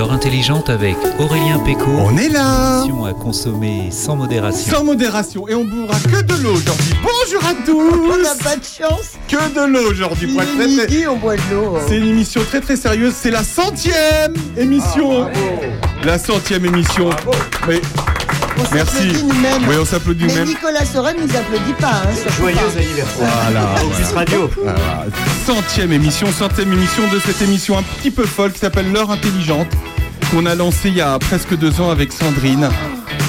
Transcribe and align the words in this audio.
L'heure 0.00 0.12
intelligente 0.12 0.70
avec 0.70 0.96
Aurélien 1.18 1.58
Péco. 1.58 1.90
On 1.90 2.16
est 2.16 2.30
là 2.30 2.78
Émission 2.78 3.04
à 3.04 3.12
consommer 3.12 3.90
sans 3.90 4.16
modération. 4.16 4.74
Sans 4.74 4.82
modération. 4.82 5.46
Et 5.46 5.54
on 5.54 5.66
boira 5.66 5.94
que 6.00 6.22
de 6.22 6.42
l'eau 6.42 6.54
aujourd'hui. 6.54 6.94
Bonjour 7.02 7.44
à 7.44 7.52
tous 7.66 7.92
On 8.10 8.16
n'a 8.16 8.34
pas 8.42 8.56
de 8.56 8.64
chance. 8.64 9.18
Que 9.28 9.54
de 9.54 9.70
l'eau 9.70 9.90
aujourd'hui. 9.90 10.34
Très, 10.34 11.06
on 11.06 11.18
boit 11.18 11.36
de 11.36 11.42
l'eau. 11.52 11.76
C'est 11.86 11.98
une 11.98 12.08
émission 12.08 12.40
très 12.44 12.62
très 12.62 12.76
sérieuse. 12.76 13.12
C'est 13.14 13.30
la 13.30 13.44
centième 13.44 14.32
émission. 14.56 15.28
la 16.02 16.18
centième 16.18 16.64
émission. 16.64 17.10
Mais, 17.68 17.82
On 18.56 18.74
merci. 18.74 19.12
nous-mêmes. 19.22 19.68
oui, 19.68 19.74
on 19.78 19.84
s'applaudit 19.84 20.24
Mais 20.24 20.30
nous-mêmes. 20.32 20.48
Nicolas 20.48 20.84
Soren 20.86 21.16
nous 21.18 21.36
applaudit 21.36 21.74
pas. 21.78 22.04
Hein, 22.06 22.30
Joyeux 22.38 22.56
anniversaire. 22.74 23.28
Voilà. 23.42 23.74
Opus 23.84 24.12
Radio. 24.14 24.50
Voilà. 24.62 25.06
Centième 25.44 25.92
émission, 25.92 26.26
centième 26.32 26.72
émission 26.72 27.02
de 27.12 27.18
cette 27.18 27.42
émission 27.42 27.76
un 27.76 27.82
petit 27.82 28.10
peu 28.10 28.24
folle 28.24 28.52
qui 28.52 28.60
s'appelle 28.60 28.90
L'heure 28.92 29.10
intelligente, 29.10 29.68
qu'on 30.30 30.46
a 30.46 30.54
lancée 30.54 30.88
il 30.88 30.96
y 30.96 31.00
a 31.00 31.18
presque 31.18 31.56
deux 31.56 31.80
ans 31.80 31.90
avec 31.90 32.12
Sandrine, 32.12 32.68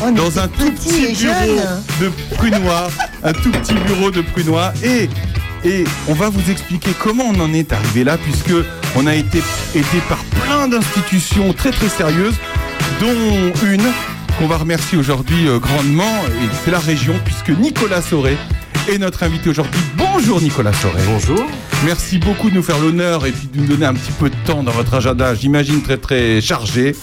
On 0.04 0.12
dans 0.12 0.40
un 0.40 0.48
tout 0.48 0.72
petit 0.72 1.06
et 1.06 1.14
bureau 1.14 1.62
de 2.00 2.36
Prunois, 2.36 2.90
un 3.24 3.34
tout 3.34 3.52
petit 3.52 3.74
bureau 3.74 4.12
de 4.12 4.22
Prunois. 4.22 4.74
Et, 4.84 5.10
et 5.64 5.84
on 6.08 6.14
va 6.14 6.30
vous 6.30 6.52
expliquer 6.52 6.92
comment 7.00 7.24
on 7.28 7.40
en 7.40 7.54
est 7.54 7.74
arrivé 7.74 8.04
là, 8.04 8.18
puisque 8.18 8.54
on 8.96 9.08
a 9.08 9.16
été 9.16 9.42
aidé 9.74 10.02
par 10.10 10.20
plein 10.44 10.68
d'institutions 10.68 11.54
très 11.54 11.72
très 11.72 11.90
sérieuses, 11.90 12.36
dont 13.00 13.54
une 13.66 13.88
qu'on 14.38 14.48
va 14.48 14.58
remercier 14.58 14.98
aujourd'hui 14.98 15.48
euh, 15.48 15.60
grandement, 15.60 16.24
et 16.28 16.48
c'est 16.64 16.72
la 16.72 16.80
région, 16.80 17.16
puisque 17.26 17.50
Nicolas 17.50 18.02
Sauré 18.02 18.38
est 18.90 18.98
notre 18.98 19.24
invité 19.24 19.50
aujourd'hui. 19.50 19.80
Bonjour 19.96 20.42
Nicolas 20.42 20.74
Sauré. 20.74 21.02
Bonjour. 21.06 21.46
Merci 21.86 22.18
beaucoup 22.18 22.50
de 22.50 22.56
nous 22.56 22.64
faire 22.64 22.80
l'honneur 22.80 23.26
et 23.26 23.32
puis 23.32 23.48
de 23.48 23.58
nous 23.60 23.68
donner 23.68 23.86
un 23.86 23.94
petit 23.94 24.12
peu 24.12 24.30
de 24.30 24.36
temps 24.46 24.64
dans 24.64 24.72
votre 24.72 24.94
agenda, 24.94 25.34
j'imagine 25.36 25.82
très 25.82 25.98
très 25.98 26.42
chargé. 26.42 26.96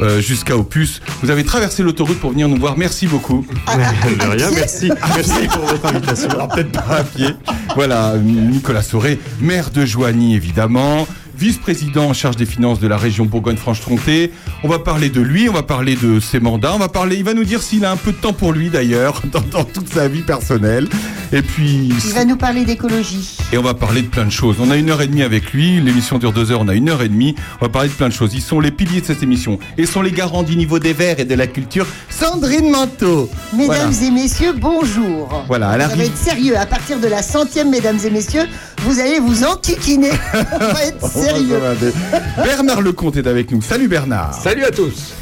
euh, 0.00 0.20
jusqu'à 0.22 0.56
Opus. 0.56 1.02
Vous 1.22 1.30
avez 1.30 1.44
traversé 1.44 1.82
l'autoroute 1.82 2.18
pour 2.18 2.30
venir 2.30 2.48
nous 2.48 2.56
voir. 2.56 2.78
Merci 2.78 3.06
beaucoup. 3.06 3.46
De 3.66 4.36
rien, 4.36 4.50
merci. 4.50 4.90
Merci 5.14 5.46
pour 5.48 5.66
votre 5.66 5.84
invitation. 5.84 6.30
Alors 6.30 6.48
peut-être 6.48 6.72
pas 6.72 6.96
à 6.96 7.04
pied. 7.04 7.28
Voilà, 7.74 8.14
Nicolas 8.16 8.80
Sauré, 8.82 9.20
maire 9.40 9.70
de 9.70 9.84
Joigny 9.84 10.34
évidemment, 10.34 11.06
vice-président 11.42 12.04
en 12.04 12.12
charge 12.12 12.36
des 12.36 12.46
finances 12.46 12.78
de 12.78 12.86
la 12.86 12.96
région 12.96 13.24
Bourgogne-Franche-Comté. 13.26 14.30
On 14.62 14.68
va 14.68 14.78
parler 14.78 15.08
de 15.10 15.20
lui, 15.20 15.48
on 15.48 15.52
va 15.52 15.64
parler 15.64 15.96
de 15.96 16.20
ses 16.20 16.38
mandats, 16.38 16.72
on 16.72 16.78
va 16.78 16.88
parler, 16.88 17.16
il 17.16 17.24
va 17.24 17.34
nous 17.34 17.42
dire 17.42 17.60
s'il 17.62 17.84
a 17.84 17.90
un 17.90 17.96
peu 17.96 18.12
de 18.12 18.16
temps 18.16 18.32
pour 18.32 18.52
lui 18.52 18.70
d'ailleurs 18.70 19.22
dans, 19.32 19.40
dans 19.40 19.64
toute 19.64 19.92
sa 19.92 20.06
vie 20.06 20.22
personnelle. 20.22 20.88
Et 21.32 21.42
puis 21.42 21.88
Il 22.06 22.12
va 22.12 22.24
nous 22.24 22.36
parler 22.36 22.64
d'écologie. 22.64 23.38
et 23.52 23.58
on 23.58 23.62
va 23.62 23.74
parler 23.74 24.02
de 24.02 24.06
plein 24.06 24.24
de 24.26 24.30
choses. 24.30 24.56
On 24.60 24.70
a 24.70 24.76
une 24.76 24.90
heure 24.90 25.00
et 25.02 25.06
demie 25.08 25.22
avec 25.22 25.52
lui. 25.52 25.80
L'émission 25.80 26.18
dure 26.18 26.32
deux 26.32 26.52
heures. 26.52 26.60
On 26.60 26.68
a 26.68 26.74
une 26.74 26.90
heure 26.90 27.02
et 27.02 27.08
demie. 27.08 27.34
On 27.60 27.64
va 27.64 27.70
parler 27.70 27.88
de 27.88 27.94
plein 27.94 28.08
de 28.08 28.12
choses. 28.12 28.34
Ils 28.34 28.42
sont 28.42 28.60
les 28.60 28.70
piliers 28.70 29.00
de 29.00 29.06
cette 29.06 29.22
émission 29.24 29.58
et 29.78 29.86
sont 29.86 30.02
les 30.02 30.12
garants 30.12 30.42
du 30.44 30.54
niveau 30.56 30.78
des 30.78 30.92
verts 30.92 31.18
et 31.18 31.24
de 31.24 31.34
la 31.34 31.46
culture. 31.48 31.86
Sandrine 32.10 32.70
Manteau. 32.70 33.30
Mesdames 33.56 33.90
Voilà. 33.90 34.06
et 34.06 34.10
messieurs, 34.10 34.52
bonjour. 34.56 35.44
Voilà, 35.48 35.72
elle 35.74 35.80
Ça 35.80 35.86
va 35.88 35.92
arrive. 35.94 36.04
être 36.06 36.16
sérieux. 36.18 36.56
À 36.58 36.66
partir 36.66 37.00
de 37.00 37.06
la 37.08 37.22
centième, 37.22 37.70
mesdames 37.70 37.98
et 38.04 38.10
messieurs, 38.10 38.44
vous 38.82 39.00
allez 39.00 39.18
vous 39.18 39.42
enquiquiner. 39.44 40.10
On 40.52 40.58
va 40.58 40.84
être 40.84 41.10
sérieux. 41.10 41.31
Bernard 42.36 42.82
Lecomte 42.82 43.16
est 43.16 43.26
avec 43.26 43.50
nous. 43.50 43.62
Salut 43.62 43.88
Bernard. 43.88 44.34
Salut 44.34 44.64
à 44.64 44.70
tous. 44.70 45.14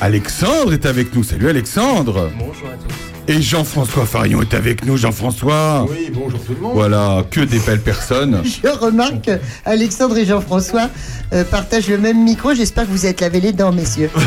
Alexandre 0.00 0.72
est 0.72 0.86
avec 0.86 1.14
nous. 1.14 1.22
Salut 1.22 1.48
Alexandre. 1.48 2.30
Bonjour 2.38 2.68
à 2.68 2.76
tous. 2.76 2.94
Et 3.28 3.40
Jean-François 3.40 4.04
Farion 4.04 4.42
est 4.42 4.52
avec 4.54 4.84
nous. 4.84 4.96
Jean-François. 4.96 5.86
Oui, 5.88 6.10
bonjour 6.12 6.40
tout 6.40 6.54
le 6.54 6.60
monde. 6.60 6.72
Voilà, 6.74 7.22
que 7.30 7.40
des 7.40 7.60
belles 7.60 7.80
personnes. 7.80 8.42
Je 8.44 8.68
remarque 8.68 9.26
que 9.26 9.38
Alexandre 9.64 10.18
et 10.18 10.24
Jean-François 10.24 10.88
euh, 11.32 11.44
partagent 11.44 11.88
le 11.88 11.98
même 11.98 12.24
micro. 12.24 12.52
J'espère 12.54 12.84
que 12.84 12.90
vous 12.90 13.06
êtes 13.06 13.20
lavé 13.20 13.40
les 13.40 13.52
dents, 13.52 13.72
messieurs. 13.72 14.10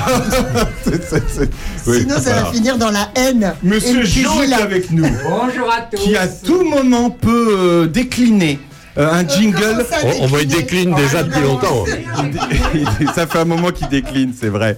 Oui, 1.88 2.00
Sinon, 2.02 2.16
ça 2.16 2.22
voilà. 2.22 2.44
va 2.44 2.52
finir 2.52 2.78
dans 2.78 2.90
la 2.92 3.10
haine. 3.16 3.54
Monsieur 3.62 4.04
Jean 4.06 4.42
est 4.42 4.54
avec 4.54 4.92
nous. 4.92 5.04
Bonjour 5.28 5.70
à 5.72 5.82
tous. 5.82 5.98
Qui 6.02 6.16
à 6.16 6.28
tout 6.28 6.64
moment 6.64 7.10
peut 7.10 7.50
euh, 7.52 7.88
décliner 7.88 8.60
un 8.98 9.28
jingle. 9.28 9.60
Comment 9.60 9.84
ça 9.90 9.98
On, 10.22 10.28
y 10.40 10.46
décliner 10.46 10.46
décline 10.46 10.96
déjà 10.96 11.24
depuis 11.24 11.42
longtemps. 11.42 11.86
ça 13.16 13.28
fait 13.28 13.40
un 13.40 13.46
moment 13.46 13.72
qu'il 13.72 13.88
décline, 13.90 14.34
c'est 14.40 14.50
vrai. 14.50 14.78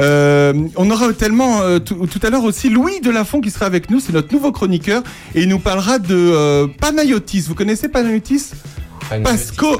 Euh, 0.00 0.52
on 0.76 0.90
aura 0.90 1.12
tellement 1.12 1.60
euh, 1.60 1.78
tout, 1.78 2.06
tout 2.06 2.20
à 2.26 2.30
l'heure 2.30 2.42
aussi 2.42 2.68
Louis 2.68 3.00
Delafont 3.00 3.40
qui 3.40 3.50
sera 3.50 3.66
avec 3.66 3.90
nous, 3.90 4.00
c'est 4.00 4.12
notre 4.12 4.32
nouveau 4.32 4.50
chroniqueur 4.50 5.04
et 5.36 5.42
il 5.42 5.48
nous 5.48 5.60
parlera 5.60 5.98
de 5.98 6.14
euh, 6.14 6.66
Panayotis. 6.80 7.42
Vous 7.42 7.54
connaissez 7.54 7.88
Panayotis? 7.88 8.50
Pasco. 9.22 9.78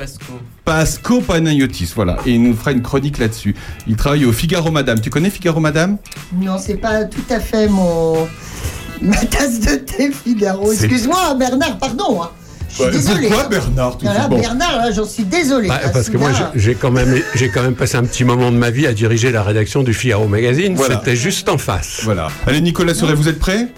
Pasco 0.64 1.20
Panayotis, 1.20 1.92
voilà. 1.94 2.18
Et 2.26 2.32
il 2.32 2.42
nous 2.42 2.54
fera 2.54 2.72
une 2.72 2.82
chronique 2.82 3.18
là-dessus. 3.18 3.54
Il 3.86 3.96
travaille 3.96 4.24
au 4.24 4.32
Figaro 4.32 4.70
Madame. 4.70 5.00
Tu 5.00 5.10
connais 5.10 5.30
Figaro 5.30 5.60
Madame? 5.60 5.96
Non, 6.32 6.58
c'est 6.58 6.76
pas 6.76 7.04
tout 7.04 7.24
à 7.30 7.40
fait 7.40 7.68
mon 7.68 8.28
ma 9.02 9.16
tasse 9.16 9.60
de 9.60 9.76
thé 9.76 10.10
Figaro. 10.12 10.70
Excuse-moi, 10.72 11.34
Bernard, 11.34 11.78
pardon. 11.78 12.22
hein. 12.22 12.30
Je 12.76 12.98
suis 12.98 13.12
Ouais. 13.14 13.20
Pourquoi 13.28 13.44
hein. 13.44 13.48
Bernard 13.50 13.98
tout 13.98 14.06
Voilà, 14.06 14.28
Bon. 14.28 14.38
Bernard, 14.40 14.76
là, 14.78 14.90
j'en 14.90 15.04
suis 15.06 15.24
désolée. 15.24 15.68
Bah, 15.68 15.80
parce 15.92 16.10
que 16.10 16.16
moi, 16.16 16.30
j'ai 16.54 16.74
quand 16.74 16.90
même, 16.90 17.22
j'ai 17.34 17.48
quand 17.48 17.62
même 17.62 17.74
passé 17.74 17.96
un 17.96 18.02
petit 18.04 18.24
moment 18.24 18.50
de 18.50 18.56
ma 18.56 18.70
vie 18.70 18.86
à 18.86 18.92
diriger 18.92 19.30
la 19.30 19.42
rédaction 19.42 19.82
du 19.82 19.94
Figaro 19.94 20.26
Magazine. 20.26 20.74
Voilà. 20.74 20.96
C'était 20.98 21.16
juste 21.16 21.48
en 21.48 21.58
face. 21.58 22.00
Voilà. 22.02 22.28
Allez 22.46 22.60
Nicolas 22.60 22.94
Sauret, 22.94 23.14
vous 23.14 23.28
êtes 23.28 23.38
prêts 23.38 23.68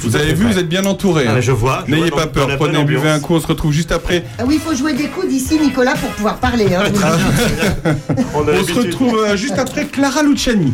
Vous 0.00 0.16
avez 0.16 0.32
vu, 0.34 0.46
vous 0.46 0.58
êtes 0.58 0.68
bien 0.68 0.84
entouré. 0.86 1.26
hein. 1.26 1.34
Ah, 1.36 1.40
je 1.40 1.52
vois. 1.52 1.84
N'ayez 1.88 2.10
pas 2.10 2.26
peur, 2.26 2.48
prenez, 2.56 2.82
buvez 2.84 3.10
un 3.10 3.20
coup, 3.20 3.34
on 3.34 3.40
se 3.40 3.46
retrouve 3.46 3.72
juste 3.72 3.92
après. 3.92 4.24
Ah 4.38 4.44
oui, 4.46 4.54
il 4.54 4.60
faut 4.60 4.74
jouer 4.74 4.94
des 4.94 5.08
coudes 5.08 5.30
ici, 5.30 5.58
Nicolas, 5.58 5.94
pour 5.94 6.10
pouvoir 6.10 6.36
parler. 6.36 6.74
hein, 6.74 6.84
dis. 6.90 7.00
On, 8.34 8.40
a 8.48 8.52
On 8.52 8.64
se 8.64 8.72
retrouve 8.72 9.18
euh, 9.18 9.36
juste 9.36 9.58
après 9.58 9.84
Clara 9.86 10.22
Luciani. 10.22 10.72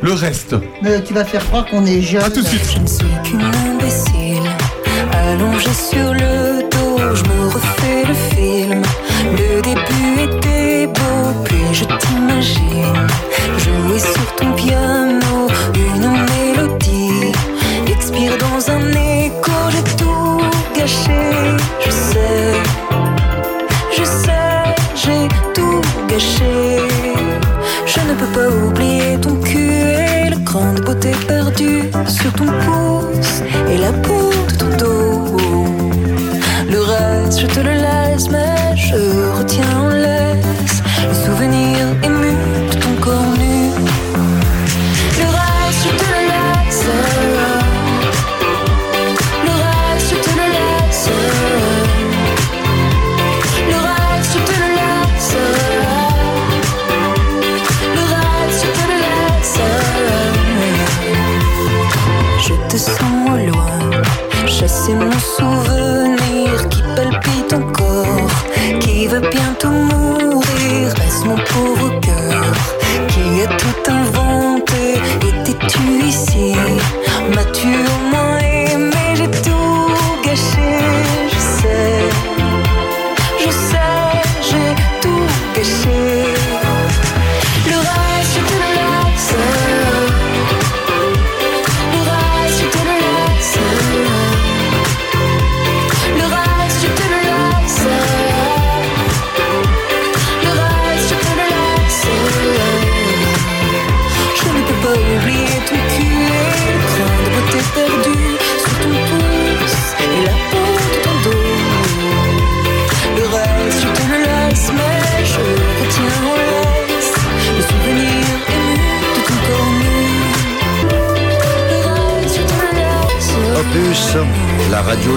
Le 0.00 0.12
reste. 0.12 0.54
Mais 0.82 1.02
tu 1.02 1.12
vas 1.12 1.24
faire 1.24 1.44
croire 1.46 1.66
qu'on 1.66 1.84
est 1.84 2.00
jeune. 2.00 2.22
À 2.22 2.30
tout 2.30 2.40
de 2.40 2.46
suite. 2.46 2.78
Allongée 5.12 5.74
sur 5.74 6.12
le 6.12 6.62
dos, 6.70 6.98
je 7.14 7.22
me 7.24 7.48
refais 7.48 8.04
le 8.06 8.14
film. 8.14 8.82
Le 9.36 9.60
début 9.62 10.22
était 10.22 10.86
beau, 10.86 11.44
puis 11.44 11.64
je 11.72 11.84
t'imagine 11.84 13.06
jouer 13.58 13.98
sur 13.98 14.34
ton 14.36 14.52
piano 14.52 15.48
une 15.74 16.10
mélodie, 16.30 17.32
expire 17.86 18.36
dans 18.38 18.70
un 18.70 18.88
écho, 18.90 19.52
j'ai 19.70 19.96
tout 19.96 20.40
gâché, 20.76 21.20
je 21.84 21.90
sais, 21.90 22.54
je 23.96 24.04
sais, 24.04 24.74
j'ai 24.94 25.28
tout 25.54 25.80
gâché. 26.08 26.78
Je 27.86 28.00
ne 28.00 28.14
peux 28.14 28.32
pas 28.38 28.48
oublier 28.66 29.18
ton 29.20 29.36
cul 29.36 29.58
et 29.58 30.30
le 30.30 30.38
grain 30.44 30.72
de 30.74 30.82
beauté 30.82 31.12
perdu 31.26 31.82
sur 32.06 32.32
ton 32.32 32.46
pouce 32.46 33.42
et 33.70 33.78
la 33.78 33.92
peau 33.92 34.30
de 34.48 34.56
ton 34.56 34.68
dos. 34.76 34.87
Je 37.30 37.46
te 37.46 37.60
le 37.60 37.74
laisse, 37.74 38.30
mais 38.30 38.74
je 38.74 38.96
retiens 39.36 39.87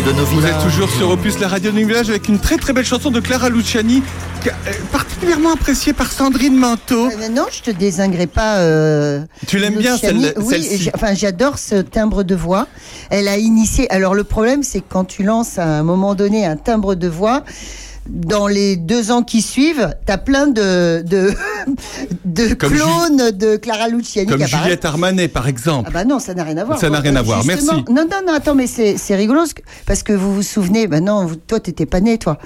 de 0.05 0.11
nos 0.13 0.25
Vous 0.25 0.45
êtes 0.45 0.59
toujours 0.63 0.89
sur 0.89 1.09
Opus, 1.11 1.39
la 1.39 1.47
radio 1.47 1.71
du 1.71 1.85
village, 1.85 2.09
avec 2.09 2.27
une 2.27 2.39
très 2.39 2.57
très 2.57 2.73
belle 2.73 2.85
chanson 2.85 3.11
de 3.11 3.19
Clara 3.19 3.49
Luciani, 3.49 4.01
euh, 4.47 4.49
particulièrement 4.91 5.53
appréciée 5.53 5.93
par 5.93 6.11
Sandrine 6.11 6.55
Manteau. 6.55 7.07
Euh, 7.07 7.29
non, 7.29 7.45
je 7.51 7.61
te 7.61 7.71
désinguerai 7.71 8.27
pas. 8.27 8.57
euh, 8.57 9.21
Tu 9.47 9.57
l'aimes 9.59 9.75
bien 9.77 9.95
Oui, 9.95 10.45
celle-ci 10.49 10.77
j'- 10.83 10.91
enfin, 10.95 11.13
j'adore 11.13 11.57
ce 11.59 11.75
timbre 11.75 12.23
de 12.23 12.35
voix. 12.35 12.67
Elle 13.09 13.27
a 13.27 13.37
initié. 13.37 13.91
Alors, 13.91 14.15
le 14.15 14.23
problème, 14.23 14.63
c'est 14.63 14.79
que 14.79 14.85
quand 14.89 15.05
tu 15.05 15.23
lances 15.23 15.59
à 15.59 15.65
un 15.67 15.83
moment 15.83 16.15
donné 16.15 16.45
un 16.45 16.55
timbre 16.57 16.95
de 16.95 17.07
voix, 17.07 17.43
dans 18.09 18.47
les 18.47 18.77
deux 18.77 19.11
ans 19.11 19.21
qui 19.23 19.41
suivent, 19.41 19.93
t'as 20.05 20.17
plein 20.17 20.47
de 20.47 21.03
de, 21.05 21.31
de 22.25 22.53
Comme 22.53 22.73
clones 22.73 23.31
de 23.31 23.55
Clara 23.57 23.87
Luciani 23.87 24.27
Comme 24.27 24.41
qui. 24.43 24.47
Juliette 24.47 24.85
Armanet, 24.85 25.27
par 25.27 25.47
exemple. 25.47 25.89
Ah 25.89 25.93
bah 25.93 26.05
non, 26.05 26.19
ça 26.19 26.33
n'a 26.33 26.43
rien 26.43 26.57
à 26.57 26.63
voir. 26.63 26.79
Ça 26.79 26.89
n'a 26.89 26.99
rien 26.99 27.15
à 27.15 27.21
voir, 27.21 27.41
Justement- 27.43 27.73
merci. 27.77 27.91
Non, 27.93 28.05
non, 28.09 28.21
non, 28.27 28.33
attends, 28.33 28.55
mais 28.55 28.67
c'est 28.67 28.97
c'est 28.97 29.15
rigolo 29.15 29.41
parce 29.85 30.03
que 30.03 30.13
vous 30.13 30.33
vous 30.33 30.43
souvenez, 30.43 30.87
bah 30.87 30.99
non, 30.99 31.25
vous- 31.25 31.35
toi 31.35 31.59
t'étais 31.59 31.85
pas 31.85 31.99
né, 32.01 32.17
toi. 32.17 32.37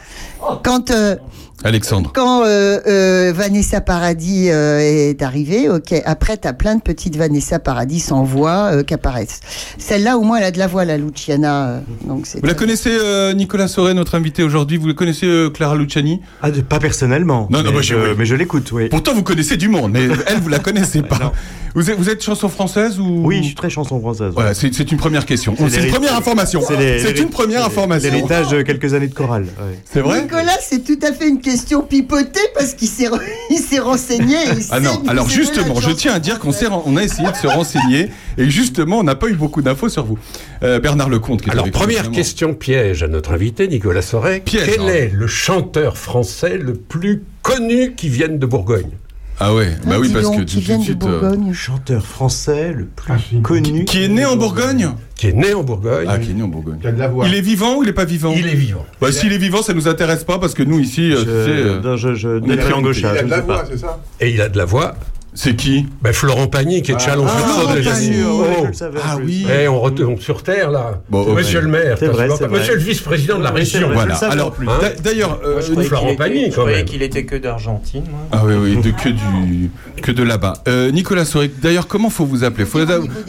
Quand 0.63 0.91
euh, 0.91 1.15
Alexandre. 1.63 2.11
quand 2.13 2.43
euh, 2.43 2.79
euh, 2.85 3.33
Vanessa 3.35 3.81
Paradis 3.81 4.49
euh, 4.51 4.79
est 4.79 5.21
arrivée, 5.23 5.69
ok, 5.69 5.93
après 6.05 6.37
t'as 6.37 6.53
plein 6.53 6.75
de 6.75 6.81
petites 6.81 7.15
Vanessa 7.15 7.59
Paradis 7.59 7.99
sans 7.99 8.23
voix 8.23 8.69
euh, 8.71 8.83
qui 8.83 8.93
apparaissent. 8.93 9.39
Celle-là, 9.77 10.17
au 10.17 10.21
moins, 10.21 10.37
elle 10.37 10.43
a 10.43 10.51
de 10.51 10.59
la 10.59 10.67
voix, 10.67 10.85
la 10.85 10.97
Luciana. 10.97 11.67
euh, 11.67 11.79
donc 12.05 12.25
c'est 12.27 12.39
Vous 12.41 12.45
la 12.47 12.53
connaissez, 12.53 12.91
euh, 12.91 13.33
Nicolas 13.33 13.67
Sauret, 13.67 13.93
notre 13.93 14.15
invité 14.15 14.43
aujourd'hui? 14.43 14.77
Vous 14.77 14.87
la 14.87 14.93
connaissez, 14.93 15.25
euh, 15.25 15.49
Clara 15.49 15.75
Luciani? 15.75 16.21
Ah, 16.41 16.51
de- 16.51 16.61
pas 16.61 16.79
personnellement. 16.79 17.47
Non, 17.49 17.63
non, 17.63 17.71
mais, 17.71 17.81
je- 17.81 17.95
je, 17.95 17.99
oui. 17.99 18.15
mais 18.17 18.25
je 18.25 18.35
l'écoute, 18.35 18.71
oui. 18.71 18.89
Pourtant, 19.05 19.19
vous 19.19 19.23
connaissez 19.23 19.55
du 19.55 19.69
monde, 19.69 19.91
mais 19.91 20.07
elle, 20.25 20.39
vous 20.39 20.49
la 20.49 20.57
connaissez 20.57 21.01
pas. 21.03 21.31
Vous 21.75 21.91
êtes, 21.91 21.97
vous 21.97 22.09
êtes 22.09 22.23
chanson 22.23 22.47
française 22.47 23.01
ou? 23.01 23.23
Oui, 23.25 23.39
je 23.39 23.47
suis 23.47 23.55
très 23.55 23.69
chanson 23.69 23.99
française. 23.99 24.31
Voilà, 24.33 24.53
c'est 24.53 24.73
c'est 24.73 24.89
une 24.93 24.97
première 24.97 25.25
question. 25.25 25.55
C'est 25.69 25.83
une 25.83 25.91
première 25.91 26.15
information. 26.15 26.61
c'est 26.65 27.19
une 27.19 27.29
première 27.29 27.65
information. 27.65 28.09
L'héritage 28.11 28.49
de 28.49 28.61
quelques 28.61 28.93
années 28.93 29.09
de 29.09 29.13
chorale. 29.13 29.43
ouais. 29.43 29.79
C'est 29.91 29.99
vrai? 29.99 30.21
Nicolas, 30.21 30.57
c'est 30.61 30.85
tout 30.85 31.05
à 31.05 31.11
fait 31.11 31.27
une 31.27 31.41
question 31.41 31.81
pipotée 31.81 32.39
parce 32.53 32.73
qu'il 32.73 32.87
s'est 32.87 33.09
re- 33.09 33.19
il 33.49 33.57
s'est 33.57 33.79
renseigné. 33.79 34.35
et 34.35 34.57
il 34.57 34.65
Ah 34.71 34.79
non, 34.79 35.03
alors 35.07 35.29
justement, 35.29 35.81
je 35.81 35.91
tiens 35.91 36.13
à 36.13 36.19
dire 36.19 36.39
qu'on 36.39 36.51
on 36.85 36.95
a 36.95 37.03
essayé 37.03 37.29
de 37.29 37.35
se 37.35 37.47
renseigner 37.47 38.09
et 38.37 38.49
justement, 38.49 38.99
on 38.99 39.03
n'a 39.03 39.15
pas 39.15 39.27
eu 39.27 39.33
beaucoup 39.33 39.61
d'infos 39.61 39.89
sur 39.89 40.05
vous. 40.05 40.17
Euh, 40.63 40.79
Bernard 40.79 41.09
Lecomte, 41.09 41.41
qui 41.41 41.49
est 41.49 41.51
Alors, 41.51 41.69
première 41.71 42.09
question 42.09 42.53
piège 42.53 43.03
à 43.03 43.09
notre 43.09 43.33
invité, 43.33 43.67
Nicolas 43.67 44.01
Sorek. 44.01 44.45
Piège, 44.45 44.69
Quel 44.71 44.81
hein. 44.81 44.87
est 44.87 45.11
le 45.13 45.27
chanteur 45.27 45.97
français 45.97 46.57
le 46.57 46.73
plus 46.73 47.23
connu 47.41 47.93
qui 47.95 48.07
vienne 48.07 48.39
de 48.39 48.45
Bourgogne? 48.45 48.91
Ah 49.39 49.53
ouais, 49.53 49.71
bah 49.83 49.93
Ah, 49.95 49.99
oui, 49.99 50.07
dis 50.07 50.13
parce 50.13 50.25
donc, 50.25 50.39
que 50.39 50.43
qui 50.43 50.63
tout 50.63 50.75
de 50.93 50.93
euh, 50.93 51.19
Bourgogne. 51.19 51.53
Chanteur 51.53 52.05
français 52.05 52.71
le 52.71 52.85
plus 52.85 53.41
connu. 53.41 53.83
qui 53.83 54.03
est 54.03 54.07
né 54.07 54.25
en 54.25 54.37
Bourgogne 54.37 54.91
Qui 55.15 55.27
est 55.27 55.33
né 55.33 55.53
en 55.53 55.63
Bourgogne. 55.63 56.07
Ah, 56.09 56.17
qui 56.17 56.31
est 56.31 56.33
né 56.33 56.43
en 56.43 56.47
Bourgogne. 56.47 56.79
Qui 56.79 56.87
a 56.87 56.91
de 56.93 56.99
la 56.99 57.09
voix. 57.09 57.27
Il 57.27 57.35
est 57.35 57.41
vivant 57.41 57.75
ou 57.77 57.83
il 57.83 57.89
est 57.89 57.93
pas 57.93 58.05
vivant? 58.05 58.33
Il 58.35 58.47
est 58.47 58.55
vivant. 58.55 58.85
Bah, 59.01 59.11
s'il 59.11 59.33
est 59.33 59.37
vivant, 59.37 59.61
ça 59.61 59.73
nous 59.73 59.87
intéresse 59.89 60.23
pas 60.23 60.39
parce 60.39 60.53
que 60.53 60.63
nous 60.63 60.79
ici, 60.79 61.11
euh, 61.11 61.17
Je, 61.17 61.21
tu 61.21 61.27
sais, 61.27 61.69
euh, 61.69 61.81
non, 61.81 61.97
je, 61.97 62.13
je 62.15 62.29
est 62.37 62.81
gauche. 62.81 62.99
Il 62.99 63.05
a 63.05 63.15
je 63.15 63.19
de 63.19 63.25
ne 63.25 63.29
la 63.29 63.41
voix, 63.41 63.65
c'est 63.69 63.77
ça? 63.77 63.99
Et 64.21 64.31
il 64.31 64.41
a 64.41 64.47
de 64.47 64.57
la 64.57 64.65
voix. 64.65 64.95
C'est 65.35 65.55
qui 65.55 65.85
Ben, 66.01 66.11
Florent 66.13 66.47
Pagny, 66.47 66.81
qui 66.81 66.91
est 66.91 66.95
de 66.95 66.99
Chalon 66.99 67.27
sur 67.27 67.35
Ah, 67.37 67.61
Saône, 67.61 67.75
les 67.77 67.83
Pagny, 67.83 68.07
amis. 68.07 68.23
ouais, 68.23 68.47
Oh. 68.81 68.85
Ah 69.03 69.17
oui. 69.23 69.45
Eh, 69.61 69.67
on 69.67 69.79
retourne 69.81 70.19
sur 70.19 70.41
Terre, 70.41 70.71
là. 70.71 71.01
Bon, 71.09 71.33
Monsieur 71.33 71.61
le 71.61 71.67
maire, 71.67 71.97
vrai. 71.97 72.27
Monsieur 72.49 72.75
le 72.75 72.79
vice-président 72.81 73.37
de 73.37 73.43
la 73.43 73.51
Oui, 73.51 73.59
région. 73.59 73.81
vrai. 73.87 73.93
Voilà. 73.93 74.15
Alors. 74.15 74.55
Hein 74.67 74.89
d'ailleurs, 75.03 75.39
euh, 75.45 75.53
Moi, 75.53 75.61
je 75.61 75.71
croyais 75.71 75.87
Florent 75.89 76.07
qu'il 76.07 76.17
Pagny, 76.17 76.35
était, 76.39 76.45
je 76.51 76.55
quand 76.55 76.61
croyais 76.61 76.77
même. 76.77 76.85
qu'il 76.85 77.01
était 77.03 77.25
que 77.25 77.35
d'Argentine, 77.35 78.03
moi. 78.09 78.19
Ah 78.31 78.41
oui, 78.45 78.53
oui, 78.61 78.75
de 78.81 78.91
que 78.91 79.09
du 79.09 79.69
que 80.01 80.11
de 80.11 80.23
là-bas. 80.23 80.53
Euh, 80.67 80.91
Nicolas 80.91 81.25
Sorek, 81.25 81.59
d'ailleurs, 81.61 81.87
comment 81.87 82.09
faut 82.09 82.25
vous 82.25 82.43
appeler? 82.43 82.65
Faut, 82.65 82.79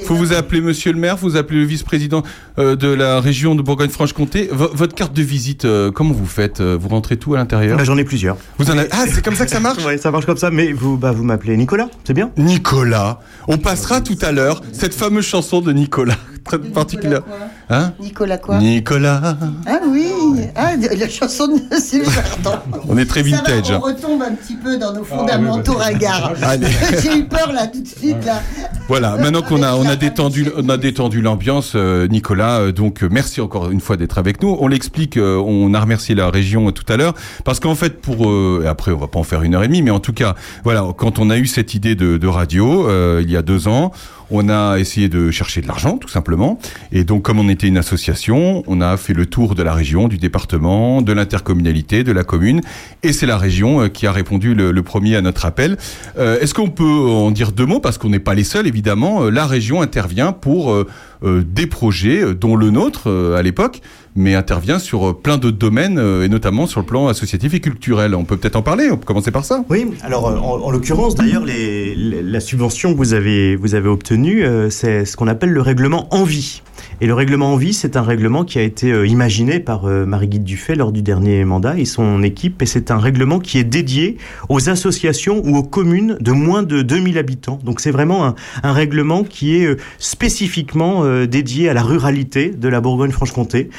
faut 0.04 0.14
vous 0.14 0.32
appeler 0.32 0.60
Monsieur 0.60 0.92
le 0.92 0.98
Maire, 0.98 1.18
faut 1.18 1.28
vous 1.28 1.36
appeler 1.36 1.60
le 1.60 1.66
vice-président 1.66 2.22
euh, 2.58 2.76
de 2.76 2.88
la 2.88 3.20
région 3.20 3.54
de 3.54 3.62
Bourgogne-Franche-Comté. 3.62 4.48
Votre 4.52 4.94
carte 4.94 5.12
de 5.12 5.22
visite, 5.22 5.64
euh, 5.64 5.90
comment 5.90 6.12
vous 6.14 6.26
faites? 6.26 6.60
Vous 6.60 6.88
rentrez 6.88 7.16
tout 7.16 7.34
à 7.34 7.38
l'intérieur? 7.38 7.76
Bah, 7.78 7.84
J'en 7.84 7.96
ai 7.96 8.04
plusieurs. 8.04 8.36
Vous 8.58 8.70
en 8.70 8.78
avez 8.78 8.88
Ah, 8.92 9.04
c'est 9.12 9.24
comme 9.24 9.34
ça 9.34 9.44
que 9.44 9.50
ça 9.50 9.60
marche? 9.60 9.76
Ouais, 9.86 9.98
ça 9.98 10.10
marche 10.10 10.26
comme 10.26 10.36
ça, 10.36 10.50
mais 10.50 10.72
vous, 10.72 10.96
bah, 10.96 11.12
vous 11.12 11.22
m'appelez 11.24 11.56
Nicolas, 11.56 11.88
c'est 12.04 12.14
bien 12.14 12.30
Nicolas. 12.36 13.20
On 13.48 13.58
passera 13.58 14.00
tout 14.00 14.18
à 14.22 14.32
l'heure 14.32 14.62
cette 14.72 14.94
fameuse 14.94 15.24
chanson 15.24 15.60
de 15.60 15.72
Nicolas, 15.72 16.16
très 16.44 16.58
particulière. 16.58 17.22
Hein 17.68 17.92
Nicolas 18.00 18.38
quoi 18.38 18.58
Nicolas. 18.58 19.36
Ah 19.66 19.80
oui, 19.88 20.06
ah, 20.54 20.76
la 20.76 21.08
chanson 21.08 21.48
de 21.48 21.76
Sylvie 21.76 22.08
Vartan. 22.08 22.62
On 22.88 22.96
est 22.96 23.06
très 23.06 23.24
Ça 23.24 23.30
va, 23.30 23.36
vintage. 23.36 23.70
on 23.72 23.80
retombe 23.80 24.22
un 24.22 24.34
petit 24.34 24.54
peu 24.54 24.78
dans 24.78 24.92
nos 24.92 25.02
fondamentaux 25.04 25.74
ringards. 25.74 26.34
Allez. 26.42 26.66
J'ai 27.02 27.18
eu 27.18 27.24
peur 27.24 27.52
là 27.52 27.66
tout 27.66 27.80
de 27.82 27.88
suite 27.88 28.24
là. 28.24 28.40
Voilà, 28.88 29.16
maintenant 29.16 29.42
qu'on 29.42 29.62
a, 29.64 29.74
on 29.74 29.86
a 29.86 29.96
détendu, 29.96 30.46
on 30.56 30.68
a 30.68 30.76
détendu 30.76 31.20
l'ambiance, 31.20 31.72
euh, 31.74 32.06
Nicolas, 32.06 32.60
euh, 32.60 32.72
donc 32.72 33.02
euh, 33.02 33.08
merci 33.10 33.40
encore 33.40 33.70
une 33.72 33.80
fois 33.80 33.96
d'être 33.96 34.18
avec 34.18 34.42
nous. 34.42 34.56
On 34.60 34.68
l'explique, 34.68 35.18
on 35.18 35.74
a 35.74 35.80
remercié 35.80 36.14
la 36.14 36.30
région 36.30 36.70
tout 36.70 36.90
à 36.92 36.96
l'heure, 36.96 37.14
parce 37.44 37.58
qu'en 37.58 37.74
fait, 37.74 38.00
pour, 38.00 38.32
et 38.62 38.68
après 38.68 38.92
on 38.92 38.98
va 38.98 39.08
pas 39.08 39.18
en 39.18 39.24
faire 39.24 39.42
une 39.42 39.54
heure 39.56 39.64
et 39.64 39.68
demie, 39.68 39.82
mais 39.82 39.90
en 39.90 40.00
tout 40.00 40.12
cas, 40.12 40.36
voilà, 40.62 40.84
quand 40.96 41.18
on 41.18 41.30
a 41.30 41.36
eu 41.36 41.46
cette 41.46 41.74
idée 41.74 41.96
de, 41.96 42.16
de 42.16 42.26
radio 42.28 42.88
euh, 42.88 43.22
il 43.22 43.30
y 43.30 43.36
a 43.36 43.42
deux 43.42 43.68
ans, 43.68 43.92
on 44.30 44.48
a 44.48 44.78
essayé 44.78 45.08
de 45.08 45.30
chercher 45.30 45.60
de 45.60 45.68
l'argent, 45.68 45.98
tout 45.98 46.08
simplement. 46.08 46.58
Et 46.92 47.04
donc, 47.04 47.22
comme 47.22 47.38
on 47.38 47.48
était 47.56 47.68
une 47.68 47.78
association, 47.78 48.62
on 48.66 48.82
a 48.82 48.98
fait 48.98 49.14
le 49.14 49.24
tour 49.24 49.54
de 49.54 49.62
la 49.62 49.72
région, 49.72 50.08
du 50.08 50.18
département, 50.18 51.00
de 51.00 51.10
l'intercommunalité, 51.14 52.04
de 52.04 52.12
la 52.12 52.22
commune. 52.22 52.60
Et 53.02 53.14
c'est 53.14 53.24
la 53.24 53.38
région 53.38 53.80
euh, 53.80 53.88
qui 53.88 54.06
a 54.06 54.12
répondu 54.12 54.54
le, 54.54 54.82
premier 54.82 55.16
à 55.16 55.22
notre 55.22 55.46
appel. 55.46 55.78
Euh, 56.18 56.38
Est-ce 56.38 56.52
qu'on 56.52 56.68
peut 56.68 56.84
en 56.84 57.30
dire 57.30 57.52
deux 57.52 57.64
mots? 57.64 57.80
Parce 57.80 57.96
qu'on 57.96 58.10
n'est 58.10 58.18
pas 58.18 58.34
les 58.34 58.44
seuls, 58.44 58.66
évidemment. 58.66 59.24
Euh, 59.24 59.30
La 59.30 59.46
région 59.46 59.80
intervient 59.80 60.32
pour 60.32 60.84
des 61.24 61.66
projets, 61.66 62.34
dont 62.34 62.56
le 62.56 62.70
nôtre 62.70 63.10
à 63.36 63.42
l'époque, 63.42 63.80
mais 64.14 64.34
intervient 64.34 64.78
sur 64.78 65.18
plein 65.18 65.38
d'autres 65.38 65.56
domaines, 65.56 65.98
et 65.98 66.28
notamment 66.28 66.66
sur 66.66 66.80
le 66.80 66.86
plan 66.86 67.08
associatif 67.08 67.54
et 67.54 67.60
culturel. 67.60 68.14
On 68.14 68.24
peut 68.24 68.36
peut-être 68.36 68.56
en 68.56 68.62
parler 68.62 68.90
On 68.92 68.98
peut 68.98 69.06
commencer 69.06 69.30
par 69.30 69.44
ça 69.44 69.64
Oui, 69.70 69.86
alors 70.02 70.26
en, 70.26 70.62
en 70.62 70.70
l'occurrence, 70.70 71.14
d'ailleurs, 71.14 71.44
la 71.46 72.40
subvention 72.40 72.92
que 72.92 72.98
vous 72.98 73.14
avez, 73.14 73.56
vous 73.56 73.74
avez 73.74 73.88
obtenue, 73.88 74.44
c'est 74.70 75.06
ce 75.06 75.16
qu'on 75.16 75.26
appelle 75.26 75.50
le 75.50 75.62
règlement 75.62 76.06
Envie. 76.14 76.60
Et 77.02 77.06
le 77.06 77.12
règlement 77.12 77.52
Envie, 77.52 77.74
c'est 77.74 77.96
un 77.96 78.02
règlement 78.02 78.44
qui 78.44 78.58
a 78.58 78.62
été 78.62 78.90
euh, 78.90 79.06
imaginé 79.06 79.60
par 79.60 79.84
euh, 79.84 80.06
Marie-Guide 80.06 80.44
Dufay 80.44 80.74
lors 80.76 80.92
du 80.92 81.02
dernier 81.02 81.44
mandat 81.44 81.78
et 81.78 81.84
son 81.84 82.22
équipe. 82.22 82.62
Et 82.62 82.66
c'est 82.66 82.90
un 82.90 82.98
règlement 82.98 83.38
qui 83.38 83.58
est 83.58 83.64
dédié 83.64 84.16
aux 84.48 84.70
associations 84.70 85.42
ou 85.44 85.58
aux 85.58 85.62
communes 85.62 86.16
de 86.20 86.32
moins 86.32 86.62
de 86.62 86.80
2000 86.80 87.18
habitants. 87.18 87.58
Donc 87.62 87.80
c'est 87.80 87.90
vraiment 87.90 88.24
un, 88.24 88.34
un 88.62 88.72
règlement 88.72 89.24
qui 89.24 89.56
est 89.56 89.66
euh, 89.66 89.76
spécifiquement 89.98 91.04
dédié 91.26 91.68
à 91.68 91.74
la 91.74 91.82
ruralité 91.82 92.48
de 92.48 92.68
la 92.68 92.80
Bourgogne-Franche-Comté 92.80 93.70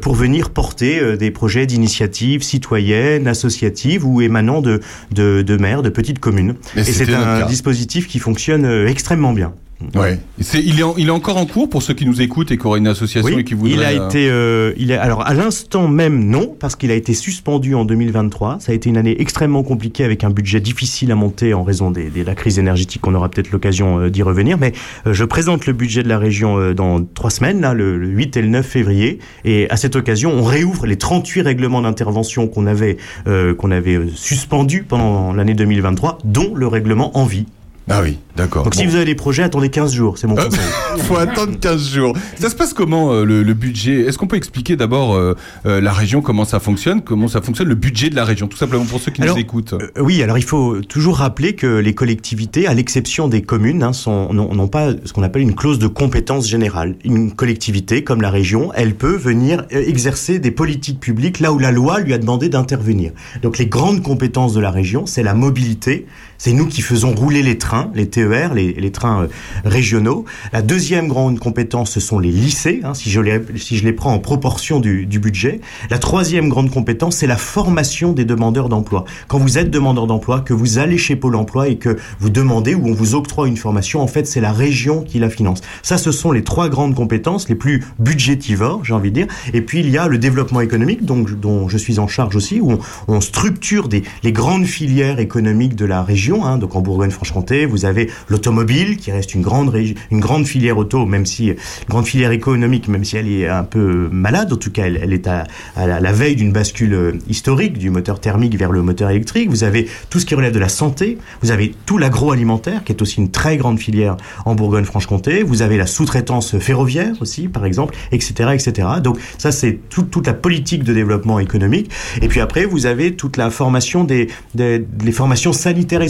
pour 0.00 0.14
venir 0.14 0.50
porter 0.50 1.16
des 1.16 1.30
projets 1.30 1.66
d'initiative 1.66 2.42
citoyenne, 2.42 3.28
associative 3.28 4.06
ou 4.06 4.20
émanant 4.20 4.60
de, 4.60 4.80
de, 5.12 5.42
de 5.42 5.56
maires, 5.56 5.82
de 5.82 5.90
petites 5.90 6.18
communes. 6.18 6.54
Et 6.76 6.84
c'est 6.84 7.12
un 7.12 7.46
dispositif 7.46 8.08
qui 8.08 8.18
fonctionne 8.18 8.64
extrêmement 8.86 9.32
bien. 9.32 9.52
Ouais. 9.94 10.18
Il, 10.54 10.80
est 10.80 10.82
en- 10.82 10.94
il 10.96 11.08
est 11.08 11.10
encore 11.10 11.36
en 11.36 11.46
cours 11.46 11.68
pour 11.68 11.82
ceux 11.82 11.94
qui 11.94 12.06
nous 12.06 12.20
écoutent 12.22 12.50
et 12.50 12.58
qui 12.58 12.66
auraient 12.66 12.78
une 12.78 12.86
association 12.86 13.34
Oui, 13.34 13.40
et 13.40 13.44
qui 13.44 13.54
voudraient. 13.54 13.72
il 13.74 13.82
a 13.82 13.88
euh, 14.02 14.08
été, 14.08 14.28
euh, 14.30 14.72
il 14.76 14.92
alors 14.92 15.26
à 15.26 15.34
l'instant 15.34 15.88
même 15.88 16.24
non, 16.28 16.54
parce 16.58 16.76
qu'il 16.76 16.90
a 16.90 16.94
été 16.94 17.14
suspendu 17.14 17.74
en 17.74 17.84
2023. 17.84 18.58
Ça 18.60 18.72
a 18.72 18.74
été 18.74 18.88
une 18.88 18.96
année 18.96 19.20
extrêmement 19.20 19.62
compliquée 19.62 20.04
avec 20.04 20.24
un 20.24 20.30
budget 20.30 20.60
difficile 20.60 21.10
à 21.12 21.14
monter 21.14 21.54
en 21.54 21.62
raison 21.62 21.90
de 21.90 22.02
la 22.24 22.34
crise 22.34 22.58
énergétique. 22.58 23.06
On 23.06 23.14
aura 23.14 23.28
peut-être 23.28 23.50
l'occasion 23.52 23.98
euh, 24.00 24.10
d'y 24.10 24.22
revenir, 24.22 24.58
mais 24.58 24.72
euh, 25.06 25.12
je 25.12 25.24
présente 25.24 25.66
le 25.66 25.72
budget 25.72 26.02
de 26.02 26.08
la 26.08 26.18
région 26.18 26.72
dans 26.72 27.02
trois 27.04 27.30
semaines, 27.30 27.60
là, 27.60 27.74
le, 27.74 27.98
le 27.98 28.08
8 28.08 28.36
et 28.36 28.42
le 28.42 28.48
9 28.48 28.66
février, 28.66 29.18
et 29.44 29.68
à 29.70 29.76
cette 29.76 29.96
occasion, 29.96 30.32
on 30.32 30.42
réouvre 30.44 30.86
les 30.86 30.96
38 30.96 31.42
règlements 31.42 31.82
d'intervention 31.82 32.46
qu'on 32.48 32.66
avait, 32.66 32.96
qu'on 33.26 33.70
avait 33.70 33.98
suspendus 34.14 34.84
pendant 34.86 35.32
l'année 35.32 35.54
2023, 35.54 36.18
dont 36.24 36.54
le 36.54 36.66
règlement 36.66 37.16
en 37.18 37.24
vie. 37.24 37.46
Ah 37.90 38.00
oui, 38.02 38.18
d'accord. 38.34 38.64
Donc 38.64 38.74
si 38.74 38.86
vous 38.86 38.94
avez 38.96 39.04
des 39.04 39.14
projets, 39.14 39.42
attendez 39.42 39.68
15 39.68 39.92
jours, 39.92 40.16
c'est 40.16 40.26
mon 40.26 40.38
Euh, 40.38 40.44
conseil. 40.44 40.60
faut 41.02 41.16
attendre 41.18 41.58
15 41.60 41.86
jours. 41.90 42.16
Ça 42.38 42.48
se 42.48 42.54
passe 42.54 42.72
comment 42.72 43.12
euh, 43.12 43.24
le, 43.26 43.42
le 43.42 43.52
budget? 43.54 44.00
Est-ce 44.06 44.16
qu'on 44.16 44.26
peut 44.26 44.36
expliquer 44.38 44.74
d'abord 44.74 45.14
euh, 45.14 45.34
euh, 45.66 45.82
la 45.82 45.92
région 45.92 46.22
comment 46.22 46.46
ça 46.46 46.60
fonctionne, 46.60 47.02
comment 47.02 47.28
ça 47.28 47.42
fonctionne 47.42 47.68
le 47.68 47.74
budget 47.74 48.08
de 48.08 48.16
la 48.16 48.24
région, 48.24 48.46
tout 48.48 48.56
simplement 48.56 48.86
pour 48.86 49.00
ceux 49.00 49.10
qui 49.12 49.20
Alors, 49.20 49.36
nous 49.36 49.40
écoutent. 49.42 49.74
Oui, 50.00 50.22
alors 50.22 50.38
il 50.38 50.44
faut 50.44 50.80
toujours 50.80 51.18
rappeler 51.18 51.54
que 51.54 51.66
les 51.76 51.94
collectivités, 51.94 52.66
à 52.66 52.72
l'exception 52.72 53.28
des 53.28 53.42
communes, 53.42 53.82
hein, 53.82 53.90
n'ont 54.32 54.68
pas 54.68 54.92
ce 55.04 55.12
qu'on 55.12 55.22
appelle 55.22 55.42
une 55.42 55.54
clause 55.54 55.78
de 55.78 55.86
compétence 55.86 56.48
générale. 56.48 56.96
Une 57.04 57.32
collectivité, 57.32 58.02
comme 58.02 58.22
la 58.22 58.30
région, 58.30 58.72
elle 58.74 58.94
peut 58.94 59.14
venir 59.16 59.64
exercer 59.70 60.38
des 60.38 60.50
politiques 60.50 61.00
publiques 61.00 61.38
là 61.38 61.52
où 61.52 61.58
la 61.58 61.70
loi 61.70 62.00
lui 62.00 62.14
a 62.14 62.18
demandé 62.18 62.48
d'intervenir. 62.48 63.12
Donc 63.42 63.58
les 63.58 63.66
grandes 63.66 64.02
compétences 64.02 64.54
de 64.54 64.60
la 64.60 64.70
région, 64.70 65.04
c'est 65.04 65.22
la 65.22 65.34
mobilité, 65.34 66.06
c'est 66.38 66.52
nous 66.52 66.66
qui 66.66 66.82
faisons 66.82 67.14
rouler 67.14 67.42
les 67.42 67.58
trains 67.58 67.90
les 67.94 68.08
TER, 68.08 68.54
les, 68.54 68.90
trains 68.90 69.22
euh, 69.22 69.28
régionaux. 69.64 70.24
La 70.52 70.62
deuxième 70.62 71.08
grande 71.08 71.38
compétence, 71.38 71.92
ce 71.92 72.00
sont 72.00 72.18
les 72.18 72.30
lycées, 72.30 72.80
hein, 72.84 72.94
si, 72.94 73.10
je 73.10 73.20
les, 73.20 73.40
si 73.56 73.76
je 73.76 73.84
les 73.84 73.92
prends 73.92 74.12
en 74.12 74.18
proportion 74.18 74.80
du, 74.80 75.06
budget. 75.18 75.60
La 75.90 75.98
troisième 75.98 76.48
grande 76.48 76.70
compétence, 76.70 77.16
c'est 77.16 77.26
la 77.26 77.36
formation 77.36 78.12
des 78.12 78.24
demandeurs 78.24 78.68
d'emploi. 78.68 79.04
Quand 79.28 79.38
vous 79.38 79.58
êtes 79.58 79.70
demandeur 79.70 80.06
d'emploi, 80.06 80.40
que 80.40 80.52
vous 80.52 80.78
allez 80.78 80.98
chez 80.98 81.16
Pôle 81.16 81.36
emploi 81.36 81.68
et 81.68 81.76
que 81.76 81.96
vous 82.18 82.30
demandez 82.30 82.74
ou 82.74 82.88
on 82.88 82.92
vous 82.92 83.14
octroie 83.14 83.48
une 83.48 83.56
formation, 83.56 84.00
en 84.00 84.06
fait, 84.06 84.26
c'est 84.26 84.40
la 84.40 84.52
région 84.52 85.02
qui 85.02 85.18
la 85.18 85.30
finance. 85.30 85.60
Ça, 85.82 85.98
ce 85.98 86.12
sont 86.12 86.32
les 86.32 86.42
trois 86.42 86.68
grandes 86.68 86.94
compétences, 86.94 87.48
les 87.48 87.54
plus 87.54 87.84
budgétivores, 87.98 88.84
j'ai 88.84 88.92
envie 88.92 89.10
de 89.10 89.14
dire. 89.14 89.26
Et 89.52 89.62
puis, 89.62 89.80
il 89.80 89.88
y 89.88 89.98
a 89.98 90.08
le 90.08 90.18
développement 90.18 90.60
économique, 90.60 91.04
dont 91.04 91.68
je 91.68 91.78
suis 91.78 91.98
en 91.98 92.08
charge 92.08 92.36
aussi, 92.36 92.60
où 92.60 92.78
on, 93.08 93.20
structure 93.20 93.88
les 94.22 94.32
grandes 94.32 94.66
filières 94.66 95.18
économiques 95.20 95.76
de 95.76 95.84
la 95.84 96.02
région. 96.02 96.23
Hein. 96.32 96.58
Donc, 96.58 96.74
en 96.76 96.80
Bourgogne-Franche-Comté, 96.80 97.66
vous 97.66 97.84
avez 97.84 98.10
l'automobile, 98.28 98.96
qui 98.96 99.12
reste 99.12 99.34
une 99.34 99.42
grande, 99.42 99.74
une 100.10 100.20
grande 100.20 100.46
filière 100.46 100.78
auto, 100.78 101.06
même 101.06 101.26
si, 101.26 101.52
grande 101.88 102.06
filière 102.06 102.32
économique, 102.32 102.88
même 102.88 103.04
si 103.04 103.16
elle 103.16 103.28
est 103.28 103.48
un 103.48 103.64
peu 103.64 104.08
malade. 104.10 104.52
En 104.52 104.56
tout 104.56 104.70
cas, 104.70 104.86
elle, 104.86 105.12
est 105.12 105.26
à, 105.26 105.44
la, 105.76 106.12
veille 106.12 106.36
d'une 106.36 106.52
bascule 106.52 106.94
euh, 106.94 107.12
historique 107.28 107.78
du 107.78 107.90
moteur 107.90 108.20
thermique 108.20 108.56
vers 108.56 108.72
le 108.72 108.82
moteur 108.82 109.10
électrique. 109.10 109.50
Vous 109.50 109.64
avez 109.64 109.88
tout 110.10 110.18
ce 110.18 110.26
qui 110.26 110.34
relève 110.34 110.52
de 110.52 110.58
la 110.58 110.68
santé. 110.68 111.18
Vous 111.42 111.50
avez 111.50 111.74
tout 111.86 111.98
l'agroalimentaire, 111.98 112.84
qui 112.84 112.92
est 112.92 113.02
aussi 113.02 113.18
une 113.20 113.30
très 113.30 113.56
grande 113.56 113.78
filière 113.78 114.16
en 114.44 114.54
Bourgogne-Franche-Comté. 114.54 115.42
Vous 115.42 115.62
avez 115.62 115.76
la 115.76 115.86
sous-traitance 115.86 116.58
ferroviaire 116.58 117.14
aussi, 117.20 117.48
par 117.48 117.64
exemple, 117.66 117.94
etc., 118.12 118.50
etc. 118.54 118.88
Donc 119.02 119.18
ça, 119.38 119.52
c'est 119.52 119.78
tout- 119.90 120.02
toute 120.02 120.26
la 120.26 120.34
politique 120.34 120.84
de 120.84 120.92
développement 120.94 121.38
économique. 121.38 121.90
Et 122.22 122.28
puis 122.28 122.40
après, 122.40 122.64
vous 122.64 122.86
avez 122.86 123.14
toute 123.16 123.36
la 123.36 123.50
formation 123.50 124.04
des, 124.04 124.28
des 124.54 124.84
les 125.04 125.12
formations 125.12 125.52
sanitaires 125.52 126.02
et 126.02 126.08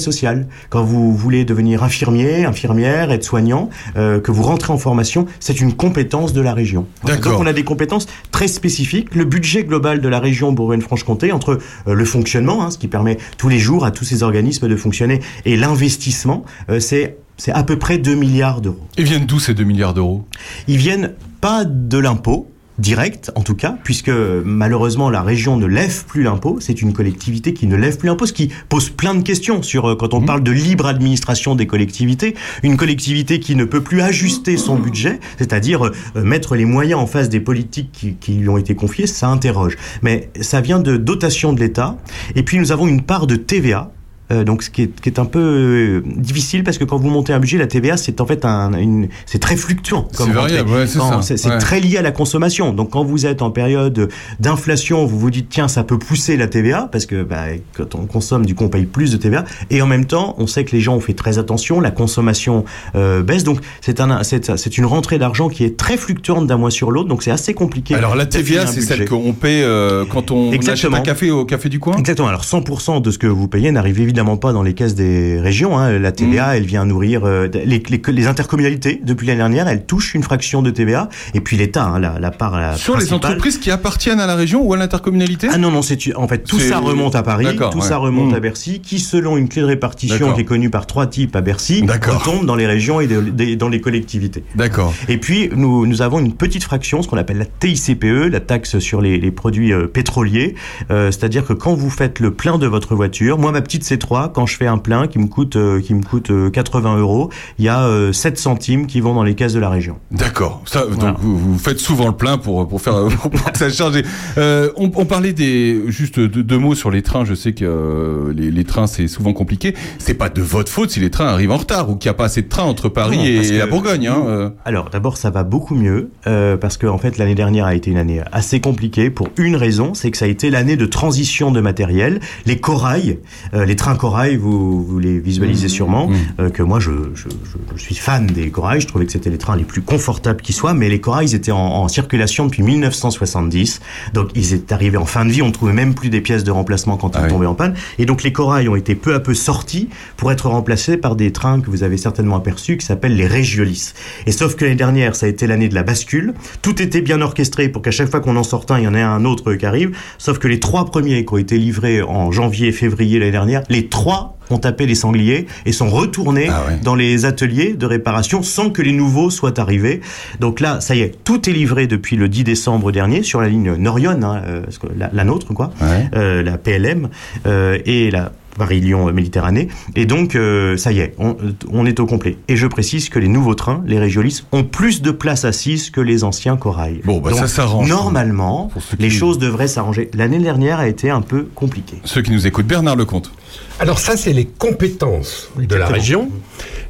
Quand 0.70 0.84
vous 0.84 1.14
voulez 1.14 1.44
devenir 1.44 1.82
infirmier, 1.82 2.44
infirmière, 2.44 3.10
être 3.10 3.24
soignant, 3.24 3.70
euh, 3.96 4.20
que 4.20 4.30
vous 4.30 4.42
rentrez 4.42 4.72
en 4.72 4.78
formation, 4.78 5.26
c'est 5.40 5.60
une 5.60 5.74
compétence 5.74 6.32
de 6.32 6.40
la 6.40 6.54
région. 6.54 6.86
D'accord. 7.04 7.32
Donc 7.32 7.42
on 7.42 7.46
a 7.46 7.52
des 7.52 7.64
compétences 7.64 8.06
très 8.30 8.48
spécifiques. 8.48 9.14
Le 9.14 9.24
budget 9.24 9.64
global 9.64 10.00
de 10.00 10.08
la 10.08 10.20
région 10.20 10.52
Bourgogne-Franche-Comté, 10.52 11.32
entre 11.32 11.58
euh, 11.88 11.94
le 11.94 12.04
fonctionnement, 12.04 12.62
hein, 12.62 12.70
ce 12.70 12.78
qui 12.78 12.88
permet 12.88 13.18
tous 13.38 13.48
les 13.48 13.58
jours 13.58 13.84
à 13.84 13.90
tous 13.90 14.04
ces 14.04 14.22
organismes 14.22 14.68
de 14.68 14.76
fonctionner, 14.76 15.20
et 15.44 15.56
l'investissement, 15.56 16.44
euh, 16.70 16.80
c'est 16.80 17.18
c'est 17.36 17.50
à 17.50 17.64
peu 17.64 17.76
près 17.78 17.98
2 17.98 18.14
milliards 18.14 18.60
d'euros. 18.60 18.86
Ils 18.96 19.04
viennent 19.04 19.26
d'où 19.26 19.40
ces 19.40 19.54
2 19.54 19.64
milliards 19.64 19.92
d'euros? 19.92 20.24
Ils 20.68 20.76
viennent 20.76 21.14
pas 21.40 21.64
de 21.64 21.98
l'impôt 21.98 22.48
direct 22.78 23.30
en 23.34 23.42
tout 23.42 23.54
cas 23.54 23.76
puisque 23.84 24.10
malheureusement 24.10 25.10
la 25.10 25.22
région 25.22 25.56
ne 25.56 25.66
lève 25.66 26.04
plus 26.04 26.22
l'impôt. 26.22 26.58
C'est 26.60 26.82
une 26.82 26.92
collectivité 26.92 27.54
qui 27.54 27.66
ne 27.66 27.76
lève 27.76 27.96
plus 27.96 28.08
l'impôt 28.08 28.26
ce 28.26 28.32
qui 28.32 28.50
pose 28.68 28.90
plein 28.90 29.14
de 29.14 29.22
questions 29.22 29.62
sur 29.62 29.90
euh, 29.90 29.96
quand 29.96 30.14
on 30.14 30.22
parle 30.22 30.42
de 30.42 30.52
libre 30.52 30.86
administration 30.86 31.54
des 31.54 31.66
collectivités. 31.66 32.34
Une 32.62 32.76
collectivité 32.76 33.40
qui 33.40 33.54
ne 33.54 33.64
peut 33.64 33.82
plus 33.82 34.00
ajuster 34.00 34.56
son 34.56 34.78
budget 34.78 35.20
c'est-à-dire 35.38 35.86
euh, 35.86 35.92
mettre 36.22 36.56
les 36.56 36.64
moyens 36.64 37.00
en 37.00 37.06
face 37.06 37.28
des 37.28 37.40
politiques 37.40 37.90
qui, 37.92 38.14
qui 38.14 38.32
lui 38.32 38.48
ont 38.48 38.58
été 38.58 38.74
confiés 38.74 39.06
ça 39.06 39.28
interroge. 39.28 39.76
Mais 40.02 40.30
ça 40.40 40.60
vient 40.60 40.80
de 40.80 40.96
dotation 40.96 41.52
de 41.52 41.60
l'État. 41.60 41.96
Et 42.34 42.42
puis 42.42 42.58
nous 42.58 42.72
avons 42.72 42.86
une 42.86 43.02
part 43.02 43.26
de 43.26 43.36
TVA 43.36 43.92
euh, 44.32 44.44
donc 44.44 44.62
ce 44.62 44.70
qui 44.70 44.82
est, 44.82 45.00
qui 45.00 45.08
est 45.08 45.18
un 45.18 45.24
peu 45.24 45.38
euh, 45.40 46.02
difficile 46.16 46.64
parce 46.64 46.78
que 46.78 46.84
quand 46.84 46.96
vous 46.98 47.08
montez 47.10 47.32
un 47.32 47.38
budget, 47.40 47.58
la 47.58 47.66
TVA 47.66 47.96
c'est 47.96 48.20
en 48.20 48.26
fait 48.26 48.44
un, 48.44 48.72
une, 48.74 49.08
c'est 49.26 49.38
très 49.38 49.56
fluctuant. 49.56 50.08
C'est 50.12 50.28
variable, 50.30 50.70
ouais, 50.70 50.86
c'est 50.86 50.98
ça. 50.98 51.20
C'est 51.22 51.44
Ouais. 51.48 51.58
très 51.58 51.80
lié 51.80 51.98
à 51.98 52.02
la 52.02 52.10
consommation. 52.10 52.72
Donc 52.72 52.90
quand 52.90 53.04
vous 53.04 53.26
êtes 53.26 53.42
en 53.42 53.50
période 53.50 54.08
d'inflation, 54.40 55.04
vous 55.06 55.18
vous 55.18 55.30
dites 55.30 55.48
tiens 55.50 55.68
ça 55.68 55.84
peut 55.84 55.98
pousser 55.98 56.36
la 56.36 56.46
TVA 56.46 56.88
parce 56.90 57.06
que 57.06 57.22
bah, 57.22 57.44
quand 57.76 57.94
on 57.94 58.06
consomme 58.06 58.46
du 58.46 58.54
coup 58.54 58.64
on 58.64 58.68
paye 58.68 58.86
plus 58.86 59.10
de 59.12 59.16
TVA 59.16 59.44
et 59.70 59.82
en 59.82 59.86
même 59.86 60.06
temps 60.06 60.34
on 60.38 60.46
sait 60.46 60.64
que 60.64 60.72
les 60.72 60.80
gens 60.80 60.94
ont 60.96 61.00
fait 61.00 61.12
très 61.14 61.38
attention, 61.38 61.80
la 61.80 61.90
consommation 61.90 62.64
euh, 62.94 63.22
baisse 63.22 63.44
donc 63.44 63.58
c'est 63.80 64.00
un 64.00 64.22
c'est 64.22 64.56
c'est 64.56 64.78
une 64.78 64.86
rentrée 64.86 65.18
d'argent 65.18 65.48
qui 65.48 65.64
est 65.64 65.76
très 65.76 65.96
fluctuante 65.96 66.46
d'un 66.46 66.56
mois 66.56 66.70
sur 66.70 66.90
l'autre 66.90 67.08
donc 67.08 67.22
c'est 67.22 67.30
assez 67.30 67.52
compliqué. 67.54 67.94
Alors 67.94 68.16
la 68.16 68.26
TVA, 68.26 68.66
c'est 68.66 68.80
celle 68.80 69.06
qu'on 69.08 69.32
paie 69.34 69.64
quand 70.10 70.30
on 70.30 70.48
achète 70.48 70.54
Exactement. 70.54 70.96
un 70.96 71.00
café 71.00 71.30
au 71.30 71.44
café 71.44 71.68
du 71.68 71.78
coin? 71.78 71.96
Exactement. 71.98 72.28
Alors 72.28 72.42
100% 72.42 73.02
de 73.02 73.10
ce 73.10 73.18
que 73.18 73.26
vous 73.26 73.48
payez 73.48 73.70
n'arrive 73.70 74.00
évidemment 74.00 74.13
pas 74.40 74.52
dans 74.52 74.62
les 74.62 74.74
caisses 74.74 74.94
des 74.94 75.38
régions. 75.40 75.78
hein. 75.78 75.98
La 75.98 76.12
TVA, 76.12 76.52
Mm. 76.52 76.56
elle 76.56 76.66
vient 76.66 76.84
nourrir 76.84 77.24
euh, 77.24 77.48
les, 77.52 77.82
les, 77.88 78.02
les 78.06 78.26
intercommunalités. 78.26 79.00
Depuis 79.04 79.26
l'année 79.26 79.38
dernière, 79.38 79.68
elles 79.68 79.84
touchent 79.84 80.14
une 80.14 80.22
fraction 80.22 80.62
de 80.62 80.70
TVA. 80.70 81.08
Et 81.34 81.40
puis 81.40 81.56
l'État, 81.56 81.84
hein, 81.84 81.98
la, 81.98 82.18
la 82.18 82.30
part 82.30 82.58
la 82.58 82.76
Sur 82.76 82.96
les 82.96 83.12
entreprises 83.12 83.58
qui 83.58 83.70
appartiennent 83.70 84.20
à 84.20 84.26
la 84.26 84.34
région 84.34 84.62
ou 84.62 84.72
à 84.74 84.76
l'intercommunalité 84.76 85.48
Ah 85.52 85.58
non 85.58 85.70
non 85.70 85.82
c'est 85.82 86.14
en 86.16 86.28
fait 86.28 86.38
tout 86.44 86.58
C'est- 86.58 86.68
ça 86.68 86.78
remonte 86.78 87.14
à 87.14 87.22
Paris, 87.22 87.46
tout 87.70 87.78
ouais. 87.78 87.84
ça 87.84 87.96
remonte 87.98 88.32
Mm. 88.32 88.34
à 88.34 88.40
Bercy, 88.40 88.80
qui 88.80 88.98
selon 88.98 89.36
une 89.36 89.48
clé 89.48 89.62
de 89.62 89.66
répartition 89.66 90.32
qui 90.32 90.40
est 90.42 90.44
connue 90.44 90.70
par 90.70 90.86
trois 90.86 91.06
types 91.06 91.34
à 91.36 91.40
Bercy, 91.40 91.84
tombe 92.24 92.46
dans 92.46 92.56
les 92.56 92.66
régions 92.66 93.00
et 93.00 93.06
de- 93.06 93.54
dans 93.54 93.68
les 93.68 93.80
collectivités. 93.80 94.44
D'accord. 94.54 94.92
Et 95.08 95.18
puis, 95.18 95.50
nous, 95.54 95.86
nous 95.86 96.02
avons 96.02 96.18
une 96.20 96.32
petite 96.34 96.64
fraction, 96.64 97.02
ce 97.02 97.08
qu'on 97.08 97.16
appelle 97.18 97.38
la 97.38 97.44
TICPE, 97.46 98.30
la 98.30 98.40
taxe 98.40 98.78
sur 98.78 99.00
les, 99.00 99.18
les 99.18 99.30
produits 99.30 99.72
euh, 99.72 99.86
pétroliers. 99.86 100.54
Euh, 100.90 101.10
C'est-à-dire 101.10 101.44
que 101.44 101.52
quand 101.52 101.74
vous 101.74 101.90
faites 101.90 102.20
le 102.20 102.32
plein 102.32 102.58
de 102.58 102.66
votre 102.66 102.94
voiture, 102.94 103.38
moi, 103.38 103.52
ma 103.52 103.60
petite 103.62 103.84
C3, 104.04 104.32
quand 104.32 104.46
je 104.46 104.56
fais 104.56 104.66
un 104.66 104.78
plein 104.78 105.06
qui 105.06 105.18
me 105.18 105.26
coûte, 105.26 105.56
euh, 105.56 105.80
qui 105.80 105.94
me 105.94 106.02
coûte 106.02 106.30
euh, 106.30 106.50
80 106.50 106.98
euros, 106.98 107.30
il 107.58 107.64
y 107.64 107.68
a 107.68 107.84
euh, 107.84 108.12
7 108.12 108.38
centimes 108.38 108.86
qui 108.86 109.00
vont 109.00 109.14
dans 109.14 109.22
les 109.22 109.34
caisses 109.34 109.52
de 109.52 109.60
la 109.60 109.70
région. 109.70 109.96
D'accord. 110.10 110.62
Ça, 110.66 110.84
Voilà. 110.88 111.12
donc 111.12 111.20
vous, 111.20 111.38
vous 111.38 111.58
faites 111.58 111.78
souvent 111.78 112.06
le 112.08 112.16
plein 112.16 112.38
pour 112.38 112.66
pour 112.68 112.80
faire 112.80 113.06
pour 113.20 113.30
que 113.30 113.58
ça 113.58 113.70
change. 113.70 114.02
Euh, 114.38 114.70
on, 114.76 114.90
on 114.94 115.04
parlait 115.04 115.32
des 115.32 115.82
juste 115.88 116.18
deux, 116.20 116.42
deux 116.42 116.58
mots 116.58 116.74
sur 116.74 116.90
les 116.90 117.02
trains. 117.02 117.24
Je 117.24 117.34
sais 117.34 117.52
que 117.52 117.64
euh, 117.64 118.32
les, 118.34 118.50
les 118.50 118.64
trains 118.64 118.86
c'est 118.86 119.08
souvent 119.08 119.32
compliqué. 119.32 119.74
C'est 119.98 120.14
pas 120.14 120.28
de 120.28 120.42
votre 120.42 120.70
faute 120.70 120.90
si 120.90 121.00
les 121.00 121.10
trains 121.10 121.26
arrivent 121.26 121.52
en 121.52 121.56
retard 121.56 121.90
ou 121.90 121.96
qu'il 121.96 122.08
n'y 122.08 122.14
a 122.14 122.18
pas 122.18 122.24
assez 122.26 122.42
de 122.42 122.48
trains 122.48 122.64
entre 122.64 122.88
Paris 122.88 123.16
Non, 123.18 123.24
et 123.24 123.58
la 123.58 123.66
Bourgogne. 123.66 124.06
Hein, 124.08 124.22
euh. 124.26 124.50
Alors 124.64 124.90
d'abord 124.90 125.16
ça 125.16 125.30
va 125.30 125.42
beaucoup 125.44 125.74
mieux 125.74 126.10
euh, 126.26 126.56
parce 126.56 126.76
que 126.76 126.86
en 126.86 126.98
fait 126.98 127.18
l'année 127.18 127.34
dernière 127.34 127.66
a 127.66 127.74
été 127.74 127.90
une 127.90 127.96
année 127.98 128.20
assez 128.32 128.60
compliquée 128.60 129.10
pour 129.10 129.28
une 129.36 129.56
raison, 129.56 129.94
c'est 129.94 130.10
que 130.10 130.16
ça 130.18 130.24
a 130.24 130.28
été 130.28 130.50
l'année 130.50 130.76
de 130.76 130.86
transition 130.86 131.50
de 131.50 131.60
matériel. 131.60 132.20
Les 132.46 132.58
corails, 132.58 133.18
euh, 133.54 133.64
les 133.64 133.76
trains 133.76 133.93
corail, 133.94 134.36
vous, 134.36 134.84
vous 134.84 134.98
les 134.98 135.18
visualisez 135.18 135.68
sûrement, 135.68 136.10
euh, 136.40 136.50
que 136.50 136.62
moi 136.62 136.80
je, 136.80 136.90
je, 137.14 137.28
je- 137.28 137.76
je 137.76 137.82
suis 137.82 137.94
fan 137.94 138.26
des 138.26 138.50
corails, 138.50 138.80
je 138.80 138.86
trouvais 138.86 139.06
que 139.06 139.12
c'était 139.12 139.30
les 139.30 139.38
trains 139.38 139.56
les 139.56 139.64
plus 139.64 139.82
confortables 139.82 140.40
qui 140.42 140.52
soient, 140.52 140.74
mais 140.74 140.88
les 140.88 141.00
corails 141.00 141.28
ils 141.28 141.34
étaient 141.34 141.50
en, 141.52 141.58
en 141.58 141.88
circulation 141.88 142.46
depuis 142.46 142.62
1970, 142.62 143.80
donc 144.12 144.30
ils 144.34 144.54
étaient 144.54 144.72
arrivés 144.74 144.96
en 144.96 145.04
fin 145.06 145.24
de 145.24 145.30
vie, 145.30 145.42
on 145.42 145.48
ne 145.48 145.52
trouvait 145.52 145.72
même 145.72 145.94
plus 145.94 146.08
des 146.10 146.20
pièces 146.20 146.44
de 146.44 146.50
remplacement 146.50 146.96
quand 146.96 147.14
Ah 147.14 147.20
ils 147.20 147.24
oui. 147.24 147.30
tombaient 147.30 147.46
en 147.46 147.54
panne, 147.54 147.74
et 147.98 148.06
donc 148.06 148.22
les 148.22 148.32
corails 148.32 148.68
ont 148.68 148.76
été 148.76 148.94
peu 148.94 149.14
à 149.14 149.20
peu 149.20 149.34
sortis 149.34 149.88
pour 150.16 150.32
être 150.32 150.48
remplacés 150.48 150.96
par 150.96 151.16
des 151.16 151.32
trains 151.32 151.60
que 151.60 151.70
vous 151.70 151.82
avez 151.82 151.96
certainement 151.96 152.36
aperçus 152.36 152.76
qui 152.76 152.86
s'appellent 152.86 153.16
les 153.16 153.26
Régiolis. 153.26 153.92
Et 154.26 154.32
sauf 154.32 154.54
que 154.56 154.64
l'année 154.64 154.76
dernière, 154.76 155.16
ça 155.16 155.26
a 155.26 155.28
été 155.28 155.46
l'année 155.46 155.68
de 155.68 155.74
la 155.74 155.82
bascule. 155.82 156.34
Tout 156.62 156.80
était 156.82 157.00
bien 157.00 157.20
orchestré 157.20 157.68
pour 157.68 157.82
qu'à 157.82 157.90
chaque 157.90 158.10
fois 158.10 158.20
qu'on 158.20 158.36
en 158.36 158.42
sorte 158.42 158.70
un, 158.70 158.78
il 158.78 158.84
y 158.84 158.88
en 158.88 158.94
ait 158.94 159.02
un 159.02 159.24
autre 159.24 159.54
qui 159.54 159.66
arrive. 159.66 159.96
Sauf 160.18 160.38
que 160.38 160.48
les 160.48 160.60
trois 160.60 160.84
premiers 160.86 161.24
qui 161.24 161.32
ont 161.34 161.36
été 161.38 161.58
livrés 161.58 162.02
en 162.02 162.32
janvier 162.32 162.68
et 162.68 162.72
février 162.72 163.18
l'année 163.18 163.30
dernière, 163.32 163.62
les 163.68 163.83
trois 163.88 164.36
ont 164.50 164.58
tapé 164.58 164.84
les 164.86 164.94
sangliers 164.94 165.46
et 165.64 165.72
sont 165.72 165.88
retournés 165.88 166.48
Ah 166.50 166.64
ouais. 166.68 166.78
dans 166.82 166.94
les 166.94 167.24
ateliers 167.24 167.72
de 167.72 167.86
réparation 167.86 168.42
sans 168.42 168.68
que 168.70 168.82
les 168.82 168.92
nouveaux 168.92 169.30
soient 169.30 169.58
arrivés. 169.58 170.00
Donc 170.40 170.60
là, 170.60 170.80
ça 170.80 170.94
y 170.94 171.00
est, 171.00 171.14
tout 171.24 171.48
est 171.48 171.52
livré 171.52 171.86
depuis 171.86 172.16
le 172.16 172.28
10 172.28 172.44
décembre 172.44 172.92
dernier 172.92 173.22
sur 173.22 173.40
la 173.40 173.48
ligne 173.48 173.74
Norion, 173.76 174.10
hein, 174.22 174.42
euh, 174.46 174.62
la, 174.96 175.10
la 175.12 175.24
nôtre, 175.24 175.54
quoi, 175.54 175.70
Ouais. 175.80 176.08
euh, 176.14 176.42
la 176.42 176.58
PLM 176.58 177.08
euh, 177.46 177.78
et 177.86 178.10
la 178.10 178.32
Paris-Lyon 178.58 179.12
Méditerranée. 179.12 179.66
Et 179.96 180.06
donc, 180.06 180.38
ça 180.76 180.92
y 180.92 181.00
est, 181.00 181.14
on, 181.18 181.36
on 181.72 181.86
est 181.86 181.98
au 181.98 182.06
complet. 182.06 182.36
Et 182.46 182.54
je 182.54 182.68
précise 182.68 183.08
que 183.08 183.18
les 183.18 183.26
nouveaux 183.26 183.56
trains, 183.56 183.82
les 183.84 183.98
Régiolis, 183.98 184.44
ont 184.52 184.62
plus 184.62 185.02
de 185.02 185.10
places 185.10 185.44
assises 185.44 185.90
que 185.90 186.00
les 186.00 186.22
anciens 186.22 186.56
corails. 186.56 187.00
Bon, 187.04 187.18
bah, 187.20 187.30
Donc, 187.30 187.40
ça 187.40 187.48
s'arrange. 187.48 187.88
Normalement, 187.88 188.70
ceux 188.78 188.96
qui- 188.96 189.02
les 189.02 189.10
choses 189.10 189.38
devraient 189.40 189.66
s'arranger. 189.66 190.08
L'année 190.14 190.38
dernière 190.38 190.78
a 190.78 190.86
été 190.86 191.10
un 191.10 191.20
peu 191.20 191.48
compliquée. 191.56 191.98
Ceux 192.04 192.22
qui 192.22 192.30
nous 192.30 192.46
écoutent, 192.46 192.66
Bernard 192.68 192.94
Lecomte. 192.94 193.32
Alors 193.80 193.98
ça, 193.98 194.16
c'est 194.16 194.32
les 194.32 194.46
compétences 194.46 195.50
de 195.58 195.74
la 195.76 195.86
région. 195.86 196.30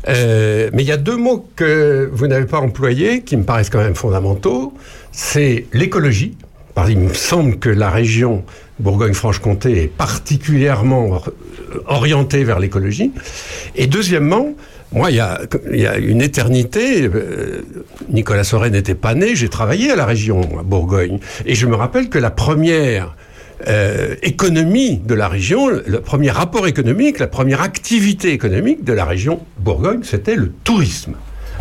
Euh, 0.09 0.69
mais 0.75 0.83
il 0.83 0.87
y 0.89 0.93
a 0.93 0.99
deux 0.99 1.17
mots 1.17 1.49
que 1.57 2.11
vous 2.13 2.27
n'avez 2.27 2.45
pas 2.47 2.59
employés 2.59 3.23
qui 3.23 3.37
me 3.37 3.43
paraissent 3.45 3.71
quand 3.71 3.81
même 3.83 3.95
fondamentaux. 3.95 4.75
C'est 5.13 5.67
l'écologie. 5.73 6.37
Parce 6.75 6.89
qu'il 6.89 6.99
me 6.99 7.15
semble 7.15 7.59
que 7.61 7.69
la 7.69 7.89
région 7.89 8.45
Bourgogne-Franche-Comté 8.81 9.85
est 9.85 9.87
particulièrement 9.87 11.07
or- 11.13 11.31
orientée 11.87 12.43
vers 12.43 12.59
l'écologie. 12.59 13.13
Et 13.77 13.87
deuxièmement, 13.87 14.55
moi, 14.91 15.13
il 15.13 15.17
y 15.17 15.21
a, 15.21 15.41
il 15.73 15.81
y 15.81 15.87
a 15.87 15.97
une 15.99 16.21
éternité, 16.21 17.05
euh, 17.05 17.63
Nicolas 18.11 18.43
Soret 18.43 18.71
n'était 18.71 18.97
pas 18.97 19.15
né, 19.15 19.37
j'ai 19.37 19.49
travaillé 19.49 19.93
à 19.93 19.97
la 19.97 20.05
région, 20.05 20.41
à 20.59 20.65
Bourgogne. 20.65 21.21
Et 21.47 21.55
je 21.55 21.67
me 21.67 21.77
rappelle 21.77 22.09
que 22.09 22.19
la 22.19 22.31
première 22.31 23.15
euh, 23.67 24.15
économie 24.23 24.99
de 24.99 25.15
la 25.15 25.29
région, 25.29 25.69
le 25.69 26.01
premier 26.01 26.31
rapport 26.31 26.67
économique, 26.67 27.19
la 27.19 27.27
première 27.27 27.63
activité 27.63 28.33
économique 28.33 28.85
de 28.85 28.93
la 28.93 29.05
région 29.05 29.41
Bourgogne, 29.59 30.01
c'était 30.03 30.37
le 30.37 30.53
tourisme, 30.65 31.15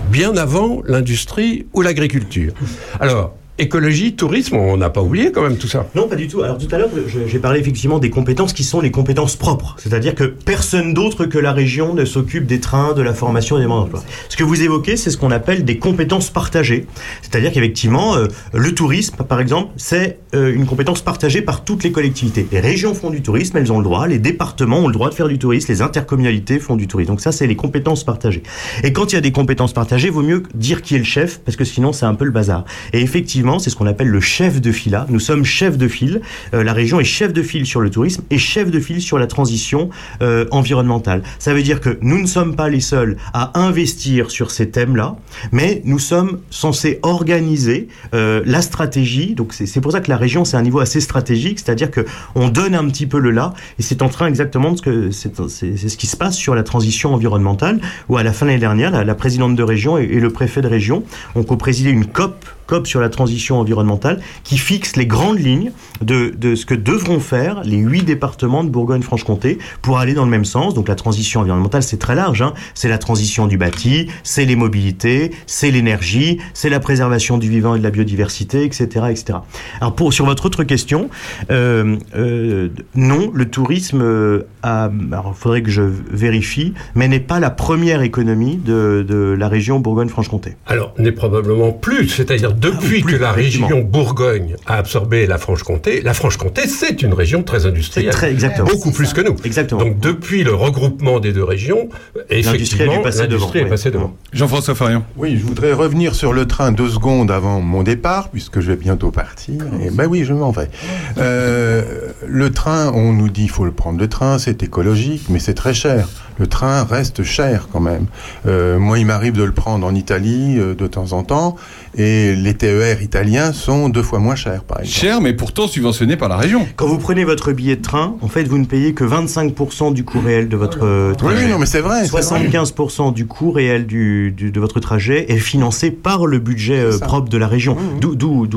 bien 0.09 0.35
avant 0.35 0.81
l'industrie 0.85 1.67
ou 1.73 1.81
l'agriculture. 1.81 2.53
Alors, 2.99 3.35
écologie, 3.59 4.15
tourisme, 4.15 4.55
on 4.55 4.77
n'a 4.77 4.89
pas 4.89 5.01
oublié 5.01 5.31
quand 5.31 5.43
même 5.43 5.57
tout 5.57 5.67
ça. 5.67 5.85
Non, 5.95 6.07
pas 6.07 6.15
du 6.15 6.27
tout. 6.27 6.41
Alors 6.41 6.57
tout 6.57 6.67
à 6.71 6.77
l'heure, 6.77 6.89
j'ai 7.27 7.39
parlé 7.39 7.59
effectivement 7.59 7.99
des 7.99 8.09
compétences 8.09 8.51
qui 8.51 8.63
sont 8.63 8.81
les 8.81 8.89
compétences 8.89 9.35
propres. 9.35 9.75
C'est-à-dire 9.77 10.15
que 10.15 10.23
personne 10.23 10.93
d'autre 10.93 11.25
que 11.25 11.37
la 11.37 11.53
région 11.53 11.93
ne 11.93 12.03
s'occupe 12.05 12.47
des 12.47 12.59
trains, 12.59 12.93
de 12.93 13.01
la 13.01 13.13
formation 13.13 13.57
et 13.57 13.61
des 13.61 13.67
mandats 13.67 13.83
d'emploi. 13.83 14.03
Ce 14.29 14.37
que 14.37 14.43
vous 14.43 14.63
évoquez, 14.63 14.97
c'est 14.97 15.11
ce 15.11 15.17
qu'on 15.17 15.31
appelle 15.31 15.65
des 15.65 15.77
compétences 15.77 16.31
partagées. 16.31 16.87
C'est-à-dire 17.21 17.51
qu'effectivement, 17.51 18.15
euh, 18.15 18.27
le 18.53 18.73
tourisme, 18.73 19.17
par 19.17 19.39
exemple, 19.39 19.71
c'est 19.77 20.19
euh, 20.33 20.53
une 20.53 20.65
compétence 20.65 21.01
partagée 21.01 21.41
par 21.41 21.63
toutes 21.63 21.83
les 21.83 21.91
collectivités. 21.91 22.47
Les 22.51 22.59
régions 22.59 22.95
font 22.95 23.11
du 23.11 23.21
tourisme, 23.21 23.57
elles 23.57 23.71
ont 23.71 23.77
le 23.77 23.83
droit. 23.83 24.07
Les 24.07 24.19
départements 24.19 24.79
ont 24.79 24.87
le 24.87 24.93
droit 24.93 25.09
de 25.09 25.13
faire 25.13 25.27
du 25.27 25.37
tourisme. 25.37 25.71
Les 25.71 25.81
intercommunalités 25.83 26.59
font 26.59 26.75
du 26.75 26.87
tourisme. 26.87 27.11
Donc 27.11 27.21
ça, 27.21 27.31
c'est 27.31 27.45
les 27.45 27.55
compétences 27.55 28.03
partagées. 28.03 28.41
Et 28.83 28.93
quand 28.93 29.11
il 29.11 29.15
y 29.15 29.17
a 29.17 29.21
des 29.21 29.31
compétences 29.31 29.73
partagées, 29.73 30.09
vaut 30.09 30.23
mieux 30.23 30.41
dire 30.55 30.81
qui 30.81 30.95
est 30.95 30.99
le 30.99 31.03
chef, 31.03 31.39
parce 31.41 31.55
que 31.55 31.65
sinon, 31.65 31.93
c'est 31.93 32.05
un 32.05 32.15
peu 32.15 32.25
le 32.25 32.31
bazar. 32.31 32.65
Et 32.93 33.01
effectivement, 33.01 33.42
c'est 33.59 33.69
ce 33.69 33.75
qu'on 33.75 33.87
appelle 33.87 34.07
le 34.07 34.19
chef 34.19 34.61
de 34.61 34.71
fila. 34.71 35.05
Nous 35.09 35.19
sommes 35.19 35.43
chefs 35.43 35.77
de 35.77 35.87
file. 35.87 36.21
Euh, 36.53 36.63
la 36.63 36.73
région 36.73 36.99
est 36.99 37.03
chef 37.03 37.33
de 37.33 37.41
file 37.41 37.65
sur 37.65 37.81
le 37.81 37.89
tourisme 37.89 38.23
et 38.29 38.37
chef 38.37 38.71
de 38.71 38.79
file 38.79 39.01
sur 39.01 39.19
la 39.19 39.27
transition 39.27 39.89
euh, 40.21 40.45
environnementale. 40.51 41.23
Ça 41.39 41.53
veut 41.53 41.63
dire 41.63 41.81
que 41.81 41.97
nous 42.01 42.19
ne 42.19 42.25
sommes 42.25 42.55
pas 42.55 42.69
les 42.69 42.79
seuls 42.79 43.17
à 43.33 43.59
investir 43.59 44.31
sur 44.31 44.51
ces 44.51 44.69
thèmes-là, 44.69 45.15
mais 45.51 45.81
nous 45.85 45.99
sommes 45.99 46.39
censés 46.49 46.99
organiser 47.03 47.87
euh, 48.13 48.41
la 48.45 48.61
stratégie. 48.61 49.35
Donc 49.35 49.53
c'est 49.53 49.81
pour 49.81 49.91
ça 49.91 49.99
que 49.99 50.09
la 50.09 50.17
région 50.17 50.45
c'est 50.45 50.57
un 50.57 50.61
niveau 50.61 50.79
assez 50.79 51.01
stratégique, 51.01 51.59
c'est-à-dire 51.59 51.91
que 51.91 52.05
on 52.35 52.49
donne 52.49 52.75
un 52.75 52.87
petit 52.87 53.07
peu 53.07 53.19
le 53.19 53.31
là, 53.31 53.53
et 53.79 53.83
c'est 53.83 54.01
en 54.01 54.09
train 54.09 54.27
exactement 54.27 54.71
de 54.71 54.77
ce 54.77 54.81
que 54.81 55.11
c'est 55.11 55.77
ce 55.89 55.97
qui 55.97 56.07
se 56.07 56.17
passe 56.17 56.35
sur 56.35 56.55
la 56.55 56.63
transition 56.63 57.13
environnementale, 57.13 57.79
où 58.09 58.17
à 58.17 58.23
la 58.23 58.33
fin 58.33 58.45
de 58.45 58.51
l'année 58.51 58.59
dernière, 58.59 59.03
la, 59.03 59.15
présidente 59.15 59.55
de 59.55 59.63
région 59.63 59.97
et 59.97 60.19
le 60.19 60.29
préfet 60.29 60.61
de 60.61 60.67
région 60.67 61.03
ont 61.35 61.43
co-présidé 61.43 61.89
une 61.89 62.05
COP 62.05 62.45
COP 62.67 62.87
sur 62.87 63.01
la 63.01 63.09
transition 63.09 63.59
environnementale 63.59 64.21
qui 64.43 64.57
fixe 64.57 64.95
les 64.95 65.05
grandes 65.05 65.39
lignes 65.39 65.71
de, 66.01 66.33
de 66.37 66.55
ce 66.55 66.65
que 66.65 66.75
devront 66.75 67.19
faire 67.19 67.63
les 67.63 67.77
huit 67.77 68.03
départements 68.03 68.63
de 68.63 68.69
Bourgogne-Franche-Comté 68.69 69.57
pour 69.81 69.99
aller 69.99 70.13
dans 70.13 70.25
le 70.25 70.31
même 70.31 70.45
sens. 70.45 70.73
Donc 70.73 70.87
la 70.87 70.95
transition 70.95 71.41
environnementale, 71.41 71.83
c'est 71.83 71.97
très 71.97 72.15
large. 72.15 72.41
Hein. 72.41 72.53
C'est 72.73 72.89
la 72.89 72.97
transition 72.97 73.47
du 73.47 73.57
bâti, 73.57 74.07
c'est 74.23 74.45
les 74.45 74.55
mobilités, 74.55 75.31
c'est 75.47 75.71
l'énergie, 75.71 76.39
c'est 76.53 76.69
la 76.69 76.79
préservation 76.79 77.37
du 77.37 77.49
vivant 77.49 77.75
et 77.75 77.79
de 77.79 77.83
la 77.83 77.91
biodiversité, 77.91 78.63
etc. 78.63 79.05
etc. 79.09 79.39
Alors 79.79 79.95
pour, 79.95 80.13
sur 80.13 80.25
votre 80.25 80.45
autre 80.45 80.63
question, 80.63 81.09
euh, 81.51 81.97
euh, 82.15 82.69
non, 82.95 83.31
le 83.33 83.49
tourisme, 83.49 84.01
euh, 84.01 84.43
il 84.65 85.09
faudrait 85.35 85.61
que 85.61 85.71
je 85.71 85.81
vérifie, 85.81 86.73
mais 86.95 87.07
n'est 87.07 87.19
pas 87.19 87.39
la 87.39 87.49
première 87.49 88.01
économie 88.01 88.57
de, 88.57 89.05
de 89.07 89.35
la 89.37 89.47
région 89.47 89.79
Bourgogne-Franche-Comté. 89.79 90.55
Alors, 90.67 90.93
n'est 90.97 91.11
probablement 91.11 91.71
plus. 91.71 92.09
C'est-à-dire, 92.09 92.52
depuis 92.53 93.01
plus, 93.01 93.13
que 93.13 93.15
la 93.15 93.31
région 93.31 93.81
Bourgogne 93.81 94.55
a 94.65 94.77
absorbé 94.77 95.27
la 95.27 95.37
Franche-Comté, 95.37 96.01
la 96.01 96.13
Franche-Comté, 96.13 96.67
c'est 96.67 97.01
une 97.01 97.13
région 97.13 97.43
très 97.43 97.61
C'est 97.61 97.67
industrielle. 97.67 98.13
très 98.13 98.31
exactement. 98.31 98.67
Beaucoup 98.67 98.91
plus 98.91 99.13
que 99.13 99.21
nous. 99.21 99.35
Exactement. 99.43 99.81
Donc, 99.81 99.99
depuis 99.99 100.43
le 100.43 100.53
regroupement 100.53 101.19
des 101.19 101.33
deux 101.33 101.43
régions, 101.43 101.89
effectivement, 102.29 103.01
l'industrie 103.03 103.59
est 103.59 103.65
passée 103.65 103.91
devant. 103.91 104.15
Jean-François 104.31 104.75
Farion. 104.75 105.03
Oui, 105.17 105.37
je 105.37 105.45
voudrais 105.45 105.73
revenir 105.73 106.15
sur 106.15 106.33
le 106.33 106.45
train 106.45 106.71
deux 106.71 106.89
secondes 106.89 107.31
avant 107.31 107.61
mon 107.61 107.83
départ, 107.83 108.29
puisque 108.29 108.59
je 108.59 108.67
vais 108.71 108.75
bientôt 108.75 109.11
partir. 109.11 109.63
Et 109.83 109.89
ben 109.89 110.07
oui, 110.07 110.23
je 110.25 110.33
m'en 110.33 110.51
vais. 110.51 110.69
Euh, 111.17 111.83
le 112.25 112.51
train, 112.51 112.91
on 112.93 113.13
nous 113.13 113.29
dit 113.29 113.43
il 113.43 113.49
faut 113.49 113.65
le 113.65 113.71
prendre 113.71 113.99
le 113.99 114.07
train, 114.07 114.37
c'est 114.39 114.63
écologique, 114.63 115.25
mais 115.29 115.39
c'est 115.39 115.53
très 115.53 115.73
cher. 115.73 116.07
Le 116.39 116.47
train 116.47 116.83
reste 116.83 117.23
cher 117.23 117.67
quand 117.71 117.79
même. 117.79 118.07
Euh, 118.47 118.79
moi, 118.79 118.97
il 118.97 119.05
m'arrive 119.05 119.33
de 119.33 119.43
le 119.43 119.51
prendre 119.51 119.85
en 119.85 119.93
Italie 119.93 120.57
euh, 120.57 120.73
de 120.73 120.87
temps 120.87 121.13
en 121.13 121.23
temps, 121.23 121.55
et 121.97 122.35
les 122.35 122.53
TER 122.53 123.01
italiens 123.01 123.53
sont 123.53 123.89
deux 123.89 124.03
fois 124.03 124.19
moins 124.19 124.35
chers, 124.35 124.63
par 124.63 124.79
exemple. 124.79 124.95
Cher, 124.99 125.21
mais 125.21 125.33
pourtant 125.33 125.67
subventionné 125.67 126.17
par 126.17 126.29
la 126.29 126.37
région. 126.37 126.67
Quand 126.75 126.87
vous 126.87 126.97
prenez 126.97 127.23
votre 127.23 127.51
billet 127.51 127.75
de 127.75 127.81
train, 127.81 128.15
en 128.21 128.27
fait, 128.27 128.43
vous 128.43 128.57
ne 128.57 128.65
payez 128.65 128.93
que 128.93 129.03
25% 129.03 129.93
du 129.93 130.03
coût 130.03 130.19
réel 130.19 130.49
de 130.49 130.57
votre 130.57 130.79
euh, 130.83 131.11
Oui, 131.11 131.17
trajet. 131.17 131.45
oui, 131.45 131.51
non, 131.51 131.59
mais 131.59 131.65
c'est 131.65 131.81
vrai. 131.81 132.05
c'est 132.05 132.11
vrai. 132.11 132.21
75% 132.21 133.13
du 133.13 133.25
coût 133.27 133.51
réel 133.51 133.85
du, 133.85 134.31
du- 134.31 134.51
de 134.51 134.59
votre 134.59 134.79
trajet 134.79 135.31
est 135.31 135.37
financé 135.37 135.91
par 135.91 136.25
le 136.25 136.39
budget 136.39 136.79
euh, 136.79 136.97
propre 136.99 137.29
de 137.29 137.37
la 137.37 137.47
région. 137.47 137.77
D'où- 138.01 138.13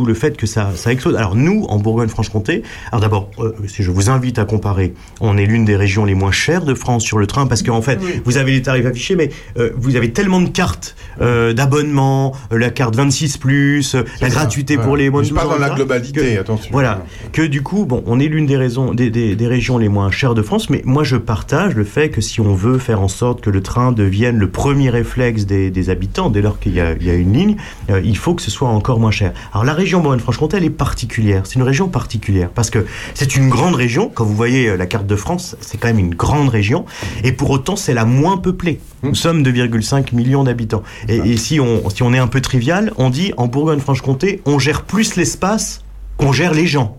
le 0.06 0.14
fait 0.14 0.36
que 0.36 0.46
ça, 0.46 0.70
ça 0.76 0.92
explose. 0.92 1.16
Alors 1.16 1.34
nous, 1.34 1.64
en 1.68 1.78
Bourgogne-Franche-Comté, 1.78 2.62
alors 2.92 3.00
d'abord, 3.00 3.30
euh, 3.40 3.52
si 3.66 3.82
je 3.82 3.90
vous 3.90 4.08
invite 4.08 4.38
à 4.38 4.44
comparer, 4.44 4.94
on 5.20 5.36
est 5.36 5.46
l'une 5.46 5.64
des 5.64 5.74
régions 5.76 6.04
les 6.04 6.14
moins 6.14 6.30
chères 6.30 6.64
de 6.64 6.74
France 6.74 7.02
sur 7.02 7.18
le 7.18 7.26
train 7.26 7.46
parce 7.46 7.62
qu'en 7.62 7.82
fait, 7.82 7.98
vous 8.24 8.36
avez 8.36 8.52
les 8.52 8.62
tarifs 8.62 8.86
affichés, 8.86 9.16
mais 9.16 9.30
euh, 9.58 9.70
vous 9.76 9.96
avez 9.96 10.12
tellement 10.12 10.40
de 10.40 10.48
cartes 10.48 10.94
euh, 11.20 11.52
d'abonnement, 11.52 12.34
la 12.52 12.70
carte 12.70 12.94
26 12.94 13.25
plus, 13.36 13.94
euh, 13.94 14.02
la 14.20 14.28
gratuité 14.28 14.76
Ouais. 14.76 14.82
pour 14.84 14.96
les 14.96 15.10
moins 15.10 15.22
de 15.22 15.26
Je 15.26 15.34
parle 15.34 15.46
12 15.48 15.54
ans, 15.54 15.58
dans 15.58 15.60
la 15.60 15.66
etc., 15.72 15.76
globalité, 15.84 16.34
que- 16.34 16.40
attention. 16.40 16.68
Voilà, 16.72 17.04
que 17.32 17.42
du 17.42 17.62
coup, 17.62 17.84
bon, 17.84 18.02
on 18.06 18.20
est 18.20 18.28
l'une 18.28 18.46
des 18.46 18.56
raisons, 18.56 18.94
des, 18.94 19.10
des- 19.10 19.34
des 19.36 19.46
régions 19.46 19.78
les 19.78 19.88
moins 19.88 20.10
chères 20.10 20.34
de 20.34 20.42
France, 20.42 20.70
mais 20.70 20.82
moi 20.84 21.02
je 21.04 21.16
partage 21.16 21.74
le 21.74 21.84
fait 21.84 22.10
que 22.10 22.20
si 22.20 22.40
on 22.40 22.54
veut 22.54 22.78
faire 22.78 23.00
en 23.00 23.08
sorte 23.08 23.40
que 23.40 23.50
le 23.50 23.62
train 23.62 23.92
devienne 23.92 24.36
le 24.38 24.50
premier 24.50 24.90
réflexe 24.90 25.46
des, 25.46 25.70
des 25.70 25.90
habitants, 25.90 26.30
dès 26.30 26.42
lors 26.42 26.58
qu'il 26.60 26.74
y, 26.74 26.80
a- 26.80 26.92
il 26.92 27.04
y 27.06 27.10
a 27.10 27.14
une 27.14 27.32
ligne, 27.32 27.56
euh, 27.90 28.00
il 28.04 28.16
faut 28.16 28.34
que 28.34 28.42
ce 28.42 28.50
soit 28.50 28.68
encore 28.68 29.00
moins 29.00 29.10
cher. 29.10 29.32
Alors 29.52 29.64
la 29.64 29.72
région 29.74 30.00
Bourgogne-Franche-Comté, 30.00 30.58
elle 30.58 30.64
est 30.64 30.70
particulière. 30.70 31.42
C'est 31.44 31.56
une 31.56 31.62
région 31.62 31.88
particulière 31.88 32.50
parce 32.54 32.70
que 32.70 32.86
c'est 33.14 33.36
une 33.36 33.48
grande 33.48 33.74
région. 33.74 34.10
Quand 34.14 34.24
vous 34.24 34.34
voyez 34.36 34.68
euh, 34.68 34.76
la 34.76 34.86
carte 34.86 35.06
de 35.06 35.16
France, 35.16 35.56
c'est 35.60 35.78
quand 35.78 35.88
même 35.88 35.98
une 35.98 36.14
grande 36.14 36.48
région, 36.48 36.84
et 37.24 37.32
pour 37.32 37.50
autant 37.50 37.76
c'est 37.76 37.94
la 37.94 38.04
moins 38.04 38.36
peuplée. 38.36 38.80
Nous 39.06 39.14
sommes 39.14 39.42
2,5 39.42 40.14
millions 40.14 40.44
d'habitants. 40.44 40.82
Et, 41.08 41.16
et 41.16 41.36
si 41.36 41.60
on 41.60 41.88
si 41.90 42.02
on 42.02 42.12
est 42.12 42.18
un 42.18 42.26
peu 42.26 42.40
trivial, 42.40 42.92
on 42.96 43.10
dit 43.10 43.32
en 43.36 43.46
Bourgogne-Franche-Comté, 43.46 44.42
on 44.46 44.58
gère 44.58 44.82
plus 44.82 45.16
l'espace 45.16 45.82
qu'on 46.16 46.32
gère 46.32 46.52
les 46.52 46.66
gens. 46.66 46.98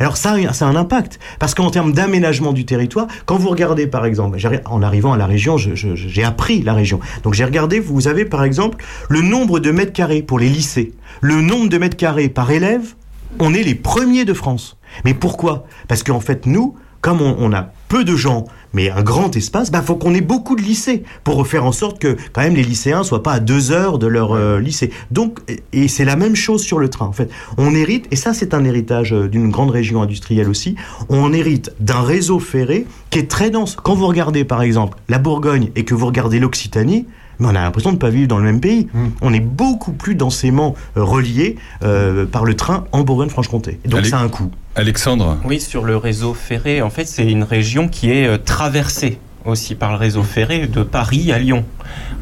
Alors 0.00 0.16
ça, 0.16 0.36
ça 0.52 0.66
a 0.66 0.68
un 0.68 0.76
impact, 0.76 1.18
parce 1.40 1.54
qu'en 1.54 1.70
termes 1.70 1.92
d'aménagement 1.92 2.52
du 2.52 2.64
territoire, 2.64 3.08
quand 3.26 3.36
vous 3.36 3.48
regardez 3.48 3.86
par 3.86 4.06
exemple, 4.06 4.38
en 4.66 4.82
arrivant 4.82 5.12
à 5.12 5.16
la 5.16 5.26
région, 5.26 5.56
j'ai 5.56 6.24
appris 6.24 6.62
la 6.62 6.74
région. 6.74 7.00
Donc 7.24 7.34
j'ai 7.34 7.44
regardé, 7.44 7.80
vous 7.80 8.06
avez 8.06 8.24
par 8.24 8.44
exemple 8.44 8.84
le 9.08 9.22
nombre 9.22 9.58
de 9.58 9.70
mètres 9.70 9.92
carrés 9.92 10.22
pour 10.22 10.38
les 10.38 10.48
lycées, 10.48 10.92
le 11.20 11.40
nombre 11.40 11.68
de 11.68 11.78
mètres 11.78 11.96
carrés 11.96 12.28
par 12.28 12.50
élève, 12.50 12.94
on 13.40 13.54
est 13.54 13.62
les 13.62 13.74
premiers 13.74 14.24
de 14.24 14.34
France. 14.34 14.76
Mais 15.04 15.14
pourquoi? 15.14 15.66
Parce 15.88 16.02
qu'en 16.02 16.20
fait, 16.20 16.46
nous, 16.46 16.76
comme 17.00 17.20
on, 17.20 17.36
on 17.38 17.52
a 17.52 17.68
peu 17.88 18.04
de 18.04 18.16
gens, 18.16 18.44
mais 18.74 18.90
un 18.90 19.02
grand 19.02 19.34
espace, 19.34 19.70
bah 19.70 19.80
faut 19.80 19.96
qu'on 19.96 20.14
ait 20.14 20.20
beaucoup 20.20 20.56
de 20.56 20.60
lycées 20.60 21.04
pour 21.24 21.46
faire 21.46 21.64
en 21.64 21.72
sorte 21.72 21.98
que 21.98 22.16
quand 22.34 22.42
même 22.42 22.54
les 22.54 22.62
lycéens 22.62 23.02
soient 23.02 23.22
pas 23.22 23.32
à 23.32 23.40
deux 23.40 23.72
heures 23.72 23.98
de 23.98 24.06
leur 24.06 24.32
euh, 24.32 24.60
lycée. 24.60 24.90
Donc, 25.10 25.38
et- 25.48 25.62
et 25.72 25.88
c'est 25.88 26.04
la 26.04 26.16
même 26.16 26.36
chose 26.36 26.62
sur 26.62 26.78
le 26.78 26.90
train. 26.90 27.06
En 27.06 27.12
fait, 27.12 27.30
on 27.56 27.74
hérite, 27.74 28.06
et 28.10 28.16
ça 28.16 28.34
c'est 28.34 28.52
un 28.52 28.64
héritage 28.64 29.14
euh, 29.14 29.28
d'une 29.28 29.50
grande 29.50 29.70
région 29.70 30.02
industrielle 30.02 30.48
aussi. 30.50 30.74
On 31.08 31.32
hérite 31.32 31.72
d'un 31.80 32.02
réseau 32.02 32.38
ferré 32.40 32.86
qui 33.10 33.20
est 33.20 33.30
très 33.30 33.48
dense. 33.50 33.74
Quand 33.82 33.94
vous 33.94 34.06
regardez 34.06 34.44
par 34.44 34.60
exemple 34.60 34.98
la 35.08 35.18
Bourgogne 35.18 35.70
et 35.76 35.84
que 35.84 35.94
vous 35.94 36.06
regardez 36.06 36.38
l'Occitanie. 36.40 37.06
Mais 37.38 37.46
on 37.46 37.50
a 37.50 37.62
l'impression 37.62 37.90
de 37.90 37.96
ne 37.96 38.00
pas 38.00 38.10
vivre 38.10 38.28
dans 38.28 38.38
le 38.38 38.44
même 38.44 38.60
pays. 38.60 38.88
On 39.20 39.32
est 39.32 39.40
beaucoup 39.40 39.92
plus 39.92 40.14
densément 40.14 40.74
euh, 40.96 41.02
reliés 41.02 41.56
euh, 41.82 42.26
par 42.26 42.44
le 42.44 42.54
train 42.54 42.84
en 42.92 43.02
Bourgogne-Franche-Comté. 43.02 43.78
Donc 43.84 44.00
Allez. 44.00 44.08
ça 44.08 44.18
a 44.18 44.22
un 44.22 44.28
coût. 44.28 44.50
Alexandre. 44.74 45.38
Oui, 45.44 45.60
sur 45.60 45.84
le 45.84 45.96
réseau 45.96 46.34
ferré, 46.34 46.82
en 46.82 46.90
fait, 46.90 47.04
c'est 47.04 47.30
une 47.30 47.42
région 47.42 47.88
qui 47.88 48.10
est 48.10 48.26
euh, 48.26 48.38
traversée 48.38 49.18
aussi 49.48 49.74
par 49.74 49.90
le 49.90 49.96
réseau 49.96 50.22
ferré 50.22 50.66
de 50.66 50.82
Paris 50.82 51.32
à 51.32 51.38
Lyon, 51.38 51.64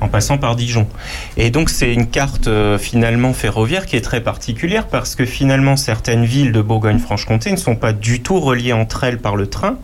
en 0.00 0.08
passant 0.08 0.38
par 0.38 0.56
Dijon. 0.56 0.86
Et 1.36 1.50
donc 1.50 1.70
c'est 1.70 1.92
une 1.92 2.06
carte 2.06 2.46
euh, 2.46 2.78
finalement 2.78 3.32
ferroviaire 3.32 3.86
qui 3.86 3.96
est 3.96 4.00
très 4.00 4.20
particulière 4.20 4.86
parce 4.86 5.14
que 5.14 5.24
finalement 5.24 5.76
certaines 5.76 6.24
villes 6.24 6.52
de 6.52 6.60
Bourgogne-Franche-Comté 6.60 7.50
ne 7.50 7.56
sont 7.56 7.76
pas 7.76 7.92
du 7.92 8.22
tout 8.22 8.40
reliées 8.40 8.72
entre 8.72 9.04
elles 9.04 9.18
par 9.18 9.36
le 9.36 9.48
train, 9.48 9.76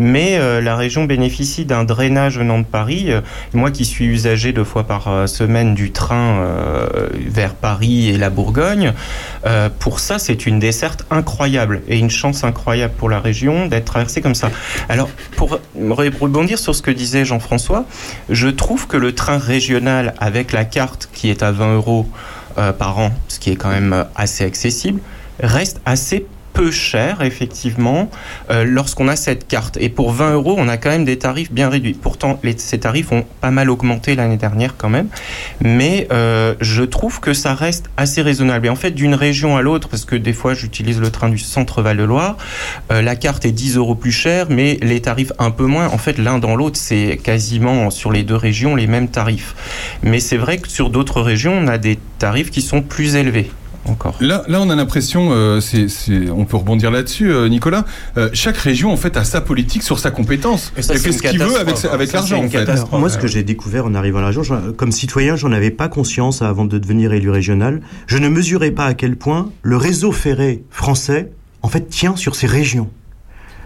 mais 0.00 0.38
euh, 0.38 0.62
la 0.62 0.76
région 0.76 1.04
bénéficie 1.04 1.66
d'un 1.66 1.84
drainage 1.84 2.38
venant 2.38 2.58
de 2.58 2.64
Paris. 2.64 3.12
Euh, 3.12 3.20
moi 3.52 3.70
qui 3.70 3.84
suis 3.84 4.06
usager 4.06 4.52
deux 4.54 4.64
fois 4.64 4.84
par 4.84 5.08
euh, 5.08 5.26
semaine 5.26 5.74
du 5.74 5.92
train 5.92 6.48
vers 7.26 7.54
Paris 7.54 8.08
et 8.08 8.16
la 8.16 8.30
Bourgogne, 8.30 8.94
pour 9.78 10.00
ça 10.00 10.18
c'est 10.18 10.46
une 10.46 10.58
desserte 10.58 11.04
incroyable 11.10 11.82
et 11.88 11.98
une 11.98 12.08
chance 12.08 12.44
incroyable 12.44 12.94
pour 12.96 13.10
la 13.10 13.20
région 13.20 13.66
d'être 13.66 13.84
traversée 13.84 14.22
comme 14.22 14.34
ça. 14.34 14.50
Alors 14.88 15.10
pour 15.36 15.60
re- 15.76 16.12
rebondir 16.18 16.58
sur 16.58 16.74
ce 16.74 16.80
que 16.80 16.90
disait 16.90 17.24
Jean-François, 17.26 17.84
je 18.30 18.48
trouve 18.48 18.86
que 18.86 18.96
le 18.96 19.14
train 19.14 19.36
régional 19.38 20.14
avec 20.18 20.52
la 20.52 20.64
carte 20.64 21.10
qui 21.12 21.28
est 21.28 21.42
à 21.42 21.52
20 21.52 21.74
euros 21.74 22.06
par 22.78 22.98
an, 22.98 23.12
ce 23.28 23.38
qui 23.38 23.50
est 23.50 23.56
quand 23.56 23.70
même 23.70 24.06
assez 24.16 24.44
accessible, 24.44 25.00
reste 25.42 25.80
assez 25.84 26.26
peu 26.60 26.70
cher, 26.70 27.22
effectivement, 27.22 28.10
euh, 28.50 28.64
lorsqu'on 28.64 29.08
a 29.08 29.16
cette 29.16 29.48
carte. 29.48 29.78
Et 29.80 29.88
pour 29.88 30.12
20 30.12 30.34
euros, 30.34 30.56
on 30.58 30.68
a 30.68 30.76
quand 30.76 30.90
même 30.90 31.06
des 31.06 31.16
tarifs 31.16 31.50
bien 31.50 31.70
réduits. 31.70 31.94
Pourtant, 31.94 32.38
les, 32.42 32.54
ces 32.58 32.78
tarifs 32.78 33.12
ont 33.12 33.24
pas 33.40 33.50
mal 33.50 33.70
augmenté 33.70 34.14
l'année 34.14 34.36
dernière 34.36 34.76
quand 34.76 34.90
même. 34.90 35.08
Mais 35.62 36.06
euh, 36.12 36.54
je 36.60 36.82
trouve 36.82 37.18
que 37.18 37.32
ça 37.32 37.54
reste 37.54 37.86
assez 37.96 38.20
raisonnable. 38.20 38.66
Et 38.66 38.68
en 38.68 38.76
fait, 38.76 38.90
d'une 38.90 39.14
région 39.14 39.56
à 39.56 39.62
l'autre, 39.62 39.88
parce 39.88 40.04
que 40.04 40.16
des 40.16 40.34
fois, 40.34 40.52
j'utilise 40.52 41.00
le 41.00 41.10
train 41.10 41.30
du 41.30 41.38
centre 41.38 41.80
Val-de-Loire, 41.80 42.36
euh, 42.92 43.00
la 43.00 43.16
carte 43.16 43.46
est 43.46 43.52
10 43.52 43.78
euros 43.78 43.94
plus 43.94 44.12
chère, 44.12 44.48
mais 44.50 44.78
les 44.82 45.00
tarifs 45.00 45.32
un 45.38 45.52
peu 45.52 45.64
moins. 45.64 45.88
En 45.88 45.98
fait, 45.98 46.18
l'un 46.18 46.38
dans 46.38 46.56
l'autre, 46.56 46.78
c'est 46.78 47.18
quasiment 47.22 47.88
sur 47.88 48.12
les 48.12 48.22
deux 48.22 48.36
régions 48.36 48.76
les 48.76 48.86
mêmes 48.86 49.08
tarifs. 49.08 49.54
Mais 50.02 50.20
c'est 50.20 50.36
vrai 50.36 50.58
que 50.58 50.68
sur 50.68 50.90
d'autres 50.90 51.22
régions, 51.22 51.54
on 51.54 51.68
a 51.68 51.78
des 51.78 51.98
tarifs 52.18 52.50
qui 52.50 52.60
sont 52.60 52.82
plus 52.82 53.16
élevés. 53.16 53.50
Encore. 53.86 54.16
Là, 54.20 54.44
là, 54.48 54.60
on 54.60 54.70
a 54.70 54.76
l'impression, 54.76 55.30
euh, 55.32 55.60
c'est, 55.60 55.88
on 56.30 56.44
peut 56.44 56.56
rebondir 56.56 56.90
là-dessus, 56.90 57.32
euh, 57.32 57.48
Nicolas. 57.48 57.84
euh, 58.16 58.28
chaque 58.32 58.56
région, 58.56 58.92
en 58.92 58.96
fait, 58.96 59.16
a 59.16 59.24
sa 59.24 59.40
politique 59.40 59.82
sur 59.82 59.98
sa 59.98 60.10
compétence. 60.10 60.72
Et 60.76 60.82
ça, 60.82 60.94
Elle 60.94 61.00
c'est 61.00 61.06
fait 61.06 61.12
ce 61.12 61.22
qu'il 61.22 61.38
veut 61.38 61.58
avec, 61.58 62.12
l'argent, 62.12 62.44
en 62.44 62.48
fait. 62.48 62.68
Alors, 62.68 62.98
moi, 62.98 63.08
ce 63.08 63.18
que 63.18 63.26
j'ai 63.26 63.42
découvert 63.42 63.86
en 63.86 63.94
arrivant 63.94 64.18
à 64.18 64.22
la 64.22 64.26
région, 64.28 64.42
comme 64.76 64.92
citoyen, 64.92 65.36
j'en 65.36 65.52
avais 65.52 65.70
pas 65.70 65.88
conscience 65.88 66.42
avant 66.42 66.64
de 66.64 66.78
devenir 66.78 67.12
élu 67.12 67.30
régional. 67.30 67.80
Je 68.06 68.18
ne 68.18 68.28
mesurais 68.28 68.70
pas 68.70 68.86
à 68.86 68.94
quel 68.94 69.16
point 69.16 69.50
le 69.62 69.76
réseau 69.76 70.12
ferré 70.12 70.62
français, 70.70 71.30
en 71.62 71.68
fait, 71.68 71.88
tient 71.88 72.16
sur 72.16 72.34
ces 72.34 72.46
régions. 72.46 72.90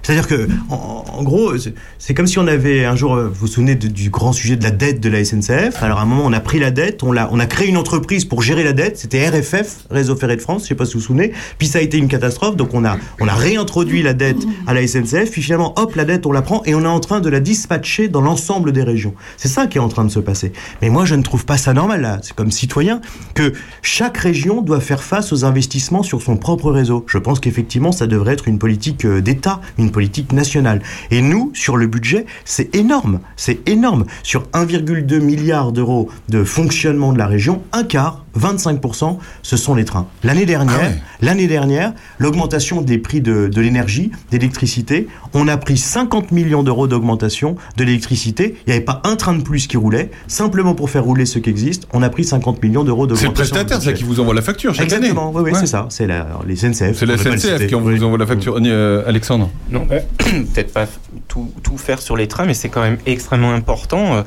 C'est-à-dire 0.05 0.29
que, 0.29 0.47
en, 0.71 1.23
gros, 1.23 1.55
c'est- 1.99 2.15
comme 2.15 2.27
si 2.27 2.39
on 2.39 2.47
avait 2.47 2.85
un 2.85 2.95
jour, 2.95 3.15
euh, 3.15 3.27
vous 3.29 3.35
vous 3.41 3.47
souvenez 3.47 3.75
du 3.75 4.11
grand 4.11 4.33
sujet 4.33 4.55
de 4.55 4.63
la 4.63 4.71
dette 4.71 5.01
de 5.01 5.09
la 5.09 5.25
SNCF. 5.25 5.83
Alors 5.83 5.99
à 5.99 6.03
un 6.03 6.05
moment, 6.05 6.23
on 6.25 6.33
a 6.33 6.41
pris 6.41 6.61
la 6.61 6.71
dette, 6.71 7.03
on 7.03 7.17
a 7.17 7.47
créé 7.47 7.69
une 7.69 7.77
entreprise 7.79 8.25
pour 8.27 8.43
gérer 8.43 8.63
la 8.63 8.73
dette. 8.75 8.99
C'était 8.99 9.27
RFF, 9.29 9.87
Réseau 9.91 10.15
Ferré 10.15 10.37
de 10.37 10.43
France. 10.43 10.63
Je 10.65 10.69
sais 10.69 10.75
pas 10.75 10.85
si 10.85 10.93
vous 10.95 11.01
vous 11.01 11.07
souvenez. 11.07 11.33
Puis 11.59 11.67
ça 11.67 11.79
a 11.79 11.83
été 11.83 11.97
une 11.99 12.09
catastrophe. 12.09 12.55
Donc 12.57 12.75
on 12.75 12.85
a, 12.85 12.99
on 13.21 13.27
a 13.29 13.35
réintroduit 13.35 14.03
la 14.03 14.13
dette 14.13 14.37
à 14.67 14.75
la 14.75 14.87
SNCF. 14.87 15.31
Puis 15.31 15.43
finalement, 15.43 15.73
hop, 15.79 15.95
la 15.97 16.05
dette, 16.05 16.27
on 16.27 16.33
la 16.33 16.43
prend 16.43 16.63
et 16.67 16.75
on 16.75 16.83
est 16.83 16.87
en 16.87 17.01
train 17.01 17.21
de 17.21 17.29
la 17.31 17.41
dispatcher 17.41 18.09
dans 18.09 18.21
l'ensemble 18.21 18.73
des 18.73 18.83
régions. 18.83 19.15
C'est 19.39 19.49
ça 19.49 19.67
qui 19.67 19.79
est 19.79 19.81
en 19.81 19.89
train 19.89 20.05
de 20.05 20.11
se 20.11 20.21
passer. 20.21 20.53
Mais 20.83 20.91
moi, 20.91 21.07
je 21.07 21.15
ne 21.15 21.23
trouve 21.23 21.47
pas 21.47 21.57
ça 21.57 21.73
normal. 21.73 22.03
Là, 22.03 22.19
c'est 22.23 22.35
comme 22.35 22.51
citoyen 22.51 23.01
que 23.35 23.55
chaque 23.81 24.19
région 24.19 24.61
doit 24.61 24.81
faire 24.81 25.03
face 25.03 25.33
aux 25.33 25.45
investissements 25.47 26.03
sur 26.03 26.21
son 26.21 26.37
propre 26.37 26.71
réseau. 26.71 27.05
Je 27.09 27.17
pense 27.19 27.41
qu'effectivement, 27.41 27.91
ça 27.93 28.07
devrait 28.07 28.35
être 28.35 28.49
une 28.49 28.59
politique 28.59 29.07
euh, 29.07 29.21
d'État, 29.23 29.61
politique 29.95 30.33
nationale. 30.33 30.83
Et 31.11 31.23
nous, 31.23 31.51
sur 31.55 31.77
le 31.79 31.87
budget, 31.87 32.27
c'est 32.45 32.75
énorme. 32.75 33.21
C'est 33.37 33.67
énorme. 33.69 34.05
Sur 34.25 34.43
1,2 34.53 35.21
milliard 35.21 35.73
d'euros 35.73 36.11
de 36.29 36.45
fonctionnement 36.45 37.13
de 37.15 37.19
la 37.19 37.27
région, 37.27 37.63
un 37.73 37.85
quart, 37.85 38.25
25%, 38.39 39.19
ce 39.43 39.57
sont 39.57 39.75
les 39.77 39.85
trains. 39.85 40.07
L'année 40.25 40.45
dernière, 40.47 40.75
Ah 40.83 40.87
ouais. 40.89 41.03
l'année 41.23 41.47
dernière, 41.47 41.93
l'augmentation 42.19 42.83
des 42.83 42.99
prix 42.99 43.21
de, 43.21 43.47
de 43.47 43.61
l'énergie, 43.61 44.11
d'électricité, 44.33 45.07
on 45.33 45.47
a 45.47 45.57
pris 45.57 45.77
50 45.79 46.33
millions 46.33 46.65
d'euros 46.65 46.89
d'augmentation 46.89 47.55
de 47.77 47.85
l'électricité. 47.85 48.57
Il 48.67 48.71
n'y 48.71 48.77
avait 48.77 48.85
pas 48.85 49.01
un 49.05 49.15
train 49.15 49.35
de 49.35 49.43
plus 49.43 49.69
qui 49.69 49.77
roulait. 49.77 50.11
Simplement 50.27 50.75
pour 50.75 50.91
faire 50.91 51.05
rouler 51.05 51.27
ce 51.27 51.39
qui 51.39 51.49
existe, 51.49 51.87
on 51.93 52.03
a 52.03 52.09
pris 52.11 52.25
50 52.25 52.61
millions 52.63 52.83
d'euros 52.83 53.05
C'est 53.05 53.23
d'augmentation. 53.27 53.29
le 53.29 53.35
prestataire, 53.35 53.81
ça, 53.83 53.93
qui 53.93 54.03
vous 54.03 54.19
envoie 54.19 54.35
la 54.35 54.43
facture 54.43 54.75
chaque 54.75 54.87
Exactement, 54.87 55.29
année. 55.29 55.37
oui, 55.37 55.43
oui, 55.45 55.53
Ouais. 55.53 55.59
c'est 55.61 55.67
ça. 55.67 55.87
C'est 55.91 56.09
la, 56.09 56.27
les 56.47 56.57
SNCF. 56.57 56.97
C'est 56.99 57.07
la 57.07 57.17
SNCF 57.17 57.67
qui 57.69 57.75
vous 57.75 57.89
Oui. 57.89 58.03
envoie 58.03 58.19
la 58.19 58.27
facture. 58.27 58.59
Euh, 58.61 59.05
Alexandre 59.07 59.49
Non, 59.71 59.84
peut-être 60.19 60.73
pas 60.73 60.87
tout, 61.29 61.53
tout 61.63 61.79
faire 61.79 62.01
sur 62.01 62.17
les 62.17 62.29
trains, 62.29 62.45
mais 62.45 62.55
c'est 62.55 62.69
quand 62.69 62.83
même 62.83 62.99
extrêmement 63.07 63.53
important. 63.53 64.17
Euh, 64.17 64.23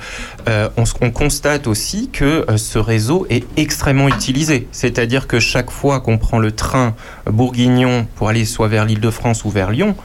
euh, 0.48 0.70
on, 1.02 1.12
constate 1.12 1.68
aussi 1.68 2.10
que 2.12 2.46
euh, 2.50 2.58
ce 2.58 2.80
réseau 2.80 3.26
est 3.30 3.46
extrêmement 3.58 4.08
utilisé. 4.08 4.68
C'est-à-dire 4.72 5.28
que 5.28 5.40
chaque 5.40 5.72
fois 5.72 6.00
qu'on 6.00 6.18
prend 6.18 6.40
le 6.40 6.52
train 6.52 6.96
bourguignon 7.26 8.08
pour 8.16 8.30
aller 8.30 8.46
soit 8.46 8.68
vers 8.68 8.86
l'Île-de-France 8.86 9.46
ou 9.46 9.50
vers 9.50 9.72
Lyon, 9.72 9.96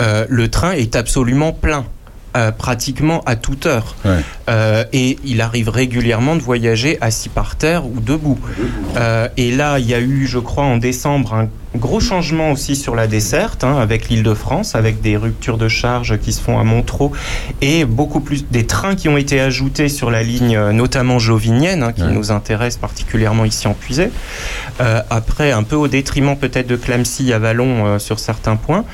le 0.00 0.48
train 0.48 0.72
est 0.72 0.96
absolument 0.96 1.52
plein. 1.52 1.84
Euh, 2.36 2.50
pratiquement 2.50 3.22
à 3.26 3.36
toute 3.36 3.66
heure. 3.66 3.94
Ouais. 4.04 4.20
Euh, 4.48 4.84
et 4.92 5.18
il 5.24 5.40
arrive 5.40 5.68
régulièrement 5.68 6.36
de 6.36 6.40
voyager 6.40 6.98
assis 7.00 7.28
par 7.28 7.56
terre 7.56 7.86
ou 7.86 8.00
debout. 8.00 8.38
Euh, 8.96 9.28
et 9.36 9.52
là, 9.52 9.78
il 9.78 9.86
y 9.88 9.94
a 9.94 10.00
eu, 10.00 10.26
je 10.26 10.38
crois, 10.38 10.64
en 10.64 10.76
décembre, 10.76 11.34
un 11.34 11.48
gros 11.76 11.98
changement 12.00 12.52
aussi 12.52 12.76
sur 12.76 12.94
la 12.94 13.06
desserte, 13.08 13.64
hein, 13.64 13.78
avec 13.78 14.08
l'Île-de-France, 14.08 14.74
avec 14.76 15.00
des 15.00 15.16
ruptures 15.16 15.58
de 15.58 15.66
charge 15.68 16.18
qui 16.18 16.32
se 16.32 16.40
font 16.40 16.58
à 16.58 16.62
Montreux, 16.64 17.10
et 17.62 17.84
beaucoup 17.84 18.20
plus 18.20 18.44
des 18.48 18.64
trains 18.66 18.94
qui 18.94 19.08
ont 19.08 19.16
été 19.16 19.40
ajoutés 19.40 19.88
sur 19.88 20.10
la 20.10 20.22
ligne, 20.22 20.56
notamment 20.70 21.18
jovinienne, 21.18 21.82
hein, 21.82 21.92
qui 21.92 22.02
Ouais. 22.02 22.12
nous 22.12 22.30
intéresse 22.30 22.76
particulièrement 22.76 23.44
ici 23.44 23.66
en 23.66 23.74
Puisée. 23.74 24.10
Euh, 24.80 25.00
après, 25.10 25.50
un 25.50 25.62
peu 25.64 25.74
au 25.76 25.88
détriment 25.88 26.36
peut-être 26.36 26.66
de 26.68 26.76
Clamcy 26.76 27.32
à 27.32 27.38
Vallon 27.40 27.98
sur 27.98 28.18
certains 28.20 28.56
points, 28.56 28.84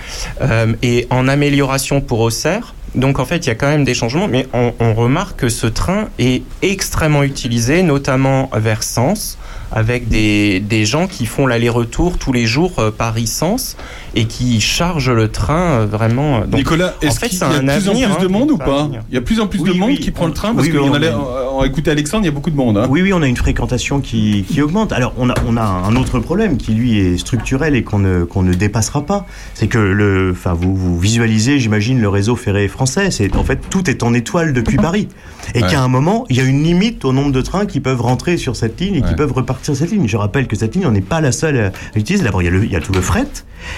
et 0.82 1.06
en 1.10 1.28
amélioration 1.28 2.00
pour 2.00 2.20
Auxerre. 2.20 2.74
Donc 2.94 3.18
en 3.20 3.24
fait, 3.24 3.46
il 3.46 3.48
y 3.48 3.50
a 3.52 3.54
quand 3.54 3.68
même 3.68 3.84
des 3.84 3.94
changements, 3.94 4.26
mais 4.26 4.48
on, 4.52 4.72
on 4.80 4.94
remarque 4.94 5.40
que 5.40 5.48
ce 5.48 5.66
train 5.66 6.08
est 6.18 6.42
extrêmement 6.62 7.22
utilisé, 7.22 7.82
notamment 7.82 8.50
vers 8.56 8.82
Sens, 8.82 9.38
avec 9.72 10.08
des, 10.08 10.58
des 10.58 10.84
gens 10.84 11.06
qui 11.06 11.26
font 11.26 11.46
l'aller-retour 11.46 12.18
tous 12.18 12.32
les 12.32 12.46
jours 12.46 12.72
euh, 12.80 12.90
Paris-Sens 12.90 13.76
et 14.16 14.24
qui 14.24 14.60
chargent 14.60 15.10
le 15.12 15.28
train 15.28 15.82
euh, 15.82 15.86
vraiment. 15.86 16.38
euh, 16.38 16.46
donc, 16.46 16.56
Nicolas, 16.58 16.94
en 17.00 17.06
est-ce 17.06 17.20
fait, 17.20 17.28
qu'il 17.28 17.38
y 17.38 17.42
a 17.44 17.46
un 17.46 17.62
de 17.62 17.70
plus 17.70 17.88
en 17.88 17.92
plus 17.92 18.18
de 18.18 18.24
hein, 18.24 18.28
monde 18.28 18.50
ou 18.50 18.58
pas. 18.58 18.88
Il 19.08 19.14
y 19.14 19.18
a 19.18 19.20
plus 19.20 19.40
en 19.40 19.46
plus 19.46 19.62
de 19.62 19.72
monde 19.72 19.90
oui, 19.90 20.00
qui 20.00 20.10
prend 20.10 20.26
le 20.26 20.32
train 20.32 20.52
parce 20.54 20.66
oui, 20.66 20.72
qu'on 20.74 20.90
on 20.90 20.94
allait 20.94 21.08
a- 21.08 21.18
on, 21.18 21.49
on 21.60 21.64
écoutait 21.64 21.90
Alexandre, 21.90 22.24
il 22.24 22.26
y 22.26 22.28
a 22.28 22.32
beaucoup 22.32 22.50
de 22.50 22.56
monde. 22.56 22.78
hein. 22.78 22.86
Oui, 22.90 23.02
oui, 23.02 23.12
on 23.12 23.22
a 23.22 23.26
une 23.26 23.36
fréquentation 23.36 24.00
qui, 24.00 24.44
qui 24.48 24.60
augmente. 24.62 24.92
Alors, 24.92 25.12
on 25.18 25.28
a, 25.30 25.34
on 25.46 25.56
a 25.56 25.62
un 25.62 25.94
autre 25.96 26.18
problème 26.18 26.56
qui, 26.56 26.72
lui, 26.72 26.98
est 26.98 27.18
structurel 27.18 27.74
et 27.76 27.82
qu'on 27.82 27.98
ne, 27.98 28.24
qu'on 28.24 28.42
ne 28.42 28.52
dépassera 28.54 29.06
pas. 29.06 29.26
C'est 29.54 29.68
que, 29.68 29.78
le, 29.78 30.30
enfin, 30.32 30.54
vous, 30.54 30.74
vous 30.74 30.98
visualisez, 30.98 31.58
j'imagine, 31.58 32.00
le 32.00 32.08
réseau 32.08 32.36
ferré 32.36 32.68
français. 32.68 33.10
C'est, 33.10 33.36
en 33.36 33.44
fait, 33.44 33.60
tout 33.70 33.88
est 33.88 34.02
en 34.02 34.12
étoile 34.14 34.52
depuis 34.52 34.76
Paris. 34.76 35.08
Et 35.54 35.62
Ouais. 35.62 35.68
qu'à 35.70 35.82
un 35.82 35.88
moment, 35.88 36.26
il 36.30 36.36
y 36.36 36.40
a 36.40 36.44
une 36.44 36.62
limite 36.62 37.04
au 37.04 37.12
nombre 37.12 37.32
de 37.32 37.40
trains 37.40 37.66
qui 37.66 37.80
peuvent 37.80 38.00
rentrer 38.00 38.36
sur 38.36 38.56
cette 38.56 38.80
ligne 38.80 38.96
et 38.96 39.02
Ouais. 39.02 39.08
qui 39.08 39.14
peuvent 39.14 39.32
repartir 39.32 39.74
sur 39.74 39.76
cette 39.76 39.90
ligne. 39.90 40.06
Je 40.08 40.16
rappelle 40.16 40.46
que 40.46 40.56
cette 40.56 40.74
ligne, 40.74 40.86
on 40.86 40.90
n'est 40.92 41.00
pas 41.00 41.20
la 41.20 41.32
seule 41.32 41.58
à 41.58 41.72
l'utiliser. 41.94 42.24
D'abord, 42.24 42.42
il 42.42 42.46
y, 42.46 42.48
a 42.48 42.50
le- 42.50 42.64
il 42.64 42.70
y 42.72 42.76
a 42.76 42.80
tout 42.80 42.92
le 42.92 43.00
fret. 43.00 43.26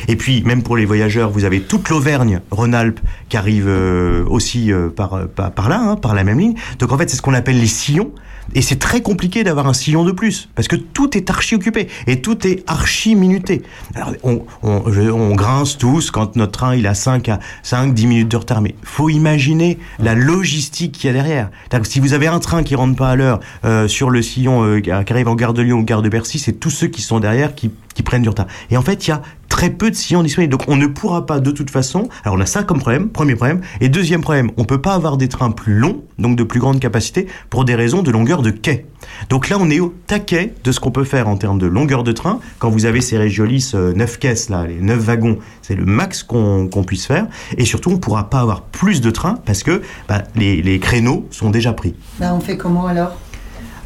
Et 0.09 0.15
puis, 0.17 0.43
même 0.45 0.63
pour 0.63 0.77
les 0.77 0.85
voyageurs, 0.85 1.31
vous 1.31 1.45
avez 1.45 1.61
toute 1.61 1.89
l'Auvergne-Rhône-Alpes 1.89 3.01
qui 3.29 3.37
arrive 3.37 3.67
euh, 3.69 4.25
aussi 4.29 4.73
euh, 4.73 4.89
par, 4.89 5.27
par, 5.35 5.51
par 5.53 5.69
là, 5.69 5.81
hein, 5.81 5.97
par 5.97 6.15
la 6.15 6.23
même 6.25 6.39
ligne. 6.39 6.55
Donc, 6.79 6.93
en 6.93 6.99
fait, 6.99 7.11
c'est 7.11 7.17
ce 7.17 7.23
qu'on 7.23 7.35
appelle 7.35 7.59
les 7.61 7.67
sillons. 7.73 8.15
Et 8.55 8.63
c'est 8.63 8.79
très 8.79 9.01
compliqué 9.01 9.45
d'avoir 9.45 9.67
un 9.67 9.73
sillon 9.73 10.05
de 10.05 10.13
plus, 10.13 10.49
parce 10.55 10.69
que 10.69 10.77
tout 10.77 11.17
est 11.17 11.31
archi 11.31 11.55
occupé 11.55 11.89
et 12.07 12.21
tout 12.21 12.47
est 12.47 12.63
archi 12.67 13.15
minuté. 13.15 13.63
Alors, 13.95 14.13
on, 14.23 15.35
grince 15.35 15.79
tous 15.79 16.11
quand 16.11 16.37
notre 16.37 16.53
train 16.53 16.75
il 16.75 16.87
a 16.87 16.95
5 16.95 17.29
à 17.29 17.41
5, 17.63 17.95
10 17.95 18.07
minutes 18.07 18.29
de 18.29 18.37
retard, 18.37 18.61
mais 18.61 18.75
faut 18.83 19.09
imaginer 19.09 19.79
la 19.99 20.15
logistique 20.15 20.93
qu'il 20.93 21.09
y 21.09 21.11
a 21.11 21.13
derrière. 21.15 21.51
Si 21.85 22.01
vous 22.01 22.13
avez 22.13 22.27
un 22.27 22.39
train 22.39 22.63
qui 22.63 22.75
rentre 22.75 22.97
pas 22.97 23.11
à 23.11 23.17
l'heure 23.17 23.41
euh, 23.65 23.89
sur 23.89 24.11
le 24.11 24.23
sillon 24.23 24.65
euh, 24.65 24.81
qui 24.81 24.91
arrive 24.91 25.29
en 25.29 25.35
gare 25.35 25.55
de 25.55 25.63
Lyon 25.63 25.79
ou 25.79 25.85
gare 25.85 26.03
de 26.03 26.09
Bercy, 26.09 26.39
c'est 26.39 26.53
tous 26.53 26.71
ceux 26.71 26.89
qui 26.89 27.03
sont 27.03 27.21
derrière 27.21 27.55
qui, 27.55 27.71
qui 27.95 28.03
prennent 28.03 28.23
du 28.23 28.29
retard. 28.29 28.47
Et 28.71 28.77
en 28.77 28.83
fait, 28.83 29.07
il 29.07 29.11
y 29.11 29.13
a 29.13 29.23
très 29.53 29.69
peu 29.69 29.91
de 29.91 29.95
sillons 29.95 30.23
disponibles. 30.23 30.51
Donc 30.51 30.65
on 30.67 30.77
ne 30.77 30.87
pourra 30.87 31.27
pas 31.27 31.39
de 31.39 31.51
toute 31.51 31.69
façon. 31.69 32.09
Alors 32.25 32.39
on 32.39 32.41
a 32.41 32.47
ça 32.47 32.63
comme 32.63 32.79
problème, 32.79 33.11
premier 33.11 33.35
problème. 33.35 33.61
Et 33.83 33.91
deuxième 33.91 34.23
problème, 34.23 34.51
on 34.57 34.65
peut 34.65 34.81
pas 34.81 34.95
avoir 34.95 35.19
des 35.19 35.29
trains 35.29 35.51
plus 35.51 35.75
longs, 35.75 36.03
donc 36.19 36.37
de 36.37 36.43
plus 36.43 36.59
grande 36.59 36.81
capacité, 36.81 37.27
pour 37.51 37.67
des 37.67 37.75
raisons 37.75 38.03
de 38.03 38.11
longueur 38.11 38.32
de 38.41 38.51
quai. 38.51 38.87
Donc 39.29 39.51
là, 39.51 39.59
on 39.61 39.69
est 39.69 39.81
au 39.81 39.93
taquet 40.07 40.55
de 40.65 40.73
ce 40.73 40.81
qu'on 40.81 40.91
peut 40.93 41.05
faire 41.05 41.29
en 41.29 41.37
termes 41.37 41.59
de 41.59 41.67
longueur 41.67 42.05
de 42.05 42.13
train. 42.13 42.41
Quand 42.59 42.71
vous 42.71 42.87
avez 42.87 43.03
ces 43.03 43.19
Régiolis 43.19 43.73
euh, 43.75 43.93
9 43.93 44.19
caisses, 44.19 44.49
là, 44.49 44.65
les 44.67 44.81
9 44.81 44.99
wagons, 44.99 45.39
c'est 45.61 45.75
le 45.75 45.85
max 45.85 46.23
qu'on 46.23 46.69
puisse 46.87 47.05
faire. 47.07 47.27
Et 47.59 47.67
surtout, 47.67 47.91
on 47.91 47.99
pourra 47.99 48.31
pas 48.31 48.41
avoir 48.41 48.63
plus 48.63 49.03
de 49.03 49.11
trains 49.11 49.39
parce 49.45 49.63
que 49.63 49.83
bah, 50.09 50.23
les, 50.37 50.63
les 50.63 50.79
créneaux 50.79 51.27
sont 51.31 51.51
déjà 51.51 51.75
pris. 51.75 51.95
Bah, 52.19 52.33
on 52.35 52.41
fait 52.41 52.57
comment 52.57 52.87
alors? 52.87 53.15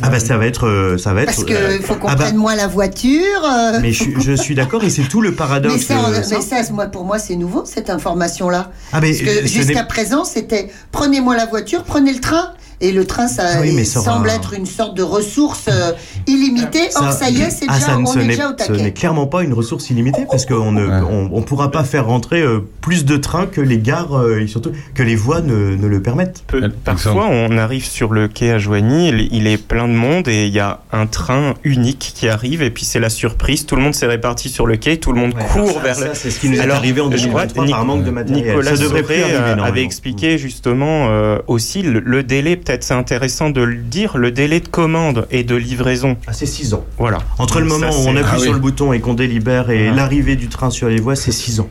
Ah 0.03 0.11
bah 0.11 0.21
ça 0.21 0.37
va 0.37 0.45
être, 0.47 0.67
euh, 0.67 0.99
ça 0.99 1.15
va 1.15 1.23
être. 1.23 1.27
Parce 1.29 1.45
qu'il 1.45 1.57
euh, 1.57 1.81
faut 1.81 1.95
qu'on 1.95 2.09
ah 2.09 2.17
bah, 2.17 2.25
prenne 2.25 2.37
moins 2.37 2.55
la 2.55 2.67
voiture. 2.67 3.23
euh, 3.45 3.79
mais 3.81 3.93
je, 3.93 4.03
suis- 4.03 4.15
je 4.21 4.33
suis 4.33 4.55
d'accord 4.55 4.85
et 4.85 4.91
c'est 4.91 5.05
tout 5.09 5.23
le 5.23 5.31
mais 5.31 5.37
paradoxe. 5.37 5.87
ça, 5.87 5.95
mais 6.31 6.43
ça, 6.43 6.73
moi, 6.73 6.87
pour 6.89 7.05
moi, 7.05 7.19
c'est 7.19 7.35
nouveau 7.37 7.65
cette 7.65 7.89
information-là. 7.89 8.73
Ah 8.93 9.01
mais 9.01 9.13
Parce 9.13 9.23
que 9.23 9.47
jusqu'à 9.47 9.85
présent, 9.85 10.25
c'était 10.25 10.69
prenez-moi 10.93 11.35
la 11.35 11.47
voiture, 11.47 11.83
prenez 11.83 12.13
le 12.13 12.21
train. 12.21 12.51
Et 12.81 12.93
le 12.93 13.07
train, 13.07 13.27
ça 13.27 13.61
oui, 13.63 13.73
mais 13.75 13.85
ça 13.85 14.01
semble 14.01 14.27
aura- 14.27 14.37
être 14.37 14.53
une 14.53 14.67
sorte 14.67 14.95
de 14.97 15.03
ressource 15.03 15.65
euh, 15.69 15.93
illimitée. 16.27 16.89
Or, 16.97 17.11
ça 17.13 17.31
y 17.31 17.41
est, 17.41 17.51
c'est 17.51 17.65
ah, 17.69 17.79
déjà, 17.79 17.99
on 17.99 18.05
ce 18.07 18.19
est 18.19 18.23
n'est- 18.23 18.29
déjà 18.29 18.49
au 18.51 18.53
Ce 18.59 18.71
n'est 18.73 18.79
taquet. 18.79 18.93
clairement 18.93 19.27
pas 19.27 19.43
une 19.43 19.53
ressource 19.55 19.89
illimitée 19.91 20.27
parce 20.31 20.45
qu'on 20.47 20.73
ne 20.73 20.87
Ouais. 20.87 21.01
on, 21.11 21.31
on 21.33 21.43
pourra 21.43 21.71
pas 21.71 21.85
faire 21.85 22.07
rentrer 22.07 22.43
euh, 22.43 22.61
plus 22.83 23.05
de 23.05 23.17
trains 23.17 23.47
que 23.47 23.61
les 23.61 23.79
gares 23.79 24.15
euh, 24.19 24.41
et 24.41 24.47
surtout 24.47 24.73
que 24.95 25.03
les 25.03 25.17
voies 25.17 25.41
ne, 25.41 25.75
ne 25.75 25.87
le 25.87 26.03
permettent. 26.03 26.45
Peu-. 26.47 26.69
Parfois, 26.85 27.27
on 27.31 27.57
arrive 27.57 27.85
sur 27.85 28.13
le 28.13 28.29
quai 28.29 28.51
à 28.53 28.59
Joigny, 28.59 29.09
il, 29.09 29.29
il 29.33 29.47
est 29.47 29.57
plein 29.57 29.89
de 29.89 29.95
monde 29.95 30.29
et 30.29 30.47
il 30.47 30.53
y 30.53 30.61
a 30.61 30.81
un 30.93 31.07
train 31.07 31.55
unique 31.65 32.13
qui 32.15 32.29
arrive 32.29 32.63
et 32.63 32.71
puis 32.71 32.85
c'est 32.85 33.01
la 33.01 33.11
surprise. 33.11 33.65
Tout 33.67 33.77
le 33.77 33.83
monde 33.83 33.95
s'est 33.95 34.07
réparti 34.07 34.49
sur 34.49 34.67
le 34.67 34.77
quai, 34.77 34.99
tout 34.99 35.13
le 35.13 35.21
monde 35.21 35.35
court 35.53 35.81
vers 35.81 35.99
le. 35.99 36.07
c'est 36.13 36.31
ce 36.31 36.39
qui 36.41 36.51
nous 36.51 36.57
est 36.59 36.61
Alors, 36.61 36.77
arrivé 36.77 37.01
en 37.01 37.11
je 37.11 37.27
crois 37.29 37.47
2023 37.47 37.65
que 37.65 37.71
par 37.71 37.85
manque 37.87 38.05
de 38.05 38.11
matériel. 38.11 38.47
Nicolas 38.49 38.77
ça 38.77 38.83
devrait 38.83 39.23
arriver 39.23 39.63
avait 39.63 39.83
expliqué 39.83 40.37
justement 40.39 41.09
euh, 41.09 41.39
aussi 41.47 41.83
le, 41.83 42.01
le 42.01 42.23
délai, 42.23 42.57
peut-être 42.67 42.83
c'est 42.83 42.95
intéressant 42.95 43.51
de 43.51 43.63
le 43.63 43.77
dire, 43.77 44.19
le 44.19 44.31
délai 44.31 44.61
de 44.61 44.69
commande 44.69 45.27
et 45.31 45.45
de 45.45 45.55
livraison. 45.55 46.17
Ah, 46.27 46.33
c'est 46.33 46.47
6 46.47 46.75
ans. 46.75 46.85
Voilà. 46.99 47.19
Entre 47.39 47.61
le 47.61 47.69
Ça, 47.69 47.79
moment 47.79 47.91
où 47.93 48.09
on 48.09 48.17
appuie 48.17 48.31
Ah 48.35 48.39
sur 48.39 48.53
le 48.53 48.59
bouton 48.59 48.93
et 48.93 49.01
qu'on 49.01 49.15
délibère 49.15 49.71
et 49.71 49.91
l'arrivée 49.91 50.37
du 50.37 50.49
train 50.49 50.71
sur 50.71 50.89
les 50.89 51.01
voies, 51.01 51.17
c'est 51.17 51.33
6 51.33 51.61
ans. 51.61 51.69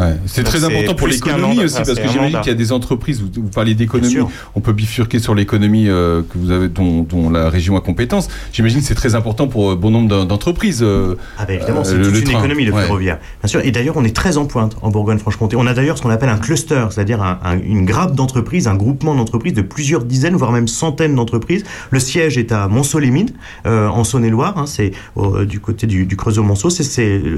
Ouais, 0.00 0.16
C'est 0.26 0.42
très 0.42 0.64
important 0.64 0.94
pour 0.94 1.06
l'économie 1.06 1.62
aussi, 1.64 1.74
enfin, 1.74 1.84
parce 1.84 1.98
que 1.98 2.08
j'imagine 2.08 2.38
qu'il 2.40 2.48
y 2.48 2.54
a 2.54 2.58
des 2.58 2.72
entreprises, 2.72 3.20
vous, 3.20 3.28
vous 3.42 3.48
parlez 3.50 3.74
d'économie, 3.74 4.16
on 4.54 4.60
peut 4.60 4.72
bifurquer 4.72 5.18
sur 5.18 5.34
l'économie 5.34 5.88
euh, 5.88 6.22
que 6.22 6.38
vous 6.38 6.50
avez, 6.50 6.68
dont, 6.68 7.02
dont 7.02 7.28
la 7.30 7.50
région 7.50 7.76
a 7.76 7.80
compétence. 7.80 8.28
J'imagine 8.52 8.80
que 8.80 8.86
c'est 8.86 8.94
très 8.94 9.14
important 9.14 9.48
pour 9.48 9.72
euh, 9.72 9.76
bon 9.76 9.90
nombre 9.90 10.08
d'en- 10.08 10.24
d'entreprises. 10.24 10.80
euh, 10.82 11.16
Ah 11.38 11.44
ben 11.44 11.56
évidemment, 11.56 11.80
Euh, 11.80 11.84
c'est 11.84 11.96
le- 11.96 12.04
toute 12.10 12.18
une 12.20 12.24
train. 12.30 12.38
économie 12.38 12.64
le 12.64 12.72
Ouais. 12.72 12.82
ferroviaire. 12.82 13.18
Bien 13.42 13.48
sûr. 13.48 13.60
Et 13.64 13.70
d'ailleurs, 13.70 13.96
on 13.98 14.04
est 14.04 14.16
très 14.16 14.36
en 14.38 14.46
pointe 14.46 14.76
en 14.82 14.90
Bourgogne-Franche-Comté. 14.90 15.56
On 15.56 15.66
a 15.66 15.74
d'ailleurs 15.74 15.98
ce 15.98 16.02
qu'on 16.02 16.10
appelle 16.10 16.30
un 16.30 16.38
cluster, 16.38 16.86
c'est-à-dire 16.90 17.22
un- 17.22 17.38
un- 17.44 17.58
une 17.60 17.84
grappe 17.84 18.14
d'entreprises, 18.14 18.68
un 18.68 18.74
groupement 18.74 19.14
d'entreprises 19.14 19.52
de 19.52 19.62
plusieurs 19.62 20.04
dizaines, 20.04 20.36
voire 20.36 20.52
même 20.52 20.68
centaines 20.68 21.14
d'entreprises. 21.14 21.64
Le 21.90 22.00
siège 22.00 22.38
est 22.38 22.50
à 22.52 22.66
Monceau-les-Mines, 22.68 23.30
euh, 23.66 23.88
en 23.88 24.04
Saône-et-Loire. 24.04 24.56
hein, 24.56 24.66
c'est 24.66 24.92
euh, 25.18 25.44
du 25.44 25.60
côté 25.60 25.86
du, 25.86 26.06
du 26.06 26.16
Creusot-Monceau. 26.16 26.70
Ça 26.70 26.82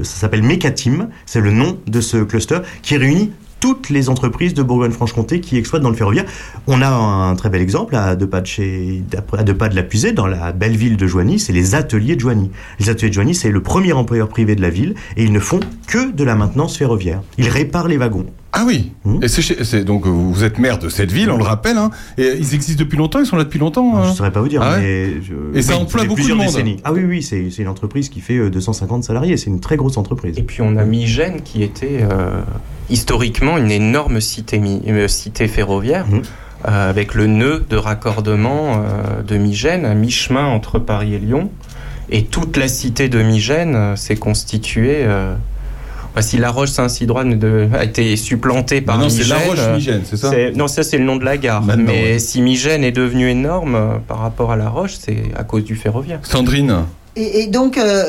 s'appelle 0.03 0.43
Mecatim. 0.43 1.09
C'est 1.25 1.41
le 1.41 1.51
nom 1.51 1.77
de 1.87 2.01
ce 2.01 2.17
cluster 2.17 2.44
qui 2.81 2.97
réunit 2.97 3.31
toutes 3.59 3.89
les 3.89 4.09
entreprises 4.09 4.53
de 4.53 4.61
Bourgogne-Franche-Comté 4.61 5.39
qui 5.39 5.57
exploitent 5.57 5.81
dans 5.81 5.89
le 5.89 5.95
ferroviaire. 5.95 6.25
On 6.67 6.81
a 6.81 6.87
un 6.87 7.35
très 7.35 7.49
bel 7.49 7.61
exemple 7.61 7.95
à 7.95 8.15
deux 8.15 8.27
pas 8.27 8.41
de 8.41 8.45
chez, 8.45 9.01
de 9.09 9.75
la 9.75 9.83
Pusée, 9.83 10.11
dans 10.11 10.27
la 10.27 10.51
belle 10.51 10.75
ville 10.75 10.97
de 10.97 11.07
Joigny, 11.07 11.39
c'est 11.39 11.53
les 11.53 11.73
ateliers 11.73 12.15
de 12.15 12.21
Joigny. 12.21 12.51
Les 12.79 12.89
ateliers 12.89 13.09
de 13.09 13.15
Joigny, 13.15 13.33
c'est 13.33 13.49
le 13.49 13.63
premier 13.63 13.93
employeur 13.93 14.29
privé 14.29 14.55
de 14.55 14.61
la 14.61 14.69
ville 14.69 14.93
et 15.17 15.23
ils 15.23 15.31
ne 15.31 15.39
font 15.39 15.59
que 15.87 16.11
de 16.11 16.23
la 16.23 16.35
maintenance 16.35 16.77
ferroviaire. 16.77 17.21
Ils 17.37 17.49
réparent 17.49 17.87
les 17.87 17.97
wagons. 17.97 18.27
Ah 18.57 18.63
oui. 18.65 18.91
Mhm. 19.03 19.21
Et 19.21 19.27
c'est, 19.27 19.41
chez- 19.41 19.63
c'est- 19.65 19.83
donc 19.83 20.05
euh, 20.07 20.09
vous 20.09 20.43
êtes 20.45 20.59
maire 20.59 20.79
de 20.79 20.87
cette 20.87 21.11
ville, 21.11 21.29
on 21.29 21.37
le 21.37 21.43
rappelle. 21.43 21.77
Hein, 21.77 21.91
et 22.17 22.35
ils 22.39 22.53
existent 22.55 22.81
depuis 22.81 22.97
longtemps. 22.97 23.19
Ils 23.19 23.25
sont 23.25 23.35
là 23.35 23.43
depuis 23.43 23.59
longtemps. 23.59 24.01
Je 24.01 24.07
hein 24.07 24.09
ne 24.11 24.15
saurais 24.15 24.31
pas 24.31 24.39
vous 24.41 24.47
dire, 24.47 24.61
Ah 24.63 24.75
ouais 24.75 24.81
mais 24.81 25.05
je- 25.21 25.57
Et 25.57 25.61
ça 25.61 25.73
oui, 25.75 25.81
emploie 25.83 26.01
depuis 26.03 26.15
beaucoup 26.15 26.29
de 26.29 26.33
monde. 26.35 26.45
décennies. 26.47 26.77
Ah 26.85 26.93
oui, 26.93 27.03
oui, 27.03 27.21
c'est 27.21 27.49
c'est 27.51 27.61
une 27.63 27.67
entreprise 27.67 28.07
qui 28.09 28.21
fait 28.21 28.37
euh, 28.37 28.49
250 28.49 29.03
salariés. 29.03 29.35
C'est 29.37 29.49
une 29.49 29.59
très 29.59 29.75
grosse 29.75 29.97
entreprise. 29.97 30.37
Et 30.37 30.43
puis 30.43 30.61
on 30.61 30.77
a 30.77 30.85
Migène 30.85 31.41
qui 31.41 31.63
était 31.63 31.99
euh, 32.09 32.39
historiquement 32.89 33.57
une 33.57 33.71
énorme 33.71 34.21
cité, 34.21 34.61
euh, 34.87 35.07
cité 35.07 35.47
ferroviaire. 35.47 36.05
Euh, 36.67 36.89
avec 36.89 37.13
le 37.13 37.27
nœud 37.27 37.63
de 37.69 37.75
raccordement 37.75 38.77
euh, 38.77 39.21
de 39.21 39.37
Migène 39.37 39.85
à 39.85 39.93
mi-chemin 39.93 40.47
entre 40.47 40.79
Paris 40.79 41.13
et 41.13 41.19
Lyon. 41.19 41.51
Et 42.09 42.23
toute 42.23 42.57
la 42.57 42.67
cité 42.67 43.07
de 43.09 43.21
Migène 43.21 43.75
euh, 43.75 43.95
s'est 43.95 44.15
constituée. 44.15 45.05
Bah, 46.15 46.21
si 46.21 46.37
La 46.37 46.49
Roche-Saint-Sidroine 46.51 47.37
de- 47.37 47.67
a 47.73 47.83
été 47.83 48.15
supplantée 48.15 48.81
par 48.81 48.95
Maintenant, 48.97 49.09
c'est 49.09 49.19
Migène, 49.23 49.37
La 49.37 49.43
euh, 49.43 49.47
Roche-Migène, 49.67 50.01
c'est 50.05 50.17
ça 50.17 50.29
c'est- 50.31 50.51
Non, 50.51 50.67
ça 50.67 50.83
c'est 50.83 50.97
le 50.97 51.03
nom 51.03 51.17
de 51.17 51.25
la 51.25 51.37
gare. 51.37 51.61
Maintenant, 51.61 51.83
Mais 51.87 52.13
ouais. 52.13 52.19
si 52.19 52.41
Migène 52.41 52.83
est 52.83 52.91
devenu 52.93 53.29
énorme 53.29 53.75
euh, 53.75 53.87
par 54.07 54.19
rapport 54.19 54.51
à 54.51 54.55
La 54.55 54.69
Roche, 54.69 54.95
c'est 54.99 55.23
à 55.37 55.43
cause 55.43 55.63
du 55.65 55.75
ferroviaire. 55.75 56.19
Sandrine. 56.23 56.83
Et, 57.17 57.43
et 57.43 57.47
donc, 57.47 57.77
euh, 57.77 58.03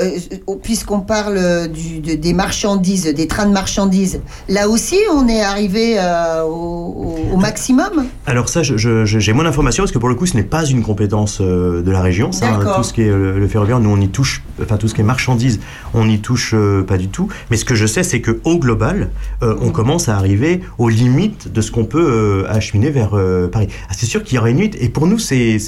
euh, 0.48 0.54
puisqu'on 0.60 0.98
parle 0.98 1.68
du, 1.68 2.00
de- 2.00 2.14
des 2.16 2.32
marchandises, 2.32 3.04
des 3.14 3.28
trains 3.28 3.46
de 3.46 3.52
marchandises, 3.52 4.20
là 4.48 4.68
aussi, 4.68 4.96
on 5.12 5.28
est 5.28 5.42
arrivé 5.42 5.94
euh, 5.96 6.42
au, 6.42 7.36
maximum? 7.36 8.06
Alors 8.26 8.48
ça, 8.48 8.64
je- 8.64 8.76
je- 8.76 9.04
je- 9.04 9.18
j'ai 9.20 9.32
moins 9.32 9.44
d'informations 9.44 9.84
parce 9.84 9.92
que 9.92 9.98
pour 9.98 10.08
le 10.08 10.16
coup, 10.16 10.26
ce 10.26 10.36
n'est 10.36 10.42
pas 10.42 10.64
une 10.64 10.82
compétence 10.82 11.40
de 11.40 11.88
la 11.90 12.00
région. 12.02 12.32
Ça, 12.32 12.48
hein, 12.54 12.72
tout 12.76 12.82
ce 12.82 12.92
qui 12.92 13.02
est 13.02 13.08
le 13.12 13.46
ferroviaire, 13.46 13.78
nous 13.78 13.90
on 13.90 14.00
y 14.00 14.08
touche, 14.08 14.42
enfin 14.62 14.76
tout 14.76 14.88
ce 14.88 14.94
qui 14.94 15.00
est 15.00 15.04
marchandises, 15.04 15.60
on 15.94 16.06
n'y 16.06 16.20
touche 16.20 16.52
euh, 16.54 16.82
pas 16.82 16.98
du 16.98 17.08
tout. 17.08 17.28
Mais 17.50 17.56
ce 17.56 17.64
que 17.64 17.74
je 17.74 17.86
sais, 17.86 18.02
c'est 18.02 18.20
que 18.20 18.40
au 18.44 18.58
global, 18.58 19.10
euh, 19.42 19.54
on 19.60 19.70
commence 19.70 20.08
à 20.08 20.16
arriver 20.16 20.60
aux 20.78 20.88
limites 20.88 21.52
de 21.52 21.60
ce 21.60 21.70
qu'on 21.70 21.84
peut 21.84 22.06
euh, 22.06 22.50
acheminer 22.50 22.90
vers 22.90 23.16
Paris. 23.50 23.68
Ah, 23.88 23.92
c'est 23.96 24.06
sûr 24.06 24.22
qu'il 24.22 24.36
y 24.36 24.38
aura 24.38 24.50
une 24.50 24.56
limite, 24.56 24.76
et 24.80 24.88
pour 24.88 25.06
nous, 25.06 25.18
c'est, 25.18 25.58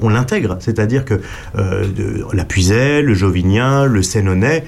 on 0.00 0.08
l'intègre, 0.08 0.56
c'est-à-dire 0.60 1.04
que 1.04 1.20
la 1.54 2.44
Puiselle, 2.44 3.06
le 3.06 3.14
Jovinien, 3.14 3.84
le 3.84 4.02
Sénonais 4.02 4.64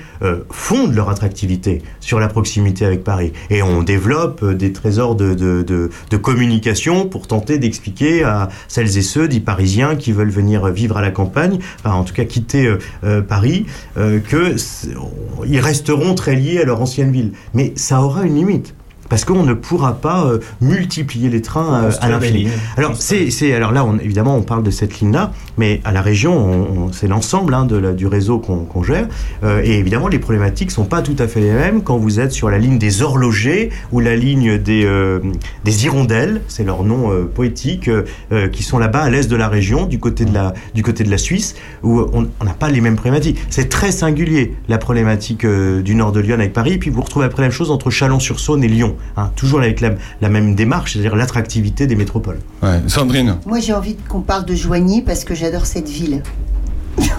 fondent 0.50 0.94
leur 0.94 1.08
attractivité 1.08 1.82
sur 2.00 2.20
la 2.20 2.28
proximité 2.28 2.84
avec 2.84 3.04
Paris, 3.04 3.32
et 3.50 3.62
on 3.62 3.82
développe 3.82 4.44
des 4.44 4.72
trésors 4.72 5.14
de, 5.14 5.90
communication 6.20 7.06
pour 7.06 7.26
tenter 7.26 7.58
d'expliquer 7.58 8.24
à 8.24 8.48
celles 8.68 8.98
et 8.98 9.02
ceux 9.02 9.28
dits 9.28 9.40
parisiens 9.40 9.96
qui 9.96 10.12
veulent 10.12 10.30
venir 10.30 10.66
vivre 10.68 10.96
à 10.96 11.02
la 11.02 11.10
campagne, 11.10 11.58
enfin, 11.78 11.94
en 11.94 12.04
tout 12.04 12.14
cas 12.14 12.24
quitter 12.24 12.76
euh, 13.04 13.22
Paris, 13.40 13.64
euh, 13.96 14.20
que 14.20 14.58
c'est- 14.58 14.94
on- 14.96 15.44
ils 15.46 15.60
resteront 15.60 16.14
très 16.14 16.36
liés 16.36 16.58
à 16.60 16.64
leur 16.66 16.82
ancienne 16.82 17.10
ville. 17.10 17.32
Mais 17.54 17.72
ça 17.74 18.02
aura 18.02 18.24
une 18.24 18.34
limite. 18.34 18.74
Parce 19.10 19.26
qu'on 19.26 19.42
ne 19.42 19.52
pourra 19.52 19.94
pas 20.00 20.24
euh, 20.24 20.38
multiplier 20.62 21.28
les 21.28 21.42
trains 21.42 21.84
euh, 21.84 21.90
à 22.00 22.08
l'infini. 22.08 22.44
Alors 22.78 22.96
c'est, 22.96 23.30
c'est 23.30 23.52
alors 23.52 23.72
là 23.72 23.84
on, 23.84 23.98
évidemment 23.98 24.36
on 24.36 24.42
parle 24.42 24.62
de 24.62 24.70
cette 24.70 25.00
ligne-là, 25.00 25.32
mais 25.58 25.80
à 25.84 25.92
la 25.92 26.00
région 26.00 26.32
on- 26.36 26.84
on- 26.86 26.92
c'est 26.92 27.08
l'ensemble 27.08 27.52
hein, 27.54 27.64
de 27.66 27.76
la- 27.76 27.92
du 27.92 28.06
réseau 28.06 28.38
qu'on, 28.38 28.60
qu'on 28.64 28.82
gère. 28.82 29.08
Euh, 29.44 29.60
et 29.64 29.78
évidemment 29.78 30.08
les 30.08 30.18
problématiques 30.20 30.70
sont 30.70 30.84
pas 30.84 31.02
tout 31.02 31.16
à 31.18 31.26
fait 31.28 31.40
les 31.40 31.50
mêmes 31.52 31.82
quand 31.82 31.98
vous 31.98 32.20
êtes 32.20 32.32
sur 32.32 32.48
la 32.50 32.58
ligne 32.58 32.78
des 32.78 33.02
horlogers 33.02 33.70
ou 33.92 34.00
la 34.00 34.16
ligne 34.16 34.56
des 34.58 34.84
euh, 34.86 35.18
des 35.64 35.84
hirondelles, 35.84 36.40
c'est 36.48 36.64
leur 36.64 36.84
nom 36.84 37.10
euh, 37.12 37.24
poétique, 37.24 37.88
euh, 37.88 38.48
qui 38.48 38.62
sont 38.62 38.78
là-bas 38.78 39.00
à 39.02 39.10
l'est 39.10 39.28
de 39.30 39.36
la 39.36 39.48
région, 39.48 39.86
du 39.86 39.98
côté 39.98 40.24
de 40.24 40.32
la 40.32 40.54
du 40.74 40.82
côté 40.82 41.04
de 41.04 41.10
la 41.10 41.18
Suisse, 41.18 41.56
où 41.82 42.00
on 42.12 42.28
on 42.40 42.44
n'a 42.44 42.52
pas 42.54 42.68
les 42.70 42.80
mêmes 42.80 42.94
problématiques. 42.94 43.38
C'est 43.50 43.68
très 43.68 43.90
singulier 43.90 44.54
la 44.68 44.78
problématique 44.78 45.44
euh, 45.44 45.82
du 45.82 45.94
nord 45.96 46.12
de 46.12 46.20
Lyon 46.20 46.34
avec 46.34 46.52
Paris, 46.52 46.74
et 46.74 46.78
puis 46.78 46.90
vous 46.90 47.02
retrouvez 47.02 47.26
après 47.26 47.42
la 47.42 47.48
même 47.48 47.52
chose 47.56 47.70
entre 47.72 47.90
Chalon-sur-Saône 47.90 48.62
et 48.62 48.68
Lyon, 48.68 48.94
hein, 49.16 49.30
toujours 49.36 49.60
avec 49.60 49.80
la, 49.80 49.90
la 50.20 50.28
même 50.28 50.54
démarche, 50.54 50.92
c'est-à-dire 50.94 51.16
l'attractivité 51.16 51.86
des 51.86 51.96
métropoles. 51.96 52.38
Ouais. 52.62 52.80
Sandrine. 52.86 53.36
Moi, 53.46 53.60
j'ai 53.60 53.72
envie 53.72 53.96
qu'on 53.96 54.20
parle 54.22 54.44
de 54.44 54.54
Joigny 54.54 55.02
parce 55.02 55.24
que 55.24 55.34
j'adore 55.34 55.66
cette 55.66 55.88
ville. 55.88 56.22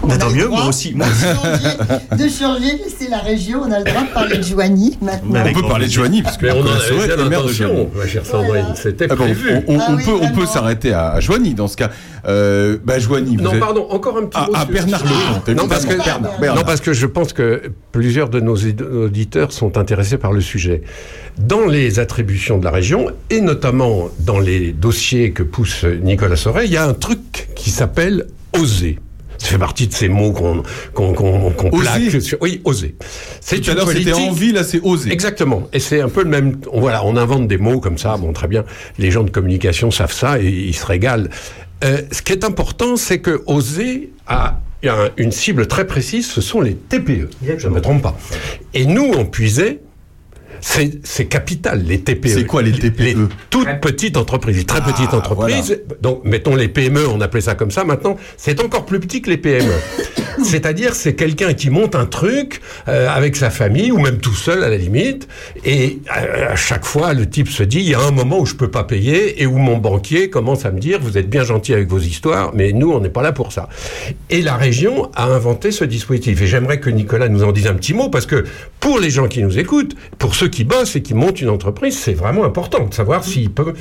On 0.04 0.10
a 0.10 0.18
tant 0.18 0.30
mieux, 0.32 0.48
moi 0.48 0.66
aussi, 0.68 0.94
moi 0.96 1.06
de 1.06 2.28
changer, 2.28 2.82
c'est 2.98 3.08
la 3.10 3.20
région, 3.20 3.62
on 3.68 3.72
a 3.72 3.80
le 3.80 3.86
droit 3.86 4.02
de 4.04 4.14
parler 4.14 4.38
de 4.38 4.44
Joigny 4.44 4.98
maintenant. 5.02 5.44
Mais 5.44 5.52
On 5.56 5.62
peut 5.62 5.68
parler 5.68 5.86
de. 5.88 5.92
Joigny, 5.92 6.22
parce 6.24 6.38
que 6.38 6.48
Mais 6.48 6.52
on 6.54 6.64
bien 6.64 6.74
est 6.74 7.30
maire 7.30 7.44
de 7.46 7.52
Joigny. 7.52 7.88
Voilà. 7.94 8.76
C'était 8.76 9.06
Ah 9.10 9.16
bon, 9.16 9.24
prévu. 9.26 9.50
on, 9.68 9.76
on- 9.76 9.80
Ah 9.80 9.86
on 9.90 9.96
oui, 9.96 10.04
peut, 10.04 10.12
on 10.14 10.20
peut 10.20 10.26
vraiment. 10.34 10.46
s'arrêter 10.48 10.94
à, 10.94 11.10
à 11.12 11.20
Joigny 11.20 11.54
dans 11.54 11.68
ce 11.68 11.78
cas. 11.78 11.90
Euh, 12.28 12.78
bah, 12.84 13.00
Joigny, 13.00 13.38
vous 13.38 13.44
Non, 13.44 13.54
êtes- 13.54 13.60
pardon, 13.60 13.88
encore 13.90 14.18
un 14.18 14.26
petit 14.26 14.40
mot. 14.40 14.52
ah, 14.54 14.62
sur- 14.62 14.72
Bernard 14.72 15.04
Lecomte, 15.04 15.50
Non, 15.56 15.68
parce 15.68 15.86
que. 15.86 15.94
Bernard, 15.96 16.40
Bernard. 16.40 16.56
non, 16.58 16.64
parce 16.66 16.82
que 16.82 16.94
je 16.94 17.06
pense 17.06 17.34
que 17.34 17.62
plusieurs 17.92 18.30
de 18.30 18.40
nos 18.40 18.56
aud- 18.56 19.06
auditeurs 19.06 19.52
sont 19.52 19.78
intéressés 19.78 20.18
par 20.18 20.32
le 20.34 20.42
sujet. 20.42 20.82
Dans 21.40 21.66
les 21.66 22.00
attributions 22.00 22.58
de 22.58 22.66
la 22.66 22.72
région, 22.72 23.08
et 23.30 23.42
notamment 23.42 24.10
dans 24.20 24.40
les 24.40 24.72
dossiers 24.74 25.32
que 25.32 25.44
pousse 25.44 25.86
Nicolas 26.04 26.36
Sauret, 26.36 26.66
il 26.66 26.72
y 26.72 26.78
a 26.78 26.86
un 26.88 26.94
truc 26.94 27.50
qui 27.56 27.70
s'appelle 27.70 28.26
oser. 28.60 29.00
Ça 29.42 29.48
fait 29.48 29.58
partie 29.58 29.88
de 29.88 29.94
ces 29.94 30.08
mots 30.08 30.32
qu'on 30.34 30.62
qu'on 30.94 31.14
qu'on 31.14 31.70
Oser 31.72 32.10
plaque 32.10 32.22
sur. 32.22 32.38
Oui, 32.42 32.62
oser. 32.64 32.96
C'est 33.42 33.60
Tout 33.60 33.70
à 33.70 33.74
une 33.74 33.78
l'heure, 33.80 33.88
c'était 33.90 34.14
envie, 34.14 34.52
là, 34.52 34.64
c'est 34.64 34.80
osé. 34.82 35.12
Exactement. 35.12 35.68
Et 35.74 35.80
c'est 35.80 36.00
un 36.02 36.10
peu 36.10 36.24
le 36.24 36.30
même. 36.30 36.58
Voilà, 36.72 37.04
on 37.06 37.18
invente 37.18 37.48
des 37.48 37.58
mots 37.58 37.80
comme 37.80 37.98
ça. 37.98 38.18
Bon, 38.18 38.34
très 38.34 38.48
bien. 38.48 38.64
Les 39.00 39.10
gens 39.10 39.24
de 39.24 39.32
communication 39.32 39.90
savent 39.90 40.14
ça 40.14 40.40
et 40.40 40.46
ils 40.48 40.76
se 40.76 40.86
régalent. 40.86 41.28
Euh, 41.84 42.02
ce 42.12 42.22
qui 42.22 42.34
est 42.34 42.44
important, 42.44 42.96
c'est 42.98 43.20
que 43.20 43.42
oser 43.48 44.12
a 44.28 44.60
un- 44.84 45.10
une 45.18 45.32
cible 45.32 45.66
très 45.68 45.88
précise. 45.88 46.28
Ce 46.30 46.42
sont 46.42 46.62
les 46.62 46.76
TPE. 46.76 47.30
Je 47.58 47.68
ne 47.68 47.74
me 47.74 47.82
trompe 47.82 48.04
pas. 48.04 48.16
Et 48.76 48.86
nous, 48.86 49.12
on 49.18 49.26
puisait. 49.26 49.80
C'est 50.62 51.00
c'est 51.04 51.26
capital, 51.26 51.84
les 51.84 52.02
TPE. 52.02 52.28
C'est 52.30 52.46
quoi, 52.46 52.62
les 52.62 52.72
TPE? 52.72 53.00
Les 53.00 53.16
toutes 53.50 53.82
petites 53.82 54.16
entreprises, 54.18 54.58
les 54.58 54.64
très 54.64 54.80
Ah, 54.86 54.92
petites 54.92 55.14
entreprises. 55.14 55.82
Donc, 56.02 56.22
mettons 56.24 56.56
les 56.56 56.68
PME, 56.68 57.08
on 57.08 57.20
appelait 57.20 57.42
ça 57.42 57.56
comme 57.56 57.72
ça. 57.72 57.84
Maintenant, 57.84 58.16
c'est 58.38 58.60
encore 58.64 58.86
plus 58.86 59.00
petit 59.00 59.22
que 59.22 59.30
les 59.30 59.38
PME. 59.38 59.72
C'est-à-dire, 60.44 60.96
c'est 60.96 61.14
quelqu'un 61.14 61.54
qui 61.54 61.70
monte 61.70 61.96
un 61.96 62.06
truc 62.06 62.62
euh, 62.88 63.08
avec 63.10 63.36
sa 63.36 63.50
famille 63.50 63.92
ou 63.92 64.00
même 64.00 64.18
tout 64.18 64.34
seul 64.34 64.64
à 64.64 64.70
la 64.70 64.78
limite. 64.78 65.28
Et 65.66 66.00
euh, 66.18 66.52
à 66.52 66.56
chaque 66.56 66.86
fois, 66.86 67.14
le 67.14 67.30
type 67.30 67.50
se 67.50 67.64
dit, 67.64 67.80
il 67.80 67.90
y 67.90 67.96
a 67.96 68.00
un 68.00 68.12
moment 68.12 68.40
où 68.40 68.46
je 68.46 68.56
peux 68.56 68.70
pas 68.70 68.84
payer 68.84 69.42
et 69.42 69.46
où 69.46 69.58
mon 69.58 69.78
banquier 69.78 70.30
commence 70.30 70.66
à 70.66 70.72
me 70.72 70.80
dire, 70.80 71.00
vous 71.02 71.18
êtes 71.18 71.30
bien 71.30 71.44
gentil 71.44 71.74
avec 71.74 71.90
vos 71.90 72.00
histoires, 72.00 72.52
mais 72.54 72.72
nous, 72.74 72.92
on 72.92 73.00
n'est 73.00 73.10
pas 73.10 73.22
là 73.22 73.32
pour 73.32 73.52
ça. 73.52 73.70
Et 74.30 74.42
la 74.42 74.56
région 74.56 75.10
a 75.16 75.26
inventé 75.26 75.72
ce 75.72 75.84
dispositif. 75.86 76.42
Et 76.42 76.48
j'aimerais 76.48 76.80
que 76.80 76.90
Nicolas 76.90 77.30
nous 77.30 77.44
en 77.44 77.52
dise 77.52 77.68
un 77.68 77.74
petit 77.74 77.94
mot 77.94 78.10
parce 78.10 78.26
que 78.26 78.46
pour 78.80 79.00
les 79.00 79.10
gens 79.10 79.28
qui 79.28 79.44
nous 79.44 79.60
écoutent, 79.60 79.96
pour 80.18 80.36
ceux 80.36 80.48
qui 80.48 80.64
bossent 80.64 80.96
et 80.96 81.02
qui 81.02 81.14
montent 81.14 81.42
une 81.42 81.50
entreprise, 81.50 81.98
c'est 81.98 82.14
vraiment 82.14 82.46
important 82.46 82.86
de 82.88 82.94
savoir 82.94 83.24
s'ils 83.24 83.52
peuvent, 83.52 83.76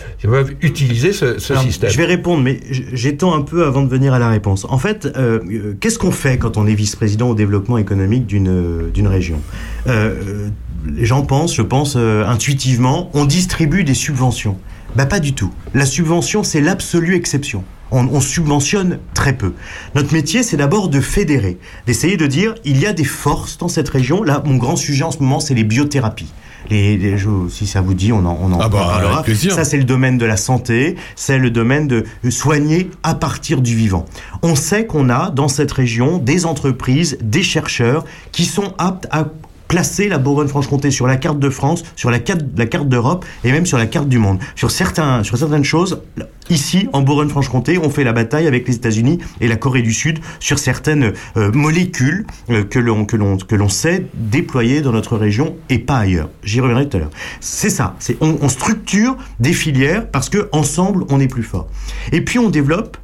utiliser 0.63 1.13
ce, 1.13 1.39
ce 1.39 1.53
Alors, 1.53 1.65
système. 1.65 1.91
Je 1.91 1.97
vais 1.97 2.05
répondre, 2.05 2.43
mais 2.43 2.61
j'étends 2.71 3.35
un 3.35 3.43
peu 3.43 3.65
avant 3.65 3.83
de 3.83 3.89
venir 3.89 4.13
à 4.15 4.19
la 4.19 4.29
réponse. 4.29 4.67
En 4.69 4.79
fait, 4.79 5.07
euh, 5.17 5.75
qu'est-ce 5.81 5.99
qu'on 5.99 6.11
fait 6.11 6.39
quand 6.40 6.57
on 6.57 6.66
est 6.66 6.74
vice-président 6.74 7.31
au 7.31 7.35
développement 7.35 7.79
économique 7.79 8.26
d'une 8.26 8.48
euh, 8.48 9.09
région 9.09 9.40
euh, 9.87 10.48
Les 10.87 11.05
gens 11.05 11.22
pensent, 11.22 11.55
je 11.55 11.62
pense 11.62 11.94
euh, 11.96 12.26
intuitivement, 12.26 13.11
on 13.14 13.24
distribue 13.24 13.85
des 13.85 13.94
subventions. 13.94 14.59
Bah 14.96 15.07
pas 15.07 15.20
du 15.20 15.35
tout. 15.35 15.53
La 15.72 15.87
subvention, 15.87 16.42
c'est 16.42 16.61
l'absolue 16.61 17.14
exception. 17.14 17.62
On, 17.92 18.09
on 18.09 18.20
subventionne 18.20 18.98
très 19.14 19.35
peu. 19.35 19.53
Notre 19.94 20.12
métier, 20.12 20.42
c'est 20.42 20.57
d'abord 20.57 20.88
de 20.88 21.00
fédérer, 21.00 21.59
d'essayer 21.87 22.16
de 22.16 22.26
dire, 22.26 22.55
il 22.64 22.81
y 22.81 22.87
a 22.87 22.92
des 22.92 23.05
forces 23.05 23.59
dans 23.59 23.68
cette 23.68 23.88
région. 23.88 24.24
Là, 24.24 24.42
mon 24.44 24.57
grand 24.57 24.76
sujet 24.76 25.05
en 25.05 25.12
ce 25.12 25.18
moment, 25.18 25.38
c'est 25.38 25.55
les 25.55 25.64
biothérapies. 25.64 26.33
Les, 26.71 26.97
les- 26.97 27.19
je- 27.19 27.49
si 27.51 27.67
ça 27.67 27.81
vous 27.81 27.95
dit, 27.95 28.13
on 28.13 28.25
en, 28.25 28.39
on 28.41 28.53
en 28.53 28.61
Ah 28.61 28.69
bah, 28.69 28.79
parlera. 28.79 29.23
Ça, 29.51 29.65
c'est 29.65 29.77
le 29.77 29.85
domaine 29.85 30.19
de 30.19 30.25
la 30.27 30.37
santé, 30.37 30.97
c'est 31.17 31.39
le 31.39 31.51
domaine 31.51 31.89
de 31.89 32.05
soigner 32.31 32.91
à 33.03 33.15
partir 33.15 33.61
du 33.61 33.75
vivant. 33.75 34.07
On 34.43 34.55
sait 34.55 34.87
qu'on 34.87 35.11
a 35.11 35.31
dans 35.31 35.49
cette 35.49 35.73
région 35.73 36.19
des 36.19 36.47
entreprises, 36.47 37.19
des 37.23 37.43
chercheurs 37.43 38.05
qui 38.33 38.45
sont 38.45 38.73
aptes 38.79 39.07
à 39.11 39.25
placer 39.71 40.09
la 40.09 40.19
Bourgogne-Franche-Comté 40.19 40.91
sur 40.91 41.07
la 41.07 41.17
carte 41.17 41.39
de 41.39 41.49
France, 41.49 41.85
sur 41.95 42.11
la 42.11 42.19
carte, 42.19 42.43
d'Europe 42.89 43.25
et 43.45 43.53
même 43.53 43.67
sur 43.67 43.79
la 43.79 43.87
carte 43.87 44.09
du 44.09 44.19
monde. 44.19 44.41
Sur, 44.57 44.73
certains, 44.73 45.23
sur 45.23 45.39
certaines 45.39 45.63
choses, 45.63 46.03
ici, 46.49 46.89
en 46.93 47.03
Bourgogne-Franche-Comté, 47.03 47.79
on 47.79 47.89
fait 47.89 48.03
la 48.03 48.13
bataille 48.13 48.49
avec 48.49 48.67
les 48.67 48.75
États-Unis 48.75 49.21
et 49.41 49.47
la 49.47 49.55
Corée 49.55 49.83
du 49.83 49.93
Sud 49.93 50.19
sur 50.41 50.59
certaines 50.59 51.13
euh, 51.37 51.53
molécules 51.53 52.27
euh, 52.51 52.65
que 52.65 52.81
l'on 52.81 53.05
que 53.05 53.17
l'on 53.17 53.37
que 53.37 53.55
l'on 53.55 53.69
sait 53.69 54.07
déployer 54.15 54.81
dans 54.81 54.91
notre 54.91 55.17
région 55.17 55.55
et 55.69 55.79
pas 55.79 55.99
ailleurs. 55.99 56.31
J'y 56.43 56.61
reviendrai 56.61 56.89
tout 56.89 56.97
à 56.97 57.01
l'heure. 57.01 57.11
C'est 57.39 57.71
ça. 57.71 57.95
C'est 58.01 58.17
on, 58.21 58.39
on 58.43 58.49
structure 58.49 59.17
des 59.39 59.53
filières 59.53 60.11
parce 60.11 60.29
que 60.29 60.49
ensemble 60.51 61.05
on 61.11 61.21
est 61.21 61.29
plus 61.29 61.45
fort. 61.45 61.69
Et 62.11 62.23
puis 62.23 62.41
on 62.41 62.51
développe 62.51 62.97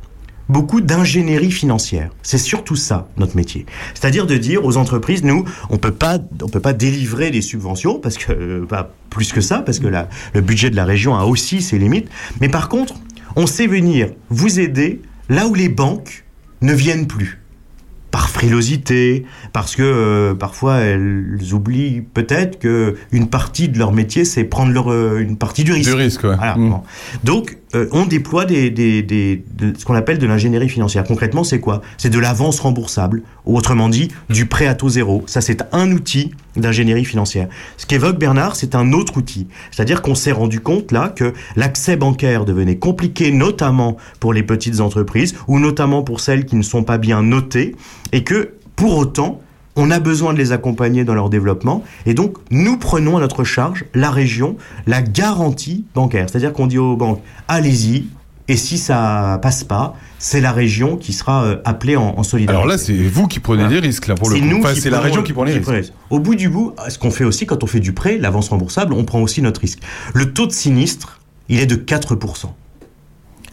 beaucoup 0.48 0.80
d'ingénierie 0.80 1.50
financière. 1.50 2.10
C'est 2.22 2.38
surtout 2.38 2.76
ça 2.76 3.08
notre 3.16 3.36
métier. 3.36 3.66
C'est-à-dire 3.94 4.26
de 4.26 4.36
dire 4.36 4.64
aux 4.64 4.76
entreprises, 4.76 5.24
nous, 5.24 5.44
on 5.70 5.78
peut 5.78 5.92
pas, 5.92 6.18
on 6.42 6.48
peut 6.48 6.60
pas 6.60 6.72
délivrer 6.72 7.30
des 7.30 7.42
subventions 7.42 7.98
parce 7.98 8.16
que 8.16 8.32
euh, 8.32 8.66
pas 8.66 8.90
plus 9.10 9.32
que 9.32 9.40
ça, 9.40 9.60
parce 9.60 9.78
que 9.78 9.86
le 9.86 10.40
budget 10.40 10.70
de 10.70 10.76
la 10.76 10.84
région 10.84 11.16
a 11.16 11.24
aussi 11.24 11.62
ses 11.62 11.78
limites. 11.78 12.08
Mais 12.40 12.48
par 12.48 12.68
contre, 12.68 12.94
on 13.34 13.46
sait 13.46 13.66
venir 13.66 14.10
vous 14.28 14.60
aider 14.60 15.00
là 15.28 15.46
où 15.46 15.54
les 15.54 15.68
banques 15.68 16.24
ne 16.62 16.72
viennent 16.72 17.06
plus. 17.06 17.40
Par 18.10 18.30
frilosité, 18.30 19.26
parce 19.56 19.74
que 19.74 19.82
euh, 19.82 20.34
parfois 20.34 20.80
elles 20.80 21.38
oublient 21.54 22.02
peut-être 22.02 22.58
que 22.58 22.94
une 23.10 23.28
partie 23.30 23.70
de 23.70 23.78
leur 23.78 23.90
métier, 23.90 24.26
c'est 24.26 24.44
prendre 24.44 24.70
leur, 24.70 24.92
euh, 24.92 25.18
une 25.18 25.38
partie 25.38 25.64
du 25.64 25.72
risque. 25.72 25.88
Du 25.88 25.96
risque, 25.96 26.24
ouais. 26.24 26.36
Voilà, 26.36 26.56
Mm. 26.56 26.68
bon. 26.68 26.82
Donc, 27.24 27.56
euh, 27.74 27.88
on 27.92 28.04
déploie 28.04 28.44
des, 28.44 28.68
des, 28.68 29.02
des- 29.02 29.42
de- 29.56 29.72
ce 29.78 29.86
qu'on 29.86 29.94
appelle 29.94 30.18
de 30.18 30.26
l'ingénierie 30.26 30.68
financière. 30.68 31.04
Concrètement, 31.04 31.42
c'est 31.42 31.58
quoi? 31.58 31.80
C'est 31.96 32.10
de 32.10 32.18
l'avance 32.18 32.60
remboursable, 32.60 33.22
ou 33.46 33.56
autrement 33.56 33.88
dit, 33.88 34.08
du 34.28 34.44
prêt 34.44 34.66
à 34.66 34.74
taux 34.74 34.90
zéro. 34.90 35.24
Ça, 35.26 35.40
c'est 35.40 35.62
un 35.72 35.90
outil 35.90 36.32
d'ingénierie 36.54 37.06
financière. 37.06 37.48
Ce 37.78 37.86
qu'évoque 37.86 38.18
Bernard, 38.18 38.56
c'est 38.56 38.74
un 38.74 38.92
autre 38.92 39.16
outil. 39.16 39.46
C'est-à-dire 39.70 40.02
qu'on 40.02 40.14
s'est 40.14 40.32
rendu 40.32 40.60
compte 40.60 40.92
là 40.92 41.08
que 41.08 41.32
l'accès 41.56 41.96
bancaire 41.96 42.44
devenait 42.44 42.76
compliqué, 42.76 43.32
notamment 43.32 43.96
pour 44.20 44.34
les 44.34 44.42
petites 44.42 44.80
entreprises, 44.80 45.34
ou 45.48 45.58
notamment 45.58 46.02
pour 46.02 46.20
celles 46.20 46.44
qui 46.44 46.56
ne 46.56 46.62
sont 46.62 46.82
pas 46.84 46.98
bien 46.98 47.22
notées, 47.22 47.74
et 48.12 48.22
que, 48.22 48.50
pour 48.76 48.98
autant, 48.98 49.40
on 49.76 49.90
a 49.90 50.00
besoin 50.00 50.32
de 50.32 50.38
les 50.38 50.52
accompagner 50.52 51.04
dans 51.04 51.14
leur 51.14 51.30
développement 51.30 51.84
et 52.06 52.14
donc 52.14 52.38
nous 52.50 52.78
prenons 52.78 53.16
à 53.16 53.20
notre 53.20 53.44
charge 53.44 53.84
la 53.94 54.10
région 54.10 54.56
la 54.86 55.02
garantie 55.02 55.84
bancaire. 55.94 56.28
C'est-à-dire 56.28 56.52
qu'on 56.52 56.66
dit 56.66 56.78
aux 56.78 56.96
banques 56.96 57.20
allez-y 57.48 58.06
et 58.48 58.56
si 58.56 58.78
ça 58.78 59.40
passe 59.42 59.64
pas, 59.64 59.96
c'est 60.20 60.40
la 60.40 60.52
région 60.52 60.96
qui 60.96 61.12
sera 61.12 61.44
euh, 61.44 61.56
appelée 61.64 61.96
en, 61.96 62.14
en 62.16 62.22
solidarité. 62.22 62.56
Alors 62.56 62.66
là, 62.66 62.78
c'est 62.78 62.94
vous 62.94 63.26
qui 63.26 63.40
prenez 63.40 63.66
des 63.66 63.80
risques, 63.80 64.06
là, 64.06 64.14
pour 64.14 64.30
le 64.30 64.38
coup. 64.38 64.44
nous 64.44 64.60
Enfin, 64.60 64.72
qui 64.72 64.80
c'est 64.80 64.90
la 64.90 65.00
région 65.00 65.24
qui 65.24 65.32
prend 65.32 65.42
les 65.42 65.54
risques. 65.54 65.92
Au 66.10 66.20
bout 66.20 66.36
du 66.36 66.48
bout, 66.48 66.72
ce 66.88 66.96
qu'on 66.96 67.10
fait 67.10 67.24
aussi 67.24 67.46
quand 67.46 67.64
on 67.64 67.66
fait 67.66 67.80
du 67.80 67.92
prêt, 67.92 68.18
l'avance 68.18 68.50
remboursable, 68.50 68.92
on 68.92 69.04
prend 69.04 69.20
aussi 69.20 69.42
notre 69.42 69.60
risque. 69.60 69.80
Le 70.14 70.32
taux 70.32 70.46
de 70.46 70.52
sinistre, 70.52 71.20
il 71.48 71.58
est 71.60 71.66
de 71.66 71.74
4%. 71.74 72.46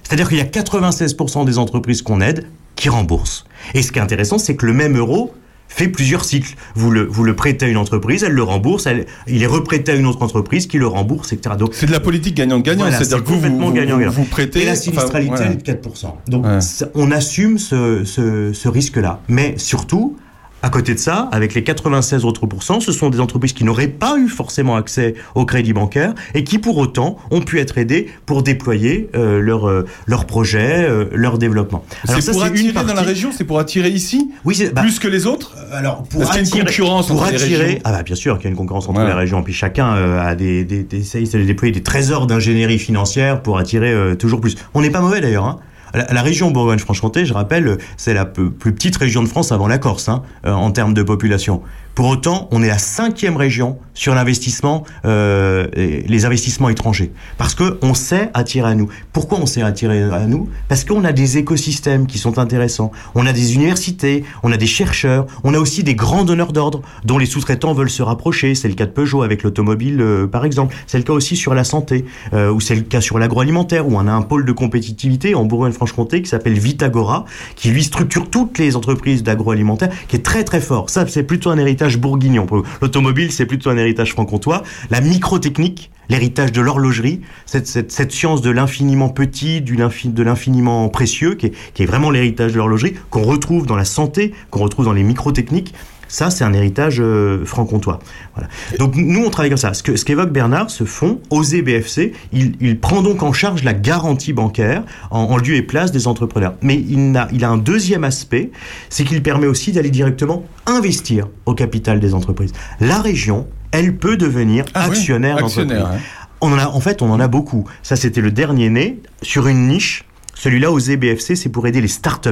C'est-à-dire 0.03 0.29
qu'il 0.29 0.37
y 0.37 0.41
a 0.41 0.45
96% 0.45 1.45
des 1.45 1.57
entreprises 1.57 2.03
qu'on 2.03 2.21
aide 2.21 2.47
qui 2.75 2.89
remboursent. 2.89 3.45
Et 3.73 3.81
ce 3.81 3.91
qui 3.91 3.97
est 3.97 4.01
intéressant, 4.01 4.37
c'est 4.37 4.55
que 4.55 4.65
le 4.65 4.73
même 4.73 4.95
euro 4.95 5.33
fait 5.75 5.87
plusieurs 5.87 6.23
cycles. 6.23 6.53
Vous 6.75 6.91
le, 6.91 7.03
vous 7.03 7.23
le 7.23 7.35
prêtez 7.35 7.65
à 7.65 7.67
une 7.69 7.77
entreprise, 7.77 8.23
elle 8.23 8.33
le 8.33 8.43
rembourse, 8.43 8.85
elle- 8.85 9.05
il 9.27 9.41
est 9.41 9.47
reprêté 9.47 9.91
à 9.91 9.95
une 9.95 10.05
autre 10.05 10.21
entreprise 10.21 10.67
qui 10.67 10.77
le 10.77 10.87
rembourse, 10.87 11.33
etc. 11.33 11.55
Donc, 11.57 11.71
C'est 11.73 11.87
de 11.87 11.91
la 11.91 11.99
politique 11.99 12.35
gagnant-gagnant, 12.35 12.83
voilà, 12.83 12.97
c'est-à-dire 12.97 13.17
c'est 13.17 13.23
que 13.23 13.29
vous, 13.29 13.39
vous, 13.39 13.59
vous, 13.67 13.71
gagnant-gagnant. 13.73 14.11
vous 14.11 14.25
prêtez. 14.25 14.61
et 14.63 14.65
la 14.65 14.75
sinistralité 14.75 15.43
est 15.43 15.55
de 15.55 15.61
4%. 15.63 16.17
Donc 16.27 16.45
Ouais. 16.45 16.59
on 16.95 17.11
assume 17.11 17.57
ce, 17.57 18.03
ce, 18.05 18.53
ce 18.53 18.67
risque-là. 18.69 19.21
Mais 19.27 19.55
surtout, 19.57 20.17
à 20.63 20.69
côté 20.69 20.93
de 20.95 20.99
ça, 20.99 21.29
avec 21.31 21.53
les 21.53 21.63
96 21.63 22.25
autres 22.25 22.47
pourcents, 22.47 22.79
ce 22.79 22.91
sont 22.91 23.09
des 23.11 23.19
entreprises 23.19 23.53
qui 23.53 23.63
n'auraient 23.65 23.87
pas 23.89 24.17
eu 24.17 24.27
forcément 24.29 24.75
accès 24.75 25.13
au 25.35 25.45
crédit 25.45 25.73
bancaire 25.73 26.13
et 26.33 26.43
qui 26.43 26.57
pour 26.57 26.77
autant 26.77 27.17
ont 27.31 27.41
pu 27.41 27.59
être 27.59 27.77
aidées 27.77 28.09
pour 28.25 28.41
déployer 28.41 29.09
euh, 29.15 29.39
leur, 29.39 29.67
euh, 29.69 29.85
leur 30.07 30.25
projet, 30.25 30.85
euh, 30.89 31.05
leur 31.13 31.37
développement. 31.37 31.83
C'est 32.05 32.21
ça, 32.21 32.31
pour 32.31 32.45
une 32.45 32.53
attirer 32.53 32.73
dans 32.85 32.93
la 32.93 33.01
région, 33.01 33.31
c'est 33.31 33.43
pour 33.43 33.59
attirer 33.59 33.89
ici 33.89 34.31
Oui, 34.45 34.55
c'est- 34.55 34.73
bah, 34.73 34.81
plus 34.81 34.97
que 34.99 35.07
les 35.07 35.27
autres 35.27 35.53
alors 35.73 36.03
pour 36.03 36.21
qu'il 36.21 36.33
y 36.33 36.37
a 36.37 36.39
une 36.39 36.47
attirer, 36.47 36.59
concurrence 36.65 37.07
pour 37.07 37.21
entre 37.21 37.31
les 37.31 37.43
attirer, 37.43 37.63
régions. 37.65 37.79
ah 37.83 37.91
bah 37.91 38.03
bien 38.03 38.15
sûr 38.15 38.37
qu'il 38.37 38.45
y 38.45 38.47
a 38.47 38.51
une 38.51 38.57
concurrence 38.57 38.87
entre 38.87 38.99
Ouais. 39.01 39.05
les 39.07 39.13
régions. 39.13 39.43
Puis 39.43 39.53
chacun 39.53 39.95
euh, 39.95 40.21
a 40.25 40.33
des, 40.35 40.63
des, 40.63 40.83
des 40.83 40.97
essaye 40.99 41.27
de 41.27 41.43
déployer 41.43 41.73
des 41.73 41.83
trésors 41.83 42.25
d'ingénierie 42.25 42.79
financière 42.79 43.41
pour 43.41 43.57
attirer 43.57 43.91
euh, 43.91 44.15
toujours 44.15 44.39
plus. 44.39 44.55
On 44.73 44.81
n'est 44.81 44.89
pas 44.91 45.01
mauvais 45.01 45.19
d'ailleurs. 45.19 45.45
Hein. 45.45 45.59
La, 45.93 46.21
région 46.23 46.49
Bourgogne-Franche-Comté, 46.49 47.25
je 47.25 47.33
rappelle, 47.33 47.77
c'est 47.97 48.13
la 48.15 48.25
plus 48.25 48.51
petite 48.51 48.97
région 48.97 49.21
de 49.21 49.27
France 49.27 49.51
avant 49.51 49.67
la 49.67 49.77
Corse 49.77 50.09
hein, 50.09 50.23
euh, 50.45 50.51
en 50.51 50.71
termes 50.71 50.93
de 50.95 51.03
population. 51.03 51.61
Pour 51.95 52.07
autant, 52.07 52.47
on 52.51 52.63
est 52.63 52.67
la 52.67 52.79
cinquième 52.79 53.37
région 53.37 53.77
sur 53.93 54.15
l'investissement, 54.15 54.83
euh, 55.05 55.67
les 55.75 56.25
investissements 56.25 56.69
étrangers, 56.69 57.11
parce 57.37 57.53
que 57.53 57.77
on 57.83 57.93
sait 57.93 58.31
attirer 58.33 58.71
à 58.71 58.73
nous. 58.73 58.89
Pourquoi 59.11 59.37
on 59.39 59.45
sait 59.45 59.61
attirer 59.61 60.01
à 60.01 60.25
nous? 60.25 60.49
Parce 60.67 60.85
qu'on 60.85 61.03
a 61.03 61.11
des 61.11 61.37
écosystèmes 61.37 62.07
qui 62.07 62.17
sont 62.17 62.39
intéressants. 62.39 62.91
On 63.13 63.27
a 63.27 63.33
des 63.33 63.53
universités, 63.53 64.23
on 64.41 64.51
a 64.51 64.57
des 64.57 64.65
chercheurs, 64.65 65.27
on 65.43 65.53
a 65.53 65.59
aussi 65.59 65.83
des 65.83 65.93
grands 65.93 66.23
donneurs 66.23 66.51
d'ordre 66.51 66.81
dont 67.05 67.19
les 67.19 67.27
sous-traitants 67.27 67.73
veulent 67.73 67.91
se 67.91 68.01
rapprocher. 68.01 68.55
C'est 68.55 68.67
le 68.67 68.73
cas 68.73 68.87
de 68.87 68.91
Peugeot 68.91 69.21
avec 69.21 69.43
l'automobile, 69.43 70.01
euh, 70.01 70.25
par 70.25 70.45
exemple. 70.45 70.75
C'est 70.87 70.97
le 70.97 71.03
cas 71.03 71.13
aussi 71.13 71.35
sur 71.35 71.53
la 71.53 71.63
santé, 71.63 72.05
euh, 72.33 72.51
ou 72.51 72.59
c'est 72.59 72.75
le 72.75 72.81
cas 72.81 73.01
sur 73.01 73.19
l'agroalimentaire, 73.19 73.87
où 73.87 73.95
on 73.95 74.07
a 74.07 74.11
un 74.11 74.23
pôle 74.23 74.45
de 74.45 74.51
compétitivité 74.51 75.35
en 75.35 75.45
Bourgogne-Franche-Comté 75.45 76.23
qui 76.23 76.29
s'appelle 76.29 76.57
Vitagora, 76.57 77.25
qui 77.55 77.69
lui 77.69 77.83
structure 77.83 78.31
toutes 78.31 78.57
les 78.57 78.75
entreprises 78.75 79.21
d'agroalimentaire, 79.21 79.89
qui 80.07 80.15
est 80.15 80.23
très 80.23 80.43
très 80.43 80.61
fort. 80.61 80.89
Ça, 80.89 81.05
c'est 81.07 81.23
plutôt 81.23 81.51
un 81.51 81.57
héritage 81.59 81.82
bourguignon. 81.97 82.45
L'automobile, 82.81 83.31
c'est 83.31 83.45
plutôt 83.45 83.69
un 83.69 83.77
héritage 83.77 84.11
franc-comtois. 84.11 84.63
La 84.89 85.01
microtechnique, 85.01 85.91
l'héritage 86.09 86.51
de 86.51 86.61
l'horlogerie, 86.61 87.21
cette, 87.45 87.67
cette, 87.67 87.91
cette 87.91 88.11
science 88.11 88.41
de 88.41 88.49
l'infiniment 88.49 89.09
petit, 89.09 89.61
de 89.61 90.23
l'infiniment 90.23 90.89
précieux, 90.89 91.35
qui 91.35 91.47
est, 91.47 91.53
qui 91.73 91.83
est 91.83 91.85
vraiment 91.85 92.11
l'héritage 92.11 92.53
de 92.53 92.57
l'horlogerie, 92.57 92.93
qu'on 93.09 93.23
retrouve 93.23 93.65
dans 93.65 93.75
la 93.75 93.85
santé, 93.85 94.33
qu'on 94.49 94.59
retrouve 94.59 94.85
dans 94.85 94.93
les 94.93 95.03
microtechniques. 95.03 95.73
Ça, 96.13 96.29
c'est 96.29 96.43
un 96.43 96.53
héritage 96.53 96.97
euh, 96.99 97.43
franc-comtois. 97.43 97.97
Voilà. 98.35 98.47
Donc 98.77 98.95
nous, 98.95 99.25
on 99.25 99.31
travaille 99.31 99.49
comme 99.49 99.57
ça. 99.57 99.73
Ce 99.73 99.81
que 99.81 99.95
ce 99.95 100.05
qu'évoque 100.05 100.31
Bernard, 100.31 100.69
ce 100.69 100.83
fonds, 100.83 101.19
OSE 101.31 101.55
BFC, 101.63 102.13
il, 102.31 102.53
il 102.61 102.79
prend 102.79 103.01
donc 103.01 103.23
en 103.23 103.33
charge 103.33 103.63
la 103.63 103.73
garantie 103.73 104.31
bancaire 104.31 104.83
en, 105.09 105.21
en 105.21 105.37
lieu 105.37 105.55
et 105.55 105.63
place 105.63 105.91
des 105.91 106.05
entrepreneurs. 106.05 106.53
Mais 106.61 106.75
il 106.75 107.17
a, 107.17 107.27
il 107.33 107.43
a 107.43 107.49
un 107.49 107.57
deuxième 107.57 108.03
aspect, 108.03 108.51
c'est 108.89 109.05
qu'il 109.05 109.23
permet 109.23 109.47
aussi 109.47 109.71
d'aller 109.71 109.89
directement 109.89 110.45
investir 110.67 111.29
au 111.47 111.55
capital 111.55 111.99
des 111.99 112.13
entreprises. 112.13 112.51
La 112.79 112.99
région, 112.99 113.47
elle 113.71 113.97
peut 113.97 114.15
devenir 114.15 114.65
Ah 114.75 114.83
oui, 114.83 114.91
actionnaire, 114.91 115.37
d'entreprise. 115.37 115.79
hein. 115.79 115.97
On 116.41 116.53
en 116.53 116.59
a, 116.59 116.67
en 116.67 116.79
fait, 116.79 117.01
on 117.01 117.09
en 117.09 117.19
a 117.19 117.27
beaucoup. 117.27 117.67
Ça, 117.81 117.95
c'était 117.95 118.21
le 118.21 118.29
dernier 118.29 118.69
né 118.69 118.99
sur 119.23 119.47
une 119.47 119.67
niche. 119.67 120.03
Celui-là, 120.35 120.71
aux 120.71 120.77
BFC, 120.79 121.35
c'est 121.35 121.49
pour 121.49 121.65
aider 121.65 121.81
les 121.81 121.87
startups. 121.87 122.29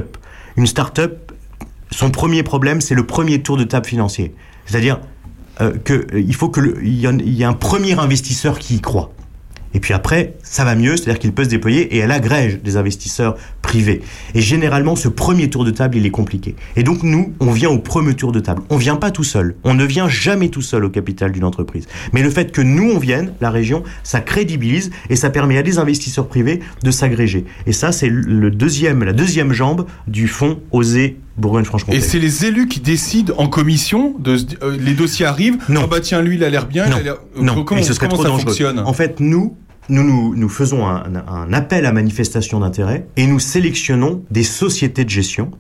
Une 0.57 0.67
startup, 0.67 1.30
son 1.91 2.09
premier 2.09 2.43
problème, 2.43 2.81
c'est 2.81 2.95
le 2.95 3.05
premier 3.05 3.41
tour 3.41 3.57
de 3.57 3.63
table 3.63 3.85
financier. 3.85 4.33
C'est-à-dire 4.65 4.99
euh, 5.59 5.73
que 5.83 6.07
euh, 6.13 6.31
faut 6.33 6.49
que 6.49 6.61
le- 6.61 6.77
il 6.83 6.93
y, 6.93 7.41
ait 7.41 7.45
un 7.45 7.53
premier 7.53 7.99
investisseur 7.99 8.57
qui 8.59 8.75
y 8.75 8.81
croit. 8.81 9.13
Et 9.73 9.79
puis 9.79 9.93
après, 9.93 10.33
ça 10.43 10.65
va 10.65 10.75
mieux, 10.75 10.97
c'est-à-dire 10.97 11.17
qu'il 11.19 11.31
peut 11.31 11.45
se 11.45 11.49
déployer 11.49 11.95
et 11.95 11.99
elle 11.99 12.11
agrège 12.11 12.59
des 12.61 12.75
investisseurs 12.75 13.37
privés. 13.61 14.01
Et 14.35 14.41
généralement, 14.41 14.97
ce 14.97 15.07
premier 15.07 15.49
tour 15.49 15.63
de 15.63 15.71
table, 15.71 15.95
il 15.95 16.05
est 16.05 16.11
compliqué. 16.11 16.57
Et 16.75 16.83
donc, 16.83 17.03
nous, 17.03 17.33
on 17.39 17.51
vient 17.51 17.69
au 17.69 17.77
premier 17.79 18.13
tour 18.13 18.33
de 18.33 18.41
table. 18.41 18.63
On 18.69 18.75
vient 18.75 18.97
pas 18.97 19.11
tout 19.11 19.23
seul. 19.23 19.55
On 19.63 19.73
ne 19.73 19.85
vient 19.85 20.09
jamais 20.09 20.49
tout 20.49 20.61
seul 20.61 20.83
au 20.83 20.89
capital 20.89 21.31
d'une 21.31 21.45
entreprise. 21.45 21.87
Mais 22.11 22.21
le 22.21 22.29
fait 22.29 22.51
que 22.51 22.61
nous, 22.61 22.91
on 22.91 22.99
vienne, 22.99 23.31
la 23.39 23.49
région, 23.49 23.83
ça 24.03 24.19
crédibilise 24.19 24.91
et 25.09 25.15
ça 25.15 25.29
permet 25.29 25.57
à 25.57 25.63
des 25.63 25.77
investisseurs 25.79 26.27
privés 26.27 26.59
de 26.83 26.91
s'agréger. 26.91 27.45
Et 27.65 27.71
ça, 27.71 27.93
c'est 27.93 28.09
le 28.09 28.51
deuxième, 28.51 29.05
la 29.05 29.13
deuxième 29.13 29.53
jambe 29.53 29.85
du 30.05 30.27
fonds 30.27 30.59
Oser 30.71 31.17
Bourgogne-Franche-Comté. 31.41 31.97
Et 31.97 32.01
c'est 32.01 32.19
les 32.19 32.45
élus 32.45 32.67
qui 32.67 32.79
décident 32.79 33.33
en 33.37 33.47
commission, 33.47 34.15
de, 34.19 34.37
euh, 34.63 34.77
les 34.79 34.93
dossiers 34.93 35.25
arrivent, 35.25 35.57
Non. 35.67 35.81
ah 35.83 35.87
bah 35.87 35.99
tiens, 35.99 36.21
lui, 36.21 36.35
il 36.35 36.43
a 36.43 36.49
l'air 36.49 36.67
bien. 36.67 36.85
il 36.85 36.91
Non, 36.91 36.97
a 36.97 37.01
l'air- 37.01 37.17
non, 37.37 37.63
comment, 37.63 37.79
et 37.81 37.83
ce 37.83 37.93
serait 37.93 38.05
comment 38.07 38.15
trop 38.15 38.23
ça 38.23 38.29
dangereux. 38.29 38.45
fonctionne? 38.49 38.79
En 38.79 38.93
fait, 38.93 39.19
nous, 39.19 39.57
nous, 39.89 40.03
nous, 40.03 40.35
nous 40.35 40.49
faisons 40.49 40.87
un, 40.87 41.03
un 41.27 41.51
appel 41.53 41.85
à 41.85 41.91
manifestation 41.91 42.59
d'intérêt 42.59 43.07
et 43.17 43.27
nous 43.27 43.39
sélectionnons 43.39 44.23
des 44.31 44.43
sociétés 44.43 45.03
de 45.03 45.09
gestion. 45.09 45.51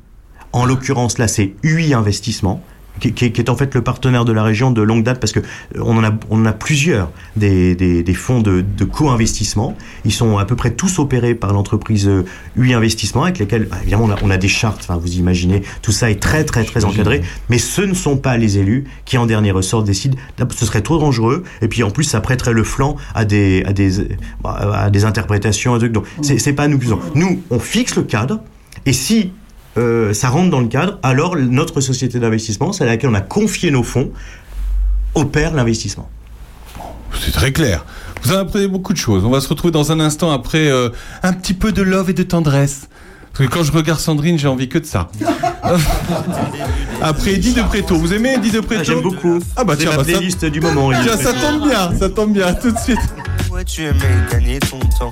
En 0.53 0.65
l'occurrence, 0.65 1.17
là, 1.17 1.27
c'est 1.27 1.53
UI 1.63 1.93
Investissement, 1.93 2.61
qui, 3.01 3.11
qui 3.13 3.25
est- 3.25 3.31
qui 3.33 3.41
est 3.41 3.49
en 3.49 3.57
fait 3.57 3.75
le 3.75 3.81
partenaire 3.81 4.23
de 4.23 4.31
la 4.31 4.43
région 4.43 4.71
de 4.71 4.81
longue 4.81 5.03
date 5.03 5.19
parce 5.19 5.33
que 5.33 5.39
euh, 5.39 5.43
on 5.81 5.97
en 5.97 6.03
a, 6.05 6.11
on 6.29 6.39
en 6.41 6.45
a 6.45 6.53
plusieurs 6.53 7.11
des, 7.35 7.75
des, 7.75 8.03
des 8.03 8.13
fonds 8.13 8.39
de, 8.39 8.61
de 8.61 8.85
co-investissement. 8.85 9.75
Ils 10.05 10.13
sont 10.13 10.37
à 10.37 10.45
peu 10.45 10.55
près 10.55 10.71
tous 10.71 10.99
opérés 10.99 11.35
par 11.35 11.51
l'entreprise 11.51 12.07
euh, 12.07 12.23
UI 12.55 12.73
Investissement 12.73 13.23
avec 13.23 13.39
lesquels, 13.39 13.65
bah, 13.65 13.77
évidemment, 13.81 14.05
on 14.05 14.11
a, 14.11 14.15
on 14.23 14.29
a 14.29 14.37
des 14.37 14.47
chartes. 14.47 14.79
Enfin, 14.81 14.97
vous 14.97 15.15
imaginez, 15.17 15.63
tout 15.81 15.91
ça 15.91 16.09
est 16.09 16.21
très, 16.21 16.43
très, 16.45 16.63
très 16.63 16.85
encadré. 16.85 17.21
Mais 17.49 17.57
ce 17.57 17.81
ne 17.81 17.93
sont 17.93 18.15
pas 18.17 18.37
les 18.37 18.57
élus 18.59 18.85
qui, 19.05 19.17
en 19.17 19.25
dernier 19.25 19.51
ressort, 19.51 19.83
décident. 19.83 20.17
Ce 20.55 20.65
serait 20.65 20.81
trop 20.81 20.97
dangereux. 20.99 21.43
Et 21.61 21.67
puis, 21.67 21.83
en 21.83 21.89
plus, 21.91 22.03
ça 22.05 22.21
prêterait 22.21 22.53
le 22.53 22.63
flanc 22.63 22.95
à 23.15 23.25
des, 23.25 23.63
à 23.65 23.73
des, 23.73 24.07
bah, 24.43 24.71
à 24.85 24.89
des 24.89 25.03
interprétations, 25.05 25.73
à 25.73 25.77
des 25.79 25.85
trucs. 25.85 25.93
Donc, 25.93 26.05
c'est 26.21 26.37
c'est 26.37 26.53
pas 26.53 26.67
nous 26.67 26.77
plus. 26.77 26.89
Nous, 27.15 27.41
on 27.49 27.59
fixe 27.59 27.95
le 27.95 28.03
cadre. 28.03 28.39
Et 28.85 28.93
si 28.93 29.31
euh, 29.77 30.13
ça 30.13 30.29
rentre 30.29 30.49
dans 30.49 30.59
le 30.59 30.67
cadre, 30.67 30.99
alors 31.03 31.35
notre 31.37 31.81
société 31.81 32.19
d'investissement, 32.19 32.73
c'est 32.73 32.83
à 32.83 32.87
laquelle 32.87 33.09
on 33.09 33.13
a 33.15 33.21
confié 33.21 33.71
nos 33.71 33.83
fonds, 33.83 34.11
opère 35.15 35.53
l'investissement. 35.53 36.09
C'est 37.19 37.31
très 37.31 37.51
clair. 37.51 37.85
Vous 38.23 38.33
en 38.33 38.37
apprenez 38.39 38.67
beaucoup 38.67 38.93
de 38.93 38.97
choses. 38.97 39.25
On 39.25 39.29
va 39.29 39.41
se 39.41 39.49
retrouver 39.49 39.71
dans 39.71 39.91
un 39.91 39.99
instant 39.99 40.31
après 40.31 40.69
euh, 40.69 40.89
un 41.23 41.33
petit 41.33 41.53
peu 41.53 41.71
de 41.71 41.81
love 41.81 42.09
et 42.09 42.13
de 42.13 42.23
tendresse. 42.23 42.87
Parce 43.33 43.47
que 43.47 43.53
quand 43.53 43.63
je 43.63 43.71
regarde 43.71 43.99
Sandrine, 43.99 44.37
j'ai 44.37 44.47
envie 44.47 44.67
que 44.67 44.77
de 44.77 44.85
ça. 44.85 45.09
après 47.01 47.33
Eddie 47.35 47.53
de 47.53 47.61
Préto. 47.61 47.95
Vous 47.95 48.13
aimez 48.13 48.33
Eddie 48.33 48.51
de 48.51 48.59
Préto 48.59 48.81
Ah, 48.81 48.83
J'aime 48.83 49.01
beaucoup. 49.01 49.39
Ah 49.55 49.63
bah 49.63 49.75
tiens, 49.77 49.91
ma 49.91 49.97
bah, 49.97 50.03
ça, 50.03 50.11
playlist 50.11 50.45
du 50.45 50.59
moment. 50.59 50.91
Tiens, 50.91 51.17
ça 51.17 51.33
tombe 51.33 51.67
bien, 51.67 51.97
ça 51.97 52.09
tombe 52.09 52.33
bien, 52.33 52.53
tout 52.53 52.71
de 52.71 52.77
suite. 52.77 52.99
Ouais, 53.49 53.63
tu 53.63 53.83
aimais 53.83 54.27
gagner 54.29 54.59
ton 54.59 54.79
temps? 54.79 55.11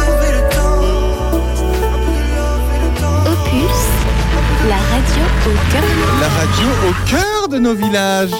la 4.67 4.75
radio 4.75 5.23
au 5.45 5.71
cœur 5.71 5.83
La 6.19 6.27
radio 6.27 6.67
au 6.89 7.09
cœur 7.09 7.47
de 7.49 7.57
nos 7.59 7.73
villages. 7.73 8.31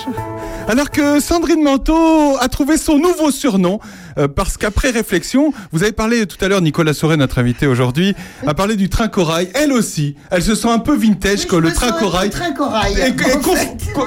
Alors 0.67 0.91
que 0.91 1.19
Sandrine 1.19 1.63
Manteau 1.63 2.37
a 2.39 2.47
trouvé 2.47 2.77
son 2.77 2.97
nouveau 2.97 3.31
surnom, 3.31 3.79
euh, 4.17 4.27
parce 4.27 4.57
qu'après 4.57 4.91
réflexion, 4.91 5.51
vous 5.71 5.81
avez 5.83 5.91
parlé 5.91 6.25
tout 6.27 6.37
à 6.43 6.47
l'heure, 6.47 6.61
Nicolas 6.61 6.93
Sauret, 6.93 7.17
notre 7.17 7.39
invité 7.39 7.65
aujourd'hui, 7.65 8.15
a 8.45 8.53
parlé 8.53 8.75
du 8.75 8.87
train 8.87 9.07
corail. 9.07 9.49
Elle 9.55 9.73
aussi, 9.73 10.15
elle 10.29 10.43
se 10.43 10.53
sent 10.55 10.69
un 10.69 10.79
peu 10.79 10.95
vintage, 10.95 11.47
que 11.47 11.55
le 11.55 11.69
me 11.69 11.73
train 11.73 11.91
corail 11.91 12.29
train 12.29 12.51
corail. 12.51 12.93
conf- 13.41 13.93
co- 13.93 14.05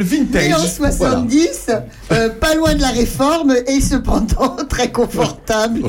vintage. 0.00 0.42
Et 0.44 0.54
en 0.54 0.58
Voilà. 0.58 0.68
70, 0.68 1.70
euh, 2.12 2.28
pas 2.40 2.54
loin 2.54 2.74
de 2.74 2.80
la 2.80 2.88
réforme 2.88 3.54
et 3.66 3.80
cependant 3.80 4.56
très 4.68 4.90
confortable. 4.90 5.80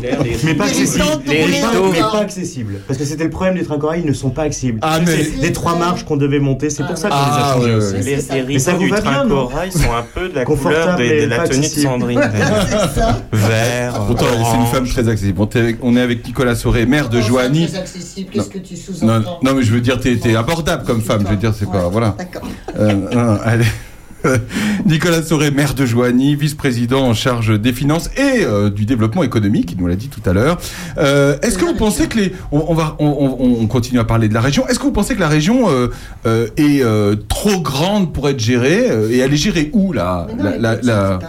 Mais 0.43 0.53
pas 0.55 0.65
accessible. 0.65 1.03
Les. 1.27 1.45
Mais 1.45 1.61
pas. 1.61 2.25
Parce 2.87 2.97
que 2.99 3.05
c'était 3.05 3.23
le 3.25 3.29
problème 3.29 3.55
des 3.55 3.63
trains 3.63 3.77
corail, 3.77 4.01
ils 4.03 4.07
ne 4.09 4.13
sont 4.13 4.29
pas 4.29 4.43
accessibles. 4.43 4.79
Ah, 4.81 4.99
mais- 5.05 5.05
C'est 5.23 5.41
Les 5.41 5.51
trois 5.53 5.75
marches 5.75 6.03
qu'on 6.05 6.17
devait 6.17 6.39
monter, 6.39 6.69
c'est 6.69 6.83
pour 6.85 6.97
ça 6.97 7.09
qu'on 7.09 7.15
Ah, 7.17 7.29
les 7.35 7.43
a 7.43 7.53
changés 7.71 7.75
aussi. 7.75 8.03
Les, 8.09 8.19
ça. 8.21 8.35
les 8.37 8.59
ça 8.59 8.73
vous 8.73 8.79
du 8.83 8.89
va 8.89 9.01
train 9.01 9.27
corail 9.27 9.71
sont 9.71 9.79
un 9.93 10.05
peu 10.13 10.29
de 10.29 10.35
la 10.35 10.45
couleur 10.45 10.95
de, 10.97 11.03
de 11.21 11.25
la 11.25 11.47
tenue 11.47 11.61
de. 11.61 11.65
Sandrine. 11.67 12.19
Vert, 13.31 13.93
Pourtant, 14.07 14.25
c'est 14.51 14.57
une 14.57 14.65
femme 14.67 14.87
très 14.87 15.07
accessible. 15.07 15.39
On 15.41 15.47
est 15.49 15.57
avec, 15.59 15.77
on 15.81 15.95
est 15.95 16.01
avec 16.01 16.25
Nicolas 16.25 16.55
Sauret, 16.55 16.85
maire 16.85 17.09
de 17.09 17.21
Joanie. 17.21 17.67
très 17.67 17.79
accessible, 17.79 18.29
Qu'est-ce 18.31 18.49
que 18.49 18.57
tu 18.59 18.73
Non, 18.75 18.79
sous-entends 19.21 19.39
non, 19.43 19.53
mais 19.53 19.63
je 19.63 19.73
veux 19.73 19.81
dire, 19.81 19.99
t'es 19.99 20.35
abordable 20.35 20.83
comme 20.85 21.01
femme. 21.01 21.23
Je 21.25 21.29
veux 21.31 21.37
dire, 21.37 21.53
c'est 21.57 21.65
quoi, 21.65 21.87
voilà. 21.89 22.15
D'accord. 22.17 22.41
Euh, 22.77 22.93
non, 23.13 23.39
allez. 23.43 23.65
Nicolas 24.85 25.21
Sauret, 25.23 25.51
maire 25.51 25.73
de 25.73 25.85
Joigny, 25.85 26.35
vice-président 26.35 27.01
en 27.07 27.13
charge 27.13 27.59
des 27.59 27.73
finances 27.73 28.09
et 28.17 28.43
euh, 28.43 28.69
du 28.69 28.85
développement 28.85 29.23
économique, 29.23 29.71
il 29.71 29.77
nous 29.77 29.87
l'a 29.87 29.95
dit 29.95 30.09
tout 30.09 30.27
à 30.29 30.33
l'heure. 30.33 30.57
Euh, 30.97 31.37
Est-ce 31.41 31.57
que 31.57 31.65
vous 31.65 31.75
pensez 31.75 32.07
que 32.07 32.17
les, 32.17 32.33
on, 32.51 32.65
on 32.67 32.73
va, 32.73 32.95
on, 32.99 33.05
on- 33.07 33.61
on 33.61 33.67
continue 33.67 33.99
à 33.99 34.03
parler 34.03 34.27
de 34.27 34.33
la 34.33 34.41
région. 34.41 34.67
Est-ce 34.67 34.79
que 34.79 34.83
vous 34.83 34.91
pensez 34.91 35.15
que 35.15 35.19
la 35.19 35.27
région 35.27 35.69
euh, 35.69 35.87
euh, 36.25 36.47
est 36.57 36.81
euh, 36.83 37.15
trop 37.27 37.61
grande 37.61 38.13
pour 38.13 38.27
être 38.29 38.39
gérée 38.39 38.87
et 39.11 39.19
elle 39.19 39.33
est 39.33 39.37
gérée 39.37 39.69
où 39.73 39.93
là 39.93 40.27
non. 40.37 41.19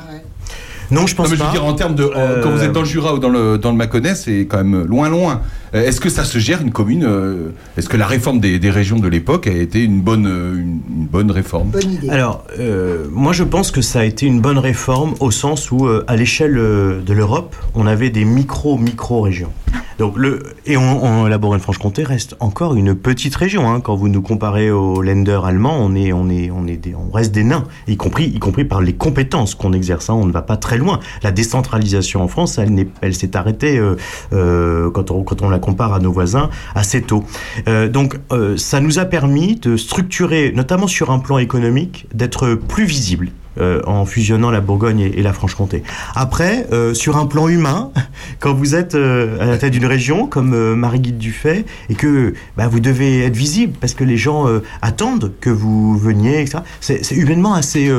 Non, 0.92 1.06
je 1.06 1.12
Non, 1.12 1.16
pense 1.16 1.30
mais 1.30 1.36
je 1.36 1.40
veux 1.42 1.46
pas. 1.46 1.52
dire 1.52 1.64
en 1.64 1.74
termes 1.74 1.94
de 1.94 2.02
Euh, 2.04 2.42
quand 2.42 2.50
vous 2.50 2.62
êtes 2.64 2.72
dans 2.72 2.80
le 2.80 2.86
Jura 2.86 3.14
ou 3.14 3.18
dans 3.20 3.28
le 3.28 3.58
dans 3.58 3.70
le 3.70 3.76
Mâconnais, 3.76 4.16
c'est 4.16 4.46
quand 4.46 4.56
même 4.58 4.84
loin 4.86 5.08
loin. 5.08 5.40
Euh, 5.74 5.86
Est-ce 5.86 6.00
que 6.00 6.08
ça 6.08 6.24
se 6.24 6.38
gère 6.38 6.60
une 6.62 6.72
commune 6.72 7.04
euh, 7.04 7.50
Est-ce 7.76 7.88
que 7.88 7.96
la 7.96 8.06
réforme 8.06 8.40
des, 8.40 8.58
des 8.58 8.70
régions 8.70 8.98
de 8.98 9.08
l'époque 9.08 9.46
a 9.46 9.52
été 9.52 9.82
une 9.84 10.00
bonne 10.00 10.26
euh, 10.26 10.54
une, 10.54 10.80
une 10.90 11.06
bonne 11.06 11.30
réforme 11.30 11.68
Bonne 11.70 11.92
idée. 11.92 12.08
Alors, 12.10 12.44
euh, 12.58 13.06
moi 13.12 13.32
je 13.32 13.44
pense 13.44 13.70
que 13.70 13.80
ça 13.82 14.00
a 14.00 14.04
été 14.04 14.26
une 14.26 14.40
bonne 14.40 14.58
réforme 14.58 15.14
au 15.20 15.30
sens 15.30 15.70
où, 15.70 15.86
euh, 15.86 16.04
à 16.08 16.16
l'échelle 16.16 16.54
de 16.54 17.12
l'Europe, 17.12 17.54
on 17.74 17.86
avait 17.86 18.10
des 18.10 18.24
micro-micro-régions. 18.24 19.52
Donc 19.98 20.16
le, 20.16 20.42
et 20.64 20.78
on, 20.78 21.04
on, 21.04 21.26
la 21.26 21.36
Bourgogne-Franche-Comté 21.36 22.04
reste 22.04 22.34
encore 22.40 22.74
une 22.74 22.94
petite 22.94 23.36
région. 23.36 23.70
Hein. 23.70 23.80
Quand 23.80 23.94
vous 23.96 24.08
nous 24.08 24.22
comparez 24.22 24.70
aux 24.70 25.02
Länder 25.02 25.38
allemands, 25.44 25.76
on 25.78 25.94
est, 25.94 26.12
on 26.14 26.30
est, 26.30 26.50
on 26.50 26.66
est, 26.66 26.78
des, 26.78 26.94
on 26.94 27.10
reste 27.12 27.32
des 27.32 27.44
nains, 27.44 27.64
y 27.86 27.96
compris, 27.98 28.24
y 28.24 28.38
compris 28.38 28.64
par 28.64 28.80
les 28.80 28.94
compétences 28.94 29.54
qu'on 29.54 29.74
exerce. 29.74 30.08
Hein. 30.08 30.14
On 30.14 30.24
ne 30.24 30.32
va 30.32 30.40
pas 30.42 30.56
très 30.56 30.78
loin. 30.78 31.00
La 31.22 31.32
décentralisation 31.32 32.22
en 32.22 32.28
France, 32.28 32.56
elle, 32.56 32.72
n'est- 32.72 32.88
elle 33.02 33.14
s'est 33.14 33.36
arrêtée 33.36 33.78
euh, 33.78 33.96
euh, 34.32 34.90
quand, 34.90 35.10
on, 35.10 35.22
quand 35.22 35.42
on 35.42 35.50
la 35.50 35.58
compare 35.60 35.92
à 35.92 36.00
nos 36.00 36.12
voisins 36.12 36.50
assez 36.74 37.02
tôt. 37.02 37.24
Euh, 37.68 37.88
donc, 37.88 38.18
euh, 38.32 38.56
ça 38.56 38.80
nous 38.80 38.98
a 38.98 39.04
permis 39.04 39.56
de 39.56 39.76
structurer, 39.76 40.52
notamment 40.54 40.86
sur 40.86 41.10
un 41.10 41.18
plan 41.18 41.38
économique, 41.38 42.06
d'être 42.14 42.54
plus 42.54 42.84
visible. 42.84 43.30
Euh, 43.58 43.80
en 43.86 44.04
fusionnant 44.04 44.50
la 44.50 44.60
Bourgogne 44.60 45.00
et, 45.00 45.18
et 45.18 45.22
la 45.22 45.32
Franche-Comté. 45.32 45.82
Après, 46.14 46.66
euh, 46.72 46.94
sur 46.94 47.16
un 47.16 47.26
plan 47.26 47.48
humain, 47.48 47.90
quand 48.40 48.54
vous 48.54 48.74
êtes 48.74 48.94
euh, 48.94 49.40
à 49.40 49.46
la 49.46 49.58
tête 49.58 49.72
d'une 49.72 49.86
région 49.86 50.26
comme 50.26 50.74
Marie-Guide 50.74 51.18
Dufay 51.18 51.64
et 51.88 51.94
que 51.94 52.34
bah, 52.56 52.68
vous 52.68 52.80
devez 52.80 53.24
être 53.24 53.36
visible 53.36 53.72
parce 53.80 53.94
que 53.94 54.04
les 54.04 54.16
gens 54.16 54.46
attendent 54.82 55.32
que 55.40 55.50
vous 55.50 55.98
veniez, 55.98 56.40
etc. 56.40 56.58
C'est 56.80 57.10
humainement 57.14 57.54
assez 57.54 57.90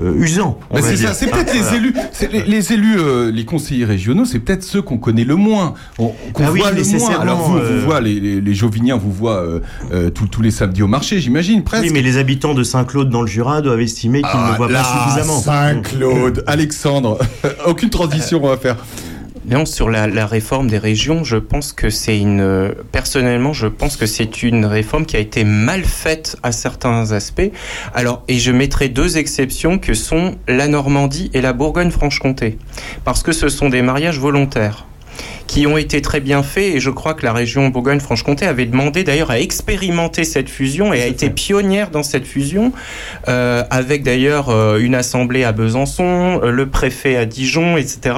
usant. 0.00 0.58
va 0.70 0.82
c'est 0.82 0.96
ça, 0.96 1.14
c'est 1.14 1.30
peut-être 1.30 1.52
les 1.54 1.74
élus, 1.76 1.94
les, 2.32 2.42
les 2.44 2.72
élus, 2.72 3.32
les 3.32 3.44
conseillers 3.44 3.84
régionaux, 3.84 4.24
c'est 4.24 4.38
peut-être 4.38 4.62
ceux 4.62 4.82
qu'on 4.82 4.98
connaît 4.98 5.24
le 5.24 5.36
moins, 5.36 5.74
on- 5.98 6.12
qu'on 6.32 6.44
Ah 6.44 6.50
oui, 6.52 6.60
voit 6.60 6.70
le 6.72 6.82
moins. 6.98 7.18
Alors 7.20 7.38
vous, 7.42 7.58
vous 7.58 7.80
voit 7.84 8.00
les, 8.00 8.20
les, 8.20 8.40
les 8.40 8.54
Joviniens, 8.54 8.96
vous 8.96 9.12
voient 9.12 9.44
tous- 10.14 10.26
tous 10.28 10.42
les 10.42 10.50
samedis 10.50 10.82
au 10.82 10.86
marché, 10.88 11.20
j'imagine 11.20 11.62
presque. 11.64 11.84
Oui, 11.84 11.90
mais 11.92 12.02
les 12.02 12.16
habitants 12.18 12.54
de 12.54 12.62
Saint-Claude 12.62 13.10
dans 13.10 13.22
le 13.22 13.26
Jura 13.28 13.60
doivent 13.62 13.80
estimer 13.80 14.20
qu'ils 14.22 14.30
Ah, 14.32 14.50
ne 14.52 14.55
voient 14.56 14.70
là, 14.70 14.82
pas 14.82 15.04
suffisamment. 15.04 15.40
Saint-Claude, 15.40 16.44
Alexandre, 16.46 17.18
aucune 17.66 17.90
transition 17.90 18.40
on 18.42 18.48
va 18.48 18.56
faire. 18.56 18.76
Non, 19.48 19.64
sur 19.64 19.90
la, 19.90 20.08
la 20.08 20.26
réforme 20.26 20.68
des 20.68 20.78
régions, 20.78 21.22
je 21.22 21.36
pense 21.36 21.72
que 21.72 21.88
c'est 21.88 22.18
une. 22.18 22.74
Personnellement, 22.90 23.52
je 23.52 23.68
pense 23.68 23.96
que 23.96 24.04
c'est 24.04 24.42
une 24.42 24.66
réforme 24.66 25.06
qui 25.06 25.16
a 25.16 25.20
été 25.20 25.44
mal 25.44 25.84
faite 25.84 26.36
à 26.42 26.50
certains 26.50 27.12
aspects. 27.12 27.52
Alors, 27.94 28.24
et 28.26 28.40
je 28.40 28.50
mettrai 28.50 28.88
deux 28.88 29.18
exceptions 29.18 29.78
que 29.78 29.94
sont 29.94 30.34
la 30.48 30.66
Normandie 30.66 31.30
et 31.32 31.40
la 31.40 31.52
Bourgogne-Franche-Comté, 31.52 32.58
parce 33.04 33.22
que 33.22 33.30
ce 33.30 33.48
sont 33.48 33.68
des 33.68 33.82
mariages 33.82 34.18
volontaires 34.18 34.84
qui 35.46 35.66
ont 35.66 35.76
été 35.76 36.02
très 36.02 36.20
bien 36.20 36.42
faits 36.42 36.74
et 36.74 36.80
je 36.80 36.90
crois 36.90 37.14
que 37.14 37.24
la 37.24 37.32
région 37.32 37.68
Bourgogne-Franche-Comté 37.68 38.46
avait 38.46 38.66
demandé 38.66 39.04
d'ailleurs 39.04 39.30
à 39.30 39.38
expérimenter 39.38 40.24
cette 40.24 40.48
fusion 40.50 40.92
et 40.92 41.02
a 41.02 41.06
été 41.06 41.30
pionnière 41.30 41.90
dans 41.90 42.02
cette 42.02 42.26
fusion 42.26 42.72
euh, 43.28 43.62
avec 43.70 44.02
d'ailleurs 44.02 44.48
euh, 44.50 44.78
une 44.78 44.94
assemblée 44.94 45.44
à 45.44 45.52
Besançon, 45.52 46.40
euh, 46.42 46.50
le 46.50 46.66
préfet 46.66 47.16
à 47.16 47.24
Dijon, 47.26 47.76
etc. 47.76 48.16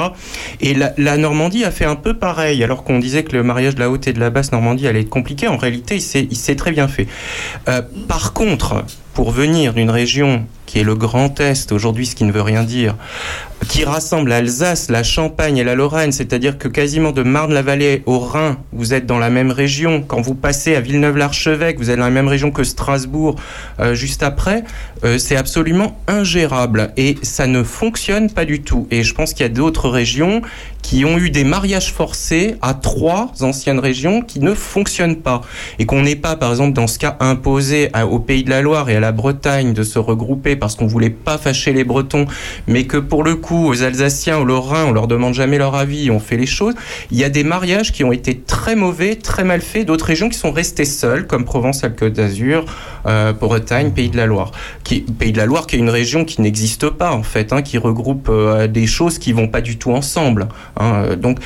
Et 0.61 0.74
la, 0.74 0.92
la 0.96 1.16
Normandie 1.16 1.64
a 1.64 1.70
fait 1.70 1.84
un 1.84 1.96
peu 1.96 2.14
pareil 2.14 2.64
alors 2.64 2.82
qu'on 2.82 2.99
disait 2.99 3.24
que 3.24 3.36
le 3.36 3.42
mariage 3.42 3.74
de 3.74 3.80
la 3.80 3.90
haute 3.90 4.07
et 4.09 4.12
de 4.12 4.20
la 4.20 4.30
basse 4.30 4.53
Normandie 4.53 4.86
allait 4.88 5.01
être 5.03 5.09
compliqué. 5.11 5.49
En 5.49 5.57
réalité, 5.57 5.96
il 5.96 6.36
s'est- 6.36 6.57
très 6.57 6.72
bien 6.72 6.88
fait. 6.88 7.07
Par 8.09 8.32
contre, 8.32 8.84
pour 9.18 9.32
venir 9.32 9.74
d'une 9.74 9.90
région 9.90 10.46
qui 10.64 10.78
est 10.78 10.84
le 10.84 10.94
Grand 10.94 11.40
Est 11.40 11.72
aujourd'hui, 11.72 12.06
ce 12.06 12.14
qui 12.14 12.22
ne 12.22 12.30
veut 12.30 12.40
rien 12.40 12.62
dire, 12.62 12.94
qui 13.68 13.84
rassemble 13.84 14.30
l'Alsace, 14.30 14.90
la 14.90 15.02
Champagne 15.02 15.56
et 15.56 15.64
la 15.64 15.74
Lorraine, 15.74 16.12
c'est-à-dire 16.12 16.56
que 16.56 16.68
quasiment 16.68 17.10
de 17.10 17.24
Marne-la-Vallée 17.24 18.04
au 18.06 18.20
Rhin, 18.20 18.58
vous 18.72 18.94
êtes 18.94 19.06
dans 19.06 19.18
la 19.18 19.28
même 19.28 19.50
région. 19.50 20.04
Quand 20.06 20.20
vous 20.20 20.36
passez 20.36 20.76
à 20.76 20.80
Villeneuve-l'Archevêque, 20.80 21.78
vous 21.78 21.90
êtes 21.90 21.98
dans 21.98 22.04
la 22.04 22.10
même 22.10 22.28
région 22.28 22.52
que 22.52 22.62
Strasbourg 22.62 23.34
euh, 23.80 23.94
juste 23.94 24.22
après. 24.22 24.62
Euh, 25.02 25.18
c'est 25.18 25.36
absolument 25.36 25.98
ingérable 26.06 26.92
et 26.96 27.16
ça 27.22 27.48
ne 27.48 27.64
fonctionne 27.64 28.30
pas 28.30 28.44
du 28.44 28.62
tout. 28.62 28.86
Et 28.92 29.02
je 29.02 29.14
pense 29.14 29.32
qu'il 29.32 29.42
y 29.42 29.46
a 29.46 29.52
d'autres 29.52 29.88
régions 29.88 30.42
qui 30.89 31.05
ont 31.05 31.18
eu 31.18 31.28
des 31.28 31.45
mariages 31.45 31.93
forcés 31.93 32.57
à 32.62 32.72
trois 32.72 33.30
anciennes 33.43 33.78
régions 33.78 34.22
qui 34.22 34.41
ne 34.41 34.55
fonctionnent 34.55 35.16
pas 35.16 35.43
et 35.78 35.84
qu'on 35.84 36.01
n'est 36.01 36.16
pas, 36.16 36.34
par 36.34 36.51
exemple, 36.51 36.72
dans 36.72 36.86
ce 36.86 36.99
cas 36.99 37.18
imposé 37.20 37.91
au 38.11 38.18
Pays 38.18 38.43
de 38.43 38.49
la 38.49 38.62
Loire 38.62 38.89
et 38.89 38.97
à 38.97 39.01
la 39.01 39.12
Bretagne 39.12 39.74
de 39.74 39.82
se 39.82 39.99
regrouper 39.99 40.57
parce 40.57 40.76
qu'on 40.76 40.86
voulait 40.86 41.11
pas 41.11 41.36
fâcher 41.36 41.74
les 41.74 41.84
Bretons, 41.84 42.24
mais 42.66 42.84
que 42.84 42.97
pour 42.97 43.22
le 43.22 43.36
coup, 43.36 43.68
aux 43.68 43.82
Alsaciens, 43.82 44.39
aux 44.39 44.47
Lorrains, 44.47 44.86
on 44.86 44.93
leur 44.93 45.09
demande 45.09 45.34
jamais 45.34 45.59
leur 45.59 45.74
avis, 45.74 46.11
on 46.11 46.20
fait 46.20 46.39
les 46.39 46.47
choses. 46.47 46.72
Il 47.11 47.18
y 47.18 47.24
a 47.24 47.28
des 47.28 47.45
mariages 47.45 47.93
qui 47.93 48.03
ont 48.03 48.12
été 48.12 48.39
très 48.39 48.74
mauvais, 48.74 49.16
très 49.16 49.45
mal 49.45 49.61
faits, 49.61 49.84
d'autres 49.84 50.07
régions 50.07 50.30
qui 50.30 50.39
sont 50.39 50.53
restées 50.53 50.86
seules, 50.86 51.26
comme 51.26 51.45
Provence-Alpes-Côte 51.45 52.14
d'Azur, 52.14 52.64
euh, 53.05 53.34
Bretagne, 53.34 53.91
Pays 53.91 54.09
de 54.09 54.16
la 54.16 54.24
Loire. 54.24 54.53
Pays 55.18 55.32
de 55.32 55.36
la 55.36 55.45
Loire, 55.45 55.66
qui 55.66 55.76
est 55.76 55.80
une 55.80 55.91
région 55.91 56.24
qui 56.24 56.41
n'existe 56.41 56.89
pas 56.89 57.12
en 57.12 57.22
fait, 57.22 57.53
hein, 57.53 57.61
qui 57.61 57.76
regroupe 57.76 58.28
euh, 58.30 58.68
des 58.68 58.86
choses 58.86 59.18
qui 59.18 59.34
vont 59.34 59.49
pas 59.49 59.61
du 59.61 59.76
tout 59.76 59.93
ensemble. 59.93 60.49
Hein. 60.78 61.02
Euh, 61.04 61.16
Donc, 61.16 61.38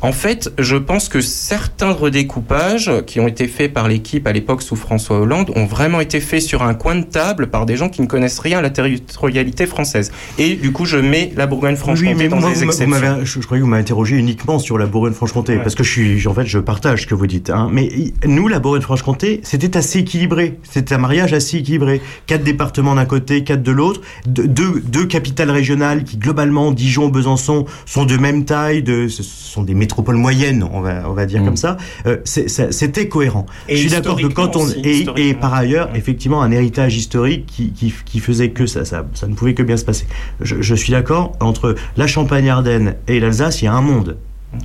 en 0.00 0.12
fait, 0.12 0.52
je 0.58 0.76
pense 0.76 1.08
que 1.08 1.20
certains 1.20 1.90
redécoupages 1.92 2.90
qui 3.06 3.18
ont 3.20 3.26
été 3.28 3.48
faits 3.48 3.72
par 3.72 3.88
l'équipe 3.88 4.26
à 4.26 4.32
l'époque 4.32 4.62
sous 4.62 4.76
François 4.76 5.18
Hollande 5.20 5.50
ont 5.56 5.64
vraiment 5.66 6.00
été 6.00 6.20
faits 6.20 6.42
sur 6.42 6.62
un 6.62 6.74
coin 6.74 6.94
de 6.96 7.02
table 7.04 7.48
par 7.48 7.66
des 7.66 7.76
gens 7.76 7.88
qui 7.88 8.02
ne 8.02 8.06
connaissent 8.06 8.38
rien 8.38 8.58
à 8.58 8.62
la 8.62 8.70
territorialité 8.70 9.66
française. 9.66 10.12
Et 10.38 10.54
du 10.54 10.70
coup, 10.72 10.84
je 10.84 10.98
mets 10.98 11.32
la 11.36 11.46
Bourgogne-Franche-Comté 11.46 12.14
Oui, 12.14 12.28
dans 12.28 12.36
moi, 12.40 12.50
vous 12.50 12.62
exceptions. 12.64 13.24
je, 13.24 13.40
je 13.40 13.44
croyais 13.46 13.60
que 13.60 13.64
vous 13.64 13.70
m'avez 13.70 13.82
interrogé 13.82 14.16
uniquement 14.16 14.58
sur 14.58 14.78
la 14.78 14.86
Bourgogne-Franche-Comté, 14.86 15.56
Ouais. 15.56 15.62
parce 15.62 15.74
que 15.74 15.82
je 15.82 15.90
suis, 15.90 16.26
en 16.28 16.34
fait, 16.34 16.46
je 16.46 16.58
partage 16.58 17.02
ce 17.02 17.06
que 17.06 17.14
vous 17.14 17.26
dites. 17.26 17.50
Hein. 17.50 17.68
Mais 17.72 17.88
nous, 18.24 18.46
la 18.48 18.60
Bourgogne-Franche-Comté, 18.60 19.40
c'était 19.42 19.76
assez 19.76 20.00
équilibré. 20.00 20.58
C'était 20.62 20.94
un 20.94 20.98
mariage 20.98 21.32
assez 21.32 21.56
équilibré. 21.58 22.00
Quatre 22.26 22.44
départements 22.44 22.94
d'un 22.94 23.04
côté, 23.06 23.42
quatre 23.42 23.62
de 23.62 23.72
l'autre. 23.72 24.00
Deux, 24.26 24.80
deux 24.84 25.06
capitales 25.06 25.50
régionales 25.50 26.04
qui, 26.04 26.18
globalement, 26.18 26.70
Dijon, 26.70 27.08
Besançon, 27.08 27.64
sont 27.86 28.04
de 28.04 28.16
même 28.16 28.44
taille. 28.44 28.77
De, 28.82 29.08
ce 29.08 29.22
sont 29.22 29.62
des 29.62 29.74
métropoles 29.74 30.16
moyennes, 30.16 30.62
on 30.72 30.80
va, 30.80 31.08
on 31.08 31.12
va 31.14 31.26
dire 31.26 31.42
comme 31.44 31.56
ça. 31.56 31.76
Euh, 32.06 32.18
c'est- 32.24 32.48
c'était 32.72 33.08
cohérent. 33.08 33.46
Et 33.68 33.76
je 33.76 33.80
suis 33.82 33.90
d'accord 33.90 34.20
que 34.20 34.26
quand 34.26 34.56
on 34.56 34.60
aussi, 34.60 35.06
et, 35.16 35.34
par 35.34 35.54
ailleurs, 35.54 35.90
effectivement, 35.94 36.42
un 36.42 36.50
héritage 36.50 36.96
historique 36.96 37.46
qui, 37.46 37.72
qui, 37.72 37.92
qui 38.04 38.18
faisait 38.20 38.50
que 38.50 38.66
ça, 38.66 38.84
ça, 38.84 39.06
ça 39.14 39.26
ne 39.26 39.34
pouvait 39.34 39.54
que 39.54 39.62
bien 39.62 39.76
se 39.76 39.84
passer. 39.84 40.06
Je, 40.40 40.56
je 40.60 40.74
suis 40.74 40.92
d'accord, 40.92 41.32
entre 41.40 41.74
la 41.96 42.06
Champagne-Ardenne 42.06 42.94
et 43.08 43.20
l'Alsace, 43.20 43.62
il 43.62 43.66
y 43.66 43.68
a 43.68 43.72
un 43.74 43.82
monde. 43.82 44.16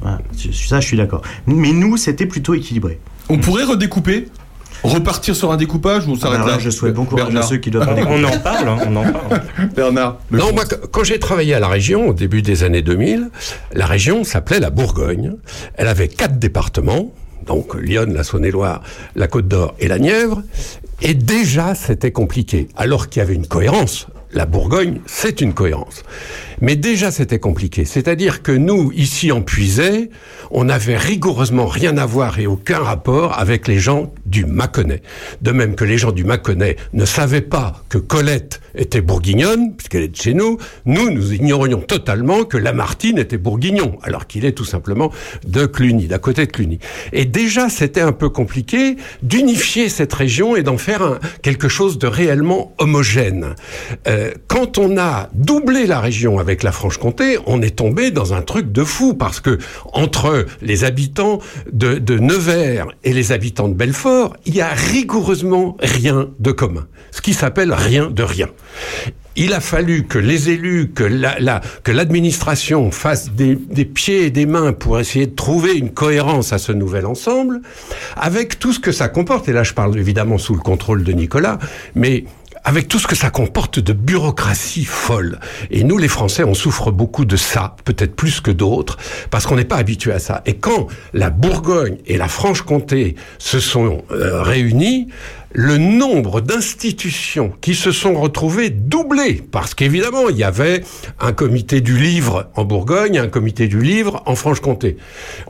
Voilà, 0.01 0.19
sur 0.35 0.53
ça, 0.53 0.79
je 0.79 0.87
suis 0.87 0.97
d'accord. 0.97 1.21
Mais 1.47 1.71
nous, 1.71 1.97
c'était 1.97 2.25
plutôt 2.25 2.53
équilibré. 2.53 2.99
On 3.29 3.37
pourrait 3.37 3.63
redécouper 3.65 4.27
Repartir 4.83 5.35
sur 5.35 5.51
un 5.51 5.57
découpage 5.57 6.07
ou 6.07 6.11
on 6.11 6.15
s'arrête 6.15 6.35
Alors 6.35 6.47
là, 6.47 6.53
là 6.55 6.59
je 6.59 6.69
souhaite 6.69 6.93
bon 6.93 7.05
courage 7.05 7.23
à 7.23 7.27
Bernard. 7.29 7.47
ceux 7.49 7.57
qui 7.57 7.71
doivent. 7.71 7.95
On 8.07 8.23
en 8.23 8.37
parle, 8.39 8.67
hein, 8.67 8.77
on 8.87 8.95
en 8.97 9.03
parle. 9.03 9.41
Bernard. 9.75 10.17
le 10.29 10.39
Non, 10.39 10.53
moi, 10.53 10.65
qu- 10.65 10.75
quand 10.91 11.03
j'ai 11.03 11.19
travaillé 11.19 11.53
à 11.53 11.59
la 11.59 11.67
région, 11.69 12.09
au 12.09 12.13
début 12.13 12.41
des 12.41 12.63
années 12.63 12.81
2000, 12.81 13.29
la 13.73 13.85
région 13.85 14.23
s'appelait 14.23 14.59
la 14.59 14.69
Bourgogne. 14.69 15.33
Elle 15.75 15.87
avait 15.87 16.09
quatre 16.09 16.37
départements, 16.37 17.11
donc 17.47 17.75
Lyon, 17.75 18.07
la 18.09 18.23
Saône-et-Loire, 18.23 18.81
la 19.15 19.27
Côte 19.27 19.47
d'Or 19.47 19.73
et 19.79 19.87
la 19.87 19.99
Nièvre. 19.99 20.41
Et 21.01 21.13
déjà, 21.13 21.75
c'était 21.75 22.11
compliqué, 22.11 22.67
alors 22.75 23.09
qu'il 23.09 23.19
y 23.21 23.23
avait 23.23 23.35
une 23.35 23.47
cohérence. 23.47 24.07
La 24.33 24.45
Bourgogne, 24.45 24.99
c'est 25.05 25.41
une 25.41 25.53
cohérence. 25.53 26.03
Mais 26.61 26.75
déjà, 26.75 27.11
c'était 27.11 27.39
compliqué. 27.39 27.85
C'est-à-dire 27.85 28.41
que 28.43 28.51
nous, 28.51 28.91
ici 28.93 29.31
en 29.31 29.41
Puisay, 29.41 30.09
on 30.51 30.65
n'avait 30.65 30.97
rigoureusement 30.97 31.65
rien 31.67 31.97
à 31.97 32.05
voir 32.05 32.39
et 32.39 32.47
aucun 32.47 32.79
rapport 32.79 33.37
avec 33.39 33.67
les 33.67 33.79
gens 33.79 34.13
du 34.25 34.45
Mâconnais. 34.45 35.01
De 35.41 35.51
même 35.51 35.75
que 35.75 35.83
les 35.85 35.97
gens 35.97 36.11
du 36.11 36.23
Mâconnais 36.23 36.75
ne 36.93 37.05
savaient 37.05 37.41
pas 37.41 37.83
que 37.89 37.97
Colette 37.97 38.61
était 38.75 39.01
bourguignonne, 39.01 39.75
puisqu'elle 39.75 40.03
est 40.03 40.07
de 40.07 40.15
chez 40.15 40.33
nous, 40.33 40.57
nous, 40.85 41.09
nous 41.11 41.33
ignorions 41.33 41.79
totalement 41.79 42.43
que 42.43 42.57
Lamartine 42.57 43.17
était 43.19 43.37
bourguignon, 43.37 43.97
alors 44.03 44.25
qu'il 44.27 44.45
est 44.45 44.53
tout 44.53 44.65
simplement 44.65 45.11
de 45.45 45.65
Cluny, 45.65 46.07
d'à 46.07 46.17
côté 46.17 46.45
de 46.45 46.51
Cluny. 46.51 46.79
Et 47.11 47.25
déjà, 47.25 47.69
c'était 47.69 48.01
un 48.01 48.11
peu 48.13 48.29
compliqué 48.29 48.95
d'unifier 49.21 49.89
cette 49.89 50.13
région 50.13 50.55
et 50.55 50.63
d'en 50.63 50.77
faire 50.77 51.01
un- 51.03 51.19
quelque 51.41 51.67
chose 51.69 51.97
de 51.99 52.07
réellement 52.07 52.73
homogène. 52.79 53.55
Euh, 54.07 54.31
quand 54.47 54.77
on 54.77 54.97
a 54.97 55.29
doublé 55.33 55.85
la 55.85 55.99
région 55.99 56.39
avec 56.43 56.61
la 56.61 56.73
Franche-Comté, 56.73 57.37
on 57.45 57.61
est 57.61 57.75
tombé 57.77 58.11
dans 58.11 58.33
un 58.33 58.41
truc 58.41 58.71
de 58.73 58.83
fou, 58.83 59.13
parce 59.13 59.39
que 59.39 59.57
entre 59.93 60.45
les 60.61 60.83
habitants 60.83 61.39
de, 61.71 62.17
Nevers 62.19 62.87
et 63.05 63.13
les 63.13 63.31
habitants 63.31 63.69
de 63.69 63.73
Belfort, 63.73 64.35
il 64.45 64.53
y 64.55 64.59
a 64.61 64.67
rigoureusement 64.73 65.77
rien 65.79 66.29
de 66.39 66.51
commun. 66.51 66.85
Ce 67.11 67.21
qui 67.21 67.33
s'appelle 67.33 67.71
rien 67.73 68.09
de 68.11 68.23
rien. 68.23 68.49
Il 69.35 69.53
a 69.53 69.61
fallu 69.61 70.03
que 70.05 70.19
les 70.19 70.49
élus, 70.49 70.91
que 70.93 71.03
la, 71.03 71.39
la- 71.39 71.61
que 71.83 71.91
l'administration 71.91 72.91
fasse 72.91 73.31
des 73.31 73.55
pieds 73.85 74.25
et 74.25 74.29
des 74.29 74.45
mains 74.45 74.73
pour 74.73 74.99
essayer 74.99 75.25
de 75.25 75.33
trouver 75.35 75.73
une 75.73 75.89
cohérence 75.91 76.53
à 76.53 76.59
ce 76.59 76.71
nouvel 76.71 77.05
ensemble, 77.07 77.61
avec 78.15 78.59
tout 78.59 78.73
ce 78.73 78.79
que 78.79 78.91
ça 78.91 79.07
comporte. 79.07 79.47
Et 79.49 79.53
là, 79.53 79.63
je 79.63 79.73
parle 79.73 79.97
évidemment 79.97 80.37
sous 80.37 80.53
le 80.53 80.61
contrôle 80.61 81.03
de 81.03 81.11
Nicolas, 81.13 81.57
mais 81.95 82.25
avec 82.63 82.87
tout 82.87 82.99
ce 82.99 83.07
que 83.07 83.15
ça 83.15 83.29
comporte 83.29 83.79
de 83.79 83.93
bureaucratie 83.93 84.85
folle. 84.85 85.39
Et 85.69 85.83
nous, 85.83 85.97
les 85.97 86.07
Français, 86.07 86.43
on 86.43 86.53
souffre 86.53 86.91
beaucoup 86.91 87.25
de 87.25 87.35
ça, 87.35 87.75
peut-être 87.83 88.15
plus 88.15 88.39
que 88.41 88.51
d'autres, 88.51 88.97
parce 89.29 89.45
qu'on 89.45 89.55
n'est 89.55 89.65
pas 89.65 89.77
habitué 89.77 90.11
à 90.11 90.19
ça. 90.19 90.41
Et 90.45 90.55
quand 90.55 90.87
la 91.13 91.29
Bourgogne 91.29 91.97
et 92.05 92.17
la 92.17 92.27
Franche-Comté 92.27 93.15
se 93.37 93.59
sont 93.59 94.03
euh, 94.11 94.41
réunis, 94.41 95.09
le 95.53 95.77
nombre 95.77 96.41
d'institutions 96.41 97.53
qui 97.61 97.75
se 97.75 97.91
sont 97.91 98.15
retrouvées 98.15 98.69
doublé, 98.69 99.41
parce 99.51 99.75
qu'évidemment, 99.75 100.29
il 100.29 100.37
y 100.37 100.43
avait 100.43 100.83
un 101.19 101.31
comité 101.31 101.79
du 101.79 101.97
livre 101.97 102.49
en 102.55 102.65
Bourgogne, 102.65 103.19
un 103.19 103.27
comité 103.27 103.67
du 103.67 103.79
livre 103.79 104.23
en 104.25 104.35
Franche-Comté. 104.35 104.97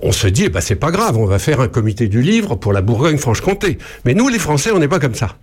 On 0.02 0.12
se 0.12 0.28
dit, 0.28 0.44
eh 0.46 0.50
ben, 0.50 0.60
c'est 0.60 0.76
pas 0.76 0.92
grave, 0.92 1.18
on 1.18 1.26
va 1.26 1.40
faire 1.40 1.62
un 1.62 1.70
comité 1.70 2.08
du 2.08 2.22
livre 2.22 2.56
pour 2.56 2.74
la 2.74 2.82
Bourgogne-Franche-Comté. 2.82 3.78
Mais 4.06 4.14
nous, 4.14 4.28
les 4.28 4.40
Français, 4.40 4.72
on 4.72 4.80
n'est 4.80 4.88
pas 4.88 5.00
comme 5.00 5.16
ça. 5.16 5.38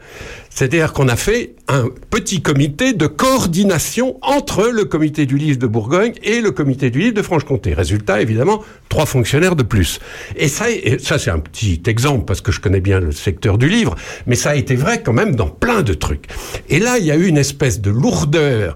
C'est-à-dire 0.51 0.93
qu'on 0.93 1.09
a 1.09 1.17
fait 1.17 1.55
un 1.69 1.89
petit 2.11 2.43
comité 2.43 2.93
de 2.93 3.07
coordination 3.07 4.19
entre 4.21 4.69
le 4.69 4.85
comité 4.85 5.25
du 5.25 5.39
livre 5.39 5.59
de 5.59 5.67
Bourgogne 5.67 6.15
et 6.23 6.41
le 6.41 6.51
comité 6.51 6.91
du 6.91 6.99
livre 6.99 7.15
de 7.15 7.23
Franche-Comté. 7.23 7.73
Résultat, 7.73 8.21
évidemment, 8.21 8.63
trois 8.89 9.07
fonctionnaires 9.07 9.57
de 9.57 9.63
plus. 9.63 10.01
Et 10.37 10.49
ça, 10.49 10.67
ça 10.99 11.19
c'est 11.19 11.31
un 11.31 11.39
petit 11.39 11.81
exemple 11.87 12.25
parce 12.27 12.41
que 12.41 12.53
je 12.53 12.61
connais 12.61 12.81
bien 12.81 13.01
le 13.01 13.13
secteur 13.13 13.57
du 13.57 13.69
livre, 13.69 13.95
mais 14.27 14.35
ça 14.35 14.50
a 14.51 14.57
été 14.57 14.75
vrai 14.75 15.03
quand 15.03 15.13
même 15.13 15.35
dans 15.35 15.49
plein 15.49 15.83
de 15.83 15.95
trucs. 15.95 16.27
Et 16.69 16.79
là, 16.79 16.99
il 16.99 17.05
y 17.05 17.11
a 17.11 17.17
eu 17.17 17.27
une 17.27 17.39
espèce 17.39 17.81
de 17.81 17.91
lourdeur 17.91 18.75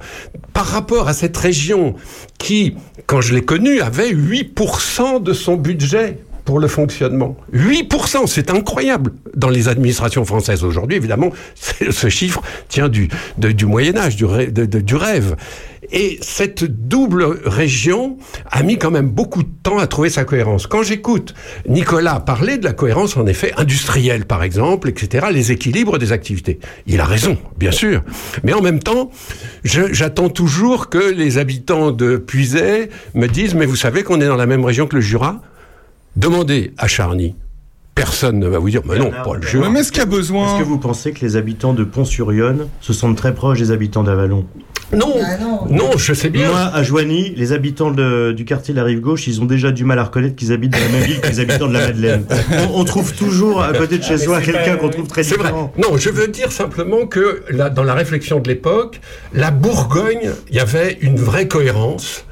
par 0.52 0.66
rapport 0.66 1.08
à 1.08 1.14
cette 1.14 1.36
région 1.36 1.94
qui, 2.38 2.76
quand 3.06 3.20
je 3.20 3.34
l'ai 3.34 3.42
connue, 3.42 3.80
avait 3.80 4.12
8% 4.12 5.22
de 5.22 5.32
son 5.32 5.56
budget 5.56 6.18
pour 6.44 6.58
le 6.58 6.68
fonctionnement. 6.68 7.36
8%, 7.54 8.26
c'est 8.26 8.50
incroyable 8.50 9.12
dans 9.34 9.48
les 9.48 9.68
administrations 9.68 10.24
françaises 10.24 10.62
aujourd'hui. 10.62 10.96
Évidemment, 10.96 11.30
ce 11.90 12.08
chiffre 12.08 12.42
tient 12.68 12.88
du, 12.88 13.08
Moyen 13.66 13.96
Âge, 13.96 14.16
du, 14.16 14.26
du 14.52 14.94
rêve. 14.96 15.36
Et 15.96 16.18
cette 16.22 16.64
double 16.64 17.24
région 17.44 18.18
a 18.50 18.64
mis 18.64 18.78
quand 18.78 18.90
même 18.90 19.08
beaucoup 19.08 19.44
de 19.44 19.48
temps 19.62 19.78
à 19.78 19.86
trouver 19.86 20.10
sa 20.10 20.24
cohérence. 20.24 20.66
Quand 20.66 20.82
j'écoute 20.82 21.34
Nicolas 21.68 22.18
parler 22.18 22.58
de 22.58 22.64
la 22.64 22.72
cohérence, 22.72 23.16
en 23.16 23.26
effet, 23.26 23.52
industrielle, 23.56 24.24
par 24.24 24.42
exemple, 24.42 24.88
etc., 24.88 25.28
les 25.32 25.52
équilibres 25.52 25.98
des 25.98 26.10
activités, 26.10 26.58
il 26.88 27.00
a 27.00 27.04
raison, 27.04 27.38
bien 27.56 27.70
sûr. 27.70 28.02
Mais 28.42 28.52
en 28.52 28.60
même 28.60 28.80
temps, 28.80 29.12
j'attends 29.62 30.30
toujours 30.30 30.88
que 30.88 30.98
les 30.98 31.38
habitants 31.38 31.92
de 31.92 32.16
Puiset 32.16 32.90
me 33.14 33.28
disent, 33.28 33.54
mais 33.54 33.64
vous 33.64 33.76
savez 33.76 34.02
qu'on 34.02 34.20
est 34.20 34.26
dans 34.26 34.34
la 34.34 34.46
même 34.46 34.64
région 34.64 34.88
que 34.88 34.96
le 34.96 35.00
Jura? 35.00 35.42
Demandez 36.16 36.72
à 36.76 36.88
Charny. 36.88 37.36
Personne 37.94 38.40
ne 38.40 38.48
va 38.48 38.58
vous 38.58 38.70
dire, 38.70 38.82
mais 38.84 38.98
non, 38.98 39.12
pas 39.24 39.36
le 39.36 39.42
Jura. 39.42 39.70
Mais 39.70 39.78
est-ce 39.78 39.92
qu'il 39.92 40.00
y 40.00 40.02
a 40.02 40.06
besoin? 40.06 40.56
Est-ce 40.56 40.64
que 40.64 40.68
vous 40.68 40.78
pensez 40.78 41.12
que 41.12 41.24
les 41.24 41.36
habitants 41.36 41.72
de 41.72 41.84
Pont-sur-Yonne 41.84 42.66
se 42.80 42.92
sentent 42.92 43.16
très 43.16 43.32
proches 43.32 43.60
des 43.60 43.70
habitants 43.70 44.02
d'Avalon? 44.02 44.44
Non, 44.92 45.14
Ah 45.20 45.36
non. 45.38 45.66
non, 45.70 45.96
je 45.96 46.12
sais 46.14 46.30
bien. 46.30 46.48
Moi, 46.48 46.60
à 46.72 46.82
Joigny, 46.82 47.32
les 47.36 47.52
habitants 47.52 47.90
de- 47.90 48.32
du 48.32 48.44
quartier 48.44 48.72
de 48.74 48.78
la 48.78 48.84
Rive 48.84 49.00
Gauche, 49.00 49.26
ils 49.26 49.40
ont 49.40 49.44
déjà 49.44 49.72
du 49.72 49.84
mal 49.84 49.98
à 49.98 50.04
reconnaître 50.04 50.36
qu'ils 50.36 50.52
habitent 50.52 50.72
dans 50.72 50.78
la 50.78 50.88
même 50.88 51.02
ville 51.02 51.20
que 51.20 51.28
les 51.28 51.40
habitants 51.40 51.66
de 51.68 51.72
la 51.72 51.86
Madeleine. 51.86 52.24
On, 52.72 52.80
on 52.80 52.84
trouve 52.84 53.12
toujours 53.14 53.62
à 53.62 53.72
côté 53.72 53.98
de 53.98 54.04
chez 54.04 54.18
soi 54.18 54.40
quelqu'un 54.40 54.76
qu'on 54.76 54.90
trouve 54.90 55.06
très 55.08 55.22
vrai. 55.22 55.36
différent. 55.38 55.72
Non, 55.78 55.96
je 55.96 56.10
veux 56.10 56.28
dire 56.28 56.52
simplement 56.52 57.06
que 57.06 57.42
là, 57.50 57.70
dans 57.70 57.82
la 57.84 57.94
réflexion 57.94 58.40
de 58.40 58.48
l'époque, 58.48 59.00
la 59.32 59.50
Bourgogne, 59.50 60.30
il 60.50 60.56
y 60.56 60.60
avait 60.60 60.98
une 61.00 61.16
vraie 61.16 61.48
cohérence. 61.48 62.24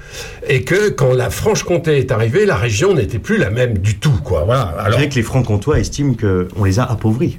Et 0.46 0.62
que 0.62 0.90
quand 0.90 1.14
la 1.14 1.30
Franche-Comté 1.30 1.96
est 1.96 2.12
arrivée, 2.12 2.44
la 2.44 2.57
région 2.57 2.92
n'était 2.92 3.18
plus 3.18 3.38
la 3.38 3.48
même 3.48 3.78
du 3.78 3.96
tout, 3.98 4.12
quoi. 4.22 4.42
Voilà. 4.44 4.74
Alors, 4.78 5.00
que 5.00 5.14
les 5.14 5.22
Francs-Comtois 5.22 5.78
estiment 5.80 6.12
qu'on 6.14 6.64
les 6.64 6.78
a 6.78 6.84
appauvris. 6.84 7.38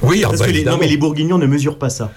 oui, 0.00 0.22
ah 0.24 0.28
Parce 0.28 0.40
bah, 0.40 0.46
que 0.46 0.52
les, 0.52 0.64
non, 0.64 0.78
mais 0.80 0.86
les 0.88 0.96
Bourguignons 0.96 1.36
ne 1.36 1.46
mesurent 1.46 1.78
pas 1.78 1.90
ça. 1.90 2.10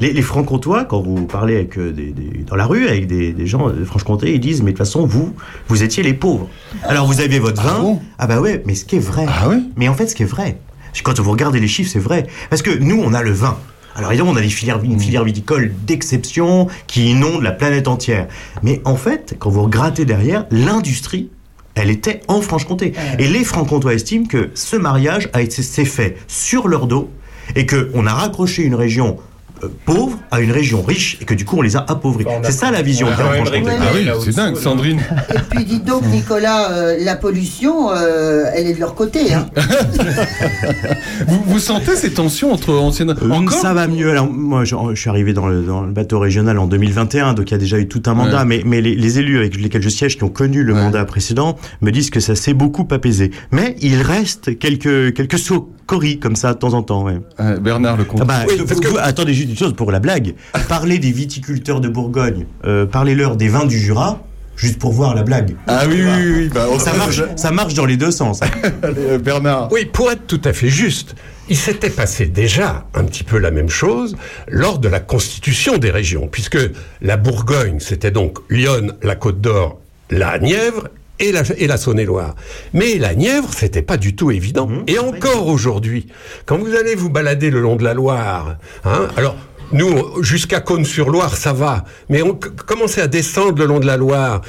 Les, 0.00 0.12
les 0.12 0.22
Francs-Comtois, 0.22 0.84
quand 0.84 1.00
vous 1.02 1.26
parlez 1.26 1.56
avec, 1.56 1.78
euh, 1.78 1.92
des, 1.92 2.12
des- 2.12 2.44
dans 2.46 2.56
la 2.56 2.66
rue 2.66 2.86
avec 2.88 3.06
des, 3.06 3.32
des 3.32 3.46
gens 3.46 3.70
de 3.70 3.84
Franche-Comté, 3.84 4.34
ils 4.34 4.40
disent 4.40 4.62
Mais 4.62 4.72
de 4.72 4.76
toute 4.76 4.86
façon, 4.86 5.06
vous, 5.06 5.34
vous 5.68 5.82
étiez 5.82 6.02
les 6.02 6.14
pauvres. 6.14 6.48
Alors 6.84 7.06
vous 7.06 7.20
aviez 7.20 7.38
votre 7.38 7.62
vin. 7.62 7.78
bon? 7.80 8.00
Ah 8.18 8.26
bah 8.26 8.40
ouais, 8.40 8.62
mais 8.66 8.74
ce 8.74 8.84
qui 8.84 8.96
est 8.96 9.00
vrai. 9.00 9.24
Ah 9.28 9.50
Mais 9.76 9.88
en 9.88 9.94
fait, 9.94 10.06
ce 10.08 10.14
qui 10.14 10.22
est 10.22 10.26
vrai, 10.26 10.58
quand 11.02 11.18
vous 11.20 11.30
regardez 11.30 11.60
les 11.60 11.68
chiffres, 11.68 11.90
c'est 11.92 11.98
vrai. 11.98 12.26
Parce 12.50 12.62
que 12.62 12.70
nous, 12.70 13.00
on 13.02 13.12
a 13.14 13.22
le 13.22 13.32
vin. 13.32 13.56
Alors 13.96 14.10
évidemment, 14.10 14.32
on 14.32 14.36
a 14.36 14.40
des 14.40 14.48
filières, 14.48 14.80
une 14.82 14.98
filière 14.98 15.22
viticole 15.24 15.72
d'exception 15.86 16.66
qui 16.88 17.10
inonde 17.10 17.42
la 17.42 17.52
planète 17.52 17.86
entière. 17.88 18.26
Mais 18.62 18.80
en 18.84 18.96
fait, 18.96 19.36
quand 19.38 19.50
vous 19.50 19.68
grattez 19.68 20.04
derrière, 20.04 20.46
l'industrie, 20.50 21.30
elle 21.76 21.90
était 21.90 22.20
en 22.28 22.40
Franche-Comté. 22.40 22.92
Et 23.18 23.26
les 23.28 23.44
Francs-Comtois 23.44 23.94
estiment 23.94 24.26
que 24.26 24.50
ce 24.54 24.76
mariage 24.76 25.28
a 25.32 25.42
été 25.42 25.62
s'est 25.62 25.84
fait 25.84 26.16
sur 26.28 26.66
leur 26.68 26.86
dos 26.88 27.08
et 27.56 27.66
que 27.66 27.90
on 27.94 28.06
a 28.06 28.12
raccroché 28.12 28.62
une 28.64 28.74
région 28.74 29.16
euh, 29.62 29.68
pauvre 29.84 30.18
à 30.30 30.40
une 30.40 30.50
région 30.52 30.82
riche 30.82 31.18
et 31.20 31.24
que 31.24 31.34
du 31.34 31.44
coup 31.44 31.58
on 31.58 31.62
les 31.62 31.76
a 31.76 31.84
appauvris. 31.86 32.24
A- 32.26 32.40
C'est 32.44 32.52
ça 32.52 32.70
la 32.70 32.82
vision 32.82 33.06
on 33.08 33.10
a 33.10 33.14
de 33.14 33.18
la 33.18 33.24
quand 33.24 33.30
même 33.32 33.44
Franche-Comté. 33.46 33.70
réglé. 33.96 34.10
Ah 34.10 34.16
oui, 34.18 34.22
c'est 34.24 34.34
dingue. 34.36 34.56
Sandrine. 34.56 35.00
Et 35.34 35.38
puis 35.50 35.64
dites 35.64 35.84
donc, 35.84 36.04
Nicolas, 36.06 36.70
euh, 36.72 36.96
la 37.00 37.16
pollution, 37.16 37.90
euh, 37.92 38.44
elle 38.54 38.66
est 38.66 38.74
de 38.74 38.80
leur 38.80 38.94
côté. 38.94 39.32
Hein. 39.34 39.46
Vous, 41.28 41.42
vous 41.46 41.58
sentez 41.58 41.96
ces 41.96 42.10
tensions 42.12 42.52
entre 42.52 42.72
anciennes. 42.74 43.10
Euh, 43.22 43.30
Encore 43.30 43.58
ça 43.58 43.72
va 43.74 43.86
mieux. 43.86 44.10
Alors 44.10 44.28
moi, 44.30 44.64
je, 44.64 44.74
je 44.94 45.00
suis 45.00 45.10
arrivé 45.10 45.32
dans 45.32 45.46
le, 45.46 45.62
dans 45.62 45.82
le 45.82 45.92
bateau 45.92 46.18
régional 46.18 46.58
en 46.58 46.66
2021, 46.66 47.34
donc 47.34 47.50
il 47.50 47.52
y 47.52 47.54
a 47.54 47.58
déjà 47.58 47.78
eu 47.78 47.88
tout 47.88 48.02
un 48.06 48.14
mandat. 48.14 48.38
Ouais. 48.40 48.44
Mais, 48.44 48.62
mais 48.64 48.80
les, 48.80 48.94
les 48.94 49.18
élus 49.18 49.38
avec 49.38 49.56
lesquels 49.56 49.82
je 49.82 49.88
siège, 49.88 50.16
qui 50.16 50.24
ont 50.24 50.28
connu 50.28 50.62
le 50.62 50.74
Ouais. 50.74 50.80
mandat 50.82 51.04
précédent, 51.04 51.56
me 51.82 51.92
disent 51.92 52.10
que 52.10 52.18
ça 52.18 52.34
s'est 52.34 52.52
beaucoup 52.54 52.86
apaisé. 52.90 53.30
Mais 53.52 53.76
il 53.80 54.00
reste 54.02 54.58
quelques 54.58 55.14
quelques 55.14 55.38
scories 55.84 56.18
comme 56.18 56.36
ça 56.36 56.54
de 56.54 56.58
temps 56.58 56.72
en 56.74 56.82
temps. 56.82 57.04
Ouais. 57.04 57.18
Euh, 57.40 57.58
Bernard 57.58 57.96
le 57.96 58.04
comte. 58.04 58.20
Ah 58.22 58.24
bah, 58.24 58.44
Oui, 58.48 58.54
vous- 58.58 58.66
parce 58.66 58.80
que- 58.80 58.98
attendez 58.98 59.34
juste 59.34 59.50
une 59.50 59.56
chose 59.56 59.74
pour 59.74 59.92
la 59.92 60.00
blague. 60.00 60.34
Parlez 60.68 60.98
des 60.98 61.12
viticulteurs 61.12 61.80
de 61.80 61.88
Bourgogne, 61.88 62.46
euh, 62.64 62.86
parlez-leur 62.86 63.36
des 63.36 63.48
vins 63.48 63.66
du 63.66 63.78
Jura, 63.78 64.22
juste 64.56 64.78
pour 64.78 64.92
voir 64.92 65.14
la 65.14 65.22
blague. 65.22 65.56
Ah 65.66 65.82
oui, 65.86 65.96
oui, 66.02 66.10
oui, 66.16 66.32
oui, 66.38 66.50
bah, 66.52 66.66
Ça 66.78 66.94
marche, 66.94 67.22
ça 67.36 67.50
marche 67.50 67.74
dans 67.74 67.84
les 67.86 67.96
deux 67.96 68.10
sens. 68.10 68.40
Euh, 68.84 69.18
Bernard. 69.18 69.68
Oui, 69.72 69.84
pour 69.86 70.10
être 70.10 70.26
tout 70.26 70.40
à 70.44 70.52
fait 70.52 70.68
juste, 70.68 71.14
il 71.48 71.56
s'était 71.56 71.90
passé 71.90 72.26
déjà 72.26 72.86
un 72.94 73.04
petit 73.04 73.24
peu 73.24 73.38
la 73.38 73.50
même 73.50 73.68
chose 73.70 74.16
lors 74.48 74.78
de 74.78 74.88
la 74.88 75.00
constitution 75.00 75.78
des 75.78 75.90
régions, 75.90 76.28
puisque 76.30 76.58
la 77.02 77.16
Bourgogne, 77.16 77.78
c'était 77.80 78.10
donc 78.10 78.38
Lyon, 78.50 78.92
la 79.02 79.16
Côte 79.16 79.40
d'Or, 79.40 79.80
la 80.10 80.38
Nièvre 80.38 80.88
et 81.18 81.32
la, 81.32 81.42
et 81.56 81.66
la 81.66 81.76
Saône-et-Loire. 81.76 82.34
Mais 82.72 82.98
la 82.98 83.14
Nièvre, 83.14 83.50
c'était 83.54 83.82
pas 83.82 83.96
du 83.96 84.16
tout 84.16 84.30
évident. 84.30 84.68
et 84.86 84.98
encore 84.98 85.48
aujourd'hui, 85.48 86.06
quand 86.46 86.58
vous 86.58 86.74
allez 86.74 86.94
vous 86.94 87.10
balader 87.10 87.50
le 87.50 87.60
long 87.60 87.76
de 87.76 87.84
la 87.84 87.94
Loire, 87.94 88.56
hein, 88.84 89.08
alors 89.16 89.36
nous, 89.72 90.22
jusqu'à 90.22 90.60
Cône-sur-Loire, 90.60 91.36
ça 91.36 91.52
va. 91.52 91.84
Mais 92.08 92.22
on 92.22 92.34
commencez 92.66 93.00
à 93.00 93.06
descendre 93.06 93.58
le 93.58 93.66
long 93.66 93.80
de 93.80 93.86
la 93.86 93.96
Loire. 93.96 94.40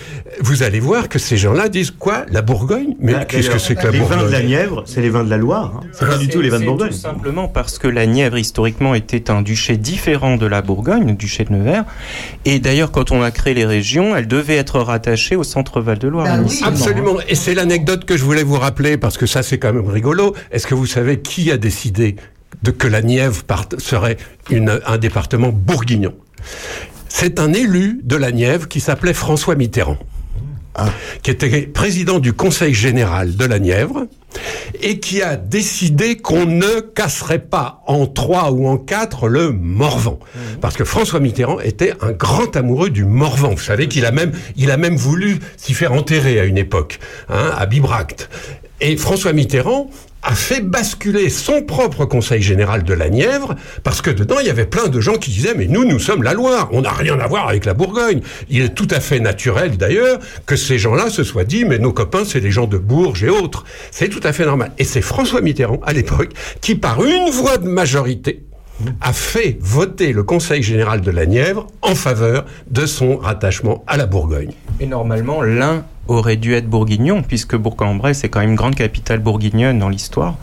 Vous 0.41 0.63
allez 0.63 0.79
voir 0.79 1.09
que 1.09 1.17
ces 1.19 1.37
gens-là 1.37 1.69
disent 1.69 1.91
quoi? 1.91 2.25
La 2.31 2.41
Bourgogne? 2.41 2.95
Mais 2.99 3.13
Ah, 3.15 3.25
qu'est-ce 3.25 3.49
que 3.49 3.57
c'est 3.57 3.75
que 3.75 3.85
la 3.85 3.91
Les 3.91 3.99
Bourgogne 3.99 4.19
vins 4.19 4.25
de 4.25 4.31
la 4.31 4.43
Nièvre, 4.43 4.83
c'est 4.85 5.01
les 5.01 5.09
vins 5.09 5.23
de 5.23 5.29
la 5.29 5.37
Loire. 5.37 5.73
hein. 5.83 5.87
C'est 5.93 6.07
pas 6.07 6.17
du 6.17 6.27
tout 6.27 6.41
les 6.41 6.49
vins 6.49 6.59
de 6.59 6.65
Bourgogne. 6.65 6.89
Tout 6.89 6.95
simplement 6.95 7.47
parce 7.47 7.79
que 7.79 7.87
la 7.87 8.05
Nièvre, 8.05 8.37
historiquement, 8.37 8.93
était 8.93 9.31
un 9.31 9.41
duché 9.41 9.77
différent 9.77 10.37
de 10.37 10.45
la 10.45 10.61
Bourgogne, 10.61 11.07
le 11.07 11.13
duché 11.13 11.43
de 11.45 11.53
Nevers. 11.53 11.85
Et 12.45 12.59
d'ailleurs, 12.59 12.91
quand 12.91 13.11
on 13.11 13.21
a 13.23 13.31
créé 13.31 13.53
les 13.53 13.65
régions, 13.65 14.15
elles 14.15 14.27
devaient 14.27 14.57
être 14.57 14.79
rattachées 14.79 15.35
au 15.35 15.43
centre 15.43 15.81
Val-de-Loire. 15.81 16.25
Bah 16.25 16.43
oui. 16.47 16.61
Absolument. 16.63 17.17
Et 17.27 17.35
c'est 17.35 17.53
l'anecdote 17.55 18.05
que 18.05 18.17
je 18.17 18.23
voulais 18.23 18.43
vous 18.43 18.59
rappeler 18.59 18.97
parce 18.97 19.17
que 19.17 19.25
ça 19.25 19.43
c'est 19.43 19.57
quand 19.57 19.73
même 19.73 19.87
rigolo. 19.87 20.35
Est-ce 20.51 20.67
que 20.67 20.75
vous 20.75 20.85
savez 20.85 21.19
qui 21.21 21.51
a 21.51 21.57
décidé 21.57 22.15
de 22.63 22.71
que 22.71 22.87
la 22.87 23.01
Nièvre 23.01 23.43
serait 23.77 24.17
une- 24.49 24.79
un 24.85 24.97
département 24.97 25.49
bourguignon 25.49 26.13
C'est 27.09 27.39
un 27.39 27.53
élu 27.53 28.01
de 28.03 28.15
la 28.15 28.31
Nièvre 28.31 28.67
qui 28.67 28.79
s'appelait 28.79 29.13
François 29.13 29.55
Mitterrand. 29.55 29.97
qui 31.23 31.31
était 31.31 31.61
président 31.61 32.19
du 32.19 32.33
Conseil 32.33 32.73
général 32.73 33.37
de 33.37 33.45
la 33.45 33.59
Nièvre 33.59 34.07
et 34.81 34.99
qui 34.99 35.21
a 35.21 35.37
décidé 35.37 36.17
qu'on 36.17 36.45
ne 36.45 36.81
casserait 36.81 37.39
pas 37.39 37.81
en 37.87 38.07
trois 38.07 38.51
ou 38.51 38.67
en 38.67 38.75
quatre 38.77 39.29
le 39.29 39.53
Morvan. 39.53 40.19
Parce 40.59 40.75
que 40.75 40.83
François 40.83 41.21
Mitterrand 41.21 41.61
était 41.61 41.93
un 42.01 42.11
grand 42.11 42.57
amoureux 42.57 42.89
du 42.89 43.05
Morvan. 43.05 43.51
Vous 43.51 43.63
savez 43.63 43.87
qu'il 43.87 44.05
a 44.05 44.11
même, 44.11 44.33
il 44.57 44.69
a 44.69 44.75
même 44.75 44.97
voulu 44.97 45.39
s'y 45.55 45.73
faire 45.73 45.93
enterrer 45.93 46.41
à 46.41 46.43
une 46.43 46.57
époque, 46.57 46.99
hein, 47.29 47.51
à 47.57 47.65
Bibracte. 47.67 48.29
Et 48.81 48.97
François 48.97 49.31
Mitterrand 49.31 49.89
a 50.25 50.33
fait 50.33 50.61
basculer 50.61 51.29
son 51.29 51.61
propre 51.61 52.05
conseil 52.05 52.41
général 52.41 52.83
de 52.83 52.93
la 52.93 53.09
Nièvre, 53.09 53.55
parce 53.83 54.01
que 54.01 54.09
dedans, 54.09 54.37
il 54.39 54.47
y 54.47 54.49
avait 54.49 54.65
plein 54.65 54.87
de 54.87 54.99
gens 54.99 55.17
qui 55.17 55.29
disaient, 55.29 55.53
mais 55.55 55.67
nous, 55.67 55.85
nous 55.85 55.99
sommes 55.99 56.23
la 56.23 56.33
Loire, 56.33 56.69
on 56.71 56.81
n'a 56.81 56.91
rien 56.91 57.19
à 57.19 57.27
voir 57.27 57.47
avec 57.47 57.63
la 57.63 57.75
Bourgogne. 57.75 58.21
Il 58.49 58.63
est 58.63 58.73
tout 58.73 58.87
à 58.89 58.99
fait 58.99 59.19
naturel, 59.19 59.77
d'ailleurs, 59.77 60.19
que 60.47 60.55
ces 60.55 60.79
gens-là 60.79 61.09
se 61.11 61.23
soient 61.23 61.43
dit, 61.43 61.63
mais 61.63 61.77
nos 61.77 61.93
copains, 61.93 62.25
c'est 62.25 62.39
les 62.39 62.49
gens 62.49 62.65
de 62.65 62.79
Bourges 62.79 63.23
et 63.23 63.29
autres. 63.29 63.65
C'est 63.91 64.09
tout 64.09 64.19
à 64.23 64.33
fait 64.33 64.45
normal. 64.45 64.71
Et 64.79 64.83
c'est 64.83 65.01
François 65.01 65.41
Mitterrand, 65.41 65.79
à 65.85 65.93
l'époque, 65.93 66.31
qui, 66.59 66.73
par 66.73 67.05
une 67.05 67.29
voix 67.29 67.59
de 67.59 67.67
majorité, 67.67 68.43
a 69.01 69.13
fait 69.13 69.57
voter 69.61 70.11
le 70.11 70.23
Conseil 70.23 70.63
général 70.63 71.01
de 71.01 71.11
la 71.11 71.27
Nièvre 71.27 71.67
en 71.81 71.95
faveur 71.95 72.45
de 72.69 72.85
son 72.87 73.17
rattachement 73.17 73.83
à 73.87 73.95
la 73.95 74.07
Bourgogne. 74.07 74.51
Et 74.79 74.87
normalement, 74.87 75.41
l'un 75.43 75.85
aurait 76.07 76.35
dû 76.35 76.53
être 76.53 76.67
bourguignon, 76.67 77.21
puisque 77.21 77.55
Bourg-en-Bresse 77.55 78.19
c'est 78.19 78.29
quand 78.29 78.39
même 78.39 78.51
une 78.51 78.55
grande 78.55 78.75
capitale 78.75 79.19
bourguignonne 79.19 79.79
dans 79.79 79.89
l'histoire. 79.89 80.35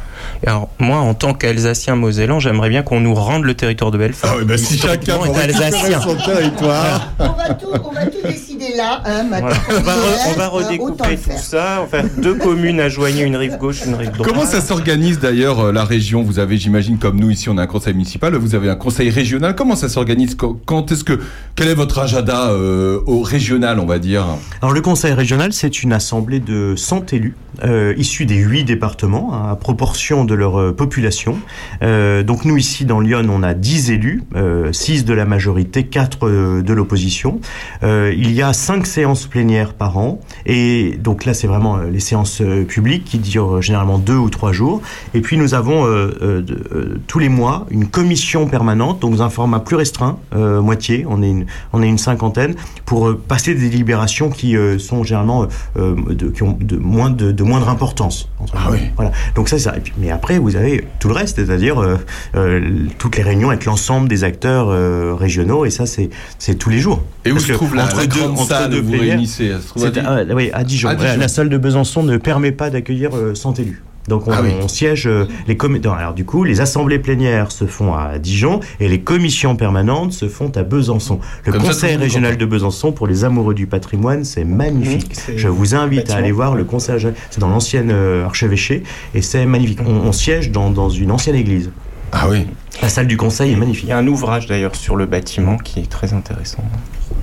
Et 0.43 0.49
alors, 0.49 0.69
moi, 0.79 0.99
en 0.99 1.15
tant 1.15 1.35
qu'Alsacien 1.35 1.97
mosellan, 1.97 2.39
j'aimerais 2.41 2.69
bien 2.69 2.83
qu'on 2.83 3.01
nous 3.01 3.15
rende 3.15 3.45
le 3.45 3.55
territoire 3.55 3.91
de 3.91 3.99
Belfort. 3.99 4.31
Ah 4.33 4.37
oui, 4.39 4.45
bah 4.45 4.57
si 4.59 4.79
chacun 4.79 5.19
est 5.25 5.39
alsacien. 5.39 6.01
son 6.01 6.17
territoire. 6.17 7.13
On 7.19 7.33
va 7.33 7.55
tout, 7.55 7.67
on 7.73 7.93
va 7.93 8.07
tout 8.07 8.27
décider 8.27 8.52
là, 8.77 9.03
hein. 9.05 9.25
Voilà. 9.29 9.57
On 9.69 9.81
va, 9.81 9.93
on 10.29 10.39
va 10.39 10.49
redécouper 10.49 11.17
tout 11.17 11.31
ça, 11.39 11.79
on 11.81 11.83
va 11.83 11.89
faire 11.89 12.05
deux 12.19 12.35
communes 12.35 12.81
à 12.81 12.89
joigner, 12.89 13.23
une 13.23 13.37
rive 13.37 13.59
gauche, 13.59 13.85
une 13.87 13.95
rive 13.95 14.11
droite. 14.13 14.29
Comment 14.29 14.47
ça 14.47 14.61
s'organise 14.61 15.19
d'ailleurs 15.19 15.61
euh, 15.61 15.73
la 15.73 15.85
région? 15.85 16.23
Vous 16.23 16.39
avez, 16.39 16.57
j'imagine, 16.57 16.99
comme 16.99 17.19
nous 17.19 17.31
ici, 17.31 17.49
on 17.49 17.59
a 17.59 17.63
un 17.63 17.67
conseil 17.67 17.95
municipal, 17.95 18.35
vous 18.35 18.55
avez 18.55 18.71
un 18.71 18.77
conseil 18.77 19.11
régional. 19.11 19.55
Comment 19.55 19.77
ça 19.77 19.89
s'organise? 19.89 20.35
Quand, 20.35 20.57
quand 20.65 20.93
est-ce 20.93 21.05
que 21.05 21.19
quel 21.57 21.69
est 21.69 21.75
votre 21.75 21.99
agenda 21.99 22.51
euh, 22.51 23.01
au 23.07 23.23
régional, 23.23 23.79
on 23.79 23.87
va 23.87 23.99
dire? 23.99 24.25
Alors 24.61 24.73
le 24.73 24.81
conseil 24.81 25.13
régional, 25.13 25.53
c'est 25.53 25.83
une 25.83 25.93
assemblée 25.93 26.41
de 26.41 26.75
100 26.77 27.13
élus 27.13 27.35
euh, 27.65 27.95
issus 27.97 28.27
des 28.27 28.37
huit 28.37 28.65
départements, 28.65 29.35
hein, 29.35 29.51
à 29.51 29.57
proportion 29.57 30.25
de 30.25 30.35
leur 30.35 30.59
euh, 30.59 30.73
population. 30.73 31.39
Euh, 31.83 32.23
donc 32.23 32.45
nous 32.45 32.57
ici 32.57 32.85
dans 32.85 33.01
Lyon, 33.01 33.27
on 33.31 33.43
a 33.43 33.55
10 33.55 33.91
élus, 33.91 34.23
euh, 34.35 34.73
6 34.73 35.05
de 35.05 35.15
la 35.15 35.25
majorité, 35.25 35.85
4 35.85 36.27
euh, 36.27 36.63
de 36.63 36.73
l'opposition. 36.73 37.41
Euh, 37.83 38.13
il 38.17 38.33
y 38.33 38.43
a 38.43 38.53
5 38.53 38.87
séances 38.87 39.27
plénières 39.27 39.75
par 39.75 39.99
an, 39.99 40.21
et 40.47 40.99
donc 41.03 41.25
là 41.25 41.35
c'est 41.35 41.47
vraiment 41.47 41.77
euh, 41.77 41.91
les 41.91 42.01
séances 42.01 42.41
euh, 42.41 42.65
publiques 42.65 43.05
qui 43.05 43.19
durent 43.19 43.57
euh, 43.57 43.61
généralement 43.61 43.99
2 43.99 44.15
ou 44.15 44.31
3 44.31 44.53
jours. 44.53 44.83
Et 45.15 45.21
puis 45.21 45.37
nous 45.37 45.55
avons 45.55 45.85
euh, 45.85 46.13
euh, 46.23 46.43
euh, 46.73 47.01
tous 47.07 47.19
les 47.19 47.29
mois 47.29 47.67
une 47.71 47.87
commission 47.87 48.47
permanente, 48.47 49.01
donc 49.01 49.21
un 49.21 49.31
format 49.31 49.61
plus 49.61 49.77
restreint, 49.77 50.19
euh, 50.35 50.61
moitié, 50.61 51.05
on 51.09 51.23
est 51.23 51.31
une, 51.31 51.47
on 51.73 51.83
est 51.83 51.89
une 51.89 51.99
cinquantaine, 51.99 52.55
pour 52.87 53.09
euh, 53.09 53.21
passer 53.29 53.55
des 53.55 53.69
délibérations 53.69 54.31
qui 54.31 54.57
euh, 54.57 54.79
sont 54.79 55.05
généralement 55.05 55.47
euh, 55.77 55.95
de, 56.09 56.29
qui 56.29 56.43
ont 56.43 56.57
de 56.61 56.77
moins 56.77 57.11
de 57.11 57.42
de 57.43 57.49
moindre 57.49 57.69
importance. 57.69 58.29
entre 58.39 58.55
Ah 58.57 58.69
oui. 58.71 58.79
Voilà. 58.97 59.11
Donc 59.35 59.49
ça, 59.49 59.59
ça. 59.59 59.77
Et 59.77 59.81
puis- 59.81 59.93
mais 59.99 60.11
après, 60.11 60.39
vous 60.39 60.57
avez 60.57 60.87
tout 61.01 61.09
le 61.09 61.15
reste, 61.15 61.37
c'est-à-dire 61.45 61.81
euh, 61.83 61.97
euh, 62.37 62.61
toutes 62.99 63.17
les 63.17 63.23
réunions 63.23 63.49
avec 63.51 63.65
l'ensemble 63.65 64.09
des 64.09 64.25
acteurs 64.25 64.69
euh, 64.71 65.15
régionaux, 65.15 65.65
et 65.65 65.71
ça, 65.71 65.87
c'est 65.87 66.11
c'est 66.39 66.55
tous 66.55 66.71
les 66.71 66.79
jours. 66.79 67.03
Et 67.25 67.31
où 67.31 67.35
Parce 67.35 67.47
se 67.47 67.53
trouve 67.53 67.75
la, 67.75 67.85
entre 67.85 67.97
la 67.99 68.07
deux- 68.07 68.21
grande 68.21 68.31
entre 68.39 68.47
salle 68.49 68.71
deux 68.71 68.81
vous 68.81 68.91
plénières, 68.91 69.09
réunissez 69.11 69.47
Elle 69.47 69.61
se 69.63 69.69
trouve 69.69 69.83
à 69.85 69.87
c'est 69.87 69.93
Dijon 70.01 70.09
à, 70.09 70.35
oui, 70.35 70.51
à 70.53 70.65
Dijon. 70.65 70.89
À 70.89 70.95
Voilà, 70.95 71.11
Dijon. 71.11 71.21
la 71.21 71.29
salle 71.29 71.49
de 71.49 71.59
Besançon 71.59 72.03
ne 72.03 72.17
permet 72.17 72.53
pas 72.53 72.71
d'accueillir 72.71 73.11
euh, 73.15 73.35
100 73.35 73.59
élus. 73.59 73.83
Donc 74.09 74.27
on, 74.27 74.33
Ah 74.33 74.41
oui. 74.43 74.51
on 74.61 74.69
siège 74.69 75.07
euh, 75.07 75.27
les 75.47 75.57
non, 75.85 75.93
alors 75.93 76.13
du 76.15 76.25
coup 76.25 76.43
les 76.45 76.61
assemblées 76.61 76.99
plénières 76.99 77.53
se 77.53 77.67
font 77.67 77.95
à 77.95 78.19
Dijon 78.19 78.61
et 78.81 78.89
les 78.89 79.01
commissions 79.01 79.55
permanentes 79.55 80.13
se 80.13 80.29
font 80.29 80.51
à 80.57 80.63
Besançon. 80.65 81.21
Le 81.45 81.53
Comme 81.53 81.63
conseil 81.63 81.97
régional 81.97 82.37
de 82.37 82.45
Besançon 82.45 82.93
pour 82.93 83.07
les 83.07 83.25
amoureux 83.25 83.55
du 83.55 83.67
patrimoine, 83.67 84.25
c'est 84.25 84.45
magnifique. 84.45 85.13
Mmh, 85.13 85.21
c'est 85.27 85.39
Je 85.39 85.49
vous 85.49 85.75
invite 85.75 86.11
à 86.11 86.17
aller 86.17 86.33
voir 86.33 86.55
le 86.55 86.65
conseil 86.65 86.95
régional. 86.95 87.17
C'est 87.31 87.41
dans 87.41 87.49
l'ancienne 87.49 87.91
euh, 87.93 88.25
archevêché 88.25 88.83
et 89.15 89.23
c'est 89.23 89.47
magnifique. 89.47 89.81
On, 89.87 89.93
on 90.09 90.13
siège 90.13 90.51
dans, 90.51 90.71
dans 90.71 90.91
une 90.91 91.11
ancienne 91.11 91.37
église. 91.37 91.71
Ah 92.13 92.27
oui. 92.29 92.47
La 92.83 92.89
salle 92.89 93.07
du 93.07 93.17
conseil 93.17 93.53
est 93.53 93.57
magnifique. 93.57 93.85
Il 93.85 93.91
y 93.91 93.93
a 93.93 93.99
un 93.99 94.07
ouvrage 94.07 94.47
d'ailleurs 94.47 94.75
sur 94.75 94.97
le 94.97 95.07
bâtiment 95.07 95.57
qui 95.57 95.81
est 95.81 95.91
très 95.91 96.13
intéressant. 96.13 96.65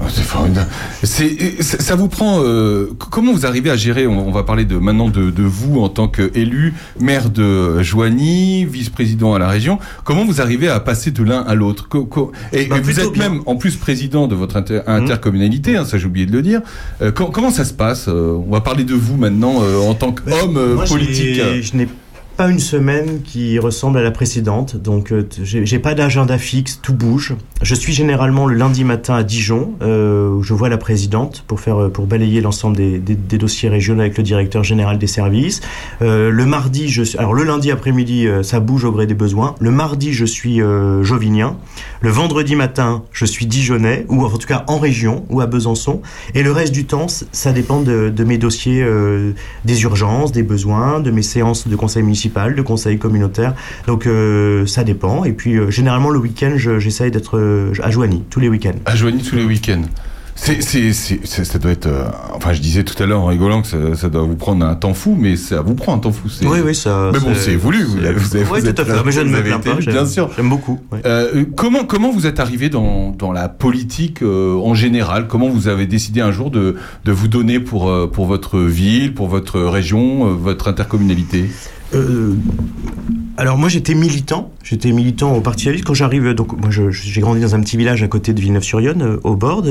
Ah, 0.01 0.05
C'est 0.09 0.21
formidable. 0.23 0.69
C'est, 1.03 1.61
ça 1.61 1.95
vous 1.95 2.07
prend. 2.07 2.39
euh, 2.41 2.87
comment 3.11 3.33
vous 3.33 3.45
arrivez 3.45 3.69
à 3.69 3.75
gérer 3.75 4.07
on, 4.07 4.27
on 4.27 4.31
va 4.31 4.43
parler 4.43 4.63
de 4.63 4.77
maintenant 4.77 5.09
de, 5.09 5.29
de 5.29 5.43
vous 5.43 5.81
en 5.81 5.89
tant 5.89 6.07
qu'élu, 6.07 6.73
maire 7.01 7.29
de 7.29 7.81
Joigny, 7.83 8.63
vice-président 8.65 9.33
à 9.33 9.39
la 9.39 9.49
région. 9.49 9.77
Comment 10.05 10.23
vous 10.23 10.39
arrivez 10.39 10.69
à 10.69 10.79
passer 10.79 11.11
de 11.11 11.21
l'un 11.23 11.41
à 11.41 11.53
l'autre? 11.53 11.89
Et, 12.53 12.65
Bah, 12.67 12.77
et 12.77 12.81
vous 12.81 12.99
êtes 12.99 13.11
bien. 13.11 13.29
Mmh. 13.29 13.33
même 13.33 13.41
en 13.45 13.55
plus 13.57 13.75
président 13.75 14.27
de 14.27 14.35
votre 14.35 14.55
inter- 14.55 14.81
intercommunalité, 14.87 15.75
hein, 15.75 15.83
ça 15.85 15.97
j'ai 15.97 16.05
oublié 16.05 16.25
de 16.25 16.31
le 16.31 16.41
dire. 16.41 16.61
Euh, 17.01 17.11
com- 17.11 17.29
comment 17.33 17.51
ça 17.51 17.65
se 17.65 17.73
passe 17.73 18.07
Euh, 18.07 18.37
On 18.47 18.51
va 18.51 18.61
parler 18.61 18.85
de 18.85 18.93
vous 18.95 19.17
maintenant 19.17 19.61
euh, 19.61 19.79
en 19.79 19.93
tant 19.95 20.11
qu'homme 20.13 20.57
euh, 20.57 20.75
Moi, 20.75 20.85
j'ai- 20.85 20.93
politique. 20.95 21.41
Je 21.61 21.75
n'ai 21.77 21.87
pas 22.39 22.49
une 22.49 22.59
semaine 22.59 23.21
qui 23.21 23.59
ressemble 23.59 23.97
à 23.97 24.01
la 24.01 24.11
précédente, 24.11 24.77
donc 24.77 25.11
euh, 25.11 25.27
j'ai 25.41 25.77
pas 25.77 25.93
d'agenda 25.93 26.37
fixe, 26.37 26.79
tout 26.81 26.93
bouge. 26.93 27.35
Je 27.61 27.75
suis 27.75 27.91
généralement 27.91 28.45
le 28.45 28.55
lundi 28.55 28.85
matin 28.85 29.15
à 29.15 29.23
Dijon, 29.23 29.73
euh, 29.81 30.29
où 30.29 30.41
je 30.41 30.53
vois 30.53 30.69
la 30.69 30.77
présidente 30.77 31.43
pour 31.47 31.59
faire 31.59 31.81
euh, 31.81 31.89
pour 31.89 32.05
balayer 32.05 32.39
l'ensemble 32.39 32.77
des, 32.77 33.37
dossiers 33.37 33.67
régionaux 33.67 33.99
avec 33.99 34.17
le 34.17 34.23
directeur 34.23 34.63
général 34.63 34.97
des 34.97 35.07
services. 35.07 35.59
Le 35.99 36.45
mardi, 36.45 36.87
je 36.87 37.17
alors 37.17 37.33
le 37.33 37.43
lundi 37.43 37.71
après-midi, 37.71 38.27
ça 38.41 38.61
bouge 38.61 38.85
au 38.85 38.91
gré 38.93 39.05
des 39.05 39.13
besoins. 39.13 39.55
Le 39.59 39.71
mardi, 39.71 40.13
je 40.13 40.25
suis 40.25 40.61
jovinien. 41.01 41.57
Le 42.01 42.09
vendredi 42.09 42.55
matin, 42.55 43.03
je 43.11 43.25
suis 43.25 43.45
dijonnais, 43.45 44.05
ou 44.09 44.23
en 44.23 44.29
tout 44.29 44.47
cas 44.47 44.63
en 44.67 44.77
région, 44.77 45.25
ou 45.29 45.41
à 45.41 45.45
Besançon. 45.45 46.01
Et 46.35 46.43
le 46.43 46.51
reste 46.51 46.73
du 46.73 46.85
temps, 46.85 47.07
ça 47.07 47.51
dépend 47.51 47.81
de, 47.81 48.23
mes 48.25 48.37
dossiers, 48.37 48.85
des 49.63 49.83
urgences, 49.83 50.31
des 50.31 50.43
besoins, 50.43 50.99
de 50.99 51.11
mes 51.11 51.21
séances 51.21 51.67
de 51.67 51.75
conseil 51.75 52.03
municipal, 52.03 52.28
de 52.30 52.61
conseil 52.61 52.97
communautaire. 52.97 53.53
Donc 53.88 54.05
euh, 54.07 54.65
ça 54.65 54.84
dépend. 54.84 55.23
Et 55.25 55.34
puis 55.34 55.57
euh, 55.57 55.69
généralement 55.69 56.09
le 56.09 56.19
week-end, 56.19 56.53
je- 56.57 56.80
j'essaye 56.80 57.11
d'être 57.11 57.38
euh, 57.38 57.73
à 57.84 57.91
Joigny 57.91 58.23
tous 58.30 58.39
les 58.39 58.49
week-ends. 58.49 58.75
À 58.86 58.95
Joigny 58.95 59.21
tous 59.21 59.36
les 59.36 59.43
week-ends. 59.45 59.82
C'est, 60.41 60.61
c'est, 60.63 60.93
c'est, 60.93 61.19
c'est- 61.25 61.43
ça 61.43 61.59
doit 61.59 61.71
être. 61.71 61.88
euh, 61.88 62.05
enfin, 62.34 62.53
je 62.53 62.61
disais 62.61 62.86
tout 62.86 62.95
à 63.03 63.05
l'heure 63.05 63.19
en 63.19 63.25
rigolant 63.25 63.61
que 63.61 63.67
ça, 63.67 63.77
ça 63.95 64.07
doit 64.07 64.21
vous 64.21 64.38
prendre 64.38 64.65
un 64.65 64.73
temps 64.75 64.93
fou, 64.93 65.17
mais 65.19 65.36
ça 65.36 65.59
vous 65.61 65.73
prend 65.75 65.93
un 65.93 65.99
temps 65.99 66.13
fou. 66.13 66.30
c'est- 66.30 66.45
Oui, 66.47 66.59
oui, 66.65 66.73
ça. 66.73 67.09
Mais 67.11 67.19
bon, 67.19 67.34
c'est 67.36 67.57
voulu. 67.57 67.84
Vous, 67.84 67.97
avez- 67.97 68.13
vous 68.13 68.36
avez, 68.38 68.45
Oui, 68.49 68.61
vous 68.61 68.71
tout 68.71 68.82
à 68.82 68.86
fait. 68.86 68.93
Mais 69.05 69.11
je 69.11 69.19
ne 69.19 69.30
me 69.30 69.43
plains 69.43 69.59
pas. 69.59 69.73
Bien 69.75 70.05
sûr. 70.05 70.30
J'aime 70.38 70.47
beaucoup. 70.47 70.80
ouais. 70.93 71.01
Euh, 71.05 71.43
comment 71.57 71.84
comment 71.84 72.09
vous 72.13 72.25
êtes 72.25 72.39
arrivé 72.39 72.69
dans, 72.69 73.09
dans 73.11 73.34
la 73.34 73.49
politique 73.49 74.21
euh, 74.23 74.55
en 74.63 74.75
général? 74.75 75.27
Comment 75.27 75.49
vous 75.49 75.67
avez 75.67 75.88
décidé 75.88 76.21
un 76.21 76.32
jour 76.32 76.51
de, 76.51 76.75
de 77.03 77.11
vous 77.11 77.27
donner 77.27 77.59
pour 77.59 77.91
pour 78.09 78.25
votre 78.25 78.59
ville, 78.61 79.13
pour 79.13 79.27
votre 79.27 79.59
région, 79.59 80.34
votre 80.36 80.69
intercommunalité? 80.69 81.49
Uh, 81.91 82.35
alors 83.39 83.57
moi 83.57 83.69
j'étais 83.69 83.93
militant, 83.95 84.51
j'étais 84.63 84.91
militant 84.91 85.33
au 85.35 85.41
Parti 85.41 85.61
socialiste 85.63 85.85
quand 85.85 85.93
j'arrive. 85.93 86.33
Donc 86.33 86.53
moi 86.59 86.69
j'ai 86.71 87.21
grandi 87.21 87.41
dans 87.41 87.55
un 87.55 87.61
petit 87.61 87.77
village 87.77 88.03
à 88.03 88.07
côté 88.07 88.33
de 88.33 88.41
Villeneuve-sur-Yonne, 88.41 89.01
euh, 89.01 89.17
au 89.23 89.35
bord. 89.35 89.63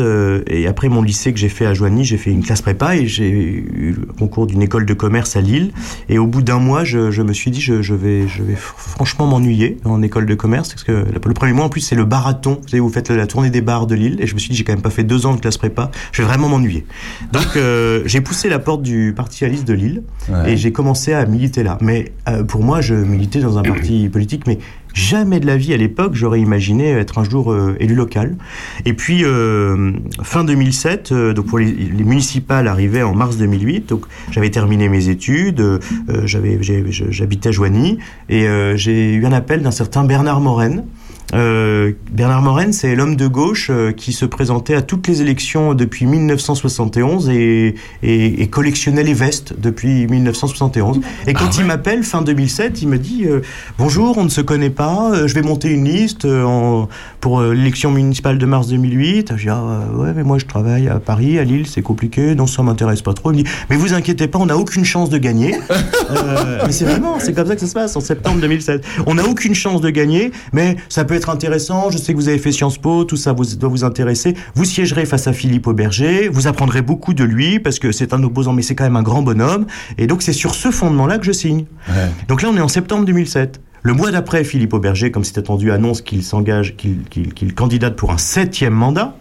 et 0.46 0.66
après 0.66 0.88
mon 0.88 1.02
lycée 1.02 1.32
que 1.32 1.38
j'ai 1.38 1.48
fait 1.48 1.66
à 1.66 1.74
Joigny, 1.74 2.04
j'ai 2.04 2.16
fait 2.16 2.30
une 2.30 2.42
classe 2.42 2.62
prépa 2.62 2.96
et 2.96 3.06
j'ai 3.06 3.28
eu 3.30 3.94
le 3.98 4.06
concours 4.12 4.46
d'une 4.46 4.62
école 4.62 4.86
de 4.86 4.94
commerce 4.94 5.36
à 5.36 5.40
Lille. 5.40 5.72
Et 6.08 6.18
au 6.18 6.26
bout 6.26 6.42
d'un 6.42 6.58
mois, 6.58 6.84
je, 6.84 7.10
je 7.10 7.22
me 7.22 7.32
suis 7.32 7.50
dit 7.50 7.60
je, 7.60 7.82
je 7.82 7.94
vais 7.94 8.26
je 8.26 8.42
vais 8.42 8.54
fr- 8.54 8.74
franchement 8.76 9.26
m'ennuyer 9.26 9.76
en 9.84 10.00
école 10.02 10.26
de 10.26 10.34
commerce 10.34 10.70
parce 10.70 10.84
que 10.84 10.92
le, 10.92 11.04
le 11.24 11.34
premier 11.34 11.52
mois 11.52 11.66
en 11.66 11.68
plus 11.68 11.80
c'est 11.82 11.94
le 11.96 12.04
barathon. 12.04 12.58
Vous 12.62 12.68
savez 12.68 12.80
vous 12.80 12.88
faites 12.88 13.10
la 13.10 13.26
tournée 13.26 13.50
des 13.50 13.60
bars 13.60 13.86
de 13.86 13.94
Lille 13.94 14.16
et 14.20 14.26
je 14.26 14.34
me 14.34 14.38
suis 14.38 14.50
dit 14.50 14.56
j'ai 14.56 14.64
quand 14.64 14.72
même 14.72 14.82
pas 14.82 14.90
fait 14.90 15.04
deux 15.04 15.26
ans 15.26 15.34
de 15.34 15.40
classe 15.40 15.58
prépa, 15.58 15.90
je 16.12 16.22
vais 16.22 16.28
vraiment 16.28 16.48
m'ennuyer. 16.48 16.86
Donc 17.32 17.48
euh, 17.56 18.02
j'ai 18.06 18.20
poussé 18.22 18.48
la 18.48 18.58
porte 18.58 18.82
du 18.82 19.12
Parti 19.14 19.34
socialiste 19.38 19.66
de 19.68 19.74
Lille 19.74 20.02
Ouais. 20.30 20.52
et 20.52 20.56
j'ai 20.58 20.72
commencé 20.72 21.12
à 21.14 21.24
militer 21.24 21.62
là. 21.62 21.78
Mais 21.80 22.12
euh, 22.28 22.42
pour 22.44 22.62
moi, 22.62 22.80
je 22.82 22.94
militais 22.94 23.40
dans 23.40 23.57
un 23.58 23.62
parti 23.74 24.08
politique, 24.08 24.46
mais 24.46 24.58
jamais 24.94 25.40
de 25.40 25.46
la 25.46 25.56
vie 25.56 25.72
à 25.74 25.76
l'époque, 25.76 26.14
j'aurais 26.14 26.40
imaginé 26.40 26.90
être 26.90 27.18
un 27.18 27.24
jour 27.24 27.52
euh, 27.52 27.76
élu 27.80 27.94
local. 27.94 28.36
Et 28.84 28.94
puis, 28.94 29.24
euh, 29.24 29.92
fin 30.22 30.44
2007, 30.44 31.12
euh, 31.12 31.32
donc 31.32 31.46
pour 31.46 31.58
les, 31.58 31.66
les 31.70 32.04
municipales 32.04 32.68
arrivaient 32.68 33.02
en 33.02 33.14
mars 33.14 33.36
2008, 33.36 33.88
donc 33.88 34.06
j'avais 34.30 34.50
terminé 34.50 34.88
mes 34.88 35.08
études, 35.08 35.80
j'avais, 36.24 36.58
j'habitais 36.88 37.50
à 37.50 37.52
Joigny, 37.52 37.98
et 38.28 38.46
j'ai 38.76 39.14
eu 39.14 39.24
un 39.26 39.32
appel 39.32 39.62
d'un 39.62 39.70
certain 39.70 40.04
Bernard 40.04 40.40
Moren, 40.40 40.84
euh, 41.34 41.92
Bernard 42.10 42.40
Moren, 42.42 42.72
c'est 42.72 42.94
l'homme 42.94 43.14
de 43.16 43.26
gauche 43.26 43.68
euh, 43.70 43.92
qui 43.92 44.12
se 44.12 44.24
présentait 44.24 44.74
à 44.74 44.82
toutes 44.82 45.06
les 45.08 45.20
élections 45.20 45.74
depuis 45.74 46.06
1971 46.06 47.28
et, 47.28 47.74
et, 48.02 48.42
et 48.42 48.46
collectionnait 48.48 49.02
les 49.02 49.12
vestes 49.12 49.54
depuis 49.58 50.06
1971. 50.06 51.00
Et 51.26 51.34
quand 51.34 51.58
il 51.58 51.64
m'appelle 51.66 52.02
fin 52.02 52.22
2007, 52.22 52.80
il 52.82 52.88
me 52.88 52.98
dit 52.98 53.26
euh, 53.26 53.40
bonjour, 53.78 54.16
on 54.16 54.24
ne 54.24 54.28
se 54.30 54.40
connaît 54.40 54.70
pas, 54.70 55.26
je 55.26 55.34
vais 55.34 55.42
monter 55.42 55.68
une 55.70 55.84
liste 55.84 56.24
en- 56.24 56.88
pour 57.20 57.42
l'élection 57.42 57.90
municipale 57.90 58.38
de 58.38 58.46
mars 58.46 58.68
2008. 58.68 59.32
Je 59.36 59.42
dis 59.42 59.48
ah, 59.50 59.80
ouais, 59.94 60.12
mais 60.16 60.22
moi 60.22 60.38
je 60.38 60.46
travaille 60.46 60.88
à 60.88 60.98
Paris, 60.98 61.38
à 61.38 61.44
Lille, 61.44 61.66
c'est 61.66 61.82
compliqué, 61.82 62.34
non 62.34 62.46
ça 62.46 62.62
m'intéresse 62.62 63.02
pas 63.02 63.12
trop. 63.12 63.32
Il 63.32 63.38
me 63.38 63.42
dit 63.42 63.50
mais 63.68 63.76
vous 63.76 63.92
inquiétez 63.92 64.28
pas, 64.28 64.38
on 64.38 64.46
n'a 64.46 64.56
aucune 64.56 64.84
chance 64.84 65.10
de 65.10 65.18
gagner. 65.18 65.54
Mais 66.66 66.72
c'est 66.72 66.84
vraiment, 66.84 67.18
c'est 67.18 67.32
comme 67.34 67.46
ça 67.46 67.54
que 67.54 67.60
ça 67.60 67.66
se 67.66 67.74
passe 67.74 67.96
en 67.96 68.00
septembre 68.00 68.40
2007. 68.40 68.84
On 69.06 69.14
n'a 69.14 69.24
aucune 69.24 69.54
chance 69.54 69.80
de 69.80 69.90
gagner, 69.90 70.32
mais 70.52 70.76
ça 70.88 71.04
peut 71.04 71.14
être 71.18 71.30
intéressant. 71.30 71.90
Je 71.90 71.98
sais 71.98 72.12
que 72.12 72.18
vous 72.18 72.28
avez 72.28 72.38
fait 72.38 72.52
Sciences 72.52 72.78
Po, 72.78 73.04
tout 73.04 73.16
ça 73.16 73.32
vous, 73.32 73.44
doit 73.56 73.68
vous 73.68 73.84
intéresser. 73.84 74.34
Vous 74.54 74.64
siégerez 74.64 75.04
face 75.04 75.26
à 75.26 75.32
Philippe 75.32 75.66
Auberger, 75.66 76.28
vous 76.28 76.46
apprendrez 76.46 76.80
beaucoup 76.80 77.12
de 77.12 77.24
lui 77.24 77.58
parce 77.60 77.78
que 77.78 77.92
c'est 77.92 78.14
un 78.14 78.22
opposant, 78.22 78.52
mais 78.52 78.62
c'est 78.62 78.74
quand 78.74 78.84
même 78.84 78.96
un 78.96 79.02
grand 79.02 79.22
bonhomme. 79.22 79.66
Et 79.98 80.06
donc 80.06 80.22
c'est 80.22 80.32
sur 80.32 80.54
ce 80.54 80.70
fondement-là 80.70 81.18
que 81.18 81.26
je 81.26 81.32
signe. 81.32 81.66
Donc 82.28 82.42
là, 82.42 82.48
on 82.50 82.56
est 82.56 82.60
en 82.60 82.68
septembre 82.68 83.04
2007. 83.04 83.60
Le 83.82 83.92
mois 83.92 84.10
d'après, 84.10 84.44
Philippe 84.44 84.74
Auberger, 84.74 85.10
comme 85.10 85.24
c'est 85.24 85.38
attendu, 85.38 85.70
annonce 85.70 86.02
qu'il 86.02 86.22
s'engage, 86.22 86.76
qu'il 86.76 87.54
candidate 87.54 87.96
pour 87.96 88.10
un 88.10 88.18
septième 88.18 88.74
mandat. 88.74 89.16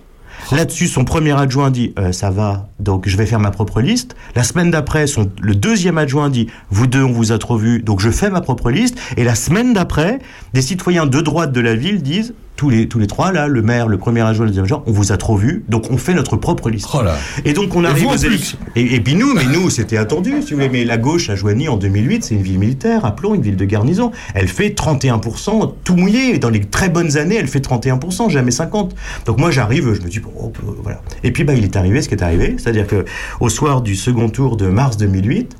Là-dessus, 0.51 0.87
son 0.87 1.03
premier 1.03 1.37
adjoint 1.37 1.71
dit 1.71 1.93
euh, 1.99 2.11
ça 2.11 2.29
va, 2.29 2.69
donc 2.79 3.07
je 3.07 3.17
vais 3.17 3.25
faire 3.25 3.39
ma 3.39 3.51
propre 3.51 3.81
liste. 3.81 4.15
La 4.35 4.43
semaine 4.43 4.71
d'après, 4.71 5.05
le 5.41 5.55
deuxième 5.55 5.97
adjoint 5.97 6.29
dit 6.29 6.47
vous 6.69 6.87
deux, 6.87 7.03
on 7.03 7.11
vous 7.11 7.31
a 7.31 7.37
trop 7.37 7.57
vu, 7.57 7.81
donc 7.81 7.99
je 7.99 8.09
fais 8.09 8.29
ma 8.29 8.41
propre 8.41 8.71
liste. 8.71 8.97
Et 9.17 9.23
la 9.23 9.35
semaine 9.35 9.73
d'après, 9.73 10.19
des 10.53 10.61
citoyens 10.61 11.05
de 11.05 11.21
droite 11.21 11.51
de 11.51 11.59
la 11.59 11.75
ville 11.75 12.01
disent 12.01 12.33
tous 12.57 12.69
les 12.69 12.89
tous 12.89 12.99
les 12.99 13.07
trois 13.07 13.31
là, 13.31 13.47
le 13.47 13.61
maire, 13.61 13.87
le 13.87 13.97
premier 13.97 14.21
adjoint, 14.21 14.45
le 14.45 14.49
deuxième 14.49 14.65
adjoint, 14.65 14.83
on 14.85 14.91
vous 14.91 15.13
a 15.13 15.17
trop 15.17 15.37
vu, 15.37 15.63
donc 15.69 15.89
on 15.89 15.97
fait 15.97 16.13
notre 16.13 16.35
propre 16.35 16.69
liste. 16.69 16.89
Oh. 16.93 16.99
Et 17.45 17.53
donc 17.53 17.75
on 17.75 17.85
arrive 17.85 18.07
aux 18.07 18.15
élections. 18.15 18.57
Et, 18.75 18.95
et 18.95 18.99
puis 18.99 19.15
nous, 19.15 19.33
mais 19.33 19.45
nous, 19.45 19.69
c'était 19.69 19.97
attendu, 19.97 20.41
si 20.41 20.51
vous 20.51 20.57
voulez. 20.57 20.69
Mais 20.69 20.83
la 20.83 20.97
gauche 20.97 21.29
à 21.29 21.35
Joigny 21.35 21.69
en 21.69 21.77
2008, 21.77 22.23
c'est 22.25 22.35
une 22.35 22.41
ville 22.41 22.59
militaire, 22.59 23.05
appelons 23.05 23.35
une 23.35 23.41
ville 23.41 23.55
de 23.55 23.65
garnison. 23.65 24.11
Elle 24.33 24.47
fait 24.47 24.69
31%, 24.69 25.73
tout 25.83 25.95
mouillé. 25.95 26.35
Et 26.35 26.39
dans 26.39 26.49
les 26.49 26.61
très 26.61 26.89
bonnes 26.89 27.17
années, 27.17 27.35
elle 27.35 27.47
fait 27.47 27.65
31%, 27.65 28.29
jamais 28.29 28.51
50. 28.51 28.95
Donc 29.25 29.37
moi, 29.37 29.51
j'arrive, 29.51 29.93
je 29.93 30.01
me 30.01 30.09
dis, 30.09 30.19
bon, 30.19 30.31
oh, 30.39 30.51
euh, 30.63 30.71
voilà. 30.81 31.01
Et 31.23 31.31
puis, 31.31 31.43
bah, 31.43 31.53
il 31.53 31.63
est 31.63 31.75
arrivé 31.75 32.01
ce 32.01 32.09
qui 32.09 32.15
est 32.15 32.23
arrivé. 32.23 32.55
C'est-à-dire 32.57 32.87
que 32.87 33.05
au 33.39 33.49
soir 33.49 33.81
du 33.81 33.95
second 33.95 34.29
tour 34.29 34.57
de 34.57 34.67
mars 34.67 34.97
2008, 34.97 35.55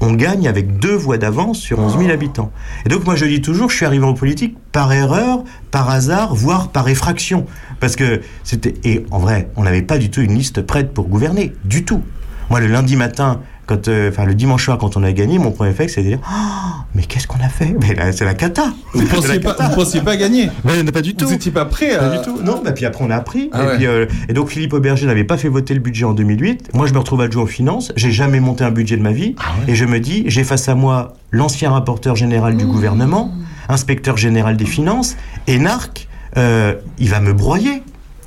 on 0.00 0.12
gagne 0.12 0.48
avec 0.48 0.78
deux 0.78 0.94
voix 0.94 1.18
d'avance 1.18 1.58
sur 1.58 1.78
11 1.78 1.98
000 1.98 2.10
habitants. 2.10 2.50
Et 2.86 2.88
donc 2.88 3.04
moi 3.04 3.16
je 3.16 3.26
dis 3.26 3.42
toujours, 3.42 3.70
je 3.70 3.76
suis 3.76 3.86
arrivé 3.86 4.04
en 4.04 4.14
politique 4.14 4.56
par 4.72 4.92
erreur, 4.92 5.44
par 5.70 5.90
hasard, 5.90 6.34
voire 6.34 6.68
par 6.68 6.88
effraction. 6.88 7.46
Parce 7.80 7.96
que 7.96 8.20
c'était... 8.44 8.74
Et 8.84 9.04
en 9.10 9.18
vrai, 9.18 9.50
on 9.56 9.64
n'avait 9.64 9.82
pas 9.82 9.98
du 9.98 10.10
tout 10.10 10.20
une 10.20 10.34
liste 10.34 10.62
prête 10.62 10.92
pour 10.92 11.08
gouverner, 11.08 11.52
du 11.64 11.84
tout. 11.84 12.02
Moi 12.48 12.60
le 12.60 12.66
lundi 12.66 12.96
matin, 12.96 13.40
quand, 13.70 13.86
euh, 13.88 14.10
enfin 14.10 14.24
le 14.24 14.34
dimanche 14.34 14.64
soir 14.64 14.78
quand 14.78 14.96
on 14.96 15.04
a 15.04 15.12
gagné, 15.12 15.38
mon 15.38 15.52
premier 15.52 15.70
réflexe 15.70 15.94
c'est 15.94 16.02
de 16.02 16.08
dire, 16.08 16.18
Ah, 16.28 16.84
mais 16.94 17.02
qu'est-ce 17.02 17.28
qu'on 17.28 17.38
a 17.38 17.48
fait? 17.48 17.76
Mais 17.80 17.94
là, 17.94 18.10
c'est 18.10 18.24
la 18.24 18.34
cata 18.34 18.72
Vous 18.92 19.02
la 19.02 19.06
pensiez 19.14 19.38
pas, 19.40 19.54
pensiez 19.54 20.00
pas 20.00 20.16
gagner 20.16 20.50
Mais 20.64 20.82
pas 20.90 21.02
du 21.02 21.14
tout. 21.14 21.26
Vous 21.28 21.32
étiez 21.34 21.52
pas 21.52 21.64
prêt 21.66 21.96
Pas 21.96 22.06
à... 22.06 22.16
du 22.16 22.24
tout. 22.24 22.40
Non, 22.42 22.60
bah, 22.64 22.72
puis 22.72 22.84
après 22.84 23.04
on 23.04 23.10
a 23.10 23.16
appris. 23.16 23.48
Ah 23.52 23.62
et, 23.62 23.66
ouais. 23.66 23.76
puis, 23.76 23.86
euh, 23.86 24.06
et 24.28 24.32
donc 24.32 24.48
Philippe 24.48 24.72
Auberger 24.72 25.06
n'avait 25.06 25.24
pas 25.24 25.36
fait 25.36 25.48
voter 25.48 25.74
le 25.74 25.80
budget 25.80 26.04
en 26.04 26.12
2008. 26.12 26.70
Moi 26.74 26.86
je 26.86 26.92
me 26.92 26.98
retrouve 26.98 27.20
adjoint 27.20 27.44
aux 27.44 27.46
finances. 27.46 27.92
J'ai 27.94 28.10
jamais 28.10 28.40
monté 28.40 28.64
un 28.64 28.72
budget 28.72 28.96
de 28.96 29.02
ma 29.02 29.12
vie. 29.12 29.36
Ah 29.38 29.52
Et 29.68 29.76
je 29.76 29.84
me 29.84 30.00
dis, 30.00 30.24
j'ai 30.26 30.42
face 30.42 30.68
à 30.68 30.74
moi 30.74 31.14
l'ancien 31.30 31.70
rapporteur 31.70 32.16
général 32.16 32.56
du 32.56 32.66
gouvernement, 32.66 33.32
inspecteur 33.68 34.16
général 34.16 34.56
des 34.56 34.66
finances, 34.66 35.16
et 35.46 35.58
Narc, 35.60 36.08
euh, 36.36 36.74
il 36.98 37.08
va 37.08 37.20
me 37.20 37.32
broyer. 37.32 37.82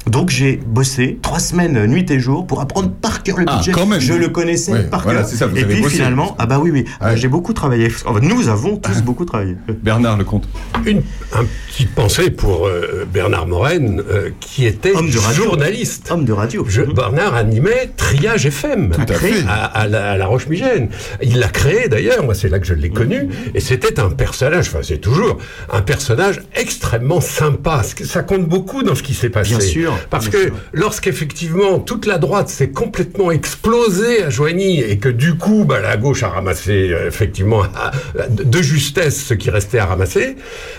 Donc 0.08 0.30
j'ai 0.30 0.58
bossé 0.58 1.18
trois 1.22 1.40
semaines, 1.40 1.78
euh, 1.78 1.88
nuit 1.88 2.10
et 2.12 2.20
jour, 2.20 2.46
pour 2.46 2.60
apprendre 2.62 2.90
par 2.92 3.24
cœur 3.24 3.38
le 3.40 3.46
Ah, 3.48 3.58
budget. 3.58 3.72
quand 3.72 3.86
même. 3.86 4.02
Je 4.02 4.14
le 4.14 4.28
connaissais 4.30 4.72
Ouais, 4.74 4.84
par 4.84 5.04
voilà, 5.04 5.20
cœur. 5.22 5.30
c'est 5.30 5.38
ça, 5.38 5.48
vous 5.48 5.56
et 5.56 5.64
avez 5.64 5.74
puis 5.76 5.82
bossé. 5.84 5.96
finalement, 5.96 6.36
ah 6.40 6.46
bah 6.46 6.60
oui, 6.62 6.72
oui, 6.72 6.86
Ouais. 7.02 7.16
j'ai 7.16 7.30
beaucoup 7.30 7.54
travaillé. 7.54 7.88
Enfin, 8.06 8.20
nous 8.22 8.50
avons 8.50 8.76
tous 8.78 9.02
beaucoup 9.04 9.24
travaillé. 9.26 9.56
Bernard 9.82 10.18
Lecomte. 10.18 10.48
Une 10.86 11.02
un 11.32 11.46
petite 11.70 11.96
pensée 11.96 12.30
pour 12.32 12.68
euh, 12.68 13.06
Bernard 13.12 13.48
Moren, 13.48 14.04
euh, 14.12 14.30
qui 14.40 14.66
était 14.66 14.94
Homme 14.96 15.10
de 15.10 15.18
radio. 15.18 15.44
journaliste. 15.46 16.12
Homme 16.12 16.26
de 16.26 16.34
radio. 16.34 16.66
Je- 16.68 16.82
Bernard 16.84 17.36
animait 17.36 17.92
Triage 17.98 18.46
FM 18.46 18.90
Tout 18.92 19.02
à 19.08 19.14
fait. 19.16 19.34
à, 19.48 19.64
à 19.66 19.88
la, 19.88 20.12
à 20.12 20.18
la 20.18 20.26
Roche-Migène. 20.28 20.90
Il 21.24 21.40
l'a 21.40 21.48
créé 21.48 21.88
d'ailleurs, 21.88 22.24
moi 22.24 22.36
c'est 22.36 22.50
là 22.50 22.60
que 22.60 22.68
je 22.68 22.74
l'ai 22.74 22.90
connu, 22.90 23.30
et 23.56 23.60
c'était 23.60 24.00
un 24.00 24.10
personnage, 24.10 24.68
enfin 24.68 24.80
c'est 24.84 24.98
toujours 25.00 25.38
un 25.72 25.82
personnage 25.82 26.42
extrêmement 26.56 27.22
sympa. 27.22 27.82
Ça 28.04 28.22
compte 28.22 28.48
beaucoup 28.48 28.84
dans 28.84 28.96
ce 28.96 29.02
qui 29.04 29.14
s'est 29.14 29.30
passé. 29.30 29.52
Bien 29.52 29.60
sûr, 29.62 29.93
Parce 30.10 30.30
que 30.30 30.52
lorsqu'effectivement 30.74 31.80
toute 31.80 32.06
la 32.06 32.18
droite 32.18 32.50
s'est 32.50 32.70
complètement 32.70 33.32
explosée 33.32 34.24
à 34.24 34.30
Joigny 34.30 34.80
et 34.82 34.98
que 34.98 35.10
du 35.10 35.36
coup 35.36 35.66
bah, 35.66 35.80
la 35.80 35.98
gauche 35.98 36.24
a 36.24 36.30
ramassé 36.30 36.92
euh, 36.92 37.08
effectivement 37.08 37.64
de 38.30 38.62
justesse 38.62 39.24
ce 39.26 39.34
qui 39.34 39.50
restait 39.50 39.80
à 39.80 39.86
ramasser, 39.86 40.36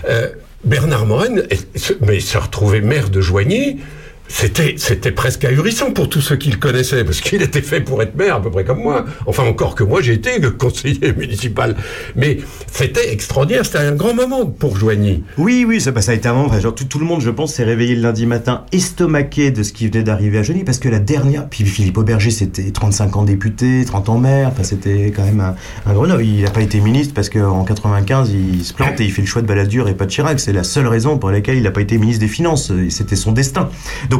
euh, 0.09 0.29
Bernard 0.63 1.05
se- 1.75 1.93
mais 2.01 2.19
se 2.19 2.37
retrouver 2.37 2.81
maire 2.81 3.09
de 3.09 3.21
Joigny, 3.21 3.79
c'était, 4.27 4.75
c'était 4.77 5.11
presque 5.11 5.45
ahurissant 5.45 5.91
pour 5.91 6.09
tous 6.09 6.21
ceux 6.21 6.35
qui 6.35 6.49
le 6.49 6.57
connaissaient, 6.57 7.03
parce 7.03 7.21
qu'il 7.21 7.41
était 7.41 7.61
fait 7.61 7.81
pour 7.81 8.01
être 8.01 8.15
maire, 8.15 8.35
à 8.35 8.41
peu 8.41 8.49
près 8.49 8.63
comme 8.63 8.81
moi. 8.81 9.05
Enfin, 9.25 9.43
encore 9.43 9.75
que 9.75 9.83
moi, 9.83 10.01
j'ai 10.01 10.13
été 10.13 10.39
le 10.39 10.51
conseiller 10.51 11.13
municipal. 11.17 11.75
Mais 12.15 12.37
c'était 12.71 13.11
extraordinaire, 13.11 13.65
c'était 13.65 13.79
un 13.79 13.93
grand 13.93 14.13
moment 14.13 14.45
pour 14.45 14.77
Joigny. 14.77 15.23
Oui, 15.37 15.65
oui, 15.67 15.79
ça, 15.79 15.91
bah, 15.91 16.01
ça 16.01 16.11
a 16.11 16.15
été 16.15 16.27
un 16.27 16.33
moment. 16.33 16.47
Enfin, 16.47 16.59
genre, 16.59 16.75
tout, 16.75 16.99
le 16.99 17.05
monde, 17.05 17.21
je 17.21 17.29
pense, 17.29 17.53
s'est 17.53 17.63
réveillé 17.63 17.95
le 17.95 18.01
lundi 18.01 18.25
matin 18.25 18.65
estomaqué 18.71 19.51
de 19.51 19.63
ce 19.63 19.73
qui 19.73 19.87
venait 19.87 20.03
d'arriver 20.03 20.39
à 20.39 20.43
Joigny, 20.43 20.63
parce 20.63 20.79
que 20.79 20.89
la 20.89 20.99
dernière. 20.99 21.47
Puis 21.49 21.65
Philippe 21.65 21.97
Auberger, 21.97 22.31
c'était 22.31 22.71
35 22.71 23.17
ans 23.17 23.23
député, 23.23 23.85
30 23.85 24.09
ans 24.09 24.17
maire. 24.17 24.49
Enfin, 24.51 24.63
c'était 24.63 25.13
quand 25.15 25.23
même 25.23 25.39
un, 25.39 25.55
un 25.85 25.93
gros 25.93 26.07
nom. 26.07 26.19
Il 26.19 26.41
n'a 26.41 26.49
pas 26.49 26.61
été 26.61 26.79
ministre 26.79 27.13
parce 27.13 27.29
qu'en 27.29 27.63
95, 27.63 28.31
il 28.31 28.63
se 28.65 28.73
plante 28.73 28.99
et 28.99 29.05
il 29.05 29.11
fait 29.11 29.21
le 29.21 29.27
choix 29.27 29.41
de 29.41 29.47
Balladur 29.47 29.87
et 29.87 29.93
pas 29.93 30.05
de 30.05 30.11
Chirac. 30.11 30.39
C'est 30.39 30.53
la 30.53 30.63
seule 30.63 30.87
raison 30.87 31.17
pour 31.17 31.31
laquelle 31.31 31.57
il 31.57 31.63
n'a 31.63 31.71
pas 31.71 31.81
été 31.81 31.97
ministre 31.97 32.21
des 32.21 32.27
Finances. 32.27 32.71
C'était 32.89 33.15
son 33.15 33.31
destin. 33.31 33.69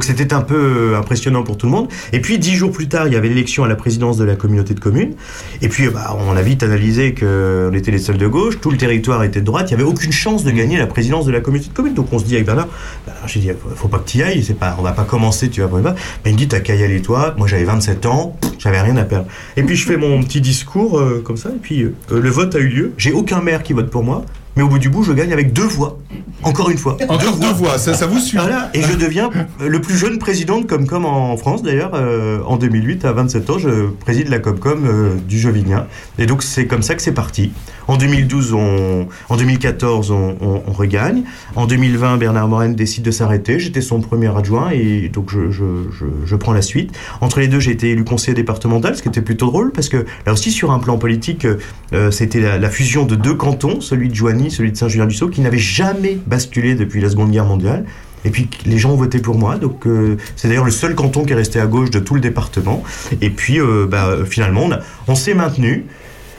C'était 0.03 0.33
un 0.33 0.41
peu 0.41 0.55
euh, 0.55 0.97
impressionnant 0.97 1.43
pour 1.43 1.57
tout 1.57 1.67
le 1.67 1.71
monde. 1.71 1.87
Et 2.11 2.19
puis 2.19 2.39
dix 2.39 2.55
jours 2.55 2.71
plus 2.71 2.87
tard, 2.87 3.07
il 3.07 3.13
y 3.13 3.15
avait 3.15 3.29
l'élection 3.29 3.63
à 3.63 3.67
la 3.67 3.75
présidence 3.75 4.17
de 4.17 4.23
la 4.23 4.35
communauté 4.35 4.73
de 4.73 4.79
communes. 4.79 5.13
Et 5.61 5.69
puis 5.69 5.87
bah, 5.87 6.17
on 6.27 6.35
a 6.35 6.41
vite 6.41 6.63
analysé 6.63 7.13
qu'on 7.13 7.71
était 7.73 7.91
les 7.91 7.99
seuls 7.99 8.17
de 8.17 8.27
gauche, 8.27 8.59
tout 8.59 8.71
le 8.71 8.77
territoire 8.77 9.23
était 9.23 9.39
de 9.39 9.45
droite, 9.45 9.71
il 9.71 9.77
n'y 9.77 9.81
avait 9.81 9.89
aucune 9.89 10.11
chance 10.11 10.43
de 10.43 10.51
gagner 10.51 10.77
la 10.77 10.87
présidence 10.87 11.25
de 11.25 11.31
la 11.31 11.39
communauté 11.39 11.69
de 11.69 11.73
communes. 11.73 11.93
Donc 11.93 12.11
on 12.11 12.19
se 12.19 12.25
dit 12.25 12.35
avec 12.35 12.45
Bernard, 12.45 12.67
bah, 13.05 13.13
j'ai 13.27 13.55
faut, 13.75 13.87
pas 13.87 13.99
que 13.99 14.09
tu 14.09 14.17
y 14.17 14.23
ailles, 14.23 14.43
pas, 14.59 14.75
on 14.79 14.81
va 14.81 14.91
pas 14.91 15.03
commencer, 15.03 15.49
tu 15.49 15.61
vas 15.61 15.67
pas. 15.67 15.95
Mais 16.23 16.31
il 16.31 16.33
me 16.33 16.37
dit, 16.37 16.47
t'as 16.47 16.59
qu'à 16.59 16.75
y 16.75 16.83
aller 16.83 17.01
toi. 17.01 17.33
Moi 17.37 17.47
j'avais 17.47 17.63
27 17.63 18.05
ans, 18.05 18.37
j'avais 18.59 18.81
rien 18.81 18.97
à 18.97 19.03
perdre. 19.03 19.27
Et 19.57 19.63
puis 19.63 19.75
je 19.75 19.85
fais 19.85 19.97
mon 19.97 20.21
petit 20.23 20.41
discours 20.41 20.99
euh, 20.99 21.21
comme 21.23 21.37
ça, 21.37 21.49
et 21.49 21.59
puis 21.61 21.83
euh, 21.83 21.93
le 22.11 22.29
vote 22.29 22.55
a 22.55 22.59
eu 22.59 22.67
lieu. 22.67 22.93
J'ai 22.97 23.11
aucun 23.11 23.41
maire 23.41 23.63
qui 23.63 23.73
vote 23.73 23.89
pour 23.89 24.03
moi. 24.03 24.25
Mais 24.55 24.63
au 24.63 24.67
bout 24.69 24.79
du 24.79 24.89
bout, 24.89 25.03
je 25.03 25.11
gagne 25.13 25.33
avec 25.33 25.51
deux 25.53 25.65
voix. 25.67 25.97
Encore 26.43 26.69
une 26.69 26.77
fois. 26.77 26.97
Encore 27.09 27.37
deux 27.37 27.51
voix, 27.51 27.77
ça, 27.77 27.93
ça 27.93 28.05
vous 28.07 28.19
suit. 28.19 28.37
Voilà, 28.37 28.69
et 28.73 28.81
je 28.81 28.93
deviens 28.97 29.29
le 29.65 29.81
plus 29.81 29.97
jeune 29.97 30.17
président 30.19 30.59
de 30.61 30.65
Comcom 30.65 31.05
en 31.05 31.35
France 31.37 31.63
d'ailleurs. 31.63 31.91
euh, 31.95 32.39
en 32.45 32.57
2008, 32.57 33.03
à 33.05 33.11
27 33.13 33.49
ans, 33.49 33.57
je 33.57 33.87
préside 33.99 34.29
la 34.29 34.39
Comcom 34.39 34.85
euh, 34.85 35.15
du 35.27 35.39
Jovinien. 35.39 35.87
Et 36.19 36.25
donc 36.25 36.43
c'est 36.43 36.67
comme 36.67 36.83
ça 36.83 36.95
que 36.95 37.01
c'est 37.01 37.13
parti. 37.13 37.51
En 37.87 37.97
2012, 37.97 38.53
on, 38.53 39.07
en 39.29 39.37
2014, 39.37 40.11
on, 40.11 40.35
on- 40.41 40.61
on 40.67 40.71
regagne. 40.71 41.23
En 41.55 41.65
2020, 41.67 42.17
Bernard 42.17 42.47
Moren 42.47 42.75
décide 42.75 43.03
de 43.03 43.11
s'arrêter. 43.11 43.59
J'étais 43.59 43.81
son 43.81 43.99
premier 44.01 44.35
adjoint 44.35 44.69
et 44.71 45.09
donc 45.09 45.31
je, 45.31 45.51
je, 45.51 45.63
je, 45.91 46.05
je 46.25 46.35
prends 46.35 46.53
la 46.53 46.61
suite. 46.61 46.91
Entre 47.21 47.39
les 47.39 47.47
deux, 47.47 47.59
j'ai 47.59 47.71
été 47.71 47.89
élu 47.91 48.03
conseiller 48.03 48.33
départemental, 48.35 48.95
ce 48.95 49.01
qui 49.01 49.07
était 49.09 49.21
plutôt 49.21 49.47
drôle 49.47 49.71
parce 49.71 49.89
que 49.89 50.05
là 50.25 50.33
aussi 50.33 50.51
sur 50.51 50.71
un 50.71 50.79
plan 50.79 50.97
politique, 50.97 51.45
euh, 51.93 52.11
c'était 52.11 52.39
la, 52.39 52.57
la 52.57 52.69
fusion 52.69 53.05
de 53.05 53.15
deux 53.15 53.35
cantons, 53.35 53.81
celui 53.81 54.09
de 54.09 54.15
Joigny, 54.15 54.44
celui 54.49 54.71
de 54.71 54.77
Saint-Julien-du-Sault, 54.77 55.29
qui 55.29 55.41
n'avait 55.41 55.57
jamais 55.57 56.17
basculé 56.25 56.75
depuis 56.75 57.01
la 57.01 57.09
Seconde 57.09 57.31
Guerre 57.31 57.45
mondiale. 57.45 57.85
Et 58.25 58.31
puis 58.31 58.49
les 58.65 58.79
gens 58.79 58.91
ont 58.91 58.97
voté 58.97 59.19
pour 59.19 59.37
moi, 59.37 59.57
donc 59.57 59.85
euh, 59.85 60.17
c'est 60.35 60.47
d'ailleurs 60.47 60.65
le 60.65 60.71
seul 60.71 60.95
canton 60.95 61.23
qui 61.23 61.33
est 61.33 61.35
resté 61.35 61.59
à 61.59 61.67
gauche 61.67 61.91
de 61.91 61.99
tout 61.99 62.15
le 62.15 62.21
département. 62.21 62.83
Et 63.21 63.29
puis 63.29 63.59
euh, 63.59 63.85
bah, 63.87 64.17
finalement, 64.25 64.63
on, 64.65 65.11
on 65.11 65.15
s'est 65.15 65.35
maintenu. 65.35 65.85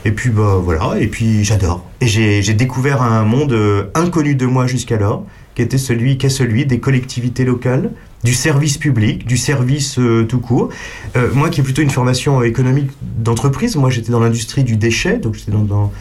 Et 0.05 0.11
puis 0.11 0.29
bah 0.29 0.59
voilà, 0.61 0.99
et 0.99 1.07
puis 1.07 1.43
j'adore. 1.43 1.85
Et 2.01 2.07
j'ai 2.07 2.41
j'ai 2.41 2.53
découvert 2.53 3.01
un 3.01 3.23
monde 3.23 3.53
euh, 3.53 3.85
inconnu 3.95 4.35
de 4.35 4.45
moi 4.45 4.67
jusqu'alors, 4.67 5.25
qui 5.57 5.63
était 5.63 5.79
celui, 5.79 6.19
qui 6.19 6.27
est 6.27 6.29
celui 6.29 6.67
des 6.67 6.79
collectivités 6.79 7.43
locales, 7.43 7.89
du 8.23 8.33
service 8.33 8.77
public, 8.77 9.25
du 9.25 9.37
service 9.37 9.97
euh, 9.97 10.23
tout 10.23 10.39
court. 10.39 10.69
Euh, 11.15 11.29
moi 11.33 11.49
qui 11.49 11.61
ai 11.61 11.63
plutôt 11.63 11.81
une 11.81 11.89
formation 11.89 12.43
économique 12.43 12.91
d'entreprise, 13.01 13.75
moi 13.75 13.89
j'étais 13.89 14.11
dans 14.11 14.19
l'industrie 14.19 14.63
du 14.63 14.75
déchet, 14.75 15.17
donc 15.17 15.33
j'étais 15.33 15.51
dans, 15.51 15.91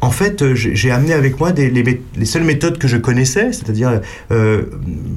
En 0.00 0.10
fait, 0.10 0.42
euh, 0.42 0.54
j'ai 0.54 0.90
amené 0.92 1.14
avec 1.14 1.40
moi 1.40 1.50
les, 1.50 1.70
les 1.70 2.24
seules 2.24 2.44
méthodes 2.44 2.78
que 2.78 2.86
je 2.86 2.96
connaissais, 2.96 3.52
c'est-à-dire 3.52 4.00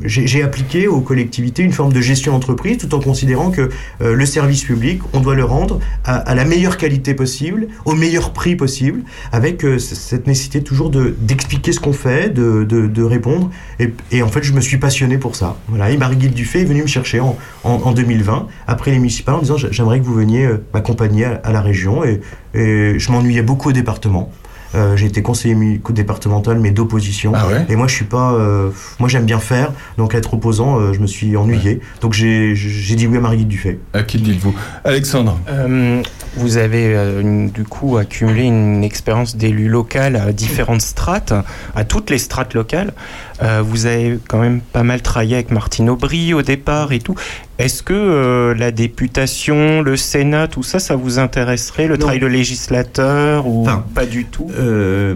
j'ai 0.04 0.44
appliqué 0.44 0.88
aux 0.88 1.02
collectivités 1.02 1.62
une 1.62 1.74
forme 1.74 1.94
de 1.94 2.02
gestion 2.02 2.32
d'entreprise, 2.32 2.78
tout 2.78 2.96
en 2.96 3.00
considérant 3.00 3.52
que 3.52 3.70
le 4.00 4.26
service 4.26 4.64
public, 4.64 5.02
on 5.14 5.20
doit 5.20 5.36
le 5.36 5.44
rendre 5.44 5.80
à, 6.06 6.34
la 6.34 6.46
meilleure 6.46 6.78
qualité 6.78 7.14
possible, 7.14 7.68
au 7.86 7.94
meilleur 7.94 8.34
prix 8.34 8.56
possible, 8.56 9.02
avec 9.32 9.66
cette 9.78 10.26
nécessité 10.26 10.64
toujours 10.64 10.90
de 10.90 11.16
d'expliquer 11.20 11.72
ce 11.72 11.80
qu'on 11.80 11.94
fait, 11.94 12.34
de, 12.34 12.64
de 12.64 13.04
répondre. 13.04 13.52
Et, 13.80 13.94
et 14.12 14.22
en 14.24 14.28
fait, 14.28 14.44
je 14.44 14.52
me 14.54 14.60
suis 14.62 14.78
passionné 14.78 15.18
pour 15.18 15.36
ça. 15.36 15.56
Voilà, 15.70 15.90
et 15.90 15.98
Marie-Guilde 15.98 16.34
Dufay 16.34 16.62
est 16.62 16.66
venue 16.66 16.82
me 16.82 16.88
chercher 16.88 17.20
en, 17.22 17.38
en, 17.64 17.72
en 17.84 17.92
2020, 17.94 18.48
après 18.68 18.92
les 18.92 18.98
municipales, 19.00 19.36
en 19.36 19.40
disant 19.40 19.58
J'a- 19.58 19.72
j'aimerais 19.72 20.00
que 20.00 20.06
vous 20.06 20.14
veniez 20.16 20.46
euh, 20.46 20.64
m'accompagner 20.74 21.26
à, 21.26 21.40
à 21.44 21.52
la 21.54 21.62
région. 21.62 22.04
Et, 22.04 22.20
et 22.54 23.00
je 23.00 23.12
m'ennuyais 23.12 23.42
beaucoup 23.42 23.70
au 23.70 23.74
département. 23.74 24.32
Euh, 24.76 24.96
j'ai 24.96 25.08
été 25.08 25.24
conseiller 25.24 25.56
départemental, 25.90 26.60
mais 26.60 26.70
d'opposition. 26.70 27.32
Ah 27.34 27.48
ouais? 27.48 27.66
Et 27.70 27.76
moi, 27.76 27.88
je 27.88 27.96
suis 27.96 28.06
pas. 28.06 28.34
euh, 28.34 28.70
moi, 29.00 29.10
j'aime 29.10 29.26
bien 29.26 29.40
faire. 29.40 29.72
Donc, 29.98 30.14
être 30.14 30.36
opposant, 30.36 30.80
euh, 30.80 30.94
je 30.94 31.00
me 31.00 31.08
suis 31.08 31.36
ennuyé. 31.36 31.80
Donc, 32.02 32.14
j'ai 32.14 32.54
dit 32.54 33.08
oui 33.08 33.18
à 33.18 33.20
Marie-Guilde 33.22 33.48
Dufay. 33.50 33.80
À 33.94 34.04
qui 34.04 34.20
le 34.20 34.26
dites-vous? 34.26 34.54
Alexandre 34.84 35.40
Euh, 35.50 36.04
vous 36.36 36.58
avez 36.58 36.96
euh, 36.96 37.22
une- 37.22 37.50
du 37.50 37.64
coup 37.64 37.98
accumulé 37.98 38.44
une 38.44 38.84
expérience 38.84 39.36
d'élu 39.36 39.70
local 39.70 40.16
à 40.16 40.32
différentes 40.34 40.82
strates, 40.82 41.34
à 41.76 41.84
toutes 41.84 42.12
les 42.12 42.20
strates 42.20 42.54
locales. 42.54 42.94
Euh, 43.42 43.62
vous 43.66 43.86
avez 43.86 44.20
quand 44.28 44.40
même 44.40 44.60
pas 44.60 44.84
mal 44.84 45.02
travaillé 45.02 45.36
avec 45.36 45.52
Martine 45.52 45.90
Aubry 45.90 46.34
au 46.34 46.42
départ 46.42 46.92
et 46.92 47.00
tout. 47.00 47.16
Est-ce 47.58 47.84
que 47.84 47.94
euh, 47.94 48.54
la 48.54 48.72
députation, 48.72 49.82
le 49.82 49.96
Sénat, 49.98 50.48
tout 50.48 50.64
ça, 50.64 50.80
ça 50.80 50.96
vous 50.96 51.20
intéresserait, 51.20 51.88
le 51.88 51.94
Non. 51.96 52.00
travail 52.02 52.20
de 52.20 52.28
législateur 52.28 53.48
ou 53.48 53.62
Enfin, 53.64 53.86
pas 53.96 54.06
du 54.06 54.26
tout? 54.26 54.50
Euh, 54.58 55.16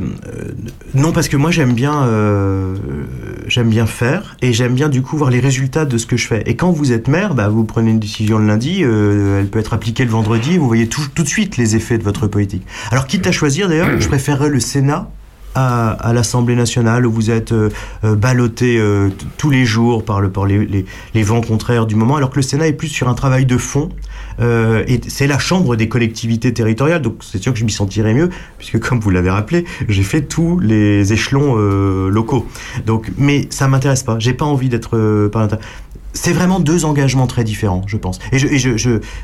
non, 0.93 1.11
parce 1.11 1.27
que 1.27 1.35
moi 1.37 1.51
j'aime 1.51 1.73
bien, 1.73 2.07
j'aime 3.47 3.69
bien 3.69 3.85
faire 3.85 4.35
et 4.41 4.53
j'aime 4.53 4.73
bien 4.73 4.89
du 4.89 5.01
coup 5.01 5.17
voir 5.17 5.29
les 5.29 5.39
résultats 5.39 5.85
de 5.85 5.97
ce 5.97 6.05
que 6.05 6.15
je 6.17 6.27
fais. 6.27 6.43
Et 6.45 6.55
quand 6.55 6.71
vous 6.71 6.91
êtes 6.91 7.07
maire, 7.07 7.33
bah, 7.33 7.49
vous 7.49 7.63
prenez 7.65 7.91
une 7.91 7.99
décision 7.99 8.37
le 8.39 8.47
lundi, 8.47 8.81
elle 8.83 9.47
peut 9.47 9.59
être 9.59 9.73
appliquée 9.73 10.05
le 10.05 10.11
vendredi, 10.11 10.57
vous 10.57 10.67
voyez 10.67 10.87
tout, 10.87 11.03
tout 11.13 11.23
de 11.23 11.27
suite 11.27 11.57
les 11.57 11.75
effets 11.75 11.97
de 11.97 12.03
votre 12.03 12.27
politique. 12.27 12.65
Alors 12.91 13.07
quitte 13.07 13.27
à 13.27 13.31
choisir 13.31 13.67
d'ailleurs, 13.69 13.99
je 13.99 14.07
préférerais 14.07 14.49
le 14.49 14.59
Sénat. 14.59 15.09
À, 15.55 16.11
l'Assemblée 16.13 16.55
nationale 16.55 17.05
où 17.05 17.11
vous 17.11 17.29
êtes 17.29 17.51
euh, 17.51 17.69
euh, 18.03 18.15
ballotté 18.15 18.77
euh, 18.79 19.09
tous 19.37 19.51
les 19.51 19.65
jours 19.65 20.03
par, 20.03 20.19
le, 20.19 20.31
par 20.31 20.45
les, 20.45 20.85
vents 21.23 21.41
contraires 21.41 21.85
du 21.85 21.95
moment, 21.95 22.15
alors 22.15 22.31
que 22.31 22.37
le 22.37 22.41
Sénat 22.41 22.67
est 22.67 22.73
plus 22.73 22.87
sur 22.87 23.07
un 23.07 23.13
travail 23.13 23.45
de 23.45 23.57
fond. 23.57 23.89
Et 24.39 24.99
c'est 25.07 25.27
la 25.27 25.37
chambre 25.37 25.75
des 25.75 25.87
collectivités 25.87 26.53
territoriales, 26.53 27.01
donc 27.01 27.17
c'est 27.21 27.41
sûr 27.41 27.53
que 27.53 27.59
je 27.59 27.65
m'y 27.65 27.71
sentirais 27.71 28.15
mieux, 28.15 28.29
puisque 28.57 28.79
comme 28.79 28.99
vous 28.99 29.11
l'avez 29.11 29.29
rappelé, 29.29 29.65
j'ai 29.87 30.01
fait 30.01 30.21
tous 30.21 30.57
les 30.59 31.13
échelons 31.13 31.55
locaux. 32.07 32.47
Donc, 32.87 33.11
mais 33.17 33.47
ça 33.51 33.67
m'intéresse 33.67 34.01
pas. 34.01 34.17
J'ai 34.17 34.33
pas 34.33 34.45
envie 34.45 34.69
d'être. 34.69 34.97
C'est 36.13 36.33
vraiment 36.33 36.59
deux 36.59 36.85
engagements 36.85 37.27
très 37.27 37.43
différents, 37.43 37.83
je 37.85 37.97
pense. 37.97 38.19
Et, 38.31 38.39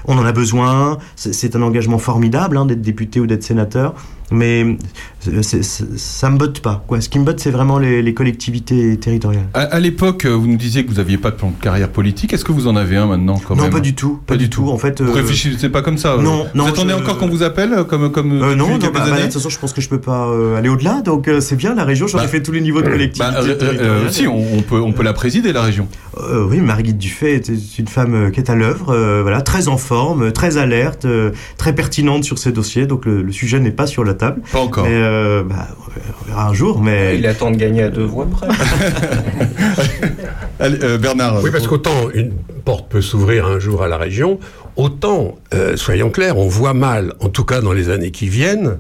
on 0.05 0.17
en 0.17 0.25
a 0.25 0.31
besoin. 0.31 0.99
C'est 1.15 1.33
c'est 1.33 1.55
un 1.55 1.61
engagement 1.63 1.97
formidable 1.97 2.57
hein, 2.57 2.65
d'être 2.65 2.81
député 2.81 3.19
ou 3.19 3.25
d'être 3.25 3.43
sénateur, 3.43 3.95
mais 4.31 4.77
c'est- 5.19 5.43
c'est- 5.43 5.63
c'est- 5.63 5.97
ça 5.97 6.29
me 6.29 6.37
botte 6.37 6.59
pas. 6.61 6.83
Quoi. 6.87 7.01
Ce 7.01 7.09
qui 7.09 7.19
me 7.19 7.23
botte, 7.25 7.39
c'est 7.39 7.51
vraiment 7.51 7.79
les, 7.79 8.01
les 8.01 8.13
collectivités 8.13 8.97
territoriales. 8.97 9.47
À, 9.53 9.61
à 9.61 9.79
l'époque, 9.79 10.25
euh, 10.25 10.29
vous 10.35 10.47
nous 10.47 10.57
disiez 10.57 10.83
que 10.85 10.89
vous 10.89 10.97
n'aviez 10.97 11.17
pas 11.17 11.31
de 11.31 11.35
plan 11.35 11.49
de 11.57 11.61
carrière 11.63 11.89
politique. 11.89 12.33
Est-ce 12.33 12.45
que 12.45 12.51
vous 12.51 12.67
en 12.67 12.75
avez 12.75 12.95
un 12.97 13.05
maintenant 13.07 13.39
quand 13.45 13.55
non, 13.55 13.63
même 13.63 13.71
pas 13.71 13.79
du 13.79 13.95
tout. 13.95 14.19
Pas, 14.25 14.33
Pas 14.33 14.37
du 14.37 14.49
tout. 14.49 14.69
En 14.69 14.77
fait, 14.77 15.01
Vous 15.01 15.09
euh, 15.11 15.13
réfléchissez 15.15 15.69
pas 15.69 15.81
comme 15.81 15.97
ça 15.97 16.13
euh, 16.13 16.21
non, 16.21 16.45
non, 16.55 16.65
Vous 16.65 16.69
attendez 16.69 16.91
je- 16.93 17.01
encore 17.01 17.17
qu'on 17.17 17.27
vous 17.27 17.43
appelle 17.43 17.73
euh, 17.73 17.83
comme 17.83 18.11
comme 18.11 18.31
Euh, 18.41 18.55
non, 18.55 18.69
non 18.69 18.77
bah, 18.77 18.89
bah, 18.93 19.17
de 19.17 19.23
toute 19.23 19.33
façon, 19.33 19.49
je 19.49 19.59
pense 19.59 19.73
que 19.73 19.81
je 19.81 19.89
peux 19.89 19.99
pas 20.01 20.27
euh, 20.27 20.55
aller 20.57 20.69
au-delà, 20.69 21.01
donc 21.01 21.27
euh, 21.27 21.41
c'est 21.41 21.55
bien 21.55 21.75
la 21.75 21.83
région. 21.85 22.07
J'en 22.07 22.19
ai 22.19 22.21
Bah, 22.21 22.27
fait 22.27 22.41
tous 22.43 22.51
les 22.51 22.61
niveaux 22.61 22.81
de 22.81 22.89
collectivité. 22.89 23.31
Bah, 23.31 23.39
euh, 23.41 23.47
euh, 23.49 23.55
territoriale. 23.55 24.11
si, 24.13 24.27
on, 24.27 24.37
on 24.57 24.61
peut 24.61 24.79
on 24.79 24.91
peut 24.93 25.03
la 25.03 25.13
présider 25.13 25.51
la 25.53 25.61
région. 25.63 25.87
Euh, 26.17 26.45
oui, 26.49 26.59
Marguerite 26.59 26.97
Dufay 26.97 27.33
est 27.35 27.79
une 27.79 27.87
femme 27.87 28.13
euh, 28.13 28.29
qui 28.29 28.39
est 28.39 28.49
à 28.49 28.55
l'œuvre, 28.55 28.89
euh, 28.93 29.21
voilà, 29.21 29.41
très 29.41 29.67
en 29.67 29.77
forme, 29.77 30.23
euh, 30.23 30.31
très 30.31 30.57
alerte, 30.57 31.05
euh, 31.05 31.31
très 31.57 31.73
pertinente 31.73 32.23
sur 32.23 32.37
ces 32.37 32.51
dossiers. 32.51 32.85
Donc 32.87 33.05
le, 33.05 33.21
le 33.21 33.31
sujet 33.31 33.59
n'est 33.59 33.71
pas 33.71 33.87
sur 33.87 34.03
la 34.03 34.13
table. 34.19 34.41
Pas 34.51 34.59
encore. 34.59 34.83
Mais 34.83 34.93
euh, 34.93 35.43
bah, 35.43 35.67
on 35.79 36.27
verra 36.27 36.49
un 36.49 36.53
jour. 36.53 36.79
Mais 36.79 37.17
Il 37.17 37.25
attend 37.25 37.49
de 37.49 37.57
gagner 37.57 37.83
à 37.83 37.89
deux 37.89 38.03
voix 38.03 38.27
près. 38.27 38.47
Allez, 40.59 40.83
euh, 40.83 40.97
Bernard. 40.99 41.41
Oui, 41.43 41.49
parce 41.51 41.67
qu'autant 41.67 42.11
une 42.13 42.33
porte 42.63 42.89
peut 42.89 43.01
s'ouvrir 43.01 43.47
un 43.47 43.59
jour 43.59 43.81
à 43.81 43.87
la 43.87 43.97
région, 43.97 44.39
autant, 44.75 45.39
euh, 45.53 45.75
soyons 45.75 46.11
clairs, 46.11 46.37
on 46.37 46.47
voit 46.47 46.75
mal, 46.75 47.13
en 47.19 47.29
tout 47.29 47.45
cas 47.45 47.61
dans 47.61 47.73
les 47.73 47.89
années 47.89 48.11
qui 48.11 48.27
viennent, 48.27 48.77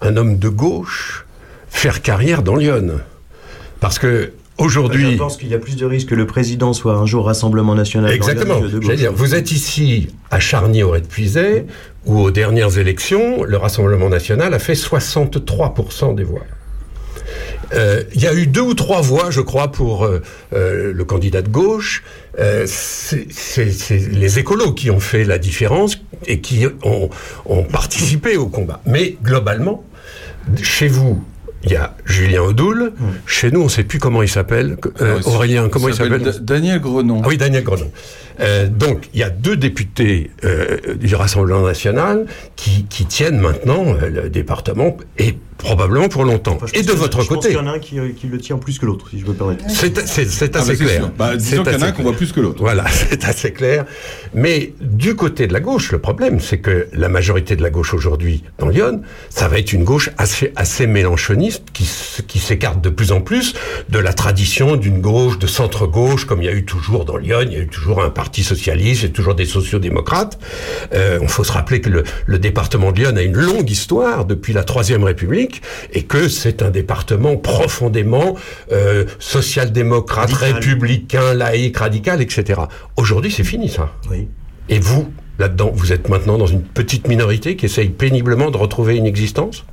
un 0.00 0.16
homme 0.16 0.38
de 0.38 0.48
gauche 0.48 1.26
faire 1.68 2.02
carrière 2.02 2.42
dans 2.42 2.54
Lyon. 2.54 3.00
Parce 3.80 3.98
que 3.98 4.32
aujourd'hui, 4.58 5.12
Je 5.12 5.18
pense 5.18 5.36
qu'il 5.36 5.48
y 5.48 5.54
a 5.54 5.58
plus 5.58 5.76
de 5.76 5.86
risques 5.86 6.08
que 6.08 6.14
le 6.14 6.26
président 6.26 6.72
soit 6.72 6.94
un 6.94 7.06
jour 7.06 7.26
Rassemblement 7.26 7.74
National. 7.74 8.12
Exactement. 8.12 8.60
Dire, 8.60 9.12
vous 9.12 9.34
êtes 9.34 9.50
ici 9.52 10.08
à 10.30 10.40
Charny 10.40 10.82
au 10.82 10.92
Puisay, 10.92 11.66
où 12.06 12.18
aux 12.18 12.30
dernières 12.30 12.78
élections, 12.78 13.44
le 13.44 13.56
Rassemblement 13.56 14.08
national 14.08 14.54
a 14.54 14.58
fait 14.58 14.74
63% 14.74 16.14
des 16.14 16.24
voix. 16.24 16.42
Euh, 17.74 18.02
Il 18.14 18.20
y 18.20 18.26
a 18.26 18.34
eu 18.34 18.46
deux 18.46 18.60
ou 18.60 18.74
trois 18.74 19.00
voix, 19.00 19.30
je 19.30 19.40
crois, 19.40 19.72
pour 19.72 20.04
euh, 20.04 20.20
euh, 20.52 20.92
le 20.92 21.04
candidat 21.04 21.42
de 21.42 21.48
gauche. 21.48 22.02
C'est 22.66 23.26
les 24.10 24.38
écolos 24.38 24.72
qui 24.72 24.90
ont 24.90 25.00
fait 25.00 25.24
la 25.24 25.38
différence 25.38 25.98
et 26.26 26.40
qui 26.40 26.66
ont, 26.82 27.10
ont 27.46 27.64
participé 27.64 28.36
au 28.36 28.46
combat. 28.46 28.80
Mais 28.86 29.16
globalement, 29.22 29.84
chez 30.62 30.88
vous, 30.88 31.22
il 31.64 31.70
y 31.72 31.76
a 31.76 31.94
Julien 32.04 32.42
Audoul. 32.42 32.92
Chez 33.26 33.50
nous, 33.50 33.60
on 33.60 33.64
ne 33.64 33.68
sait 33.68 33.84
plus 33.84 33.98
comment 33.98 34.22
il 34.22 34.28
s'appelle. 34.28 34.76
Euh, 35.00 35.16
Alors, 35.16 35.34
Aurélien, 35.34 35.68
comment 35.68 35.88
il 35.88 35.94
s'appelle 35.94 36.22
Da- 36.22 36.38
Daniel 36.38 36.80
Grenon. 36.80 37.22
ah 37.24 37.28
oui, 37.28 37.36
Daniel 37.36 37.62
Grenon. 37.64 37.90
Euh, 38.40 38.68
donc, 38.68 39.08
il 39.14 39.20
y 39.20 39.22
a 39.22 39.30
deux 39.30 39.56
députés 39.56 40.30
euh, 40.44 40.78
du 40.94 41.14
Rassemblement 41.14 41.62
national 41.66 42.26
qui, 42.56 42.84
qui 42.88 43.06
tiennent 43.06 43.38
maintenant 43.38 43.84
euh, 44.02 44.08
le 44.08 44.30
département 44.30 44.96
et 45.18 45.36
probablement 45.58 46.08
pour 46.08 46.24
longtemps. 46.24 46.54
Enfin, 46.56 46.66
et 46.74 46.82
de 46.82 46.90
que- 46.90 46.96
votre 46.96 47.22
je 47.22 47.28
pense 47.28 47.36
côté, 47.36 47.48
qu'il 47.50 47.56
y 47.56 47.60
en 47.60 47.66
a 47.68 47.72
un 47.72 47.78
qui, 47.78 47.96
qui 48.16 48.26
le 48.26 48.38
tient 48.38 48.58
plus 48.58 48.78
que 48.80 48.86
l'autre, 48.86 49.08
si 49.10 49.20
je 49.20 49.26
me 49.26 49.32
permets. 49.32 49.58
c'est 49.68 49.96
c'est- 50.08 50.24
c'est 50.28 50.56
Ah, 50.56 50.58
bah, 50.58 50.64
assez 50.64 50.76
c'est 50.76 50.84
clair. 50.84 51.10
Bah, 51.16 51.36
disons 51.36 51.62
qu'il 51.62 51.72
y 51.72 51.76
en 51.76 51.82
a 51.82 51.86
un 51.86 51.92
qu'on 51.92 52.02
voit 52.02 52.14
plus 52.14 52.32
que 52.32 52.40
l'autre. 52.40 52.58
Voilà, 52.60 52.84
c'est 52.90 53.24
assez 53.24 53.52
clair. 53.52 53.84
Mais 54.34 54.72
du 54.80 55.14
côté 55.14 55.46
de 55.46 55.52
la 55.52 55.60
gauche, 55.60 55.92
le 55.92 55.98
problème, 56.00 56.40
c'est 56.40 56.58
que 56.58 56.88
la 56.92 57.08
majorité 57.08 57.54
de 57.54 57.62
la 57.62 57.70
gauche 57.70 57.94
aujourd'hui 57.94 58.42
dans 58.58 58.68
Lyon, 58.68 59.02
ça 59.30 59.46
va 59.46 59.58
être 59.58 59.72
une 59.72 59.84
gauche 59.84 60.10
assez, 60.18 60.52
assez 60.56 60.88
mélanchoniste 60.88 61.66
qui 61.72 61.84
s'écarte 62.40 62.80
de 62.80 62.88
plus 62.90 63.12
en 63.12 63.20
plus 63.20 63.54
de 63.88 63.98
la 64.00 64.12
tradition 64.14 64.74
d'une 64.76 65.00
gauche, 65.00 65.38
de 65.38 65.46
centre-gauche, 65.46 66.24
comme 66.24 66.42
il 66.42 66.46
y 66.46 66.48
a 66.48 66.52
eu 66.54 66.64
toujours 66.64 67.04
dans 67.04 67.16
Lyon. 67.18 67.38
Il 67.42 67.52
y 67.52 67.56
a 67.56 67.60
eu 67.60 67.68
toujours 67.68 68.02
un 68.02 68.10
parti 68.10 68.21
socialiste, 68.30 69.02
il 69.02 69.06
y 69.06 69.10
a 69.10 69.12
toujours 69.12 69.34
des 69.34 69.44
sociodémocrates. 69.44 70.38
Euh, 70.94 71.18
il 71.22 71.28
faut 71.28 71.44
se 71.44 71.52
rappeler 71.52 71.80
que 71.80 71.88
le, 71.90 72.04
le 72.26 72.38
département 72.38 72.92
de 72.92 73.00
Lyon 73.00 73.16
a 73.16 73.22
une 73.22 73.36
longue 73.36 73.70
histoire 73.70 74.24
depuis 74.24 74.52
la 74.52 74.64
Troisième 74.64 75.04
République 75.04 75.62
et 75.92 76.02
que 76.04 76.28
c'est 76.28 76.62
un 76.62 76.70
département 76.70 77.36
profondément 77.36 78.36
euh, 78.70 79.04
social-démocrate, 79.18 80.30
Radical. 80.32 80.54
républicain, 80.54 81.34
laïque, 81.34 81.76
radical, 81.76 82.20
etc. 82.22 82.60
Aujourd'hui, 82.96 83.30
c'est 83.30 83.44
fini 83.44 83.68
ça. 83.68 83.92
Oui. 84.10 84.28
Et 84.68 84.78
vous, 84.78 85.12
là-dedans, 85.38 85.70
vous 85.74 85.92
êtes 85.92 86.08
maintenant 86.08 86.38
dans 86.38 86.46
une 86.46 86.62
petite 86.62 87.08
minorité 87.08 87.56
qui 87.56 87.66
essaye 87.66 87.88
péniblement 87.88 88.50
de 88.50 88.56
retrouver 88.56 88.96
une 88.96 89.06
existence? 89.06 89.64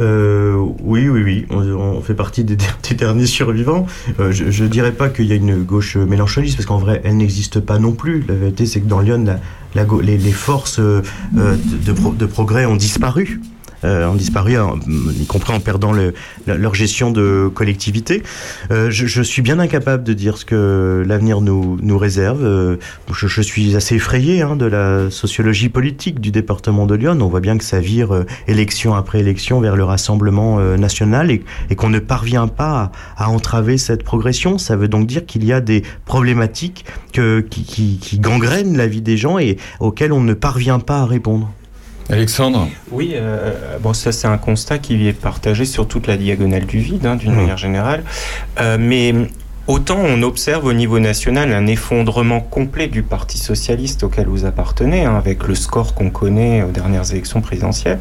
Euh, 0.00 0.54
oui, 0.80 1.08
oui, 1.08 1.22
oui. 1.22 1.46
On, 1.50 2.00
fait 2.00 2.14
partie 2.14 2.44
des, 2.44 2.56
derniers 2.94 3.26
survivants. 3.26 3.86
Euh, 4.20 4.32
je, 4.32 4.50
je 4.50 4.64
dirais 4.64 4.92
pas 4.92 5.08
qu'il 5.08 5.26
y 5.26 5.32
a 5.32 5.36
une 5.36 5.62
gauche 5.62 5.96
mélanchoniste, 5.96 6.56
parce 6.56 6.66
qu'en 6.66 6.78
vrai, 6.78 7.00
elle 7.04 7.16
n'existe 7.16 7.60
pas 7.60 7.78
non 7.78 7.92
plus. 7.92 8.24
La 8.28 8.34
vérité, 8.34 8.66
c'est 8.66 8.80
que 8.80 8.86
dans 8.86 9.00
Lyon, 9.00 9.38
les, 9.74 10.18
forces 10.32 10.80
euh, 10.80 11.02
pro- 11.94 12.12
de 12.12 12.26
progrès 12.26 12.66
ont 12.66 12.76
disparu. 12.76 13.40
Euh, 13.84 14.06
ont 14.06 14.14
disparu, 14.14 14.54
y 14.54 15.26
compris 15.26 15.52
en 15.52 15.60
perdant 15.60 15.92
leur 16.46 16.74
gestion 16.74 17.10
de 17.10 17.50
collectivité. 17.52 18.22
Euh, 18.70 18.90
je, 18.90 19.22
suis 19.22 19.42
bien 19.42 19.58
incapable 19.58 20.02
de 20.02 20.12
dire 20.12 20.38
ce 20.38 20.44
que 20.44 21.04
l'avenir 21.06 21.40
nous, 21.40 21.78
nous 21.82 21.98
réserve. 21.98 22.42
Euh, 22.42 22.76
je, 23.12 23.42
suis 23.42 23.76
assez 23.76 23.96
effrayé 23.96 24.42
hein, 24.42 24.56
de 24.56 24.66
la 24.66 25.10
sociologie 25.10 25.68
politique 25.68 26.20
du 26.20 26.30
département 26.30 26.86
de 26.86 26.94
Lyon. 26.94 27.18
On 27.20 27.28
voit 27.28 27.40
bien 27.40 27.58
que 27.58 27.64
ça 27.64 27.80
vire 27.80 28.24
élection 28.48 28.94
après 28.94 29.20
élection 29.20 29.60
vers 29.60 29.76
le 29.76 29.84
Rassemblement 29.84 30.58
national 30.76 31.30
et, 31.30 31.44
qu'on 31.76 31.90
ne 31.90 31.98
parvient 31.98 32.48
pas 32.48 32.92
à, 33.16 33.30
entraver 33.30 33.76
cette 33.76 34.02
progression. 34.02 34.58
Ça 34.58 34.76
veut 34.76 34.88
donc 34.88 35.06
dire 35.06 35.26
qu'il 35.26 35.44
y 35.44 35.52
a 35.52 35.60
des 35.60 35.82
problématiques 36.06 36.86
que, 37.12 37.40
qui, 37.40 37.64
qui, 37.64 37.98
qui 37.98 38.18
gangrènent 38.18 38.76
la 38.76 38.86
vie 38.86 39.02
des 39.02 39.16
gens 39.16 39.38
et 39.38 39.58
auxquelles 39.80 40.12
on 40.12 40.22
ne 40.22 40.34
parvient 40.34 40.78
pas 40.78 41.00
à 41.00 41.06
répondre. 41.06 41.52
Alexandre 42.10 42.68
Oui, 42.92 43.12
euh, 43.14 43.78
bon, 43.80 43.92
ça 43.92 44.12
c'est 44.12 44.28
un 44.28 44.38
constat 44.38 44.78
qui 44.78 45.08
est 45.08 45.12
partagé 45.12 45.64
sur 45.64 45.88
toute 45.88 46.06
la 46.06 46.16
diagonale 46.16 46.64
du 46.66 46.78
vide, 46.78 47.04
hein, 47.06 47.16
d'une 47.16 47.32
Mmh. 47.32 47.36
manière 47.36 47.56
générale. 47.56 48.04
Euh, 48.60 48.76
mais 48.78 49.12
autant 49.66 49.98
on 49.98 50.22
observe 50.22 50.64
au 50.66 50.72
niveau 50.72 51.00
national 51.00 51.52
un 51.52 51.66
effondrement 51.66 52.40
complet 52.40 52.86
du 52.86 53.02
Parti 53.02 53.38
socialiste 53.38 54.04
auquel 54.04 54.26
vous 54.28 54.44
appartenez, 54.44 55.04
hein, 55.04 55.16
avec 55.16 55.48
le 55.48 55.54
score 55.56 55.94
qu'on 55.94 56.10
connaît 56.10 56.62
aux 56.62 56.70
dernières 56.70 57.10
élections 57.10 57.40
présidentielles, 57.40 57.98